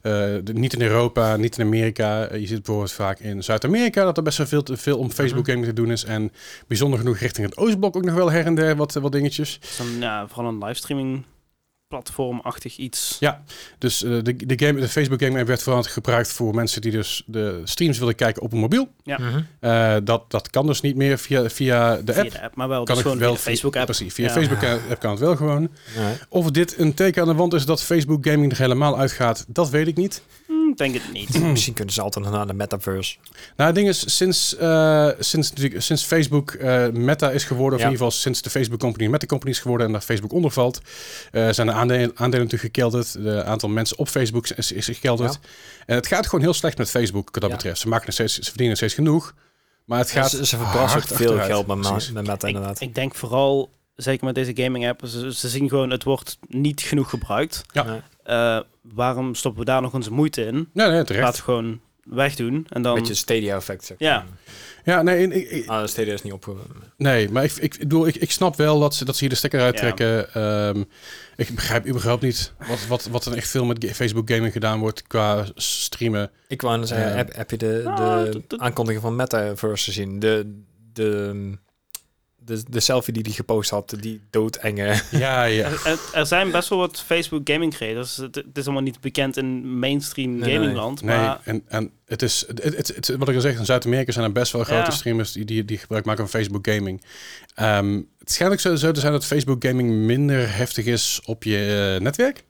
[0.03, 2.35] de- niet in Europa, niet in Amerika.
[2.35, 5.47] Je ziet bijvoorbeeld vaak in Zuid-Amerika dat er best wel veel, te veel om Facebook
[5.47, 6.05] gaming te doen is.
[6.05, 6.33] En
[6.67, 9.61] bijzonder genoeg richting het Oostblok ook nog wel her en der wat, wat dingetjes.
[9.81, 11.25] Een, ja, vooral een livestreaming
[11.89, 13.17] platformachtig iets.
[13.21, 13.43] Ja,
[13.79, 16.91] dus eh, de, de, game, de Facebook Gaming App werd vooral gebruikt voor mensen die
[16.93, 18.89] dus de streams willen kijken op een mobiel.
[19.03, 19.19] Ja.
[19.19, 19.41] Mhm.
[19.61, 22.31] Eh, dat, dat kan dus niet meer via, via de Via app.
[22.33, 23.85] de app, maar wel Kan dus ik gewoon wel via de Facebook app.
[23.85, 24.33] Precies, via Ja.
[24.33, 25.71] Facebook app kan het wel gewoon.
[25.97, 26.13] Ja.
[26.29, 29.71] Of dit een teken aan de wand is dat Facebook Gaming er helemaal uitgaat, dat
[29.71, 30.23] weet ik niet.
[30.69, 31.41] Hm, denk het niet.
[31.43, 33.17] Misschien kunnen ze altijd nog naar de metaverse.
[33.57, 37.81] Nou, het ding is, sinds, eh, sinds, natuurlijk- sinds Facebook eh, Meta is geworden, of
[37.81, 37.87] Ja.
[37.87, 40.51] in ieder geval sinds de Facebook Company Meta Company is geworden en daar Facebook onder
[40.51, 40.81] valt,
[41.33, 43.13] eh, zijn de aandelen, aandelen natuurlijk gekelderd.
[43.13, 45.39] De aantal mensen op Facebook is, is gekelderd.
[45.87, 47.57] En het gaat gewoon heel slecht met Facebook wat dat Ja.
[47.57, 47.81] betreft.
[47.81, 49.35] Ze, maken nog steeds, ze verdienen nog steeds genoeg,
[49.85, 51.47] maar het gaat ze, ze verbrassen veel achteruit.
[51.51, 52.13] geld met, Precies.
[52.13, 52.81] met meta ik, inderdaad.
[52.81, 56.81] ik denk vooral, zeker met deze gaming app, ze, ze zien gewoon het wordt niet
[56.81, 57.63] genoeg gebruikt.
[57.73, 58.03] Ja.
[58.89, 60.69] Eh, waarom stoppen we daar nog onze moeite in?
[60.73, 61.25] Nee, nee, terecht.
[61.25, 62.67] Laat het gewoon wegdoen.
[62.69, 63.85] En dan, Beetje Stadia effect.
[63.85, 63.97] Zeg.
[63.99, 64.25] Ja.
[64.85, 66.57] Ja, nee, ik, ik- Ah, Stadia is niet op.
[66.97, 69.29] nee maar ik, ik, ik bedoel, ik, ik snap wel dat ze, dat ze hier
[69.31, 70.35] de stekker uittrekken.
[70.35, 70.83] Ehm,
[71.37, 75.03] ik begrijp überhaupt niet wat, wat, wat er echt veel met Facebook gaming gedaan wordt
[75.07, 76.31] qua streamen.
[76.49, 77.15] Ik wou zeggen, Ja.
[77.17, 80.19] heb, heb je de, de Ah, dat- dat- aankondiging van Metaverse gezien?
[80.19, 80.63] De,
[80.93, 81.53] de,
[82.49, 85.01] de, de selfie die hij gepost had, die doodenge.
[85.11, 85.67] Ja, ja.
[85.85, 88.17] er, er- zijn best wel wat Facebook gaming creators.
[88.17, 90.55] Het, het is allemaal niet bekend in mainstream Nee, nee.
[90.59, 91.03] gamingland.
[91.03, 94.13] Nee, Maar en, en het is, het, het, het- wat ik al zeg, in Zuid-Amerika
[94.13, 94.91] zijn er best wel grote Ja.
[94.91, 97.03] streamers die, die, die gebruik maken van Facebook gaming.
[97.55, 101.43] Ehm, het schijnt ook zo, zo te zijn dat Facebook gaming minder heftig is op
[101.45, 102.45] je eh, netwerk.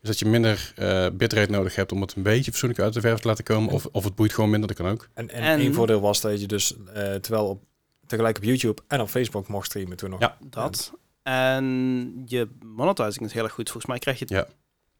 [0.00, 3.00] Dus dat je minder eh bitrate nodig hebt om het een beetje fatsoenlijk uit de
[3.00, 3.70] verf te laten komen.
[3.72, 5.08] Of, of het boeit gewoon minder, dat kan ook.
[5.14, 7.62] En, en, En- één voordeel was dat je dus eh, terwijl op,
[8.08, 10.20] tegelijk op YouTube en op Facebook mocht streamen toen nog.
[10.20, 10.36] Ja.
[10.40, 10.92] dat.
[11.22, 13.70] En je monetizing is heel erg goed.
[13.70, 14.46] Volgens mij krijg je Ja.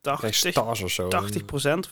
[0.00, 1.08] Krijg 80, je stars of zo.
[1.08, 1.90] 80% of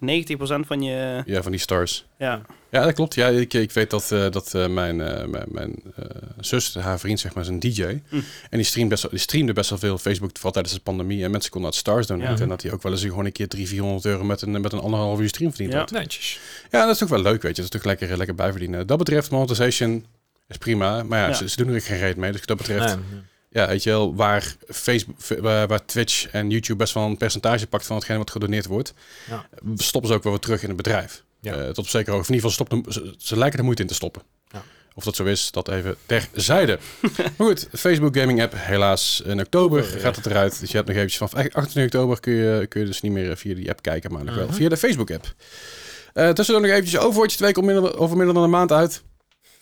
[0.65, 1.23] 90% van je...
[1.27, 2.07] Ja, van die stars.
[2.19, 3.15] Ja, Ja, dat klopt.
[3.15, 6.05] Ja, ik, ik weet dat, eh, dat eh, mijn, eh, mijn, mijn eh,
[6.41, 7.83] zus, haar vriend, zeg maar, is een DJ.
[8.09, 8.17] Hm.
[8.17, 11.25] En die, streamt best wel, die streamde best wel veel Facebook, vooral tijdens de pandemie.
[11.25, 12.35] En mensen konden uit stars donaten.
[12.37, 12.43] Ja.
[12.43, 14.73] En dat hij ook wel eens gewoon een keer 300, 400 euro met een, met
[14.73, 15.79] een anderhalf uur stream verdiend Ja.
[15.79, 15.91] had.
[15.91, 16.41] Netjes.
[16.71, 17.63] Ja, dat is toch wel leuk, weet je.
[17.63, 18.87] Dat is toch lekker, lekker bijverdienen.
[18.87, 20.05] Dat betreft, monetization
[20.49, 21.03] is prima.
[21.03, 21.35] Maar ja, Ja.
[21.35, 22.31] Ze, ze doen er geen reet mee.
[22.31, 23.05] Dus wat dat betreft, Nee,
[23.51, 27.87] ja, weet je wel, waar, Facebook, waar, Twitch en YouTube best wel een percentage pakt
[27.87, 28.95] van hetgeen wat gedoneerd wordt,
[29.31, 29.47] Ja.
[29.75, 31.25] stoppen ze ook wel weer terug in het bedrijf.
[31.41, 31.55] Ja.
[31.55, 32.29] Eh, tot op zekere hoogte.
[32.33, 34.23] In ieder geval stoppen, ze, ze lijken er moeite in te stoppen.
[34.49, 34.63] Ja.
[34.95, 36.79] Of dat zo is, dat even terzijde.
[37.37, 40.61] maar goed, Facebook Gaming App, helaas in oktober gaat het eruit.
[40.61, 43.37] Dus je hebt nog eventjes van 28 oktober kun je, kun je dus niet meer
[43.37, 44.55] via die app kijken, maar nog wel Mhm.
[44.55, 45.35] via de Facebook app.
[46.13, 49.03] Eh tussendoor nog eventjes Overwatch 2 komt minder, over minder dan een maand uit.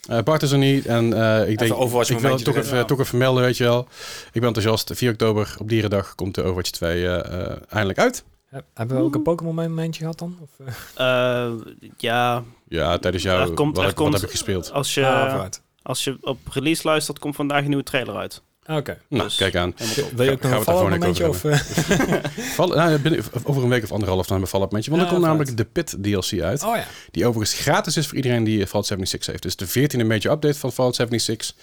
[0.09, 2.85] Eh, Bart is er niet en eh, ik denk, Overwatch ik wil toch even, ja.
[2.85, 3.89] toch even melden, weet je wel.
[4.33, 4.91] Ik ben enthousiast.
[4.95, 8.25] 4 oktober op Dierendag komt de Overwatch 2 eh, eh, eindelijk uit.
[8.49, 10.39] Heb- Hebben we ook een Pokémon momentje gehad dan?
[10.41, 11.45] Of, eh?
[11.47, 11.53] Eh,
[11.99, 14.73] ja, Ja, tijdens jou, Er komt- wat, er heb- wat komt- heb ik gespeeld?
[14.73, 15.45] als je, Ah,
[15.83, 18.43] als je op release luistert, komt vandaag een nieuwe trailer uit.
[18.67, 18.99] Oké.
[19.09, 19.75] Nou, dus- kijk aan.
[20.15, 21.23] Wil je ook Gaan nog we een volgende momentje?
[21.23, 22.45] keer Of, eh?
[22.57, 24.91] Val, nou, binnen, over een week of anderhalf dan hebben we Fallout Momentje.
[24.91, 26.63] Want Ja, dan komt namelijk de Pit DLC uit.
[26.63, 26.87] Oh ja.
[27.11, 29.43] Die overigens gratis is voor iedereen die eh, Fallout 76 heeft.
[29.43, 29.67] Dus de
[30.03, 31.55] 14e major update van Fallout 76.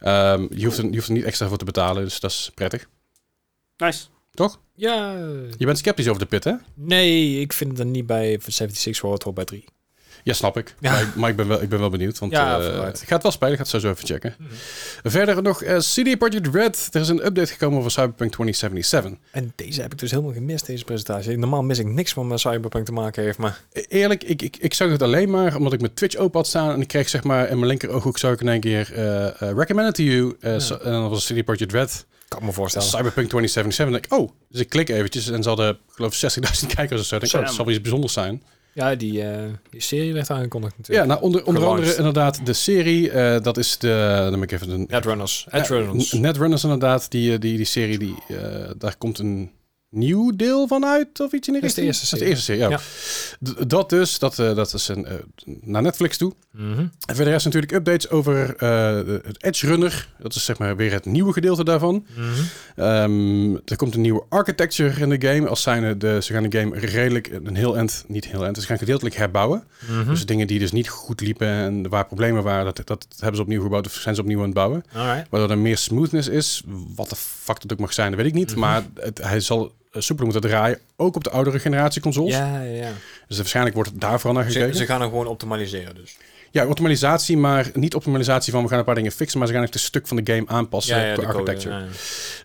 [0.00, 2.50] Ehm, je, hoeft er, je hoeft er niet extra voor te betalen, dus dat is
[2.54, 2.88] prettig.
[3.76, 4.04] Nice.
[4.34, 4.60] Toch?
[4.74, 5.12] Ja.
[5.56, 6.52] Je bent sceptisch over de Pit, hè?
[6.74, 9.64] Nee, ik vind het er niet bij 76 voor, het hoort bij 3.
[10.26, 10.74] Ja, snap ik.
[10.80, 10.90] Ja.
[10.92, 12.18] Maar, ik- maar ik, ben wel, ik ben wel benieuwd.
[12.18, 12.62] Want Ja, ik
[13.08, 13.52] ga het wel spelen.
[13.52, 14.34] Ik ga het sowieso even checken.
[14.38, 14.50] Mhm.
[15.10, 16.88] Verder nog eh, CD Projekt Red.
[16.92, 19.12] Er is een update gekomen over Cyberpunk 2077.
[19.30, 21.36] En deze heb ik dus helemaal gemist, deze presentatie.
[21.38, 23.60] Normaal mis ik niks wat met Cyberpunk te maken heeft, maar...
[23.72, 26.46] E- Eerlijk, ik, ik, ik zag het alleen maar omdat ik mijn Twitch open had
[26.48, 26.70] staan.
[26.72, 29.26] En ik kreeg zeg maar in mijn linker ooghoek zag ik in één keer eh
[29.26, 30.36] eh, recommended to you.
[30.40, 30.58] Ja.
[30.58, 32.06] so- en dan was CD Projekt Red.
[32.28, 32.88] Kan me voorstellen.
[32.88, 33.84] Cyberpunk 2077.
[33.84, 36.14] Dan denk ik, oh, dus ik klik eventjes en ze hadden, ik geloof
[36.60, 37.14] 60.000 kijkers of zo.
[37.14, 37.38] Ik denk, Zo.
[37.38, 38.42] oh, dat zal wel iets bijzonders zijn.
[38.76, 41.08] Ja, die, eh, die serie werd aangekondigd Ja, natuurlijk.
[41.08, 43.10] nou, onder, onder andere inderdaad de serie.
[43.10, 45.46] eh, dat is de, dan ik even een, Netrunners.
[45.50, 46.12] Ja, Netrunners.
[46.12, 47.10] N- Netrunners inderdaad.
[47.10, 49.50] Die, eh, die, die serie, die, eh, daar komt een
[49.96, 51.86] nieuw deel van uit of iets in Dat is de richting?
[51.86, 53.64] eerste Dat is de eerste serie, ja.
[53.66, 55.14] Dat dus, dat, eh, dat is een, eh,
[55.60, 56.32] naar Netflix toe.
[56.50, 56.86] Mhm.
[57.06, 60.08] En voor de rest natuurlijk updates over eh, het Edge Runner.
[60.18, 62.06] Dat is zeg maar weer het nieuwe gedeelte daarvan.
[62.14, 62.26] Mhm.
[62.76, 65.48] Ehm, er komt een nieuwe architecture in de game.
[65.48, 68.66] Als zijn de, ze gaan de game redelijk, een heel end, niet heel end, ze
[68.66, 69.64] gaan gedeeltelijk herbouwen.
[69.88, 70.08] Mhm.
[70.08, 73.42] Dus dingen die dus niet goed liepen en waar problemen waren, dat, dat hebben ze
[73.42, 74.84] opnieuw gebouwd of zijn ze opnieuw aan het bouwen.
[74.92, 75.26] Alright.
[75.30, 76.62] Waardoor er meer smoothness is.
[76.94, 78.50] Wat de fuck dat ook mag zijn, dat weet ik niet.
[78.50, 78.58] Mhm.
[78.60, 80.78] Maar het, hij zal soepeler moeten draaien.
[80.96, 82.34] Ook op de oudere generatie consoles.
[82.34, 82.90] Ja, ja, ja.
[83.28, 84.76] Dus waarschijnlijk wordt het daar vooral naar Ze, gekeken.
[84.78, 86.16] ze gaan hem gewoon optimaliseren dus.
[86.50, 89.38] Ja, optimalisatie, maar niet optimalisatie van we gaan een paar dingen fixen.
[89.38, 91.74] Maar ze gaan echt een stuk van de game aanpassen ja, ja, de architecture.
[91.74, 91.86] ja, ja.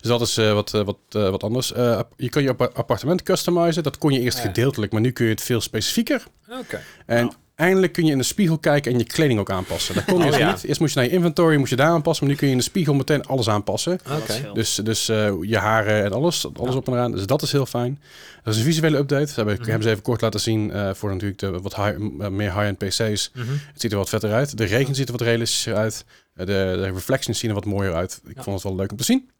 [0.00, 1.72] dat is eh, wat, eh, wat, eh, wat anders.
[1.72, 3.82] Eh, je kan je appa- appartement customizen.
[3.82, 4.44] Dat kon je eerst Ja.
[4.44, 6.22] gedeeltelijk, maar nu kun je het veel specifieker.
[6.60, 6.80] Oké.
[7.06, 7.36] En Nou.
[7.54, 9.94] Eindelijk kun je in de spiegel kijken en je kleding ook aanpassen.
[9.94, 10.50] Dat kon je Oh, eerst ja.
[10.52, 10.64] niet.
[10.64, 12.24] Eerst moest je naar je inventory, moest je daar aanpassen.
[12.24, 13.98] Maar nu kun je in de spiegel meteen alles aanpassen.
[14.20, 14.50] Oké.
[14.54, 16.76] Dus, dus eh, je haren en alles, alles Ja.
[16.78, 17.12] op en eraan.
[17.12, 18.00] Dus dat is heel fijn.
[18.44, 19.24] Dat is een visuele update.
[19.26, 19.64] Dat hebben, Mhm.
[19.64, 22.78] hebben ze even kort laten zien eh, voor natuurlijk de wat high, m- meer high-end
[22.78, 23.30] PC's.
[23.34, 23.46] Mhm.
[23.50, 24.56] Het ziet er wat vetter uit.
[24.58, 26.04] De regen ziet er wat realistischer uit.
[26.34, 28.20] Eh, de, de reflections zien er wat mooier uit.
[28.26, 28.42] Ik Ja.
[28.42, 29.30] vond het wel leuk om te zien.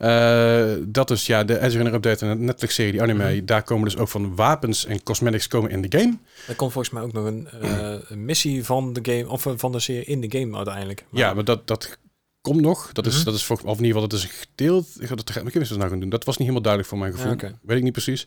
[0.00, 3.34] Eh, dat is ja, de Runner update en de Netflix-serie, die anime.
[3.34, 3.44] Mhm.
[3.44, 6.16] Daar komen dus ook van wapens en cosmetics komen in de game.
[6.48, 9.72] Er komt volgens mij ook nog een, eh, een missie van de game, of van
[9.72, 11.04] de serie in de game uiteindelijk.
[11.10, 11.98] Maar- Ja, maar dat, dat
[12.40, 12.92] komt nog.
[12.92, 13.24] Dat is, Mhm.
[13.24, 14.86] dat is of in ieder geval, dat is een gedeeld.
[14.98, 16.08] Ik ga dat ik ze nou gaan doen.
[16.08, 17.34] Dat was niet helemaal duidelijk voor mijn gevoel.
[17.50, 17.58] Ja.
[17.62, 18.26] Weet ik niet precies.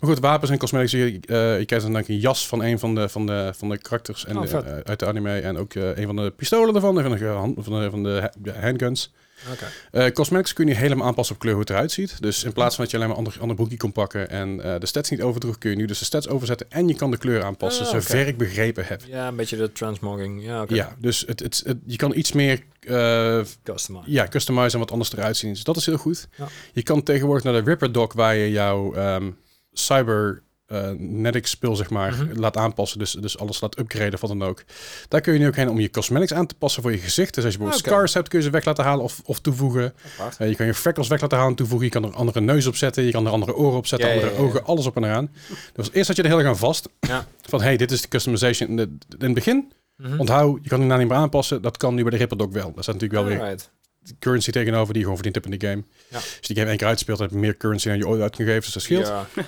[0.00, 0.92] Maar goed, wapens en cosmetics.
[0.92, 3.78] Je, eh, je krijgt dan een jas van een van de, van de, van de
[3.78, 5.38] karakters en Oh, de, uit de anime.
[5.38, 6.96] En ook een van de pistolen ervan.
[7.00, 8.02] En van de, van de, van
[8.42, 9.12] de handguns.
[9.52, 9.66] Oké.
[9.90, 12.22] Eh, cosmetics kun je helemaal aanpassen op kleur hoe het eruit ziet.
[12.22, 14.80] Dus in plaats van dat je alleen maar ander, ander broekje kon pakken en eh,
[14.80, 17.16] de stats niet overdroeg, kun je nu dus de stats overzetten en je kan de
[17.18, 18.00] kleur aanpassen, Ah, oké.
[18.00, 19.02] zover ik begrepen heb.
[19.06, 20.44] Ja, een beetje de transmogging.
[20.44, 20.74] Ja, oké.
[20.74, 24.10] Ja, dus het, het, het- je kan iets meer eh, Customize.
[24.10, 25.52] ja, customizen en wat anders eruit zien.
[25.52, 26.28] Dus dat is heel goed.
[26.36, 26.46] Ja.
[26.72, 29.30] Je kan tegenwoordig naar de Ripper Dock waar je jouw ehm
[29.72, 32.38] cyber eh netic spul zeg maar Mhm.
[32.38, 32.98] laat aanpassen.
[32.98, 34.64] Dus, dus alles laat upgraden wat dan ook.
[35.08, 37.34] Daar kun je nu ook heen om je cosmetics aan te passen voor je gezicht.
[37.34, 37.96] Dus als je bijvoorbeeld Oké.
[37.96, 39.94] scars hebt, kun je ze weg laten halen of, of toevoegen.
[40.38, 41.86] Eh, je kan je freckles weg laten halen en toevoegen.
[41.86, 43.02] Je kan er een andere neus op zetten.
[43.04, 44.44] Je kan er andere oren op zetten, Ja, andere ja, ja.
[44.44, 45.30] ogen, alles op en eraan.
[45.72, 46.88] Dus eerst had je er heel erg aan vast.
[47.00, 47.26] Ja.
[47.42, 49.72] Van hey, dit is de customization in, de- in het begin.
[49.96, 50.20] Mhm.
[50.20, 51.62] Onthoud, je kan het nou niet meer aanpassen.
[51.62, 52.72] Dat kan nu bij de Ripper Dock wel.
[52.74, 53.56] Daar staat natuurlijk wel weer.
[54.18, 55.82] Currency tegenover die je gewoon verdiend hebt in de game.
[56.08, 56.16] Ja.
[56.16, 58.60] Als je die game één keer uitspeelt, heb je meer currency dan je ooit uitgegeven.
[58.60, 59.06] Dus dat scheelt.
[59.06, 59.26] Ja.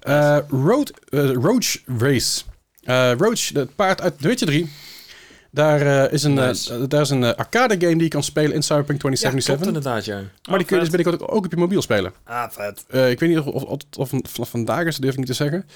[0.00, 2.42] Eh, Road, eh, Roach Race.
[2.82, 4.70] Eh Roach, het paard uit The Witcher 3.
[5.52, 6.86] Daar, eh, is een, Nice.
[6.86, 9.66] daar is een arcade game die je kan spelen in Cyberpunk Ja, klopt 2077.
[9.66, 10.48] inderdaad, ja.
[10.48, 12.12] maar die kun je dus binnenkort ook, ook op je mobiel spelen.
[12.24, 12.84] Ah, vet.
[12.88, 13.80] Eh, ik weet niet of,
[14.38, 15.66] of, vandaag is, dat durf ik niet te zeggen.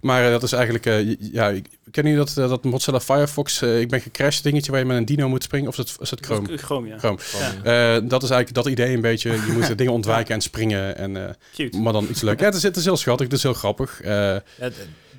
[0.00, 0.86] Maar dat is eigenlijk...
[0.86, 4.70] eh, ja, ik ken je dat, eh, dat Mozilla Firefox, eh, ik ben gecrashed dingetje
[4.70, 5.68] waar je met een dino moet springen?
[5.68, 6.56] Of is het, is het Chrome?
[6.58, 6.98] Chrome, ja.
[6.98, 7.18] Chrome.
[7.38, 7.94] Ja.
[7.96, 9.30] Eh, dat is eigenlijk dat idee een beetje.
[9.30, 10.96] Je moet dingen ontwijken en springen.
[10.96, 11.78] En, eh, Cute.
[11.78, 12.40] maar dan iets leuk.
[12.40, 13.26] Ja, het is, het is heel schattig.
[13.26, 14.00] Het is heel grappig.
[14.00, 14.40] Eh, Ja,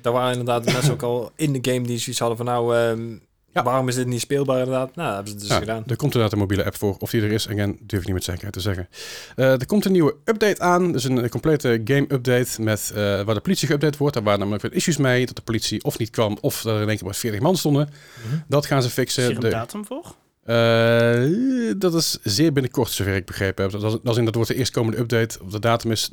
[0.00, 2.76] daar waren inderdaad de mensen ook al in de game die zoiets hadden van nou,
[2.76, 3.16] ehm,
[3.56, 3.62] Ja.
[3.62, 4.96] waarom is dit niet speelbaar inderdaad?
[4.96, 5.82] Nou, dat hebben ze dus ja, gedaan.
[5.86, 6.96] er komt inderdaad een mobiele app voor.
[6.98, 8.88] Of die er is, again, durf ik niet met zekerheid te zeggen.
[9.36, 10.92] Eh, er komt een nieuwe update aan.
[10.92, 14.14] Dus een, een complete game-update met eh, waar de politie geüpdate wordt.
[14.14, 15.26] Daar waren namelijk wat issues mee.
[15.26, 17.88] Dat de politie of niet kwam, of er in één keer maar 40 man stonden.
[18.26, 18.36] Mhm.
[18.48, 19.34] Dat gaan ze Is hier fixen.
[19.34, 20.14] een De, datum voor?
[20.46, 23.80] Eh, dat is zeer binnenkort, zover ik begrepen heb.
[23.80, 25.38] Dat, dat, dat wordt de eerstkomende update.
[25.40, 26.10] Op de datum is,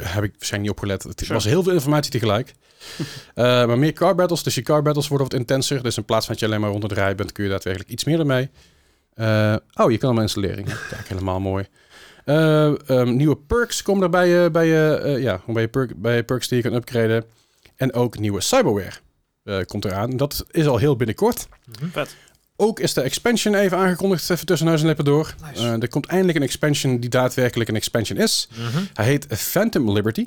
[0.00, 1.02] heb ik waarschijnlijk niet opgelet.
[1.02, 1.32] Het Sure.
[1.32, 2.54] was heel veel informatie tegelijk.
[3.34, 4.42] Eh, maar meer car battles.
[4.42, 5.82] Dus je car battles worden wat intenser.
[5.82, 7.90] Dus in plaats van dat je alleen maar rond het rijden bent, kun je daadwerkelijk
[7.90, 8.50] iets meer ermee.
[9.14, 10.64] Eh, oh, je kan hem installeren.
[10.64, 11.66] Kijk, helemaal mooi.
[12.24, 16.16] Eh, ehm, nieuwe perks komen er bij je, bij je, ja, bij je, perk, bij
[16.16, 17.24] je perks die je kan upgraden.
[17.76, 18.92] En ook nieuwe cyberware
[19.66, 20.16] komt eraan.
[20.16, 21.48] Dat is al heel binnenkort.
[21.92, 22.16] Vet.
[22.56, 25.34] Ook is de expansion even aangekondigd, even tussen neus en lippen door.
[25.50, 25.62] Nice.
[25.62, 28.48] Eh, er komt eindelijk een expansion die daadwerkelijk een expansion is.
[28.50, 28.84] Mhm.
[28.94, 30.26] Hij heet Phantom Liberty.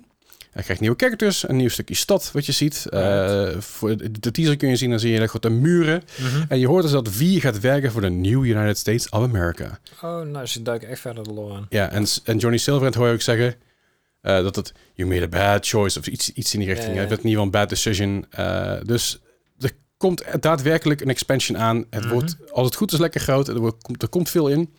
[0.52, 2.86] Hij krijgt nieuwe characters, een nieuw stukje stad wat je ziet.
[2.90, 6.04] Eh, voor de, de teaser kun je zien, dan zie je hele grote muren.
[6.18, 6.44] Mhm.
[6.48, 9.80] En je hoort dus dat V gaat werken voor de New United States of America.
[10.02, 11.66] Oh, nou, ze duiken echt verder de lore aan.
[11.70, 13.56] Ja, en, en Johnny Silverhand hoor je ook zeggen
[14.22, 16.98] eh, dat het you made a bad choice of iets, iets in die richting.
[16.98, 18.26] Het werd ieder geval een bad decision.
[18.86, 19.20] Dus
[20.00, 21.86] komt daadwerkelijk een expansion aan.
[21.90, 22.14] Het Mhm.
[22.14, 23.48] wordt, als het goed is, lekker groot.
[23.48, 24.70] Er, wordt, komt- er komt veel in.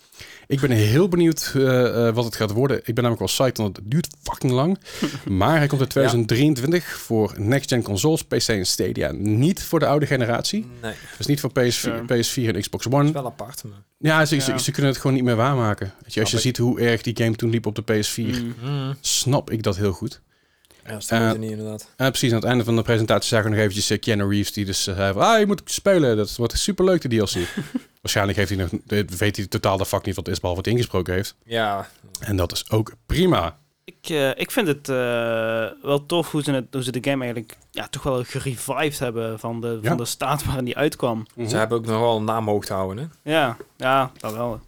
[0.46, 2.76] Ik ben heel benieuwd eh, eh, wat het gaat worden.
[2.76, 4.78] Ik ben namelijk wel psyched, want het duurt fucking lang.
[5.40, 9.12] maar hij komt in 2023 voor next-gen consoles, PC en Stadia.
[9.12, 10.66] Niet voor de oude generatie.
[10.82, 12.02] Nee, Dus niet voor PS4, Sure.
[12.04, 13.12] PS4 en Xbox dat is One.
[13.12, 13.64] wel apart.
[13.64, 13.82] Maar...
[13.98, 14.58] Ja, ze, ze, Ja.
[14.58, 15.92] ze kunnen het gewoon niet meer waarmaken.
[16.06, 18.94] Je, als je ziet hoe erg die game toen liep op de PS4, Mm.
[19.00, 20.20] snap ik dat heel goed.
[20.86, 21.88] Ja, dat Eh, niet inderdaad.
[21.96, 24.52] En precies aan het einde van de presentatie zagen we nog eventjes eh, Keanu Reeves
[24.52, 27.34] die dus eh, zei van, ah, je moet spelen, dat wordt superleuk de DLC.
[28.02, 30.62] Waarschijnlijk heeft hij nog, eh, weet hij totaal de fuck niet wat het is, behalve
[30.62, 31.34] wat hij ingesproken heeft.
[31.44, 31.88] Ja,
[32.20, 33.58] En dat is ook prima.
[33.84, 34.96] Ik, eh, ik vind het eh,
[35.82, 39.38] wel tof hoe ze, het, hoe ze de game eigenlijk ja, toch wel gerevived hebben
[39.38, 39.88] van de, Ja.
[39.88, 41.26] van de staat waarin die uitkwam.
[41.48, 43.30] ze hebben ook nog wel een naam hoog te houden, hè?
[43.32, 44.60] Ja, ja, dat wel.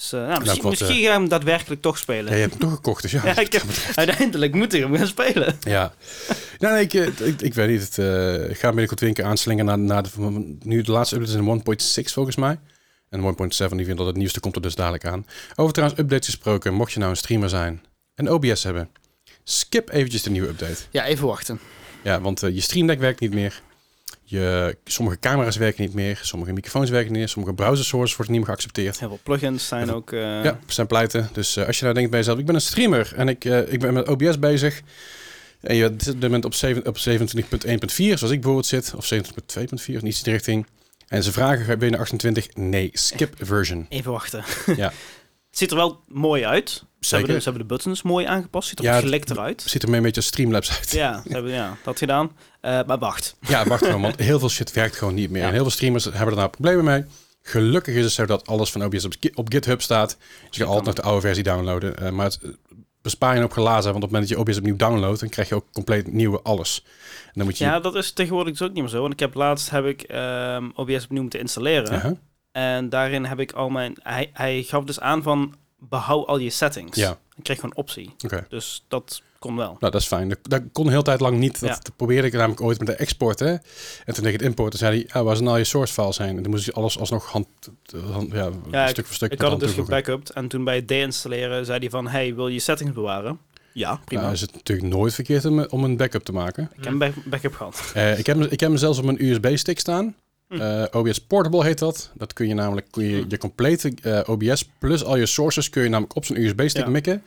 [0.00, 2.24] Dus eh, ja, misschien, wat, misschien ga ik hem daadwerkelijk toch spelen.
[2.24, 3.24] Ja, je hebt hem toch gekocht, dus ja.
[3.34, 3.62] Ja, ik heb,
[3.94, 5.56] uiteindelijk moet ik hem gaan spelen.
[5.60, 5.92] Ja.
[6.58, 7.80] Nou, nee, ik, eh, ik, ik weet niet.
[7.80, 11.14] Het, eh, ik ga binnenkort weer een keer aanslingen naar, naar de, nu de laatste
[11.14, 11.46] update is
[11.96, 12.58] een 1.6 volgens mij.
[13.08, 15.26] En 1.7, die vindt dat het nieuwste komt er dus dadelijk aan.
[15.54, 17.82] Over trouwens updates gesproken, mocht je nou een streamer zijn
[18.14, 18.90] en OBS hebben,
[19.44, 20.82] skip eventjes de nieuwe update.
[20.90, 21.60] Ja, even wachten.
[22.02, 23.62] Ja, want je Stream Deck werkt niet meer.
[24.30, 26.18] Je, sommige camera's werken niet meer.
[26.22, 27.28] Sommige microfoons werken niet meer.
[27.28, 28.98] Sommige browser worden niet meer geaccepteerd.
[28.98, 30.12] Heel veel plugins zijn ook...
[30.12, 31.28] eh, Ja, zijn pleiten.
[31.32, 33.72] Dus eh, als je nou denkt bij jezelf, ik ben een streamer en ik, eh,
[33.72, 34.80] ik ben met OBS bezig.
[35.60, 38.92] En je zit op dit moment op, zeven- op 27.1.4, zoals ik bijvoorbeeld zit.
[38.96, 40.66] Of 27.2.4, of iets in die richting.
[41.08, 42.54] En ze vragen, ga je naar 28?
[42.54, 43.86] Nee, skip version.
[43.88, 44.44] Even wachten.
[44.76, 44.92] Ja.
[45.50, 46.84] Het ziet er wel mooi uit.
[47.00, 48.68] Ze hebben, de, ze hebben de buttons mooi aangepast.
[48.68, 49.62] Ziet er Ja, eruit.
[49.66, 50.90] Ziet er mee een beetje Streamlabs uit.
[50.90, 52.36] Ja, ze hebben ja, dat gedaan.
[52.60, 53.36] Eh, maar wacht.
[53.40, 55.40] Ja, wacht gewoon, want heel veel shit werkt gewoon niet meer.
[55.40, 55.46] Ja.
[55.46, 57.04] En heel veel streamers hebben er nou problemen mee.
[57.42, 60.16] Gelukkig is het zo dat alles van OBS op, op GitHub staat.
[60.48, 61.96] Dus je kan altijd nog de oude versie downloaden.
[61.96, 62.50] Eh, maar het eh,
[63.02, 65.48] bespaar je op glazen, want op het moment dat je OBS opnieuw downloadt, dan krijg
[65.48, 66.82] je ook compleet nieuwe alles.
[67.24, 67.64] En dan moet je...
[67.64, 69.00] Ja, dat is tegenwoordig dus ook niet meer zo.
[69.00, 72.20] Want ik heb laatst heb ik ehm, OBS opnieuw moeten installeren.
[72.52, 73.94] En daarin heb ik al mijn...
[74.02, 76.96] Hij, hij gaf dus aan van behoud al je settings.
[76.96, 77.18] Ja.
[77.36, 78.14] Ik kreeg gewoon optie.
[78.48, 79.66] Dus dat kon wel.
[79.66, 80.34] Nou, dat is fijn.
[80.42, 81.60] Dat, kon een hele tijd lang niet.
[81.60, 81.78] Dat Ja.
[81.96, 83.38] probeerde ik namelijk ooit met de export.
[83.38, 83.50] Hè?
[83.50, 83.60] En
[84.04, 86.36] toen tegen het importen zei hij, ah, waar zijn nou je source files zijn?
[86.36, 87.46] En dan moest je alles alsnog hand,
[88.12, 90.30] hand ja, Ja, stuk voor stuk Ik had het dus gebackupt.
[90.30, 92.08] En toen bij het deinstalleren zei hij van...
[92.08, 93.38] Hey, wil je settings bewaren?
[93.72, 94.22] Ja, prima.
[94.22, 96.70] Nou, is het natuurlijk nooit verkeerd om, om een backup te maken.
[96.76, 97.90] ik heb een back- backup gehad.
[97.94, 100.14] Eh, ik, heb, ik heb hem zelfs op een USB-stick staan.
[100.50, 102.10] Eh, OBS Portable heet dat.
[102.14, 103.24] Dat kun je namelijk, kun je, Hm.
[103.28, 106.90] je complete eh, OBS plus al je sources kun je namelijk op zo'n USB-stick Ja.
[106.90, 107.22] mikken.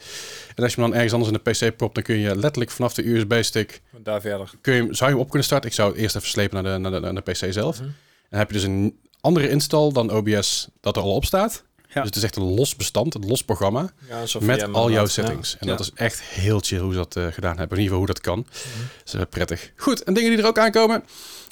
[0.55, 2.71] En als je hem dan ergens anders in de PC propt, dan kun je letterlijk
[2.71, 4.51] vanaf de USB-stick, Daar verder.
[4.61, 5.69] kun je, zou je hem op kunnen starten.
[5.69, 7.79] Ik zou het eerst even slepen naar de, naar de, naar de PC zelf.
[7.79, 7.89] Mhm.
[8.29, 11.63] Dan heb je dus een andere install dan OBS dat er al op staat.
[11.87, 11.99] Ja.
[11.99, 15.57] Dus het is echt een los bestand, een los programma Ja, met al jouw settings.
[15.59, 17.77] En dat is echt heel chill hoe ze dat eh, gedaan hebben.
[17.77, 18.37] In ieder geval hoe dat kan.
[18.39, 18.83] Mhm.
[19.03, 19.71] Dat is eh, prettig.
[19.75, 21.03] Goed, en dingen die er ook aankomen.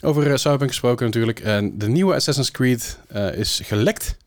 [0.01, 1.39] Over uh, Cyberpunk gesproken natuurlijk.
[1.39, 4.17] En de nieuwe Assassin's Creed eh, is gelekt.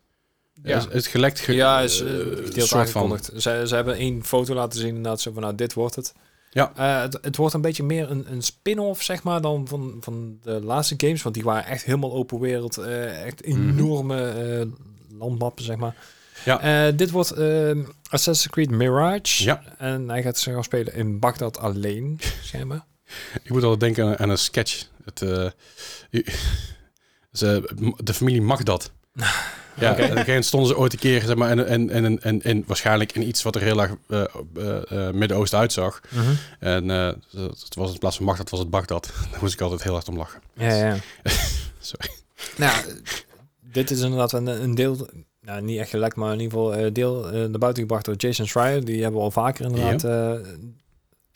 [0.62, 0.76] Ja.
[0.78, 1.40] Is, is gelekt.
[1.40, 2.80] ge- Ja, is eh, soort deels van.
[2.80, 3.30] aangekondigd.
[3.36, 6.12] Ze, ze hebben één foto laten zien inderdaad zo van, nou, dit wordt het.
[6.50, 6.72] Ja.
[6.76, 10.38] Eh, het, het wordt een beetje meer een, een spin-off, zeg maar, dan van, van
[10.42, 11.22] de laatste games.
[11.22, 12.78] Want die waren echt helemaal open wereld.
[12.78, 14.66] eh, echt enorme eh,
[15.18, 15.94] landmappen, zeg maar.
[16.44, 16.86] Ja.
[16.88, 19.44] Eh, dit wordt ehm, Assassin's Creed Mirage.
[19.44, 19.62] Ja.
[19.78, 22.84] En hij gaat zich gaan spelen in Bagdad alleen, schijnbaar.
[23.42, 24.86] Ik moet al denken aan, aan een sketch.
[25.04, 25.50] Het, eh,
[27.32, 27.72] ze,
[28.02, 28.92] de familie mag dat.
[29.76, 30.02] Ja, Oké.
[30.02, 33.12] en gegeven stonden ze ooit een keer, zeg maar, en, en, en, en, en waarschijnlijk
[33.12, 34.24] in iets wat er heel erg eh,
[35.06, 36.00] eh, Midden-Oosten uitzag.
[36.58, 39.12] En eh, het was in plaats van Bagdad was het Bagdad.
[39.30, 40.40] Daar moest ik altijd heel hard om lachen.
[40.54, 40.96] Ja, ja.
[41.80, 42.10] Sorry.
[42.56, 43.02] Nou,
[43.60, 45.08] dit is inderdaad een, een deel,
[45.40, 48.84] nou niet echt gelekt, maar in ieder geval deel naar buiten gebracht door Jason Schreier.
[48.84, 50.02] Die hebben we al vaker inderdaad,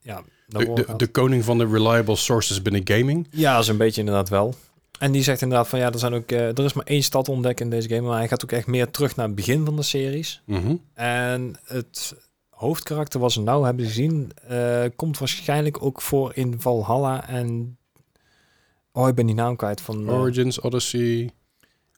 [0.00, 3.26] ja, De, de, koning van de reliable sources binnen gaming.
[3.30, 4.54] Ja, zo'n beetje inderdaad wel.
[4.98, 7.28] En die zegt inderdaad van ja, er, zijn ook, eh, er is maar één stad
[7.28, 8.00] ontdekken in deze game.
[8.08, 10.42] Maar hij gaat ook echt meer terug naar het begin van de series.
[10.46, 10.74] Mhm.
[10.94, 12.14] En het
[12.50, 17.28] hoofdkarakter wat ze nou hebben gezien, eh, komt waarschijnlijk ook voor in Valhalla.
[17.28, 17.76] En
[18.92, 20.08] oh, ik ben die naam kwijt van.
[20.08, 21.30] eh, Origins, Odyssey.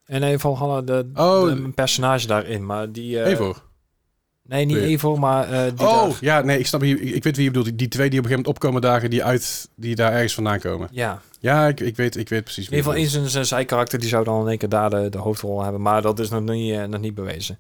[0.05, 2.67] en nee, Valhalla, de, Oh, de- een personage daarin.
[2.67, 3.21] Maar die.
[3.23, 3.63] Eivor.
[4.51, 4.77] Nee, niet.
[4.77, 7.45] Evo, maar eh, die Oh, daar- ja, nee, ik snap wie, ik, ik weet wie
[7.45, 7.79] je bedoelt.
[7.79, 10.59] Die, twee die op een gegeven moment opkomen dagen, die, uit, die daar ergens vandaan
[10.59, 10.89] komen.
[10.93, 14.09] Ja, Ja, ik, ik, weet, ik weet precies in ieder geval in zijn, zijkarakter, die
[14.09, 15.81] zou dan in één keer daar de, de hoofdrol hebben.
[15.83, 17.59] Maar dat is nog niet, eh, nog niet bewezen.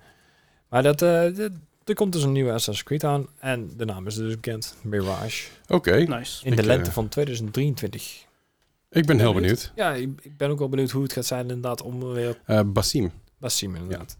[0.69, 1.51] Maar dat, eh, dat-
[1.85, 3.27] er komt dus een nieuwe Assassin's Creed aan.
[3.39, 4.75] En de naam is dus bekend.
[4.83, 5.47] Mirage.
[5.69, 6.45] Oké, Nice.
[6.45, 8.25] In de Ik, lente van 2023.
[8.91, 9.73] ik ben heel benieuwd.
[9.73, 9.73] benieuwd.
[9.75, 12.61] Ja, ik, ik ben ook wel benieuwd hoe het gaat zijn inderdaad om weer Eh
[12.67, 13.13] Basim.
[13.39, 14.17] Basim inderdaad.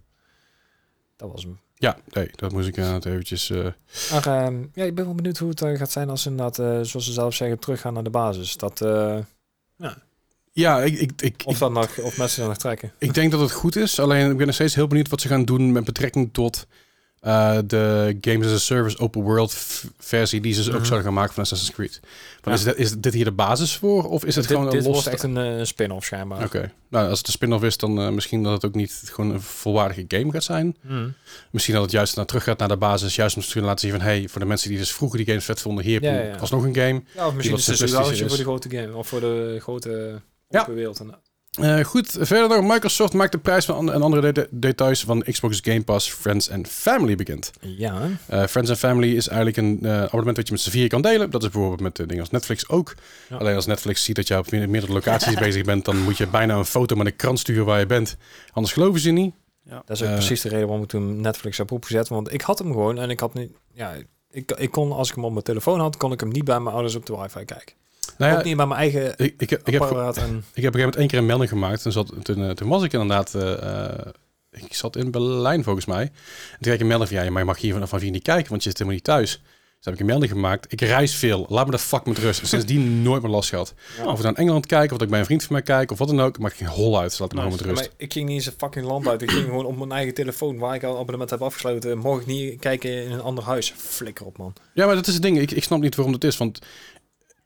[1.17, 1.59] Dat was hem.
[1.81, 3.51] Ja, nee, dat moest ik inderdaad eventjes...
[3.51, 3.67] eh,
[4.11, 6.59] Maar ehm, ja, ik ben wel benieuwd hoe het eh, gaat zijn als ze inderdaad,
[6.59, 8.57] eh, zoals ze zelf zeggen, teruggaan naar de basis.
[8.57, 9.19] Dat, eh,
[10.53, 12.93] ja, ik, ik, ik, of, dat nog, of mensen dat nog trekken.
[12.99, 15.29] Ik denk dat het goed is, alleen ik ben nog steeds heel benieuwd wat ze
[15.29, 16.67] gaan doen met betrekking tot
[17.21, 19.55] eh, de Games as a Service open world
[19.99, 20.85] versie die ze dus ook Mhm.
[20.85, 22.01] zouden gaan maken van Assassin's Creed.
[22.43, 22.53] Ja.
[22.53, 24.91] is, dit, is dit hier de basis voor of is het dit gewoon dit een
[24.91, 24.93] los...
[24.93, 26.45] wordt echt een eh, spin-off schijnbaar.
[26.45, 29.31] Oké, nou als het een spin-off is, dan eh, misschien dat het ook niet gewoon
[29.31, 30.77] een volwaardige game gaat zijn.
[30.83, 31.09] Mhm.
[31.51, 33.91] Misschien dat het juist naar terug gaat naar de basis, juist om te laten zien
[33.99, 36.37] van hey, voor de mensen die dus vroeger die games vet vonden, hier Ja, ja,
[36.37, 37.03] alsnog een game.
[37.15, 38.97] Ja, of misschien is het een simplistischer voor de grote game.
[38.97, 41.01] Of voor de grote open wereld.
[41.01, 41.15] En,
[41.51, 45.23] Eh, goed, verder nog, Microsoft maakt de prijs van an- en andere de- details van
[45.23, 47.51] Xbox Game Pass Friends and Family bekend.
[47.61, 48.09] ja.
[48.27, 51.03] Eh, Friends and Family is eigenlijk een eh, abonnement dat je met z'n vier kan
[51.03, 51.31] delen.
[51.31, 52.95] Dat is bijvoorbeeld met dingen als Netflix ook.
[53.29, 53.37] Ja.
[53.37, 56.27] Alleen als Netflix ziet dat je op me- meerdere locaties bezig bent, dan moet je
[56.27, 58.17] bijna een foto met een krant sturen waar je bent.
[58.53, 59.35] Anders geloven ze niet.
[59.63, 59.83] Ja.
[59.87, 62.09] Dat is ook precies de reden waarom ik toen Netflix heb opgezet.
[62.09, 63.51] Want ik had hem gewoon en ik had niet...
[63.73, 63.93] Ja,
[64.31, 66.61] ik, ik kon, als ik hem op mijn telefoon had, kon ik hem niet bij
[66.61, 67.75] mijn ouders op de wifi kijken.
[68.21, 69.75] Nou ook ja, niet bij mijn eigen ik, ik, heb- ik.
[69.75, 71.85] En, ik heb op een gegeven moment één keer een melding gemaakt.
[71.85, 73.35] En zat, toen, eh, toen was ik inderdaad...
[73.35, 74.07] eh, eh,
[74.51, 76.03] ik zat in Berlijn volgens mij.
[76.03, 76.11] En
[76.51, 77.25] toen kreeg ik een melding van...
[77.25, 79.09] Ja, maar je mag hier vanaf van hier niet kijken, want je zit helemaal niet
[79.09, 79.43] thuis.
[79.77, 80.73] Dus heb ik een melding gemaakt.
[80.73, 81.47] Ik reis veel.
[81.49, 82.47] Laat me de fuck met rust.
[82.47, 83.75] Sindsdien nooit meer last gehad.
[83.97, 84.07] Ja.
[84.07, 85.99] Of ik naar Engeland kijk, of dat ik bij een vriend van mij kijk, of
[85.99, 86.39] wat dan ook.
[86.39, 87.19] Maakt geen hol uit.
[87.19, 87.81] Laat me gewoon met rust.
[87.81, 89.23] maar ik ging niet eens een fucking land uit.
[89.23, 92.27] Ik ging gewoon op mijn eigen telefoon, waar ik al abonnement heb afgesloten, mocht ik
[92.27, 93.75] niet kijken in een ander huis.
[93.77, 94.53] Flikker op, man.
[94.75, 95.39] Ja, maar dat is het ding.
[95.39, 96.37] Ik, ik snap niet waarom dat is.
[96.37, 96.59] Want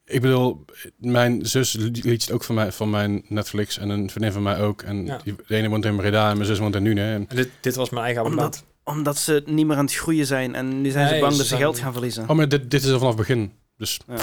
[0.06, 0.64] ik bedoel,
[0.98, 4.58] mijn zus liet het ook van, mij, van mijn Netflix en een vriendin van mij
[4.60, 4.82] ook.
[4.82, 5.20] En Ja.
[5.24, 7.00] die, de ene woont in Breda en mijn zus woont in Nune.
[7.00, 8.64] En, En dit, dit was mijn eigen abonnement.
[8.84, 11.46] Omdat, omdat ze niet meer aan het groeien zijn en nu zijn ze bang dat
[11.46, 12.28] ze geld gaan verliezen.
[12.28, 13.52] oh, maar dit, dit is al vanaf het begin.
[13.76, 14.14] Dus Ja.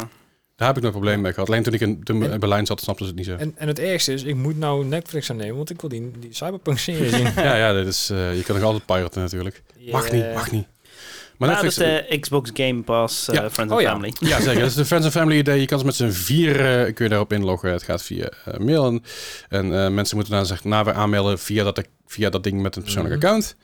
[0.56, 1.48] daar heb ik nooit probleem mee gehad.
[1.50, 3.36] Alleen toen ik in, toen En- in Berlijn zat, snapten ze het niet zo.
[3.36, 6.34] En, en het ergste is, ik moet nou Netflix aannemen, want ik wil die, die
[6.34, 7.24] Cyberpunk-serie zien.
[7.36, 9.62] ja, ja, dit is, eh, je kan nog altijd piraten natuurlijk.
[9.92, 10.66] Mag niet, mag niet.
[11.42, 11.76] Maar Netflix...
[11.76, 13.50] dat is de Xbox Game Pass eh, Ja.
[13.50, 13.92] Friends Oh and ja.
[13.92, 14.14] Family.
[14.20, 14.60] Ja, zeker.
[14.60, 15.60] Dat is de Friends and Family idee.
[15.60, 16.56] Je kan ze met z'n vier
[16.86, 17.72] eh, kun je daarop inloggen.
[17.72, 18.86] Het gaat via eh, mail.
[18.88, 19.04] En,
[19.50, 22.76] en eh, mensen moeten dan zeg, na weer aanmelden via dat, via dat ding met
[22.76, 23.26] een persoonlijk Mhm.
[23.26, 23.56] account.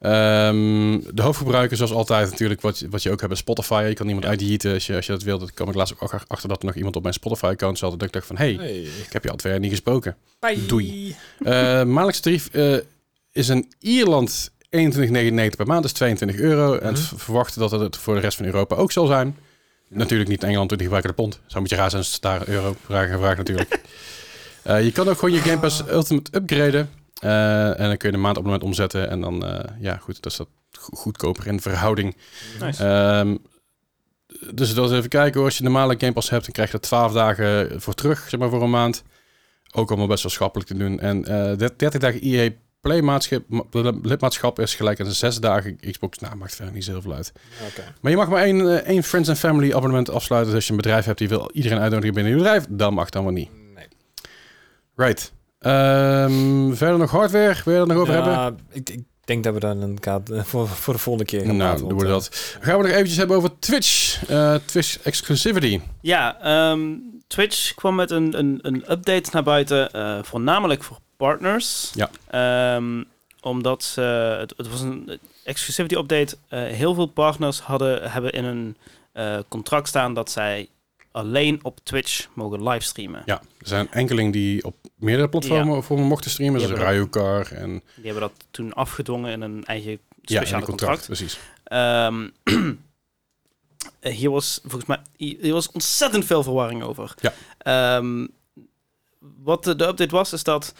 [0.00, 3.84] Ehm, de hoofdgebruiker, zoals altijd natuurlijk, wat, je- wat je ook hebt bij Spotify.
[3.88, 4.30] Je kan iemand Ja.
[4.72, 5.40] als je, als je dat wilt.
[5.40, 7.90] Dan kwam ik laatst ook ach- achter dat er nog iemand op mijn Spotify-account zat.
[7.90, 8.80] Dat ik dacht van, hey, Hey.
[8.82, 10.16] ik heb je al twee jaar niet gesproken.
[10.40, 10.66] Bye.
[10.66, 11.16] Doei.
[11.44, 11.52] Eh
[11.82, 12.76] maandelijkse tarief eh,
[13.32, 16.78] is in Ierland 21,99 per maand, dus 22 euro.
[16.78, 17.02] En Mhm.
[17.16, 19.36] verwachten dat het voor de rest van Europa ook zal zijn.
[19.88, 21.34] Natuurlijk niet in Engeland, want die gebruiken de pond.
[21.34, 23.80] Zou een beetje raar zijn als ze daar een euro vragen natuurlijk.
[24.62, 26.90] Eh, je kan ook gewoon je Game Pass Ultimate upgraden.
[27.20, 29.10] Eh, en dan kun je de maandabonnement omzetten.
[29.10, 32.16] En dan, eh, ja goed, dat is dat go- goedkoper in verhouding.
[32.60, 32.84] Nice.
[32.84, 33.36] Ehm,
[34.54, 35.44] dus dat is even kijken hoor.
[35.44, 38.40] Als je normale Game Pass hebt, dan krijg je er 12 dagen voor terug, zeg
[38.40, 39.02] maar voor een maand.
[39.72, 41.00] Ook allemaal best wel schappelijk te doen.
[41.00, 42.50] En eh, de 30 dagen EA
[42.86, 46.18] Play maatschap, ma- lidmaatschap is gelijk aan 6 dagen Xbox.
[46.18, 47.32] Nou, maakt verder niet zo heel veel uit.
[47.68, 47.82] Oké.
[48.00, 50.50] Maar je mag maar één, eh, één Friends and Family abonnement afsluiten.
[50.50, 53.10] Dus als je een bedrijf hebt die wil iedereen uitnodigen binnen je bedrijf, dan mag
[53.10, 53.50] dan wel niet.
[53.74, 53.86] Nee.
[54.96, 55.32] Right.
[55.58, 57.56] Ehm, verder nog hardware?
[57.64, 58.58] Wil je er nog over hebben?
[58.72, 61.56] Ik, ik denk dat we dan een kaart eh, voor, voor de volgende keer gaan
[61.56, 62.56] Nou, praten, doen we dat.
[62.60, 64.22] Gaan we nog eventjes hebben over Twitch.
[64.28, 65.80] Eh, Twitch exclusivity.
[66.00, 66.80] Ja, ehm,
[67.26, 71.92] Twitch kwam met een, een, een update naar buiten, eh, voornamelijk voor partners.
[71.94, 72.10] Ja.
[72.26, 73.02] Ehm,
[73.40, 74.00] omdat ze,
[74.40, 76.36] het, het was een exclusivity update.
[76.48, 78.76] Eh, heel veel partners hadden, hebben in een
[79.12, 80.68] eh, contract staan dat zij
[81.10, 83.22] alleen op Twitch mogen livestreamen.
[83.24, 86.60] Ja, er zijn enkeling die op meerdere platformen voor mochten streamen.
[86.60, 89.98] Zoals Ryukar en Die hebben dat toen afgedwongen in een eigen ja,
[90.36, 91.06] speciale een contract.
[91.06, 91.38] Precies.
[91.64, 92.28] Ehm,
[94.00, 97.14] hier was volgens mij hier was ontzettend veel verwarring over.
[97.20, 97.32] Ja.
[97.58, 98.26] Ehm,
[99.42, 100.74] wat de update was, is dat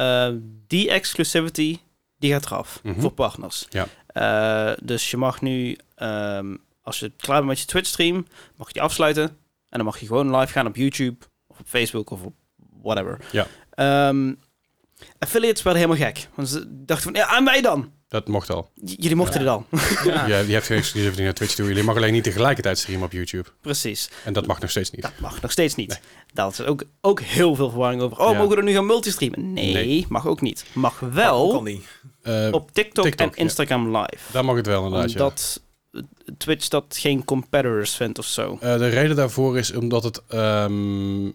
[0.00, 0.28] eh,
[0.66, 1.78] die exclusivity
[2.18, 3.00] die gaat eraf Mhm.
[3.00, 3.66] voor partners.
[3.70, 3.86] Ja.
[4.06, 8.66] Eh, dus je mag nu, ehm, als je klaar bent met je Twitch stream, mag
[8.66, 9.22] je die afsluiten
[9.68, 11.16] en dan mag je gewoon live gaan op YouTube
[11.46, 12.34] of op Facebook of op
[12.82, 13.18] whatever.
[13.32, 13.46] Ja.
[13.70, 14.34] Ehm,
[15.18, 16.28] affiliates werden helemaal gek.
[16.34, 17.92] Want ze dachten van, ja, en wij dan?
[18.10, 18.70] Dat mocht al.
[18.74, 19.64] J- jullie mochten dit al.
[20.04, 20.26] Ja.
[20.26, 21.66] Ja, je hebt geen exclusivity naar Twitch toe.
[21.68, 23.48] Jullie mag alleen niet tegelijkertijd streamen op YouTube.
[23.60, 24.10] Precies.
[24.24, 25.02] En dat mag nog steeds niet.
[25.02, 26.00] Dat mag nog steeds niet.
[26.32, 28.18] Daar is ook, ook heel veel verwarring over.
[28.18, 28.36] Oh, Ja.
[28.36, 29.52] mogen we er nu gaan multistreamen?
[29.52, 30.06] Nee, Nee.
[30.08, 30.64] mag ook niet.
[30.72, 31.84] Mag wel al niet.
[32.22, 34.32] Eh, op TikTok, TikTok, en Instagram live.
[34.32, 35.18] daar mag het wel inderdaad, ja.
[35.20, 35.60] Omdat
[36.38, 38.58] Twitch dat geen competitors vindt of zo.
[38.60, 40.22] Eh, de reden daarvoor is omdat het...
[40.28, 41.30] ehm,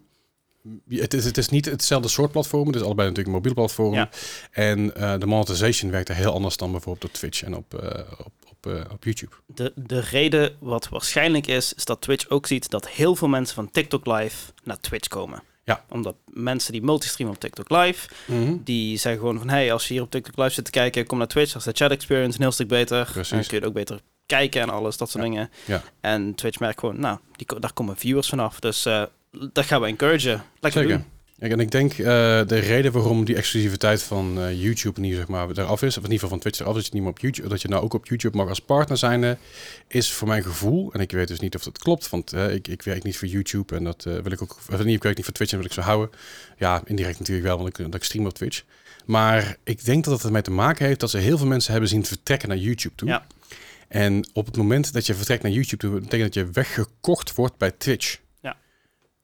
[0.90, 2.68] het, is, het is niet hetzelfde soort platform.
[2.68, 3.94] Het is allebei natuurlijk een mobiel platform.
[3.94, 4.10] Ja.
[4.52, 8.00] En eh, de monetization werkt er heel anders dan bijvoorbeeld op Twitch en op, eh,
[8.18, 9.36] op, op, eh, op YouTube.
[9.46, 13.56] De, de reden wat waarschijnlijk is, is dat Twitch ook ziet dat heel veel mensen
[13.56, 15.44] van TikTok live naar Twitch komen.
[15.64, 15.86] Ja.
[15.90, 18.08] Omdat mensen die multistreamen op TikTok live,
[18.64, 21.18] die zeggen gewoon van, hey, als je hier op TikTok live zit te kijken, kom
[21.18, 21.52] naar Twitch.
[21.52, 23.10] Dat is de chat experience een heel stuk beter.
[23.12, 23.32] Precies.
[23.32, 25.30] En dan kun je het ook beter kijken en alles, dat soort Ja.
[25.30, 25.50] dingen.
[25.66, 25.82] Ja.
[26.02, 28.60] En Twitch merkt gewoon, nou, die, daar komen viewers vanaf.
[28.60, 29.04] Dus eh,
[29.52, 30.44] dat gaan we encouragen.
[30.60, 30.98] Lekker Zeker.
[30.98, 31.06] doen.
[31.40, 32.06] En ik denk eh,
[32.48, 36.12] de reden waarom die exclusiviteit van eh, YouTube niet zeg maar eraf is, of in
[36.12, 37.84] ieder geval van Twitch eraf is, dat je niet meer op YouTube, dat je nou
[37.84, 39.38] ook op YouTube mag als partner zijn,
[39.88, 42.82] is voor mijn gevoel, en ik weet dus niet of dat klopt, want ik, ik
[42.82, 45.34] werk niet voor YouTube en dat wil ik ook, of niet, ik werk niet voor
[45.34, 46.10] Twitch en wil ik zo houden.
[46.58, 48.64] Ja, indirect natuurlijk wel, want ik, dat ik stream op Twitch.
[49.06, 51.90] Maar ik denk dat het ermee te maken heeft dat ze heel veel mensen hebben
[51.90, 53.08] zien vertrekken naar YouTube toe.
[53.08, 53.26] Ja.
[53.96, 57.58] En op het moment dat je vertrekt naar YouTube toe, betekent dat je weggekocht wordt
[57.58, 58.20] bij Twitch.
[58.42, 58.58] Ja.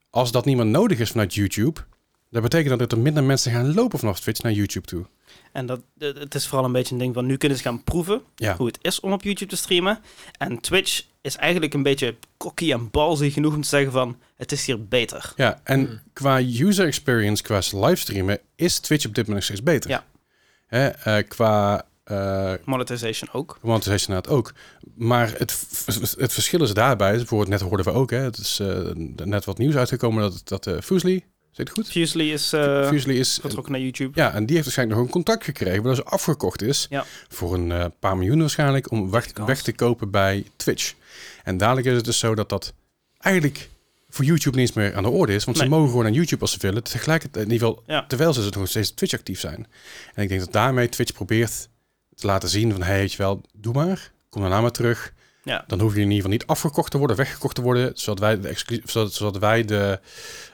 [0.10, 1.81] Als dat niet meer nodig is vanuit YouTube,
[2.30, 5.06] dat betekent dat er minder mensen gaan lopen vanaf Twitch naar YouTube toe.
[5.52, 8.22] En dat, het is vooral een beetje een ding van, nu kunnen ze gaan proeven
[8.35, 9.99] Ja, hoe het is om op YouTube te streamen.
[10.38, 14.52] En Twitch is eigenlijk een beetje cocky en balzy genoeg om te zeggen van, het
[14.52, 15.34] is hier beter.
[15.35, 15.99] ja en Hmm.
[16.14, 19.89] qua user experience, qua livestreamen, is Twitch op dit moment nog steeds beter.
[19.89, 20.06] Ja.
[20.68, 23.57] Hè, eh, qua eh Monetization ook.
[23.61, 24.53] monetization inderdaad ook.
[24.95, 25.65] Maar het,
[26.18, 28.78] het verschil is daarbij, bijvoorbeeld net hoorden we ook, hè, het is eh,
[29.26, 31.88] net wat nieuws uitgekomen dat, dat eh Fusely, zit goed?
[31.90, 34.11] Fusely is eh, Fusely is getrokken naar YouTube.
[34.19, 36.86] Ja, en die heeft waarschijnlijk nog een contract gekregen, waardoor ze afgekocht is.
[36.90, 37.06] Ja.
[37.28, 40.94] Voor een eh, paar miljoen waarschijnlijk, om weg, weg te kopen bij Twitch.
[41.44, 42.73] En dadelijk is het dus zo dat dat
[43.19, 43.69] eigenlijk
[44.10, 45.44] voor YouTube niet eens meer aan de orde is.
[45.44, 45.65] Want Nee.
[45.65, 46.84] ze mogen gewoon aan YouTube als ze willen.
[46.84, 48.06] Tegelijkertijd, in ieder geval, Ja.
[48.07, 49.68] terwijl ze dus nog steeds Twitch actief zijn.
[50.14, 51.69] En ik denk dat daarmee Twitch probeert
[52.22, 54.11] te laten zien van, hey, weet je wel, doe maar.
[54.30, 55.14] Kom daarna maar terug.
[55.43, 55.64] Ja.
[55.68, 58.39] Dan hoef je in ieder geval niet afgekocht te worden, weggekocht te worden, zodat wij
[58.39, 59.99] de zodat, zodat wij de,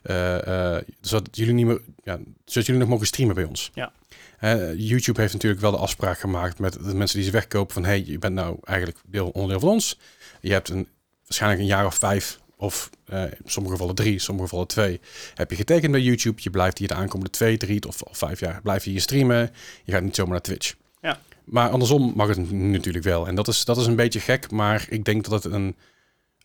[0.04, 3.72] eh, eh, zodat jullie niet meer, ja, zodat jullie nog mogen streamen bij ons.
[3.74, 3.92] Ja.
[4.40, 7.86] Eh, YouTube heeft natuurlijk wel de afspraak gemaakt met de mensen die ze wegkopen van,
[7.86, 10.00] hey, je bent nou eigenlijk deel onderdeel van ons.
[10.42, 10.88] Je hebt een,
[11.24, 15.00] waarschijnlijk een jaar of vijf of in sommige gevallen drie, in sommige gevallen twee,
[15.34, 16.42] heb je getekend bij YouTube.
[16.42, 19.52] Je blijft hier de aankomende twee, drie of, of vijf jaar blijf je hier streamen.
[19.84, 20.76] Je gaat niet zomaar naar Twitch.
[21.02, 21.20] Ja.
[21.48, 23.28] Maar andersom mag het natuurlijk wel.
[23.28, 25.76] En dat is, dat is een beetje gek, maar ik denk dat het een,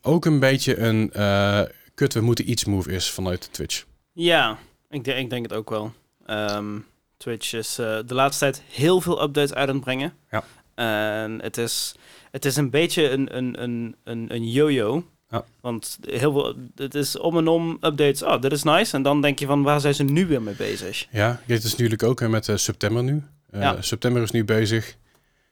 [0.02, 1.62] ook een beetje een eh,
[1.94, 3.84] kut, we moeten iets move is vanuit Twitch.
[4.12, 4.58] Ja,
[4.90, 5.92] ik, denk ik denk het ook wel.
[6.26, 6.78] Ehm,
[7.16, 10.14] Twitch is eh, de laatste tijd heel veel updates uit aan het brengen.
[10.30, 10.44] Ja.
[10.74, 11.94] En het is,
[12.30, 15.04] het is een beetje een, een, een, een, een yo-yo.
[15.28, 15.44] Ja.
[15.60, 18.22] Want heel veel, het is om en om updates.
[18.22, 18.96] Oh, dit is nice.
[18.96, 21.06] En dan denk je van, waar zijn ze nu weer mee bezig?
[21.10, 23.22] Ja, dit is natuurlijk ook hè, met eh, september nu.
[23.52, 23.82] Eh, Ja.
[23.82, 24.96] September is nu bezig.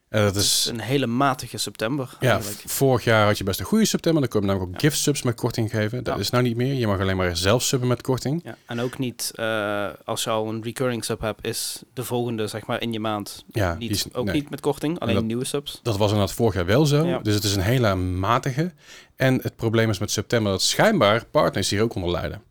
[0.09, 2.63] En dat Het is, is een hele matige september ja, eigenlijk.
[2.71, 4.21] vorig jaar had je best een goede september.
[4.23, 4.89] Dan kon je namelijk ook Ja.
[4.89, 6.05] gift subs met korting geven.
[6.05, 6.21] Dat Ja.
[6.21, 6.75] is nou niet meer.
[6.75, 8.41] Je mag alleen maar zelf subben met korting.
[8.45, 12.47] Ja, en ook niet, eh, als je al een recurring sub hebt, is de volgende,
[12.47, 14.35] zeg maar, in je maand Ja, niet, is, ook nee.
[14.35, 14.99] niet met korting.
[14.99, 15.81] Alleen dat- nieuwe subs.
[15.83, 17.21] Dat was inderdaad vorig jaar wel zo.
[17.23, 18.73] Dus het is een hele matige.
[19.17, 22.43] En het probleem is met september dat schijnbaar partners hier ook onder lijden.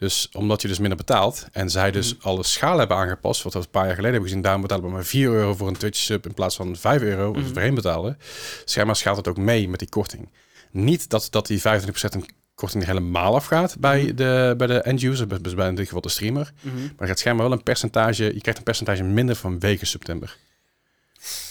[0.00, 2.26] Dus omdat je dus minder betaalt en zij dus Mhm.
[2.28, 4.90] alle schalen hebben aangepast, wat we een paar jaar geleden hebben gezien, daarom betalen we
[4.90, 7.52] maar 4 euro voor een Twitch sub in plaats van 5 euro, wat we Mhm.
[7.52, 8.18] voorheen betalen.
[8.64, 10.28] Schijnbaar schaalt het ook mee met die korting.
[10.70, 14.14] Niet dat, dat die 25% een korting helemaal afgaat bij Mhm.
[14.16, 16.52] de, bij de end user, dus bij in dit geval de streamer.
[16.62, 20.36] Maar er gaat schijnbaar wel een percentage, je krijgt een percentage minder vanwege september.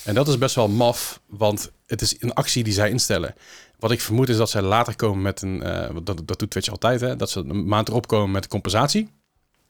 [0.03, 3.33] En dat is best wel maf, want het is een actie die zij instellen.
[3.79, 6.69] Wat ik vermoed is dat zij later komen met een, eh, dat, dat doet Twitch
[6.69, 9.09] altijd, hè, dat ze een maand erop komen met compensatie.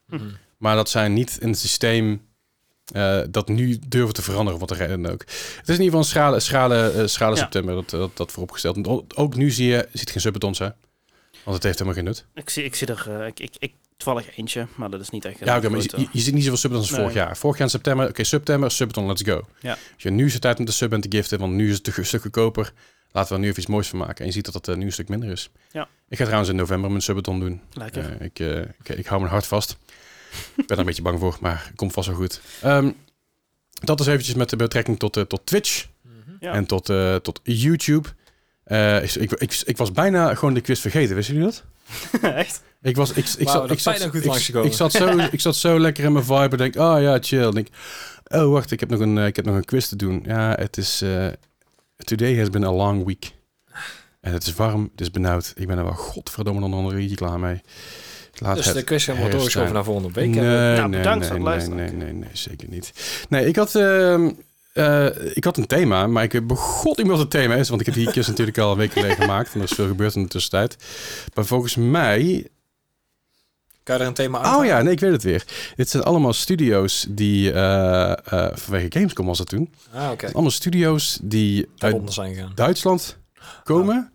[0.06, 0.24] Mhm.
[0.58, 2.28] Maar dat zij niet in het systeem
[2.92, 5.20] eh, dat nu durven te veranderen, wat er reden ook.
[5.20, 7.40] Het is in ieder geval een schrale, schrale, eh, schrale Ja.
[7.40, 8.76] september, dat, dat, dat vooropgesteld.
[8.76, 10.68] En ook nu zie je, ziet geen subbetons, hè.
[11.44, 12.26] Want het heeft helemaal geen nut.
[12.34, 15.38] Ik zie, ik zie er, ik, ik, ik toevallig eentje, maar dat is niet echt.
[15.38, 17.08] Ja, oké, je, je- ziet niet zoveel subbetons als Nee.
[17.08, 17.36] vorig jaar.
[17.36, 19.46] Vorig jaar in september, oké, september, subbeton, let's go.
[19.60, 19.70] Ja.
[19.70, 21.76] Als je nu is het tijd om de sub en te giften, want nu is
[21.76, 22.72] het een stuk goedkoper.
[23.12, 24.16] Laten we er nu even iets moois van maken.
[24.18, 25.50] En je ziet dat het eh, nu een stuk minder is.
[25.72, 25.88] Ja.
[26.08, 27.60] Ik ga trouwens in november mijn subbeton doen.
[27.72, 28.16] Lekker.
[28.18, 29.76] Eh, ik, eh, ik, ik hou mijn hart vast.
[30.56, 32.40] ik ben er een beetje bang voor, maar het komt vast wel goed.
[32.62, 32.90] Ehm,
[33.72, 36.12] dat is eventjes met de betrekking tot, eh, tot Twitch Mhm.
[36.40, 36.52] Ja.
[36.52, 38.08] en tot, eh, tot YouTube.
[38.64, 41.64] Eh, ik, ik, ik, ik was bijna gewoon de quiz vergeten, wisten jullie dat?
[42.34, 42.62] Echt?
[42.82, 45.80] Ik, was, ik, ik, zat, dat ik, zat, goed ik, zat zo, ik zat zo
[45.80, 47.52] lekker in mijn vibe en denk, oh ja, chill.
[47.52, 47.66] En
[48.42, 50.22] oh wacht, ik heb nog een, ik heb nog een quiz te doen.
[50.26, 51.26] Ja, het is, eh,
[52.04, 53.32] today has been a long week.
[54.20, 55.52] En het is warm, het is benauwd.
[55.56, 57.60] Ik ben er wel godverdomme nog een uurtje klaar mee.
[58.34, 59.30] Laat Dus de quiz herstaan.
[59.30, 60.28] doorgeschoven naar volgende week.
[60.30, 61.76] Nee, Nou, nee, bedankt nee, voor het nee, luisteren.
[61.76, 62.92] nee, nee, nee, zeker niet.
[63.28, 64.30] Nee, ik had, ehm,
[64.72, 65.06] eh,
[65.36, 67.86] ik had een thema, maar ik begot niet meer wat het thema is, want ik
[67.86, 70.22] heb die quiz natuurlijk al een week geleden gemaakt en er is veel gebeurd in
[70.22, 70.76] de tussentijd.
[71.34, 72.48] Maar volgens mij
[73.82, 74.56] Kan je er een thema uit?
[74.56, 75.44] Oh ja, nee, ik weet het weer.
[75.76, 79.72] Dit zijn allemaal studio's die, eh, eh, vanwege Gamescom was dat toen.
[79.92, 80.26] Ah, oké.
[80.32, 82.52] Allemaal studio's die uit Daaronder zijn gegaan.
[82.54, 83.16] Duitsland
[83.64, 84.12] komen,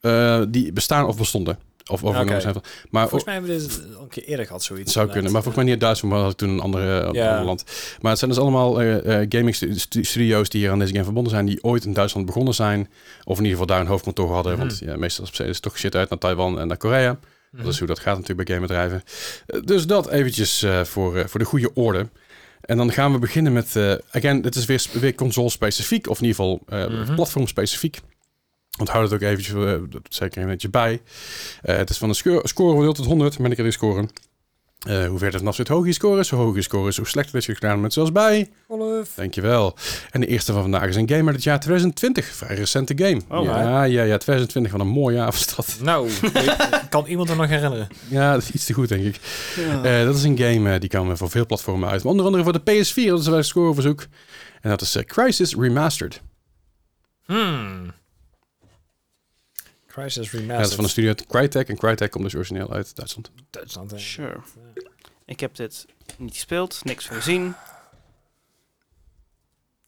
[0.00, 1.58] eh, die bestaan of bestonden.
[1.90, 2.40] Of overgenomen Oké.
[2.40, 2.52] zijn.
[2.54, 4.84] van- Maar Volgens mij hebben we dit een keer eerder gehad, zoiets.
[4.84, 7.12] het zou kunnen, maar volgens mij niet uit Duitsland, maar had ik toen een andere,
[7.12, 7.30] Ja.
[7.30, 7.64] ander land.
[8.00, 8.74] Maar het zijn dus allemaal
[9.28, 12.26] gaming stu- stu- studio's die hier aan deze game verbonden zijn, die ooit in Duitsland
[12.26, 12.88] begonnen zijn.
[13.24, 14.52] Of in ieder geval daar een hoofdkantoor hadden.
[14.52, 14.60] Mhm.
[14.66, 17.18] Want ja, meestal besteden ze toch shit uit naar Taiwan en naar Korea.
[17.50, 17.62] Mhm.
[17.62, 19.02] Dat is hoe dat gaat natuurlijk bij gamebedrijven.
[19.46, 22.08] Eh, Dus dat eventjes eh, voor, eh, voor de goede orde.
[22.60, 23.76] En dan gaan we beginnen met...
[23.76, 26.08] eh again, dit is weer, weer console-specifiek.
[26.08, 27.14] Of in ieder geval eh Mhm.
[27.14, 28.00] platform-specifiek.
[28.78, 29.54] Onthoud het ook eventjes,
[29.90, 31.00] dat zeker een beetje bij.
[31.60, 33.38] Het is van een sco- score van 0 tot 100.
[33.38, 34.10] Ben ik er scoren.
[34.86, 36.30] Eh hoe verder vanaf zit, hoger je score is.
[36.30, 38.50] Hoe hoger je score is, hoe slechter het is gedaan met zelfs bij.
[38.68, 39.10] Olaf.
[39.14, 39.76] Dankjewel.
[40.10, 42.24] En de eerste van vandaag is een game uit het jaar 2020.
[42.26, 43.20] Vrij recente game.
[43.28, 44.72] Oh, ja, ja, ja, 2020.
[44.72, 45.76] Wat een mooi jaar was dat.
[45.82, 46.10] Nou,
[46.88, 47.88] kan iemand er nog herinneren?
[48.08, 49.20] Ja, dat is iets te goed, denk ik.
[49.82, 52.04] Eh, dat is een game eh, die kan voor veel platformen uit.
[52.04, 54.06] Onder andere voor de PS4, dat is een scoreverzoek.
[54.60, 56.22] En dat is Crisis Remastered.
[57.24, 57.92] Hmm.
[59.86, 60.58] Crisis Ja, Remastered.
[60.60, 61.68] dat is van de studio uit Crytek.
[61.68, 63.30] En Crytek komt dus origineel uit Duitsland.
[63.50, 63.90] Duitsland.
[63.90, 63.98] hè.
[63.98, 64.36] Sure.
[65.28, 65.86] Ik heb dit
[66.18, 67.54] niet gespeeld, niks van gezien.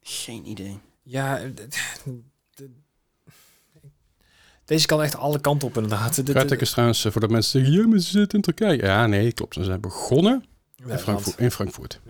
[0.01, 0.81] Geen idee.
[1.03, 1.51] Ja,
[4.65, 6.23] deze kan echt alle kanten op inderdaad.
[6.23, 8.83] Crytek is trouwens, eh, voor de mensen die zeggen, ja, maar ze zitten in Turkije.
[8.83, 9.55] Ja, nee, klopt.
[9.55, 10.45] Ze zijn begonnen
[10.77, 12.01] Ja, in, Frankfurt, in Frankfurt.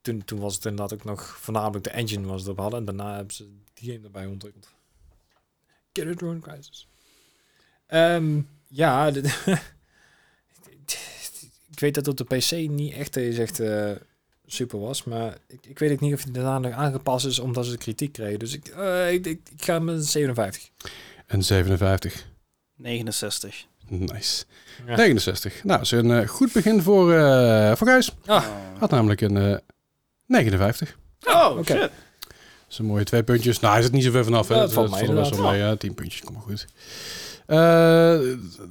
[0.00, 2.78] Toen, toen was het inderdaad ook nog voornamelijk de engine was het op hadden.
[2.78, 4.74] En daarna hebben ze die game erbij ontwikkeld.
[5.92, 6.88] Get Drone Crisis.
[7.86, 9.10] Ehm, ja,
[11.78, 13.90] ik weet dat op de PC niet echt, zegt, eh,
[14.46, 15.04] super was.
[15.04, 18.12] Maar ik, ik weet ook niet of het daarna nog aangepast is omdat ze kritiek
[18.12, 18.38] kregen.
[18.38, 20.70] Dus ik, eh, ik, ik, ik ga met een 57.
[21.26, 22.26] En 57.
[22.76, 23.66] 69.
[23.88, 24.44] Nice.
[24.86, 24.96] Ja.
[24.96, 25.64] 69.
[25.64, 28.14] Nou, is een eh, goed begin voor, eh voor Gijs.
[28.26, 28.44] Ah.
[28.78, 29.56] Had namelijk een eh
[30.26, 30.98] 59.
[31.26, 31.72] Oh, oké.
[31.72, 31.80] shit.
[31.80, 31.90] Dat
[32.70, 33.60] is een mooie twee puntjes.
[33.60, 34.48] Nou, hij zit niet zo ver vanaf.
[34.48, 34.54] Hè.
[34.54, 35.60] Ja, dat dat valt mij wel mee.
[35.60, 36.66] Ja, 10 puntjes, kom maar goed.
[37.48, 38.20] Eh,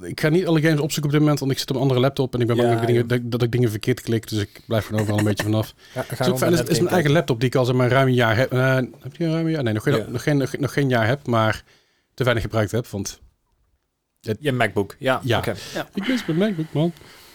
[0.02, 2.00] ik ga niet alle games opzoeken op dit moment, want ik zit op een andere
[2.00, 4.28] laptop en ik ben bang Ja, dat, ik dingen, dat, dat ik dingen verkeerd klik.
[4.28, 5.74] Dus ik blijf er overal een beetje vanaf.
[5.94, 7.74] Ja, Het is ook fijn, het is, is mijn eigen laptop die ik al zeg
[7.74, 8.52] maar ruim een jaar heb.
[8.52, 9.62] Eh, heb je een ruim een jaar?
[9.62, 10.04] Nee, nog geen, Ja.
[10.08, 11.64] nog, geen, nog, nog geen jaar heb, maar
[12.14, 12.86] te weinig gebruikt heb.
[12.86, 13.20] Want
[14.40, 15.20] Je MacBook, ja.
[15.24, 15.38] Ja.
[15.38, 15.54] oké.
[15.94, 16.92] ik mis mijn MacBook, man.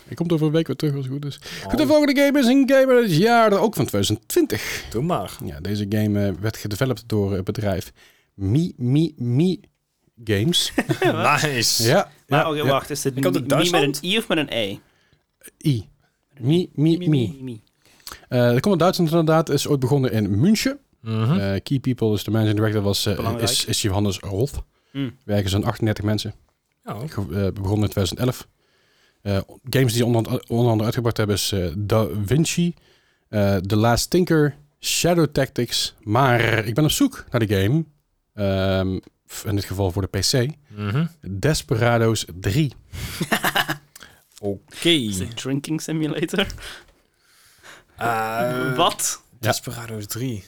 [0.08, 1.40] Ik kom over een week weer terug als het goed is.
[1.68, 4.86] Goed, de Oh, volgende game is een game uit het jaar, ook van 2020.
[4.90, 5.32] doe maar.
[5.46, 7.92] Ja, deze game eh, werd gedeveloped door het bedrijf
[8.34, 9.60] Mi Mi Mi
[10.24, 10.72] Games.
[11.02, 11.84] nice.
[11.88, 12.90] ja, Maar ja, oké, wacht.
[12.90, 13.22] Is het mi
[13.70, 14.78] met een I of met een E?
[15.66, 15.88] I.
[16.40, 17.38] Mi Mi Mi.
[17.42, 17.62] Mi.
[18.30, 19.50] Eh dat komt uit Duitsland inderdaad.
[19.50, 20.80] Is ooit begonnen in München.
[21.02, 21.40] Mhm.
[21.40, 24.64] Eh, key people, dus de managing director was, eh, is, is Johannes Roth.
[24.92, 25.18] Hmm.
[25.26, 26.34] Werken zo'n 38 mensen.
[26.86, 27.02] Oh.
[27.04, 27.08] Eh,
[27.54, 28.48] begonnen in 2011.
[29.22, 29.38] Eh,
[29.70, 32.74] games die ze onder, onder andere uitgebracht hebben is eh, Da Vinci,
[33.30, 35.96] eh, The Last Tinker, Shadow Tactics.
[36.02, 37.86] Maar ik ben op zoek naar de game.
[38.34, 40.54] Ehm, f- in dit geval voor de PC.
[40.68, 41.06] Mhm.
[41.22, 42.74] Desperados 3.
[44.40, 45.28] Oké.
[45.36, 46.48] Drinking Simulator?
[47.96, 49.24] Eh, Wat?
[49.40, 50.44] Desperados 3.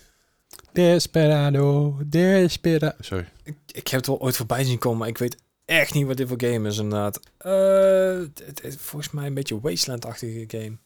[0.72, 2.96] Desperado, Desperado.
[3.00, 3.28] Sorry.
[3.44, 6.18] Ik, ik heb het wel ooit voorbij zien komen, maar ik weet echt niet wat
[6.18, 7.20] dit voor game is inderdaad.
[7.38, 10.78] Eh, het, het is volgens mij een beetje Wasteland-achtige game.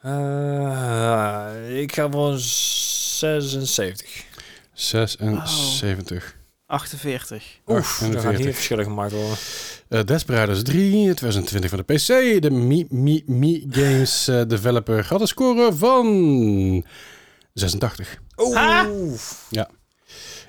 [0.00, 4.24] Eh, ik ga voor een 76.
[4.72, 6.38] 76.
[6.70, 7.44] 48.
[7.66, 8.44] Oef, dan gaat 48.
[8.44, 9.36] hier verschillen gemaakt worden.
[9.88, 12.42] Eh Desperados 3, 2020 van de PC.
[12.42, 16.84] De Mi, Mi, Mi Games eh, developer had een score van
[17.52, 18.20] 86.
[18.52, 18.88] Ha?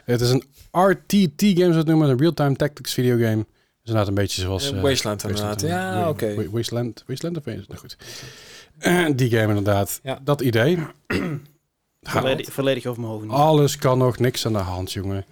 [0.05, 3.37] Het is een RTT game, zo het noemen, een real-time tactics videogame.
[3.37, 3.47] Het
[3.83, 4.71] is inderdaad een beetje zoals...
[4.71, 5.61] Eh, eh, Wasteland inderdaad.
[5.61, 6.35] Ja, Wa- oké.
[6.35, 7.67] Wa- Wasteland, Wasteland of Wasteland?
[7.69, 7.97] Nou goed.
[9.17, 9.99] Die game inderdaad.
[10.03, 10.19] Ja.
[10.23, 10.77] Dat idee.
[12.01, 13.25] Volledig, volledig over mijn hoofd.
[13.25, 13.33] niet.
[13.33, 15.25] Alles kan nog, niks aan de hand, jongen.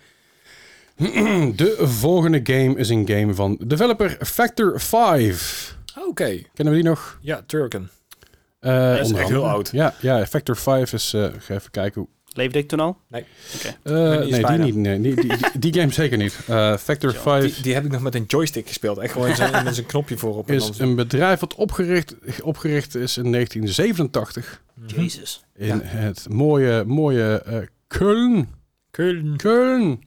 [1.56, 5.78] De volgende game is een game van developer Factor 5.
[6.08, 6.42] Oké.
[6.54, 7.18] Kennen we die nog?
[7.22, 7.90] Ja, Turken.
[8.60, 9.70] Eh, is onder echt heel oud.
[9.72, 11.14] Ja, ja Factor 5 is...
[11.14, 12.98] eh, ga even kijken hoe Leefde ik toen al?
[13.10, 13.22] Eh,
[13.84, 14.76] die nee, is die niet.
[14.76, 15.16] Nee, die,
[15.60, 16.38] die, game zeker niet.
[16.48, 18.98] Eh, Factor Zo, 5 Die, die heb ik nog met een joystick gespeeld.
[18.98, 20.50] Echt gewoon zo'n- met zijn knopje voorop.
[20.50, 25.02] en is dan- een bedrijf wat opgericht, opgericht is in 1987 Mhm.
[25.02, 25.44] Jezus.
[25.56, 25.80] in Ja.
[25.84, 27.58] het mooie, mooie eh
[28.92, 29.36] Köln.
[29.36, 30.00] Köln.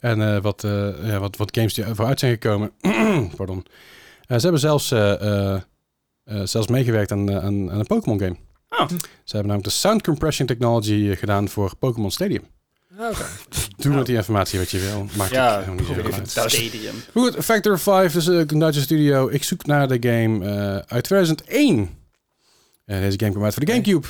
[0.00, 2.70] En eh, wat, eh, ja, wat, wat games die vooruit zijn gekomen.
[3.36, 3.64] Pardon.
[4.26, 5.60] Eh, ze hebben zelfs, eh, eh,
[6.24, 8.36] eh, zelfs meegewerkt aan, aan, aan een Pokémon game.
[8.68, 8.88] Oh.
[8.88, 8.96] Ze
[9.36, 12.42] hebben namelijk de sound compression technology gedaan voor Pokémon Stadium.
[12.98, 13.24] Ah, Oké.
[13.76, 15.06] Doe met die informatie wat je wil.
[15.16, 16.26] Maakt Ja, het even.
[16.26, 16.94] Stadium.
[17.12, 19.28] Goed, Factor 5 is een Duitse studio.
[19.28, 21.90] Ik zoek naar de game eh, uit 2001.
[22.84, 23.72] En deze game kwam uit voor de.
[23.72, 24.06] Gamecube.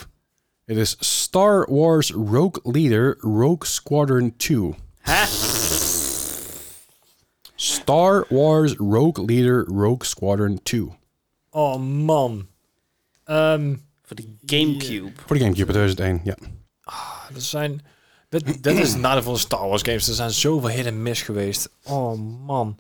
[0.73, 4.75] Het is Star Wars Rogue Leader Rogue Squadron 2.
[5.01, 5.25] Hè?
[7.55, 10.89] Star Wars Rogue Leader Rogue Squadron 2.
[11.51, 12.47] Oh man.
[13.25, 15.11] Ehm, Voor de Gamecube.
[15.27, 16.37] Voor de Gamecube in 2001, ja.
[17.33, 17.81] dat zijn...
[18.29, 20.09] Dit, dit is het nadeel van de Star Wars games.
[20.09, 21.69] Er zijn zoveel hit en miss geweest.
[21.85, 22.79] Oh man.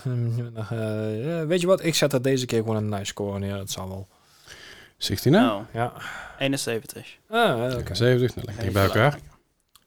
[0.70, 1.84] Eh, ja, weet je wat?
[1.84, 3.56] Ik zet er deze keer gewoon een nice score neer.
[3.56, 4.08] Dat zal wel.
[4.96, 5.46] 16 nou?
[5.46, 5.92] Nou, Ja.
[6.38, 7.16] 71.
[7.28, 7.94] Ah, oké.
[7.94, 9.18] 70, nou bij elkaar.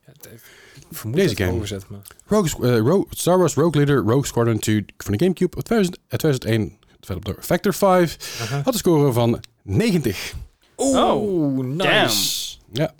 [0.06, 1.50] Ja, ik Deze dat game.
[1.50, 2.00] hoger zit, maar...
[2.26, 6.78] Rogue, Star Wars Rogue Leader Rogue Squadron 2 van de Gamecube uit 2000 uit 2001.
[7.00, 8.38] Developed door Factor 5.
[8.42, 8.64] Uh-huh.
[8.64, 10.34] Had een score van 90.
[10.76, 12.56] Oeh, nice.
[12.72, 12.92] Ja.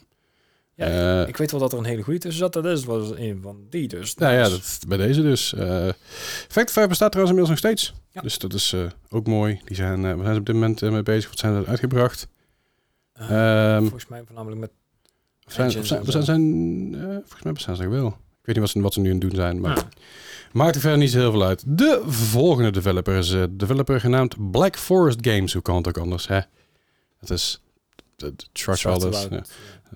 [0.86, 2.52] Ja, Eh, ik weet wel dat er een hele goede tussen zat.
[2.52, 4.14] Dat is was een van die dus.
[4.14, 4.50] Nou ja, Nice.
[4.50, 5.54] dat, bij deze dus.
[5.54, 5.88] eh
[6.48, 7.94] Factor 5 bestaat trouwens inmiddels nog steeds.
[8.10, 8.20] Ja.
[8.20, 9.60] Dus dat is eh, ook mooi.
[9.64, 11.28] Die zijn, eh, we zijn op dit moment eh, mee bezig.
[11.30, 12.28] Wat zijn er uitgebracht?
[13.12, 14.70] Eh, Ehm, volgens mij voornamelijk met...
[15.46, 18.06] zijn, zijn, zijn, eh, volgens mij bestaan ze wel.
[18.06, 19.60] Ik weet niet wat ze, wat ze nu aan het doen zijn.
[19.60, 19.86] Maar
[20.52, 21.62] maakt er verder niet zo heel veel uit.
[21.66, 25.52] De volgende developer is een developer genaamd Black Forest Games.
[25.52, 26.28] Hoe kan het ook anders?
[26.28, 26.40] Hè?
[27.18, 27.62] Het is...
[28.16, 28.32] Dus.
[28.52, 29.42] Zwarte Ja.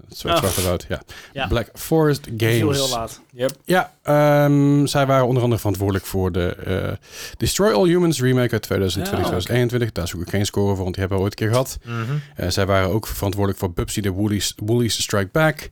[0.09, 1.03] Het zwart, woud, ja.
[1.33, 1.47] Ja.
[1.47, 2.77] Black Forest Heel, Games.
[2.77, 3.21] heel laat.
[3.33, 3.51] Yep.
[3.65, 6.93] Ja, ehm, zij waren onder andere verantwoordelijk voor de eh,
[7.37, 9.45] Destroy All Humans remake uit 2020, Ja, oké.
[9.45, 9.93] 2021.
[9.93, 11.79] Daar zoek ik geen score voor, want die hebben we ooit een keer gehad.
[11.85, 12.17] Mhm.
[12.37, 15.71] Eh, zij waren ook verantwoordelijk voor Bubsy the Woolies, Woolies Strike Back.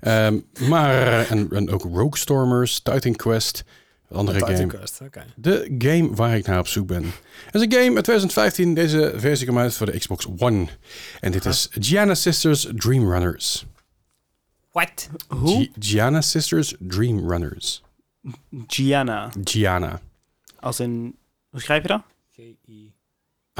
[0.00, 3.64] Ehm, maar, en, en ook Rogue Stormers, Titan Quest,
[4.12, 4.78] andere game.
[5.36, 7.04] De game waar ik naar op zoek ben.
[7.44, 8.74] Het is een game uit 2015.
[8.74, 10.66] Deze versie kwam uit voor de Xbox One.
[11.20, 13.66] En dit is Gianna Sisters Dream Runners.
[14.72, 15.08] What?
[15.28, 15.48] Hoe?
[15.56, 17.82] Gi- Gianna Sisters Dream Runners.
[18.66, 19.30] Gianna.
[19.44, 20.00] Gianna.
[20.60, 21.16] Als in...
[21.50, 22.02] Hoe schrijf je dat?
[22.34, 22.92] G-I...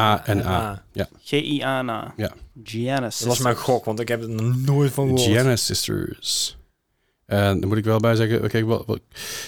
[0.00, 0.84] A-N-A.
[1.22, 2.14] G-I-A-N-A.
[2.16, 2.32] Ja.
[2.64, 3.00] Gianna.
[3.00, 5.22] Dat was mijn gok, want ik heb er nog nooit van gehoord.
[5.22, 6.56] Gianna Sisters.
[7.32, 9.00] En dan moet ik wel bij zeggen, oké, wat, wat,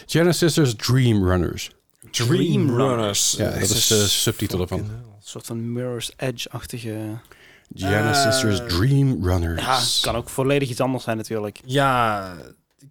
[0.06, 1.70] Gianna Sisters Dream Runners.
[2.10, 3.34] Dream Runners.
[3.38, 4.78] Ja, dat is de subtitel ervan.
[4.78, 4.88] Een
[5.18, 6.96] soort van Mirror's Edge-achtige...
[7.74, 9.62] Gianna Eh, Sisters Dream Runners.
[9.62, 9.80] Ja,
[10.10, 11.60] kan ook volledig iets anders zijn natuurlijk.
[11.64, 12.32] Ja,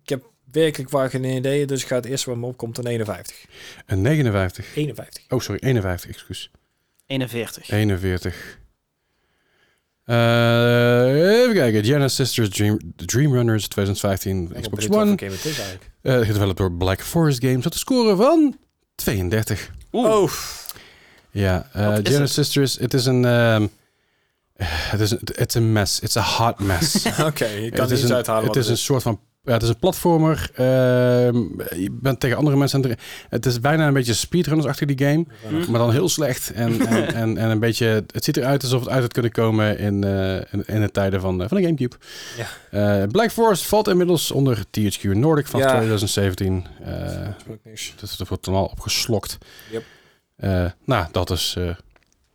[0.03, 2.88] ik heb werkelijk waar geen idee, dus ik ga het eerste wat me opkomt een
[2.88, 3.45] 51.
[3.85, 4.75] Een 59.
[4.75, 5.23] 51.
[5.30, 6.51] Oh, sorry, 51, excuus.
[7.05, 7.69] 41.
[7.69, 8.61] 41.
[10.06, 11.83] Eh, even kijken.
[11.83, 15.06] Gianna Sisters Dream, Dream Runners 2015 Xbox One.
[15.17, 15.91] Game het is eigenlijk.
[16.01, 17.64] Eh gedeveloped door Black Forest Games.
[17.64, 18.57] Had een score van
[18.95, 19.69] 32.
[19.91, 20.11] Oeh.
[20.11, 20.32] Oh,
[21.32, 22.32] Ja, eh Wat is Gianna het?
[22.33, 23.25] Sisters, het is een...
[23.25, 23.67] ehm,
[24.65, 25.99] het is een it's a mess.
[25.99, 27.06] It's a hot mess.
[27.19, 27.45] oké.
[27.45, 29.19] Je kan het is niet een, uithalen Het is een soort van...
[29.45, 30.49] Ja, het is een platformer.
[30.53, 31.35] Ehm,
[31.81, 32.99] je bent tegen andere mensen aan het...
[33.30, 35.25] Het is bijna een beetje speedrunners achter die game.
[35.47, 35.72] Hm.
[35.72, 36.51] Maar dan heel slecht.
[36.51, 37.85] En, en, en, en een beetje...
[37.85, 41.22] Het ziet eruit alsof het uit had kunnen komen in, eh, in, in de tijden
[41.22, 41.95] van, eh, van de Gamecube.
[42.38, 42.47] Ja.
[43.01, 45.67] Eh, Black Forest valt inmiddels onder THQ Nordic van Ja.
[45.67, 46.65] 2017.
[46.83, 47.27] Eh
[47.95, 49.38] Dat is er wordt allemaal opgeslokt.
[49.72, 49.83] Yep.
[50.85, 51.57] Nou, dat is...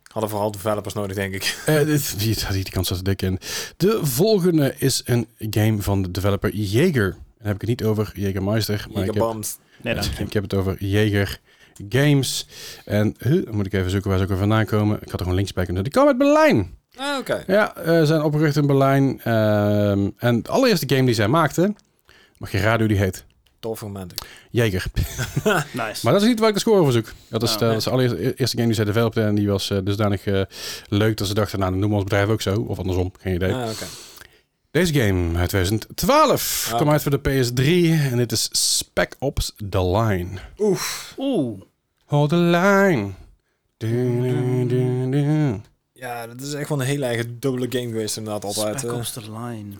[0.09, 1.57] Hadden vooral developers nodig, denk ik.
[1.65, 3.39] eh, dit, die, die die kant zat er dik in.
[3.77, 7.09] De volgende is een game van de developer Jaeger.
[7.11, 9.33] Dan heb ik het niet over Jägermeister, maar ik heb.
[9.81, 10.23] Nee, dank je.
[10.23, 11.39] ik heb het over Jaeger
[11.89, 12.47] Games.
[12.85, 14.95] En huh, dan moet ik even zoeken waar ze ook weer vandaan komen.
[14.95, 15.83] Ik had er gewoon links bij kunnen.
[15.83, 16.77] Die komen uit Berlijn.
[16.95, 17.43] Ah, oké.
[17.47, 19.21] Ja, eh, zijn opgericht in Berlijn.
[19.23, 21.75] Ehm, en de allereerste game die zij maakten,
[22.37, 23.25] mag je raden hoe die heet?
[23.59, 24.17] Tof romantic.
[24.49, 24.83] Jaeger.
[25.71, 25.99] Nice.
[26.03, 27.11] Maar dat is niet waar ik de score voor zoek.
[27.29, 29.25] Dat is, Oh, de, dat is de allereerste eerste game die zij developten.
[29.25, 30.41] En die was eh, dusdanig eh,
[30.87, 32.65] leuk dat ze dachten, nou, dan noemen we ons bedrijf ook zo.
[32.67, 33.53] Of andersom, geen idee.
[33.53, 33.85] Ah, oké.
[34.71, 37.63] Deze game uit 2012 Ah, kwam uit voor de PS3.
[38.11, 40.29] En dit is Spec Ops The Line.
[40.57, 41.13] Oef.
[41.17, 41.61] Oeh.
[42.05, 43.09] Hold the line.
[43.77, 45.59] Du, du, du, du.
[45.93, 48.79] Ja, dat is echt wel een hele eigen dubbele game geweest inderdaad altijd.
[48.79, 48.97] Spec eh.
[48.97, 49.75] Ops The Line.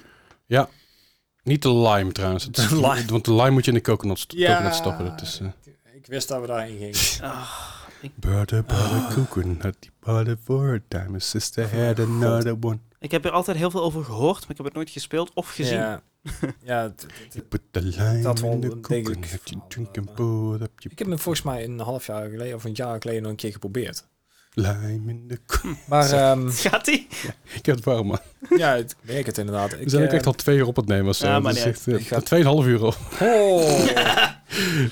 [1.50, 2.44] Niet de lime trouwens.
[2.44, 3.06] Het is- De lime.
[3.06, 4.52] Want de lime moet je in de coconut, st- Ja.
[4.54, 5.06] coconut stoppen.
[5.06, 5.40] Dat is...
[5.42, 5.48] eh,
[5.96, 7.32] Ik wist dat we daarin gingen.
[7.34, 7.52] Ah,
[8.16, 11.10] Butter, butter, coconut, butter for a time.
[11.10, 12.80] My sister had another one.
[13.00, 15.50] Ik heb er altijd heel veel over gehoord, maar ik heb het nooit gespeeld of
[15.54, 15.78] gezien.
[15.78, 16.02] Ja,
[16.64, 19.98] ja het- het- het- Put the lime Dat in the ik, coconut, you van, drink
[19.98, 22.74] and put up your ik heb hem volgens mij een half jaar geleden of een
[22.74, 24.08] jaar geleden nog een keer geprobeerd.
[24.54, 27.08] Lime in the co- Maar ehm, Gaat ie?
[27.54, 28.20] Ik heb het warm, man.
[28.58, 29.74] ja, het, ik merk het inderdaad.
[29.74, 31.16] Ik, We zijn ook eh, echt al twee uur op het nemen.
[31.16, 31.26] zo.
[31.28, 32.94] Ja, Dat maar niet echt, eh, Ik ga- Tweeënhalf uur al.
[33.22, 33.88] Oh.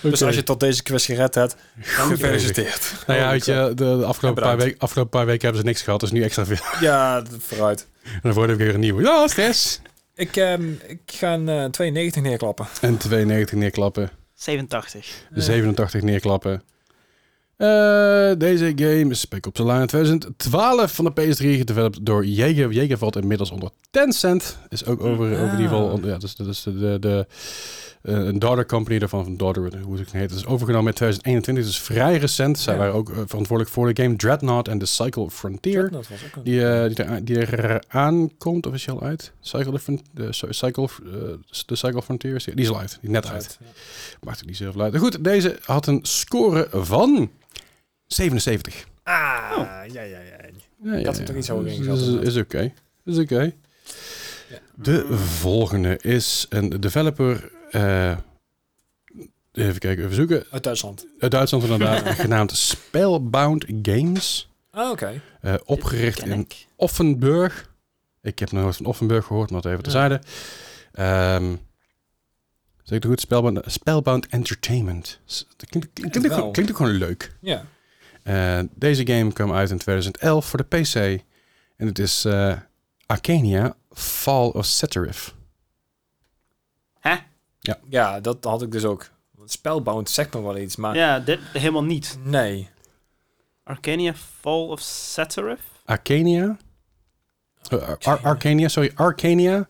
[0.01, 2.93] Dus als je tot deze quiz gered hebt, Gefeliciteerd.
[3.07, 5.81] Nou ja, weet je, de, de afgelopen, paar weken, afgelopen paar weken hebben ze niks
[5.81, 6.57] gehad, dus nu extra veel.
[6.79, 7.87] Ja, vooruit.
[8.03, 9.01] En dan wordt er weer een nieuwe.
[9.03, 9.81] Ja, stress.
[10.15, 12.67] Ik, ehm, ik ga een eh, 92 neerklappen.
[12.81, 14.09] En 92 neerklappen.
[14.33, 15.07] 87.
[15.33, 16.63] 87 neerklappen.
[17.57, 22.71] Eh, deze game is Spec Ops The Line 2012 van de PS3, gedeveloped door Jaeger.
[22.71, 24.57] Jaeger valt inmiddels onder Tencent.
[24.69, 27.25] Is ook over, over die geval, ja, dus dat is de, de, de
[28.01, 30.29] eh, een daughter company daarvan, van daughter, hoe het heet.
[30.29, 32.59] Het is overgenomen in 2021, dus vrij recent.
[32.59, 32.79] Zij Ja.
[32.79, 35.91] waren ook eh, verantwoordelijk voor de game Dreadnought en The Cycle Frontier.
[35.91, 36.43] Dat was ook een...
[36.43, 39.31] Die, eh, die, er, die er aankomt officieel uit.
[39.41, 39.79] Cycle,
[40.13, 41.11] de Cy- Cycle, eh,
[41.65, 42.45] de Cycle Frontiers.
[42.45, 42.89] Die is al uit.
[43.01, 43.57] Die is net uit.
[43.61, 43.65] Ja.
[44.23, 44.97] Maakt het niet zoveel uit.
[44.97, 47.29] Goed, deze had een score van
[48.07, 48.85] 77.
[49.03, 49.13] Ah,
[49.57, 50.19] ja, ja, ja.
[50.83, 51.11] Ja, ja, ja.
[51.11, 52.73] toch iets hoger Is- ingeschat, Is oké.
[53.05, 53.41] Is oké.
[54.49, 54.57] Ja.
[54.75, 57.51] De volgende is een developer...
[57.71, 58.17] eh,
[59.51, 60.45] even kijken, even zoeken.
[60.51, 61.05] Uit Duitsland.
[61.19, 62.09] Uit Duitsland inderdaad.
[62.19, 64.49] genaamd Spellbound Games.
[64.71, 65.21] Ah, oké.
[65.41, 66.47] eh, opgericht in.
[66.75, 67.69] Offenburg.
[68.21, 70.21] Ik heb nog nooit van Offenburg gehoord, maar dat even terzijde.
[70.91, 71.55] Ehm
[72.83, 73.21] zeg ik het goed?
[73.21, 75.19] Spellbound, Spellbound Entertainment.
[75.57, 75.89] Dat klinkt,
[76.51, 77.35] klinkt ook gewoon leuk.
[77.39, 77.65] Ja.
[78.27, 80.95] Eh, deze game kwam uit in 2011 voor de PC.
[81.77, 82.57] En het is eh
[83.05, 85.35] Arcania Fall of Ceterif.
[87.89, 89.09] ja, dat had ik dus ook.
[89.45, 92.17] Spellbound zegt me wel iets, maar Ja, dit helemaal niet.
[92.23, 92.69] nee.
[93.63, 94.81] Arcania Fall of?
[95.85, 96.57] Arcania?
[97.69, 98.91] Eh, Ar- Ar- Arcania, sorry.
[98.95, 99.69] Arcania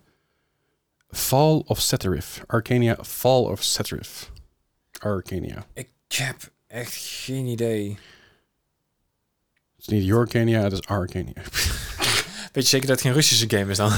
[1.10, 2.44] Fall of Ceterif.
[2.48, 4.32] Arcania Fall of Ceterif.
[5.00, 5.66] Arcania.
[5.74, 7.98] Ik heb echt geen idee.
[9.78, 11.34] Het is niet Yorkania, het is Arcania.
[12.54, 13.92] Weet je zeker dat het geen Russische game is dan?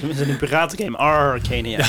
[0.00, 0.96] Het is een piratengame.
[0.96, 1.86] Arcania.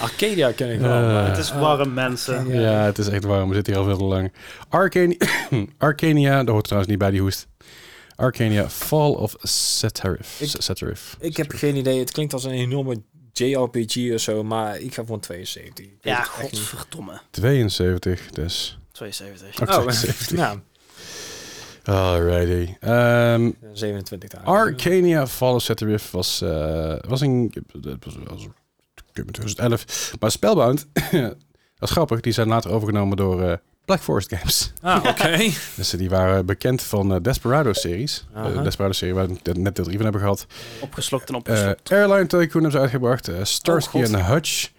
[0.00, 0.90] Arcadia ken ik wel.
[1.02, 1.12] Eh.
[1.12, 2.48] maar- Het is warm, mensen.
[2.48, 2.60] Ja.
[2.60, 3.48] Ja, het is echt warm.
[3.48, 4.32] We zitten hier al veel te lang.
[4.68, 5.16] Arcania,
[5.78, 7.46] Arcania, daar hoort trouwens niet bij die hoest.
[8.16, 10.40] Arcania Fall of Ceterif.
[10.40, 11.30] Ik-.
[11.30, 11.98] Ik heb geen idee.
[11.98, 13.02] Het klinkt als een enorme
[13.32, 15.84] JRPG of zo, maar ik ga voor een 72.
[15.84, 17.20] Ik weet Ja, godverdomme.
[17.30, 18.78] 72, dus.
[18.96, 19.60] 72.
[19.62, 20.30] Ook Oh, 72.
[20.36, 20.58] nou,
[21.84, 22.74] Alrighty.
[22.80, 24.46] Ehm, 27 dagen.
[24.48, 27.52] Arcania Fall of Ceterif was, eh, was een...
[27.72, 28.42] Dat was, was,
[29.12, 30.12] in 2011.
[30.20, 31.34] Maar Spellbound, dat
[31.78, 34.72] is grappig, die zijn later overgenomen door eh, Black Forest Games.
[34.82, 35.36] Ah, oké.
[35.76, 38.24] Dus die waren bekend van de Desperado-series.
[38.54, 40.46] De Desperado-serie waar we net deel 3 van hebben gehad.
[40.80, 41.92] Opgeslokt en Eh, opgeslokt.
[41.92, 43.28] Airline Tycoon hebben ze uitgebracht.
[43.28, 44.70] eh, Starsky Oh, en Hutch.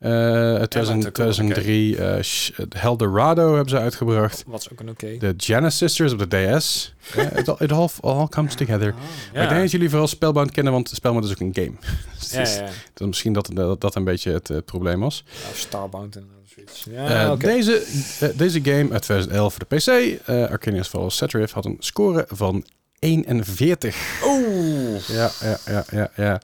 [0.00, 0.10] Eh,
[0.54, 1.42] uit 2000 Tycoon, oké.
[1.42, 1.96] 2003.
[1.96, 4.44] eh, Sh- Eldorado hebben ze uitgebracht.
[4.46, 5.16] Wat is ook een oké.
[5.18, 6.94] De Janus Sisters op de DS.
[7.16, 8.94] Eh, it, all, it all, all comes together.
[9.34, 11.72] Maar ik denk dat jullie vooral Spellbound kennen, want Spellbound is ook een game.
[12.20, 12.64] Dus Ja,
[12.96, 15.24] ja, misschien dat, dat dat een beetje het eh, probleem was.
[15.26, 16.86] Ja, Starbound en zoiets.
[16.88, 17.46] Eh, Ja, oké.
[17.46, 17.82] deze,
[18.20, 19.86] eh, deze game uit 2011 voor de PC,
[20.26, 22.64] eh Arcania's Fall of Ceterif, had een score van
[22.98, 23.96] 41.
[24.26, 25.08] Oeh.
[25.08, 26.40] Ja, ja, ja, ja, ja.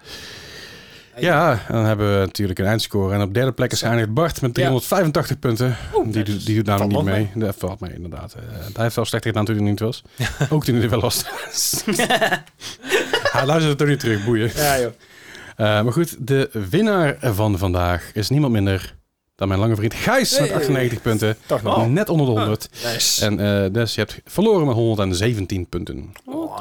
[1.19, 3.15] Ja, dan hebben we natuurlijk een eindscore.
[3.15, 5.77] En op derde plek is geëindigd Bart met 385 punten.
[6.05, 7.31] die, doet- die doet namelijk niet mee.
[7.35, 8.35] Dat valt mee, inderdaad.
[8.35, 8.41] Eh,
[8.75, 10.03] hij heeft wel slechter gedaan toen hij niet was.
[10.51, 11.25] Ook toen hij er wel was.
[13.33, 14.51] hij luistert het toch niet terug, boeien.
[14.55, 14.93] Ja, joh.
[15.57, 18.95] Eh, maar goed, de winnaar van vandaag is niemand minder
[19.35, 20.57] dan mijn lange vriend Gijs met Hey.
[20.59, 21.37] 98 punten.
[21.47, 21.89] Toch nog.
[21.89, 22.69] Net onder de 100.
[22.85, 23.25] Nice.
[23.25, 26.13] En eh, dus je hebt verloren met 117 punten.
[26.25, 26.59] Oh.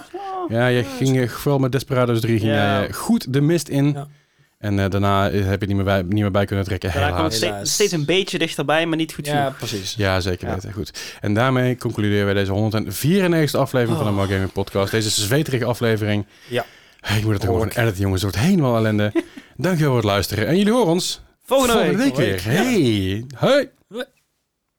[0.50, 2.78] Ja, je ging eh, vooral met Desperados 3 ging Ja.
[2.80, 3.92] jij, eh, goed de mist in.
[3.92, 4.08] Ja.
[4.58, 7.12] En eh, daarna eh, heb je niet meer bij, niet meer bij kunnen trekken, Daarna
[7.12, 7.56] kwam het helaas.
[7.56, 9.58] steeds, steeds een beetje dichterbij, maar niet goed Ja, genoeg.
[9.58, 9.94] precies.
[9.98, 10.54] Ja, zeker Ja.
[10.54, 10.72] weten.
[10.74, 11.00] Goed.
[11.22, 14.18] En daarmee concluderen wij deze 194 aflevering van de Oh.
[14.18, 14.92] Mark Gaming Podcast.
[14.92, 16.26] Deze zweterige aflevering.
[16.48, 16.62] Ja.
[16.62, 17.78] Ik moet het er gewoon Behoorlijk.
[17.78, 18.22] editen, jongens.
[18.22, 19.12] Het wordt helemaal ellende.
[19.58, 20.48] Dankjewel voor het luisteren.
[20.48, 22.16] En jullie horen ons Volgende, volgende week.
[22.16, 22.54] week weer.
[22.54, 23.26] Hey.
[23.36, 23.70] Hoi.